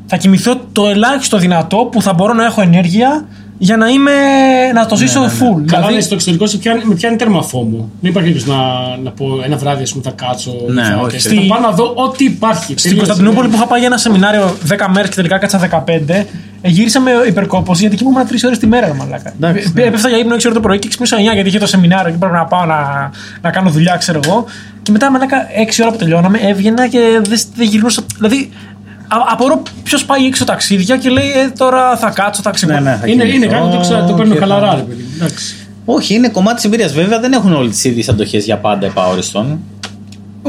Θα 0.06 0.16
κοιμηθώ 0.16 0.60
το 0.72 0.88
ελάχιστο 0.88 1.38
δυνατό 1.38 1.76
που 1.76 2.02
θα 2.02 2.12
μπορώ 2.12 2.32
να 2.32 2.44
έχω 2.44 2.60
ενέργεια 2.60 3.26
για 3.58 3.76
να 3.76 3.88
είμαι. 3.88 4.12
να 4.74 4.86
το 4.86 4.96
ζήσω 4.96 5.20
full. 5.24 5.28
Καλά, 5.30 5.64
Δηλαδή, 5.64 5.94
ναι, 5.94 6.00
στο 6.00 6.14
εξωτερικό 6.14 6.46
σε 6.46 6.56
πιάνει, 6.56 6.80
με 6.84 6.94
πιάνει 6.94 7.16
τέρμα 7.16 7.42
φόμο. 7.42 7.90
Δεν 8.00 8.10
υπάρχει 8.10 8.30
περίπτωση 8.30 8.58
να, 8.58 8.96
να 9.02 9.10
πω 9.10 9.26
ένα 9.44 9.56
βράδυ, 9.56 9.82
ας 9.82 9.90
πούμε, 9.90 10.02
θα 10.02 10.10
κάτσω. 10.26 10.52
Ναι, 10.68 10.82
θα, 10.82 11.00
όχι. 11.00 11.18
Θα 11.18 11.54
πάω 11.54 11.60
να 11.60 11.70
δω 11.70 11.92
ό,τι 11.94 12.24
υπάρχει. 12.24 12.64
Στην 12.64 12.76
Τελείωσε. 12.76 12.96
Κωνσταντινούπολη 12.96 13.48
που 13.48 13.54
είχα 13.54 13.66
πάει 13.66 13.78
για 13.78 13.88
ένα 13.88 13.98
σεμινάριο 13.98 14.56
10 14.68 14.86
μέρες 14.92 15.08
και 15.08 15.14
τελικά 15.14 15.38
κάτσα 15.38 15.84
15, 15.86 16.26
ε, 16.60 16.68
γύρισα 16.68 17.00
με 17.00 17.10
υπερκόπωση 17.28 17.80
γιατί 17.80 17.96
κοιμούμουν 17.96 18.26
3 18.26 18.34
ώρες 18.44 18.58
τη 18.58 18.66
μέρα, 18.66 18.86
ρε 18.86 18.92
μαλάκα. 18.92 19.32
Εντάξει, 19.40 19.72
Ε, 19.76 19.82
Έπεφτα 19.82 20.08
για 20.08 20.18
ύπνο 20.18 20.34
6 20.34 20.38
ώρες 20.44 20.52
το 20.54 20.60
πρωί 20.60 20.78
και 20.78 20.88
ξυπνούσα 20.88 21.16
9 21.16 21.20
γιατί 21.34 21.48
είχε 21.48 21.58
το 21.58 21.66
σεμινάριο 21.66 22.10
και 22.12 22.18
πρέπει 22.18 22.34
να 22.34 22.44
πάω 22.44 22.64
να, 22.64 23.10
να 23.40 23.50
κάνω 23.50 23.70
δουλειά, 23.70 23.96
ξέρω 23.96 24.20
εγώ. 24.24 24.44
Και 24.82 24.90
μετά 24.92 25.10
μαλάκα 25.10 25.36
6 25.76 25.82
ώρα 25.82 25.90
που 25.90 25.96
τελειώναμε 25.96 26.38
έβγαινα 26.38 26.88
και 26.88 26.98
δεν, 27.28 27.38
δεν 27.56 27.66
γυρνούσα. 27.66 28.02
Δηλαδή, 28.16 28.50
α, 28.52 28.67
απορώ 29.30 29.62
ποιος 29.82 30.04
πάει 30.04 30.26
έξω 30.26 30.44
ταξίδια 30.44 30.96
και 30.96 31.08
λέει 31.10 31.30
ε, 31.30 31.48
τώρα 31.58 31.96
θα 31.96 32.10
κάτσω, 32.10 32.42
θα 32.42 32.50
ξυπνήσω. 32.50 32.80
Ναι, 32.80 32.90
ναι, 32.90 32.96
θα 32.96 33.06
Είναι, 33.08 33.24
κοιμηθώ 33.24 33.36
είναι 33.36 33.46
κάτι 33.46 33.70
το, 33.76 33.80
ξα... 33.80 34.04
το 34.04 34.12
παίρνω 34.14 34.32
και 34.34 34.38
χαλαρά, 34.40 34.68
θα- 34.68 34.74
ρε 34.76 34.82
παιδί. 34.82 35.02
μου. 35.02 35.08
Εντάξει. 35.16 35.54
Όχι, 35.84 36.14
είναι 36.14 36.28
κομμάτι 36.28 36.54
της 36.56 36.64
εμπειρίας. 36.64 36.92
Βέβαια 36.92 37.20
δεν 37.20 37.32
έχουν 37.32 37.52
όλε 37.54 37.68
τις 37.68 37.84
ίδιες 37.84 38.08
αντοχές 38.08 38.44
για 38.44 38.56
πάντα 38.58 38.86
επαόριστον. 38.86 39.58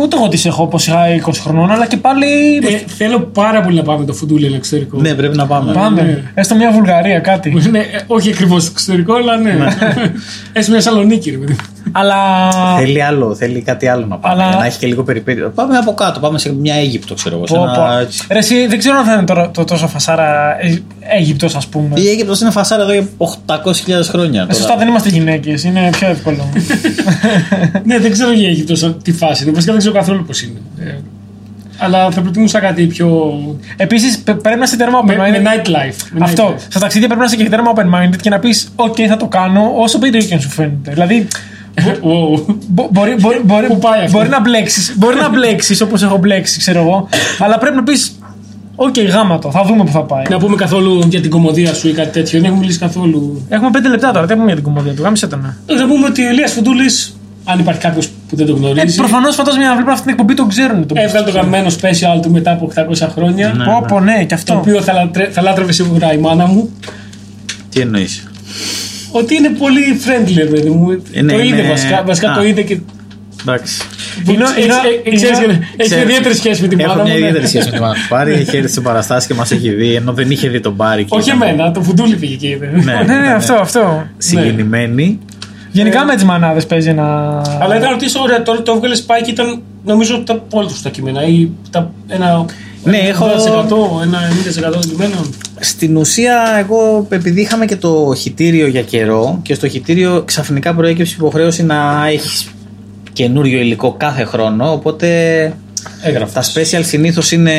Ούτε 0.01 0.15
εγώ 0.15 0.27
τις 0.27 0.45
έχω 0.45 0.63
όπω 0.63 0.77
είχα 0.87 0.97
20 1.25 1.31
χρονών, 1.43 1.71
αλλά 1.71 1.87
και 1.87 1.97
πάλι. 1.97 2.25
Ε, 2.55 2.77
θέλω 2.87 3.19
πάρα 3.19 3.61
πολύ 3.61 3.75
να 3.75 3.83
πάμε 3.83 4.05
το 4.05 4.13
φουντούλι 4.13 4.45
ένα 4.45 4.55
εξωτερικό. 4.55 4.97
Ναι, 5.01 5.13
πρέπει 5.13 5.37
να 5.37 5.45
πάμε. 5.45 5.73
Πάμε. 5.73 6.01
ναι. 6.01 6.23
Έστω 6.33 6.55
μια 6.55 6.71
Βουλγαρία, 6.71 7.19
κάτι. 7.19 7.53
Ναι, 7.71 7.79
ε, 7.79 7.83
όχι 8.07 8.29
ακριβώς 8.29 8.61
στο 8.61 8.71
εξωτερικό, 8.73 9.13
αλλά 9.13 9.37
ναι. 9.37 9.51
Έστω 10.53 10.71
μια 10.71 10.81
Σαλονίκη, 10.81 11.29
ρε 11.31 11.37
παιδί. 11.37 11.51
μου. 11.51 11.91
αλλά. 11.91 12.15
Θέλει 12.77 13.03
άλλο, 13.03 13.35
θέλει 13.35 13.61
κάτι 13.61 13.87
άλλο 13.87 14.05
να 14.05 14.17
πάμε. 14.17 14.33
Αλλά- 14.33 14.49
Για 14.49 14.59
να 14.59 14.65
έχει 14.65 14.79
και 14.79 14.87
λίγο 14.87 15.03
περιπέτεια. 15.03 15.49
Πάμε 15.49 15.77
από 15.77 15.93
κάτω, 15.93 16.19
πάμε 16.19 16.39
σε 16.39 16.53
μια 16.53 16.75
Αίγυπτο, 16.75 17.13
ξέρω 17.13 17.35
εγώ. 17.35 17.47
Σε 17.47 17.53
Πω, 17.53 17.63
ένα... 17.63 17.73
πω. 17.73 17.97
έτσι. 17.99 18.25
Ρε, 18.31 18.37
εσύ, 18.37 18.67
δεν 18.67 18.77
ξέρω 18.79 18.97
αν 18.97 19.05
θα 19.05 19.13
είναι 19.13 19.23
τώρα 19.23 19.51
το 19.51 19.63
τόσο 19.63 19.87
φασάρα 19.87 20.57
ε, 20.61 20.77
Αίγυπτος 21.17 21.55
ας 21.55 21.67
πούμε. 21.67 21.99
Η 21.99 22.07
Αίγυπτος 22.09 22.41
είναι 22.41 22.51
φασάρα 22.51 22.81
εδώ 22.81 22.91
για 22.91 23.07
800.000 23.17 23.55
χρόνια. 24.09 24.41
Ε, 24.41 24.43
τώρα. 24.45 24.53
σωστά 24.53 24.75
δεν 24.77 24.87
είμαστε 24.87 25.09
γυναίκες, 25.09 25.63
είναι 25.63 25.89
πιο 25.91 26.07
εύκολο. 26.07 26.49
ναι, 27.85 27.99
δεν 27.99 28.11
ξέρω 28.11 28.31
για 28.31 28.47
Αίγυπτος 28.49 28.79
σαν- 28.79 28.97
τι 29.03 29.11
φάση 29.11 29.43
είναι. 29.43 29.51
Βασικά 29.51 29.71
δεν 29.71 29.81
ξέρω 29.81 29.88
καθόλου 29.91 30.25
πώ 30.25 30.33
είναι. 30.43 30.89
Ε, 30.89 30.95
αλλά 31.77 32.11
θα 32.11 32.21
προτιμούσα 32.21 32.59
κάτι 32.59 32.85
πιο. 32.85 33.33
Επίσης 33.77 34.19
πε- 34.19 34.35
πρέπει 34.35 34.57
να 34.59 34.63
είσαι 34.65 34.77
τέρμα 34.77 34.99
open 35.01 35.05
με, 35.05 35.15
με 35.15 35.29
minded. 35.31 35.47
nightlife. 35.47 35.95
Με 36.11 36.19
Αυτό. 36.21 36.53
nightlife. 36.53 36.59
Στα 36.69 36.79
ταξίδια 36.79 37.07
πρέπει 37.07 37.21
να 37.21 37.27
είσαι 37.27 37.35
και 37.43 37.49
τέρμα 37.49 37.71
open 37.75 37.83
minded 37.95 38.17
και 38.21 38.29
να 38.29 38.39
πεις 38.39 38.71
«ΟΚ, 38.75 38.95
θα 39.07 39.17
το 39.17 39.25
κάνω 39.27 39.71
όσο 39.75 39.99
περίεργο 39.99 40.27
και 40.27 40.33
αν 40.33 40.39
σου 40.41 40.49
φαίνεται». 40.49 40.91
Δηλαδή, 40.91 41.27
Wow. 41.79 42.55
μπο- 42.67 42.87
μπορεί, 42.91 43.15
μπορεί, 43.19 43.41
μπορεί, 43.45 43.67
Πού 43.67 43.77
πάει 43.79 44.03
αυτό; 44.03 44.17
μπορεί 44.17 44.29
να 44.29 44.41
μπλέξεις, 44.41 44.93
μπορεί 44.97 45.15
να 45.15 45.29
μπλέξεις 45.29 45.81
όπως 45.81 46.03
έχω 46.03 46.17
μπλέξει, 46.17 46.59
ξέρω 46.59 46.79
εγώ, 46.79 47.09
αλλά 47.39 47.57
πρέπει 47.57 47.75
να 47.75 47.83
πεις 47.83 48.19
«ΟΚ, 48.75 48.99
γάμα 48.99 49.39
το, 49.39 49.51
θα 49.51 49.63
δούμε 49.63 49.83
που 49.83 49.91
θα 49.91 50.03
πάει». 50.03 50.23
Να 50.29 50.37
πούμε 50.39 50.55
καθόλου 50.55 51.03
για 51.09 51.21
την 51.21 51.29
κομμωδία 51.29 51.73
σου 51.73 51.87
ή 51.87 51.91
κάτι 51.91 52.09
τέτοιο. 52.11 52.31
Δεν 52.37 52.43
έχουμε 52.43 52.59
μιλήσει 52.59 52.79
καθόλου. 52.79 53.45
Έχουμε 53.49 53.69
πέντε 53.69 53.89
λεπτά 53.89 54.11
τώρα, 54.11 54.25
τι 54.25 54.31
έχουμε 54.31 54.45
για 54.47 54.55
την 54.55 54.63
κομμωδία 54.63 54.93
του, 54.93 55.01
γάμισε 55.01 55.27
τον. 55.27 55.55
ναι. 55.65 55.75
Να 55.75 55.87
πούμε 55.87 56.05
ότι 56.05 56.25
ο 56.25 56.29
Ηλίας 56.29 56.51
Φουντούλης, 56.51 57.17
αν 57.43 57.59
υπάρχει 57.59 57.81
κάποιος 57.81 58.09
που 58.29 58.35
δεν 58.35 58.45
το 58.45 58.53
Ε, 58.53 58.57
γνωρίζει, 58.59 58.95
προφανώς 58.97 59.35
φαντάζομαι 59.35 59.63
να 59.65 59.73
βλέπουν 59.73 59.91
αυτή 59.91 60.03
την 60.03 60.11
εκπομπή 60.11 60.33
τον 60.33 60.47
ξέρουν. 60.49 60.87
τον 60.87 60.97
έβγαλε 60.97 61.25
το 61.25 61.31
γαμμένο 61.31 61.67
special 61.69 62.21
του 62.21 62.31
μετά 62.31 62.51
από 62.51 62.71
800 62.75 63.07
χρόνια. 63.13 63.51
Πω, 63.65 63.85
πω, 63.87 63.99
ναι, 63.99 64.17
και 64.19 64.25
Το 64.25 64.35
αυτό. 64.35 64.55
οποίο 64.57 64.81
θα, 64.81 64.93
λατρε... 64.93 65.27
θα 65.31 65.41
λάτρευε 65.41 65.71
σίγουρα 65.71 66.13
η 66.13 66.17
μάνα 66.17 66.45
μου. 66.45 66.69
Τι 67.69 67.79
εννοείς; 67.79 68.23
Ότι 69.11 69.35
είναι 69.35 69.49
πολύ 69.49 69.81
friendly, 70.05 70.33
ρε 70.37 70.45
παιδί 70.45 70.69
μου. 70.69 70.91
Ε, 71.11 71.21
ναι, 71.21 71.33
το 71.33 71.39
είδε 71.39 71.59
είναι- 71.59 71.69
βασικά. 71.69 72.03
Βασικά 72.05 72.31
Α. 72.31 72.35
το 72.35 72.43
είδε 72.43 72.61
και. 72.61 72.79
Εντάξει. 73.41 73.81
Είναι- 74.29 74.43
Έχεις- 74.43 74.63
είναι- 74.65 75.01
ε, 75.03 75.15
ξέρεις, 75.15 75.39
είναι- 75.39 75.59
Έχει 75.77 75.89
Ξέρω. 75.89 76.01
ιδιαίτερη 76.01 76.35
σχέση 76.35 76.61
με 76.61 76.67
την 76.67 76.79
Έχω 76.79 76.89
μάνα 76.89 77.03
μια 77.03 77.13
μου. 77.13 77.19
ναι. 77.19 77.25
ιδιαίτερη 77.25 77.47
σχέση 77.47 77.65
με 77.69 77.75
τη 77.75 77.81
μάνα 77.81 77.93
του 77.93 77.99
Πάρη. 78.09 78.31
Έχει 78.33 78.57
έρθει 78.57 78.71
σε 78.71 78.81
παραστάσεις 78.81 79.27
και 79.27 79.33
μας 79.33 79.51
έχει 79.51 79.69
δει, 79.69 79.93
ενώ 79.95 80.13
δεν 80.13 80.31
είχε 80.31 80.47
δει 80.49 80.59
τον 80.59 80.75
Πάρη. 80.75 81.03
και 81.03 81.09
Όχι 81.15 81.29
ήταν 81.29 81.41
εμένα, 81.41 81.71
το 81.71 81.81
φουντούλι 81.81 82.15
πήγε 82.15 82.35
και 82.35 82.47
είδε. 82.47 82.65
Ναι. 82.73 82.83
Ναι, 82.83 82.93
ναι, 82.93 83.03
ήταν- 83.03 83.27
αυτό, 83.35 83.53
αυτό. 83.53 84.07
Συγκινημένη. 84.17 85.19
Γενικά 85.71 86.05
με 86.05 86.15
τις 86.15 86.23
μανάδες 86.23 86.65
παίζει 86.65 86.89
ένα. 86.89 87.41
Αλλά 87.61 87.77
ήταν 87.77 87.89
ρωτήσω, 87.89 88.19
ωραία, 88.21 88.41
τώρα 88.43 88.61
το 88.61 88.71
έβγαλες 88.75 89.05
Spike 89.07 89.23
και 89.25 89.31
ήταν 89.31 89.61
νομίζω 89.85 90.19
τα 90.23 90.43
όλα 90.51 90.67
τους 90.67 90.81
τα 90.81 90.89
κείμενα 90.89 91.23
ή 91.27 91.49
τα, 91.69 91.91
ένα. 92.07 92.45
Ναι, 92.83 92.97
ένα 92.97 93.07
έχω- 93.07 93.25
80%, 93.25 94.01
ένα 94.03 94.19
90% 94.77 94.79
κειμένων. 94.89 95.33
Στην 95.59 95.97
ουσία, 95.97 96.41
εγώ 96.59 97.05
επειδή 97.09 97.41
είχαμε 97.41 97.65
και 97.65 97.75
το 97.75 98.13
χιτήριο 98.17 98.67
για 98.67 98.81
καιρό 98.81 99.39
και 99.41 99.53
στο 99.53 99.67
χιτήριο 99.67 100.21
ξαφνικά 100.25 100.73
προέκυψε 100.75 101.15
υποχρέωση 101.17 101.63
να 101.63 102.07
έχεις 102.07 102.47
καινούριο 103.13 103.59
υλικό 103.59 103.95
κάθε 103.97 104.23
χρόνο. 104.23 104.71
Οπότε 104.71 105.07
Έγραφες. 106.03 106.51
τα 106.53 106.61
special 106.61 106.83
συνήθως 106.83 107.31
είναι 107.31 107.53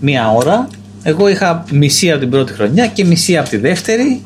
μία 0.00 0.30
ώρα. 0.30 0.68
Εγώ 1.02 1.28
είχα 1.28 1.64
μισή 1.70 2.10
από 2.10 2.20
την 2.20 2.30
πρώτη 2.30 2.52
χρονιά 2.52 2.86
και 2.86 3.04
μισή 3.04 3.36
από 3.36 3.48
τη 3.48 3.56
δεύτερη. 3.56 4.22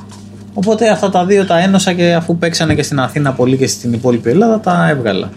Οπότε 0.60 0.90
αυτά 0.90 1.10
τα 1.10 1.24
δύο 1.24 1.44
τα 1.44 1.58
ένωσα 1.58 1.92
και 1.92 2.14
αφού 2.14 2.36
παίξανε 2.36 2.74
και 2.74 2.82
στην 2.82 3.00
Αθήνα 3.00 3.32
πολύ 3.32 3.56
και 3.56 3.66
στην 3.66 3.92
υπόλοιπη 3.92 4.30
Ελλάδα 4.30 4.60
τα 4.60 4.88
έβγαλα. 4.90 5.30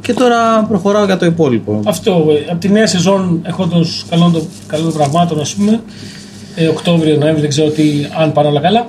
Και 0.00 0.12
τώρα 0.12 0.64
προχωράω 0.68 1.04
για 1.04 1.16
το 1.16 1.26
υπόλοιπο. 1.26 1.80
Αυτό. 1.84 2.26
ε, 2.46 2.50
Από 2.50 2.60
τη 2.60 2.68
νέα 2.68 2.86
σεζόν 2.86 3.40
έχοντας 3.42 4.04
καλό 4.10 4.30
των 4.30 4.48
καλό 4.66 4.82
των 4.82 4.92
πραγμάτων, 4.92 5.40
ας 5.40 5.54
πούμε, 5.54 5.80
ε, 6.54 6.66
Οκτώβριο, 6.66 7.16
Νοέμβριο, 7.16 7.40
δεν 7.40 7.48
ξέρω 7.48 7.68
τι, 7.68 7.82
αν 8.20 8.32
πάνε 8.32 8.48
όλα 8.48 8.60
καλά. 8.60 8.86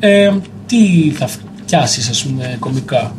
Ε, 0.00 0.30
τι 0.66 0.76
θα 1.18 1.26
φτιάσεις, 1.64 2.08
ας 2.08 2.22
πούμε, 2.24 2.56
κομικά; 2.58 3.12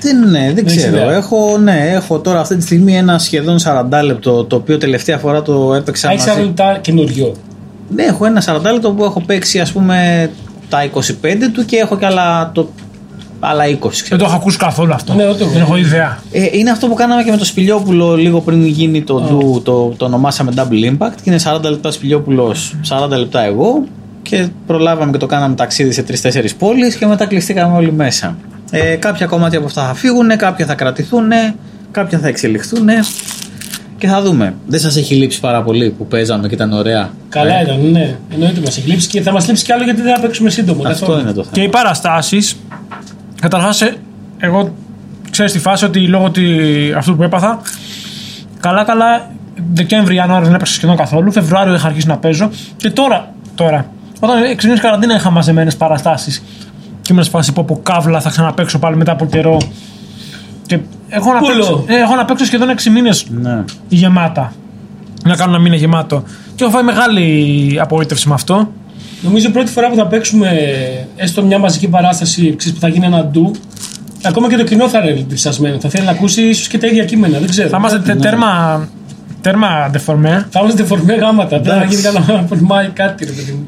Δεν, 0.00 0.28
ναι, 0.28 0.52
δεν 0.54 0.66
έχεις 0.66 0.76
ξέρω. 0.76 0.96
ιδέα. 0.96 1.12
Έχω, 1.12 1.58
ναι, 1.58 1.90
έχω 1.92 2.18
τώρα 2.18 2.40
αυτή 2.40 2.56
τη 2.56 2.62
στιγμή 2.62 2.96
ένα 2.96 3.18
σχεδόν 3.18 3.56
40 3.64 4.02
λεπτό 4.04 4.44
το 4.44 4.56
οποίο 4.56 4.78
τελευταία 4.78 5.18
φορά 5.18 5.42
το 5.42 5.74
έπαιξα 5.74 6.10
Έχεις 6.10 6.26
μαζί. 6.26 6.38
άλλα 6.38 6.46
λεπτά 6.46 6.78
καινούριο. 6.80 7.34
Ναι, 7.94 8.02
έχω 8.02 8.24
ένα 8.24 8.42
40 8.46 8.72
λεπτό 8.72 8.90
που 8.92 9.04
έχω 9.04 9.20
παίξει 9.26 9.60
ας 9.60 9.72
πούμε 9.72 10.30
τα 10.68 10.90
25 10.94 11.02
του 11.52 11.64
και 11.64 11.76
έχω 11.76 11.96
και 11.98 12.06
άλλα, 12.06 12.50
το, 12.54 12.68
άλλα 13.40 13.64
20 13.64 13.68
Δεν 13.68 13.90
ξέρω. 13.90 14.20
το 14.20 14.24
έχω 14.24 14.34
ακούσει 14.34 14.56
καθόλου 14.56 14.92
αυτό. 14.92 15.14
Ναι, 15.14 15.28
ούτε 15.28 15.42
εγώ. 15.42 15.52
Δεν 15.52 15.60
έχω 15.60 15.76
ιδέα. 15.76 16.18
Ε, 16.32 16.46
είναι 16.52 16.70
αυτό 16.70 16.86
που 16.86 16.94
κάναμε 16.94 17.22
και 17.22 17.30
με 17.30 17.36
το 17.36 17.44
Σπηλιόπουλο 17.44 18.16
λίγο 18.16 18.40
πριν 18.40 18.66
γίνει 18.66 19.02
το 19.02 19.20
ντου, 19.20 19.60
το, 19.64 19.94
το 19.96 20.04
ονομάσαμε 20.04 20.52
Double 20.56 20.92
Impact 20.92 21.14
και 21.22 21.30
είναι 21.30 21.40
40 21.44 21.62
λεπτά 21.62 21.90
Σπηλιόπουλος, 21.90 22.74
40 22.88 23.08
λεπτά 23.08 23.42
εγώ 23.42 23.84
και 24.22 24.48
προλάβαμε 24.66 25.12
και 25.12 25.18
το 25.18 25.26
κάναμε 25.26 25.54
ταξίδι 25.54 25.92
σε 25.92 26.04
3-4 26.22 26.46
πόλεις 26.58 26.96
και 26.96 27.06
μετά 27.06 27.26
κλειστήκαμε 27.26 27.76
όλοι 27.76 27.92
μέσα. 27.92 28.36
Ε, 28.70 28.94
κάποια 28.94 29.26
κομμάτια 29.26 29.58
από 29.58 29.66
αυτά 29.66 29.86
θα 29.86 29.94
φύγουν, 29.94 30.36
κάποια 30.36 30.66
θα 30.66 30.74
κρατηθούν, 30.74 31.28
κάποια 31.90 32.18
θα 32.18 32.28
εξελιχθούν 32.28 32.88
και 33.98 34.06
θα 34.06 34.22
δούμε. 34.22 34.54
Δεν 34.66 34.80
σας 34.80 34.96
έχει 34.96 35.14
λείψει 35.14 35.40
πάρα 35.40 35.62
πολύ 35.62 35.90
που 35.90 36.06
παίζαμε 36.06 36.48
και 36.48 36.54
ήταν 36.54 36.72
ωραία; 36.72 37.10
Καλά 37.28 37.58
Ε, 37.58 37.62
ήταν, 37.62 37.90
ναι. 37.90 38.16
Εννοείται 38.32 38.60
μας 38.60 38.76
έχει 38.78 38.88
λείψει 38.88 39.08
και 39.08 39.20
θα 39.20 39.32
μας 39.32 39.46
λείψει 39.46 39.64
κι 39.64 39.72
άλλο 39.72 39.84
γιατί 39.84 40.00
δεν 40.00 40.14
θα 40.14 40.20
παίξουμε 40.20 40.50
σύντομο. 40.50 40.82
Αυτό 40.86 41.06
καθόλου. 41.06 41.20
είναι 41.20 41.32
το 41.32 41.42
θέμα. 41.42 41.52
Και 41.52 41.62
οι 41.62 41.68
παραστάσεις. 41.68 42.56
Καταρχάς, 43.40 43.82
εγώ 44.38 44.74
ξέρω 45.30 45.48
στη 45.48 45.58
φάση 45.58 45.84
ότι 45.84 46.06
λόγω 46.06 46.24
ότι 46.24 46.44
αυτού 46.96 47.16
που 47.16 47.22
έπαθα. 47.22 47.60
Καλά-καλά, 48.60 49.30
Δεκέμβρη-Ιανουάριο 49.72 50.44
δεν 50.46 50.54
έπαιξα 50.54 50.72
σχεδόν 50.74 50.96
καθόλου. 50.96 51.32
Φεβρουάριο 51.32 51.74
είχα 51.74 51.86
αρχίσει 51.86 52.06
να 52.06 52.18
παίζω. 52.18 52.50
Και 52.76 52.90
τώρα, 52.90 53.34
τώρα 53.54 53.90
όταν 54.20 54.42
ξεκίνησε 54.42 54.78
η 54.78 54.82
καραντίνα, 54.82 55.14
είχα 55.14 55.30
μαζεμένες 55.30 55.76
παραστάσεις. 55.76 56.42
Και 57.02 57.12
ήμουν 57.12 57.24
σε 57.24 57.30
φάση 57.30 57.52
που 57.52 57.60
από 57.60 57.80
καύλα 57.82 58.20
θα 58.20 58.30
ξαναπέξω 58.30 58.78
πάλι 58.78 58.96
μετά 58.96 59.12
από 59.12 59.26
καιρό. 59.26 59.60
Και 60.66 60.78
έχω 61.08 61.32
να, 61.32 61.38
Πούλο. 61.38 61.52
παίξω, 61.54 61.84
ε, 61.86 61.96
έχω 61.96 62.14
να 62.14 62.24
παίξω 62.24 62.44
σχεδόν 62.44 62.68
6 62.68 62.90
μήνες 62.90 63.26
Ναι. 63.30 63.64
γεμάτα. 63.88 64.52
Να 65.24 65.36
κάνω 65.36 65.50
ένα 65.54 65.62
μήνα 65.62 65.76
γεμάτο. 65.76 66.22
Και 66.54 66.64
έχω 66.64 66.72
φάει 66.72 66.82
μεγάλη 66.82 67.78
απογοήτευση 67.80 68.28
με 68.28 68.34
αυτό. 68.34 68.72
Νομίζω 69.22 69.50
πρώτη 69.50 69.70
φορά 69.70 69.88
που 69.88 69.96
θα 69.96 70.06
παίξουμε 70.06 70.50
έστω 71.16 71.42
μια 71.44 71.58
μαζική 71.58 71.88
παράσταση 71.88 72.54
ξέρεις, 72.56 72.74
που 72.78 72.80
θα 72.80 72.88
γίνει 72.88 73.06
ένα 73.06 73.24
ντου. 73.24 73.50
Ακόμα 74.22 74.48
και 74.48 74.56
το 74.56 74.64
κοινό 74.64 74.88
θα 74.88 74.98
είναι 74.98 75.12
διψασμένο. 75.28 75.80
Θα 75.80 75.88
θέλει 75.88 76.04
να 76.04 76.10
ακούσει 76.10 76.42
ίσως 76.42 76.68
και 76.68 76.78
τα 76.78 76.86
ίδια 76.86 77.04
κείμενα. 77.04 77.38
Δεν 77.38 77.48
ξέρω. 77.48 77.68
Θα 77.68 77.76
είμαστε 77.76 77.98
τε- 77.98 78.20
τέρμα, 78.20 78.88
τέρμα 79.40 79.88
ντεφορμέ. 79.90 80.46
Θα 80.50 80.60
είμαστε 80.60 80.84
φορμέ 80.84 81.14
γάματα. 81.14 81.60
Δεν 81.60 81.74
θα 81.78 81.84
γίνει 81.84 82.02
κανένα 82.02 82.46
Μάη 82.60 82.88
κάτι, 82.88 83.24
ρε 83.24 83.30
παιδί 83.30 83.52
μου. 83.52 83.66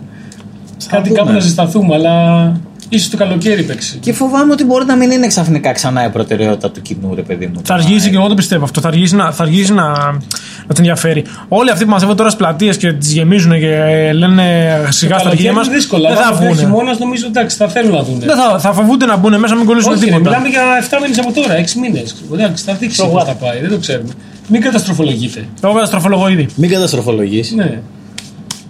Κάτι 0.89 1.09
δούμε. 1.09 1.19
κάπου 1.21 1.33
να 1.33 1.39
ζεσταθούμε, 1.39 1.95
αλλά 1.95 2.47
ίσως 2.91 3.11
το 3.11 3.17
καλοκαίρι 3.17 3.63
παίξει. 3.63 3.97
Και 4.01 4.13
φοβάμαι 4.13 4.53
ότι 4.53 4.65
μπορεί 4.65 4.85
να 4.85 4.97
μην 4.97 5.11
είναι 5.11 5.27
ξαφνικά 5.27 5.73
ξανά 5.73 6.07
η 6.07 6.09
προτεραιότητα 6.11 6.71
του 6.71 6.83
κοινού, 6.83 7.15
ρε 7.15 7.23
παιδί 7.23 7.47
μου. 7.47 7.61
Θα 7.65 7.75
αργήσει 7.75 8.11
και 8.11 8.17
εγώ 8.17 8.29
το 8.29 8.35
πιστεύω 8.35 8.65
αυτό. 8.65 8.81
Θα 8.81 8.89
αργήσει 8.89 9.17
να, 9.17 9.33
θα 9.33 9.43
αργήσει 9.43 9.73
να, 9.75 9.89
να 9.89 10.67
την 10.67 10.77
ενδιαφέρει. 10.77 11.25
Όλοι 11.49 11.71
αυτοί 11.71 11.85
που 11.85 11.91
μαζεύονται 11.91 12.17
τώρα 12.17 12.31
στι 12.31 12.39
πλατείες 12.39 12.77
και 12.77 12.93
τις 12.93 13.13
γεμίζουν 13.13 13.51
και 13.59 13.75
ε, 13.75 14.13
λένε 14.13 14.45
σιγά 14.89 15.19
στα 15.19 15.29
αρχεία 15.29 15.53
μας. 15.53 15.67
είναι 15.67 15.75
δύσκολα. 15.77 16.09
Δεν 16.09 16.19
θα 16.19 16.27
Αν 16.29 16.35
βγουν. 16.35 16.57
χειμώνα 16.57 16.97
νομίζω 16.99 17.27
εντάξει, 17.27 17.57
θα 17.57 17.69
θέλουν 17.69 17.93
να 17.95 18.03
δουν. 18.03 18.19
Δεν 18.21 18.37
θα, 18.37 18.59
θα 18.59 18.73
φοβούνται 18.73 19.07
να 19.07 19.17
μπουν 19.17 19.39
μέσα, 19.39 19.55
μην 19.55 19.65
κολλήσουν 19.67 19.93
Όχι, 19.93 20.01
ρε, 20.01 20.07
τίποτα. 20.07 20.29
μιλάμε 20.29 20.49
για 20.49 20.63
7 20.91 20.99
μήνες 21.03 21.19
από 21.19 21.33
τώρα, 21.33 21.55
6 21.61 21.65
μήνες. 21.81 22.15
Εντάξει, 22.33 22.65
θα 22.65 22.73
δείξεις 22.75 23.05
πώς 23.05 23.25
θα 23.25 23.33
πάει, 23.35 23.61
δεν 23.61 23.71
το 23.71 23.79
ξέρουμε. 23.79 24.13
Μην 24.49 24.61
καταστροφολογείτε. 24.61 25.45
Εγώ 25.63 25.73
καταστροφολογώ 25.73 26.29
ήδη. 26.29 26.47
Μην 26.55 26.71
καταστροφολογείς. 26.71 27.53
Ναι. 27.53 27.81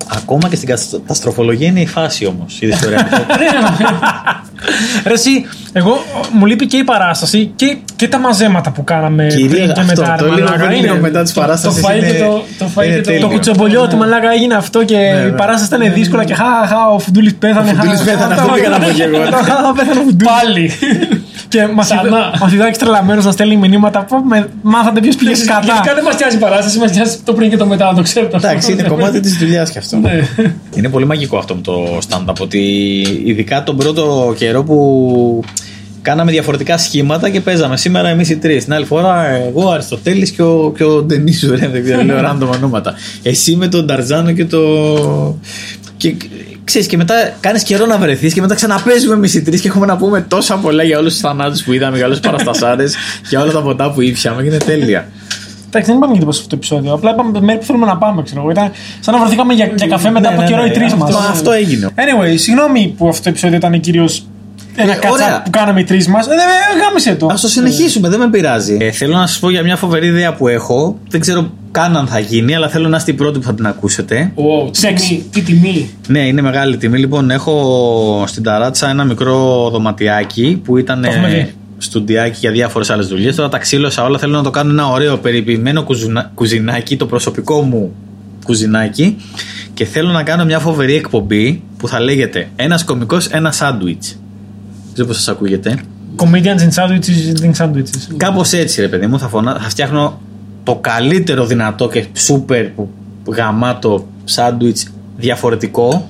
Ακόμα 0.09 0.49
και 0.49 0.57
στην 0.57 0.69
καταστροφολογία 0.69 1.69
είναι 1.69 1.81
η 1.81 1.87
φάση 1.87 2.27
όμως. 2.27 2.61
Η 2.61 2.67
ιστορία. 2.67 3.09
Ρε, 5.07 5.13
εσύ, 5.13 5.47
εγώ 5.73 5.99
μου 6.33 6.47
λείπει 6.47 6.67
και 6.67 6.77
η 6.77 6.85
παράσταση 6.85 7.53
και, 7.57 7.77
και 7.97 8.09
τα 8.09 8.19
μαζέματα 8.19 8.71
που 8.71 8.85
κάναμε 8.85 9.27
Κυρίως 9.27 9.49
πριν 9.51 9.65
και 9.73 9.81
αυτό, 9.81 10.03
μετά. 10.03 10.15
το 10.19 10.25
ρε, 10.25 10.31
λίγο 10.35 10.47
μαλάκα, 10.49 10.67
πριν, 10.67 10.79
είναι- 10.79 10.87
λίγο 10.89 11.01
μετά 11.01 11.23
τις 11.23 11.33
το- 11.33 11.41
παράστασεις 11.41 11.83
το 11.83 11.89
φαΐ 11.89 11.97
είναι- 11.97 12.11
και 12.11 12.19
το- 12.19 12.43
το 12.59 12.67
φαΐ 12.77 12.85
είναι 12.85 12.95
και 12.95 13.01
το- 13.01 13.05
τέλειο. 13.11 13.21
Το 13.21 13.29
κουτσομπολιό 13.29 13.89
του 13.89 13.97
μαλάκα 13.97 14.31
έγινε 14.33 14.55
αυτό 14.55 14.85
και 14.85 14.97
η 15.29 15.31
παράσταση 15.37 15.75
ήταν 15.75 15.93
δύσκολα 15.95 16.25
και 16.25 16.35
χαχαχα 16.35 16.89
ο 16.89 16.99
Φουντούλης 16.99 17.35
πέθανε. 17.35 17.71
Ο 17.71 17.75
Φουντούλης 17.75 17.99
χα, 17.99 18.05
πέθανε, 18.05 18.35
χα, 18.35 18.41
αυτό 18.41 18.49
χα, 18.49 18.55
πήγα 18.55 18.69
να 18.69 18.75
χα, 18.79 18.85
πω 18.85 18.91
και 18.93 19.03
εγώ. 19.03 19.19
χα, 19.31 19.43
χα, 19.45 19.73
Πέθανε 19.73 20.01
ο 20.01 20.03
Φουντούλης. 20.03 20.33
Πάλι. 20.43 20.71
Και 21.49 21.59
Ξανά. 21.81 22.33
μαθητάκι 22.41 22.79
τρελαμένος 22.79 23.25
να 23.25 23.31
στέλνει 23.31 23.57
μηνύματα. 23.57 24.01
Πω, 24.01 24.19
με- 24.25 24.49
Μάθατε 24.63 25.01
ποιος 25.01 25.17
πήγε 25.17 25.33
Γενικά 25.33 25.55
κατά. 25.55 25.95
δεν 25.95 26.05
μας 26.05 26.17
νοιάζει 26.19 26.37
η 26.37 26.39
παράσταση, 26.39 26.79
μας 26.79 26.93
νοιάζει 26.93 27.17
το 27.25 27.33
πριν 27.33 27.51
και 27.51 27.57
το 27.57 27.67
μετά, 27.67 27.85
να 27.87 27.95
το 27.95 28.03
ξέρετε. 28.03 28.37
αυτό. 28.37 28.49
Εντάξει, 28.49 28.73
είναι 28.73 28.83
κομμάτι 28.83 29.21
της 29.21 29.37
δουλειάς 29.37 29.71
κι 29.71 29.79
αυτό. 29.79 29.97
Ναι. 29.97 30.21
Είναι 30.77 30.89
πολύ 30.89 31.07
μαγικό 31.07 31.39
αυτό 31.39 31.55
με 31.55 31.61
το 31.61 31.99
stand-up. 32.09 32.35
Ότι 32.41 32.59
ειδικά 33.25 33.63
τον 33.63 33.77
πρώτο 33.77 34.35
καιρό 34.39 34.63
που 34.65 35.45
κάναμε 36.03 36.31
διαφορετικά 36.31 36.79
σχήματα 36.79 37.29
και 37.31 37.41
παίζαμε 37.41 37.77
σήμερα 37.77 38.09
εμείς 38.09 38.31
οι 38.31 38.37
τρεις. 38.37 38.65
Την 38.65 38.73
άλλη 38.73 38.85
φορά 38.85 39.27
εγώ, 39.27 39.65
ο 39.69 39.71
Αριστοτέλης 39.73 40.31
και 40.31 40.43
ο, 40.43 40.73
και 40.77 40.85
ο 40.85 41.03
Ντενίσου, 41.03 41.51
ρε, 41.57 41.69
δεν 41.69 41.83
ξέρω, 41.83 42.03
λέω 42.03 42.19
random 42.19 42.49
ονόματα. 42.57 42.95
Εσύ 43.23 43.57
με 43.57 43.69
τον 43.69 43.87
Ταρζάνο 43.87 44.33
και 44.33 44.45
το. 44.45 45.39
Και 45.97 46.15
ξέρεις, 46.65 46.87
και 46.89 46.97
μετά 46.97 47.15
κάνεις 47.41 47.63
καιρό 47.63 47.87
να 47.87 47.99
βρεθείς 47.99 48.35
και 48.35 48.41
μετά 48.41 48.55
ξαναπέζουμε 48.55 49.15
εμείς 49.15 49.35
οι 49.35 49.43
τρεις 49.43 49.61
και 49.61 49.69
έχουμε 49.69 49.87
να 49.87 49.97
πούμε 49.97 50.21
τόσα 50.29 50.57
πολλά 50.57 50.83
για 50.83 50.99
όλους 50.99 51.13
τους 51.13 51.21
θανάτους 51.21 51.63
που 51.63 51.73
είδαμε, 51.73 51.97
για 51.97 52.07
όλους 52.07 52.21
τους 52.21 52.31
παραστασάρε, 52.31 52.85
για 53.29 53.41
όλα 53.41 53.53
τα 53.53 53.63
ποτά 53.63 53.91
που 53.91 54.01
ήπιαμε 54.01 54.43
και 54.43 54.49
είναι 54.49 54.57
τέλεια. 54.57 55.09
Εντάξει, 55.67 55.89
δεν 55.91 55.97
είπαμε 55.97 56.13
για 56.13 56.21
τίποτα 56.21 56.33
σε 56.37 56.43
αυτό 56.43 56.49
το 56.49 56.57
επεισόδιο. 56.57 56.93
Απλά 56.93 57.11
είπαμε 57.11 57.41
μέρη 57.41 57.59
που 57.59 57.65
θέλουμε 57.65 57.87
να 57.87 57.97
πάμε, 57.97 58.23
ξέρω 58.23 58.41
εγώ. 58.41 58.51
Ήταν 58.51 58.71
σαν 59.01 59.15
να 59.15 59.21
βρεθήκαμε 59.21 59.55
για, 59.55 59.73
για 59.77 59.87
καφέ 59.87 60.11
μετά 60.11 60.29
Ναι, 60.29 60.35
από 60.35 60.43
ναι, 60.43 60.49
καιρό 60.49 60.63
ναι, 60.63 60.69
οι 60.69 60.73
τρεις 60.73 60.93
αυτό- 60.93 61.05
μας. 61.05 61.29
αυτό 61.31 61.51
έγινε. 61.53 61.89
Anyway, 61.95 62.35
συγγνώμη 62.39 62.95
που 62.99 63.09
αυτό 63.09 63.23
το 63.23 63.29
επεισόδιο 63.29 63.57
ήταν 63.57 63.81
κυρίως 63.81 64.27
ένα 64.77 64.93
Ε, 64.93 64.95
κατσά 64.95 65.11
ωραία. 65.11 65.43
που 65.43 65.51
κάναμε 65.51 65.81
οι 65.81 65.85
τρεις 65.85 66.07
μας. 66.09 66.27
Ε, 66.27 66.29
δεν 66.29 66.83
γάμισε 66.85 67.15
το. 67.15 67.27
Α 67.27 67.35
το 67.41 67.49
συνεχίσουμε, 67.49 68.09
δεν 68.09 68.19
με 68.19 68.29
πειράζει. 68.31 68.77
Ε, 68.81 68.91
θέλω 68.91 69.17
να 69.17 69.27
σας 69.27 69.39
πω 69.39 69.51
για 69.51 69.63
μια 69.63 69.77
φοβερή 69.77 70.07
ιδέα 70.07 70.35
που 70.35 70.49
έχω. 70.49 70.99
Δεν 71.09 71.21
ξέρω 71.21 71.51
καν 71.71 71.97
αν 71.97 72.07
θα 72.07 72.19
γίνει, 72.19 72.55
αλλά 72.55 72.69
θέλω 72.69 72.89
να 72.89 72.97
είστε 72.97 73.11
οι 73.11 73.15
πρώτοι 73.15 73.39
που 73.39 73.45
θα 73.45 73.55
την 73.55 73.67
ακούσετε. 73.67 74.33
Wow, 74.37 74.73
τι 74.73 74.79
Σεξ. 74.79 75.03
τιμή, 75.03 75.25
τι 75.31 75.41
τιμή. 75.41 75.91
Ναι, 76.09 76.19
είναι 76.27 76.41
μεγάλη 76.43 76.77
τιμή. 76.77 76.99
Λοιπόν, 76.99 77.31
έχω 77.31 78.25
στην 78.27 78.43
ταράτσα 78.43 78.89
ένα 78.89 79.05
μικρό 79.05 79.69
δωματιάκι 79.73 80.61
που 80.65 80.77
ήταν 80.77 81.05
έχουμε 81.05 81.27
ε, 81.29 81.31
δει. 81.31 81.53
στουντιάκι 81.79 82.37
για 82.41 82.51
διάφορες 82.51 82.91
άλλες 82.91 83.07
δουλειές. 83.07 83.35
Τώρα 83.37 83.49
τα 83.49 83.59
ξύλωσα 83.59 84.05
όλα. 84.05 84.19
Θέλω 84.19 84.37
να 84.37 84.43
το 84.43 84.51
κάνω 84.51 84.71
ένα 84.71 84.87
ωραίο 84.89 85.17
περιποιημένο 85.19 85.83
κουζουνα- 85.83 86.31
κουζινάκι, 86.35 86.97
το 86.97 87.07
προσωπικό 87.07 87.63
μου 87.63 87.93
κουζινάκι. 88.45 89.17
Και 89.75 89.85
θέλω 89.85 90.11
να 90.11 90.23
κάνω 90.23 90.45
μια 90.45 90.59
φοβερή 90.59 90.95
εκπομπή 90.95 91.63
που 91.79 91.89
θα 91.89 92.01
λέγεται 92.01 92.49
Ένας 92.57 92.85
κωμικός, 92.85 93.27
ένα 93.27 93.53
σάντουιτς. 93.53 94.20
Δεν 94.93 94.93
ξέρω 94.93 95.07
πώς 95.09 95.17
σας 95.17 95.29
ακούγεται. 95.29 95.79
Comedians 96.17 96.61
in 96.61 96.83
sandwiches, 96.83 97.41
eating 97.43 97.65
sandwiches. 97.65 98.15
Κάπως 98.17 98.53
έτσι, 98.53 98.81
ρε 98.81 98.89
παιδί 98.89 99.07
μου, 99.07 99.19
θα, 99.19 99.29
φωνα... 99.29 99.59
θα 99.63 99.69
φτιάχνω 99.69 100.21
το 100.65 100.75
καλύτερο 100.81 101.47
δυνατό 101.47 101.89
και 101.89 102.05
σούπερ 102.15 102.65
που- 102.67 102.89
γαμάτο 103.35 104.07
σάντουιτς 104.25 104.87
διαφορετικό 105.17 106.09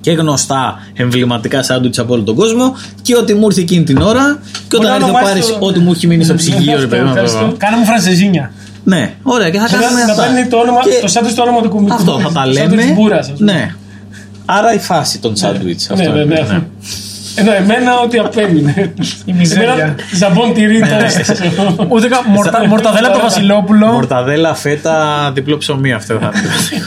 και 0.00 0.10
γνωστά 0.12 0.78
εμβληματικά 0.96 1.62
σάντουιτς 1.62 1.98
από 1.98 2.12
όλο 2.14 2.22
τον 2.22 2.34
κόσμο 2.34 2.74
και 3.02 3.16
ό,τι 3.16 3.34
μου 3.34 3.44
ήρθε 3.46 3.60
εκείνη 3.60 3.84
την 3.84 3.96
ώρα 4.00 4.38
και 4.68 4.76
όταν 4.76 4.88
να 4.88 4.94
έρθει 4.94 5.00
να 5.00 5.18
ονομάσεις 5.18 5.44
πάρει 5.46 5.58
το- 5.60 5.66
ό,τι 5.66 5.78
μου 5.78 5.90
έχει 5.92 6.06
μείνει 6.06 6.24
στο 6.24 6.34
ψυγείο, 6.34 6.80
ρε 6.80 6.86
παιδί 6.86 7.02
μου. 7.02 7.08
Ευχαριστώ. 7.08 7.54
Κάνε 7.58 7.76
μου 7.76 7.84
φρανσεζίνια. 7.84 8.52
Ναι, 8.84 9.14
ωραία, 9.22 9.50
και 9.50 9.58
θα 9.58 9.62
Να, 9.76 9.82
κάνουμε 9.82 10.04
να 10.04 10.12
αυτά. 10.12 10.22
παίρνει 10.24 10.48
το 10.48 10.56
όνομα, 10.56 10.78
Και 10.82 10.98
το 11.00 11.08
σάντουιτς 11.08 11.34
το 11.36 11.42
όνομα 11.42 11.60
του 11.62 11.68
κουμικού. 11.68 11.94
Αυτό 11.94 12.20
θα 12.20 12.32
τα 12.32 12.40
Σάντουιτς 12.52 12.58
λέμε. 12.58 12.92
μπούρας, 12.92 13.28
ας 13.30 13.38
πούμε. 13.38 13.52
Ναι. 13.52 13.74
Άρα 14.44 14.74
η 14.74 14.78
φάση 14.78 15.18
των 15.18 15.36
σάντουιτς. 15.36 15.88
Ναι, 15.96 16.06
ναι, 16.08 16.24
ναι. 16.24 16.62
Ενώ 17.34 17.52
εμένα 17.52 17.98
ό,τι 17.98 18.18
απέμεινε. 18.18 18.92
Η 19.24 19.32
μιζέρια. 19.32 19.72
Εμένα 19.72 19.94
Ζαμπόν 20.14 20.52
τυρί 20.54 20.78
Ναι. 20.78 20.88
τώρα. 20.88 21.06
Ούτε 21.88 22.08
κα- 22.08 22.22
μορτα- 22.28 22.66
Μορταδέλα 22.66 23.10
το 23.10 23.20
Βασιλόπουλο. 23.20 23.86
Μορταδέλα, 23.86 24.54
φέτα, 24.54 25.30
διπλό 25.34 25.56
ψωμί 25.56 25.92
αυτό 25.92 26.18
θα 26.18 26.30
είναι. 26.34 26.82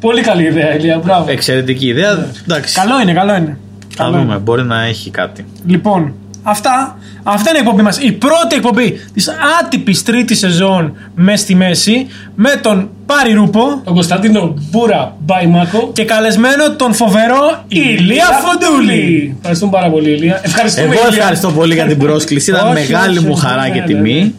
Πολύ 0.00 0.20
καλή 0.20 0.42
ιδέα, 0.44 0.76
Ηλία. 0.76 0.98
Μπράβο. 1.04 1.30
Εξαιρετική 1.30 1.86
ιδέα. 1.86 2.26
Εντάξει. 2.48 2.74
Καλό 2.74 3.00
είναι, 3.00 3.12
καλό 3.12 3.34
είναι. 3.34 3.56
Θα 3.96 4.04
Καλό 4.04 4.16
δούμε, 4.18 4.32
είναι. 4.32 4.40
μπορεί 4.42 4.62
να 4.62 4.82
έχει 4.84 5.10
κάτι. 5.10 5.44
Λοιπόν, 5.66 6.14
Αυτά, 6.46 6.98
αυτά 7.22 7.50
είναι 7.50 7.58
η 7.58 7.62
εκπομπή 7.62 7.82
μας. 7.82 7.98
Η 7.98 8.12
πρώτη 8.12 8.54
εκπομπή 8.56 9.00
της 9.14 9.28
άτυπης 9.60 10.02
τρίτης 10.02 10.38
σεζόν 10.38 10.96
μες 11.14 11.40
στη 11.40 11.54
μέση 11.54 12.06
με 12.34 12.50
τον 12.62 12.88
Πάρη 13.06 13.32
Ρούπο 13.32 13.80
Τον 13.84 13.94
Κωνσταντίνο 13.94 14.54
Μπούρα 14.70 15.16
Μπαϊμάκο. 15.24 15.90
και 15.92 16.04
καλεσμένο 16.04 16.70
τον 16.76 16.94
φοβερό 16.94 17.64
Ηλία 17.68 18.24
Φοντούλη. 18.44 19.34
Ευχαριστούμε 19.38 19.70
πάρα 19.72 19.90
πολύ, 19.90 20.10
Ηλία. 20.10 20.40
Ευχαριστούμε, 20.44 20.86
Εγώ 20.94 21.06
Ηλία. 21.06 21.18
ευχαριστώ 21.18 21.50
πολύ 21.50 21.74
για 21.74 21.86
την 21.86 21.98
πρόσκληση. 21.98 22.50
Ήταν 22.50 22.64
Όχι, 22.66 22.74
μεγάλη 22.74 23.16
όχι, 23.18 23.26
μου 23.26 23.32
όχι, 23.36 23.46
χαρά 23.46 23.62
ναι, 23.62 23.70
και 23.70 23.80
ναι, 23.80 23.86
τιμή. 23.86 24.20
ναι. 24.20 24.30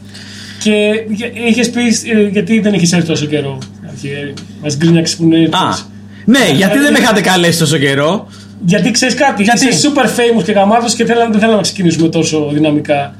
Και 0.63 0.91
είχες 1.47 1.69
πει 1.69 1.81
ε, 2.15 2.27
γιατί 2.27 2.59
δεν 2.59 2.73
έχει 2.73 2.95
έρθει 2.95 3.07
τόσο 3.07 3.25
καιρό. 3.25 3.57
Μας 4.63 4.77
γκρίνιαξες 4.77 5.15
που 5.15 5.23
είναι. 5.23 5.43
Α, 5.51 5.77
ναι, 6.25 6.49
γιατί 6.55 6.77
δεν 6.79 6.91
με 6.91 6.99
είχατε 6.99 7.21
καλέσει 7.21 7.59
τόσο 7.59 7.77
καιρό. 7.77 8.27
Γιατί 8.65 8.91
ξέρεις 8.91 9.15
κάτι, 9.15 9.43
Γιατί; 9.43 9.67
είσαι 9.67 9.91
super 9.93 10.05
famous 10.05 10.43
και 10.43 10.51
γαμάτος 10.51 10.95
και 10.95 11.05
θέλαμε, 11.05 11.29
δεν 11.31 11.39
θέλαμε 11.39 11.55
να 11.55 11.61
ξεκινήσουμε 11.61 12.07
τόσο 12.07 12.49
δυναμικά. 12.53 13.13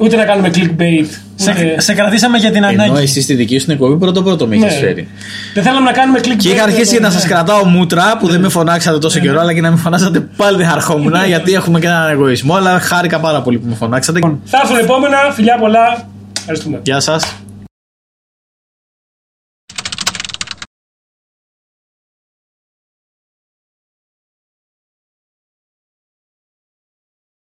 Ούτε 0.00 0.16
να 0.16 0.24
κάνουμε 0.24 0.50
clickbait. 0.54 1.06
Σε, 1.34 1.50
Ούτε... 1.50 1.80
σε 1.80 1.94
κρατήσαμε 1.94 2.38
για 2.38 2.50
την 2.50 2.64
Ενώ 2.64 2.82
ανάγκη. 2.82 3.02
εσύ 3.02 3.20
στη 3.20 3.34
δική 3.34 3.58
σου 3.58 3.64
την 3.64 3.74
εκπομπή 3.74 3.96
πρώτο 3.96 4.22
πρώτο 4.22 4.46
με 4.46 4.56
Ναι. 4.56 4.66
είχε 4.66 4.78
φέρει. 4.78 5.08
Δεν 5.54 5.62
θέλαμε 5.62 5.84
να 5.84 5.92
κάνουμε 5.92 6.20
clickbait. 6.22 6.36
Και 6.36 6.48
είχα 6.48 6.62
αρχίσει 6.62 6.94
εδώ, 6.94 7.02
να 7.02 7.08
ναι. 7.08 7.14
σας 7.14 7.26
κρατάω 7.26 7.64
μούτρα 7.64 8.16
που 8.18 8.28
δεν 8.28 8.40
με 8.40 8.48
φωνάξατε 8.48 8.98
τόσο 8.98 9.18
καιρό, 9.18 9.40
αλλά 9.40 9.54
και 9.54 9.60
να 9.60 9.70
με 9.70 9.76
φωνάζατε 9.76 10.20
πάλι 10.36 10.56
δεν 10.56 10.66
χαρχόμουν 10.66 11.14
γιατί 11.26 11.52
έχουμε 11.52 11.80
και 11.80 11.86
έναν 11.86 12.10
εγωισμό. 12.10 12.54
Αλλά 12.54 12.78
χάρηκα 12.80 13.20
πάρα 13.20 13.42
πολύ 13.42 13.58
που 13.58 13.68
με 13.68 13.74
φωνάξατε. 13.74 14.20
Θα 14.44 14.58
έρθουν 14.62 14.78
επόμενα. 14.78 15.16
Φιλιά 15.34 15.56
πολλά. 15.58 16.08
Ευχαριστούμε. 16.38 16.80
Γεια 16.82 17.00
σας. 17.00 17.24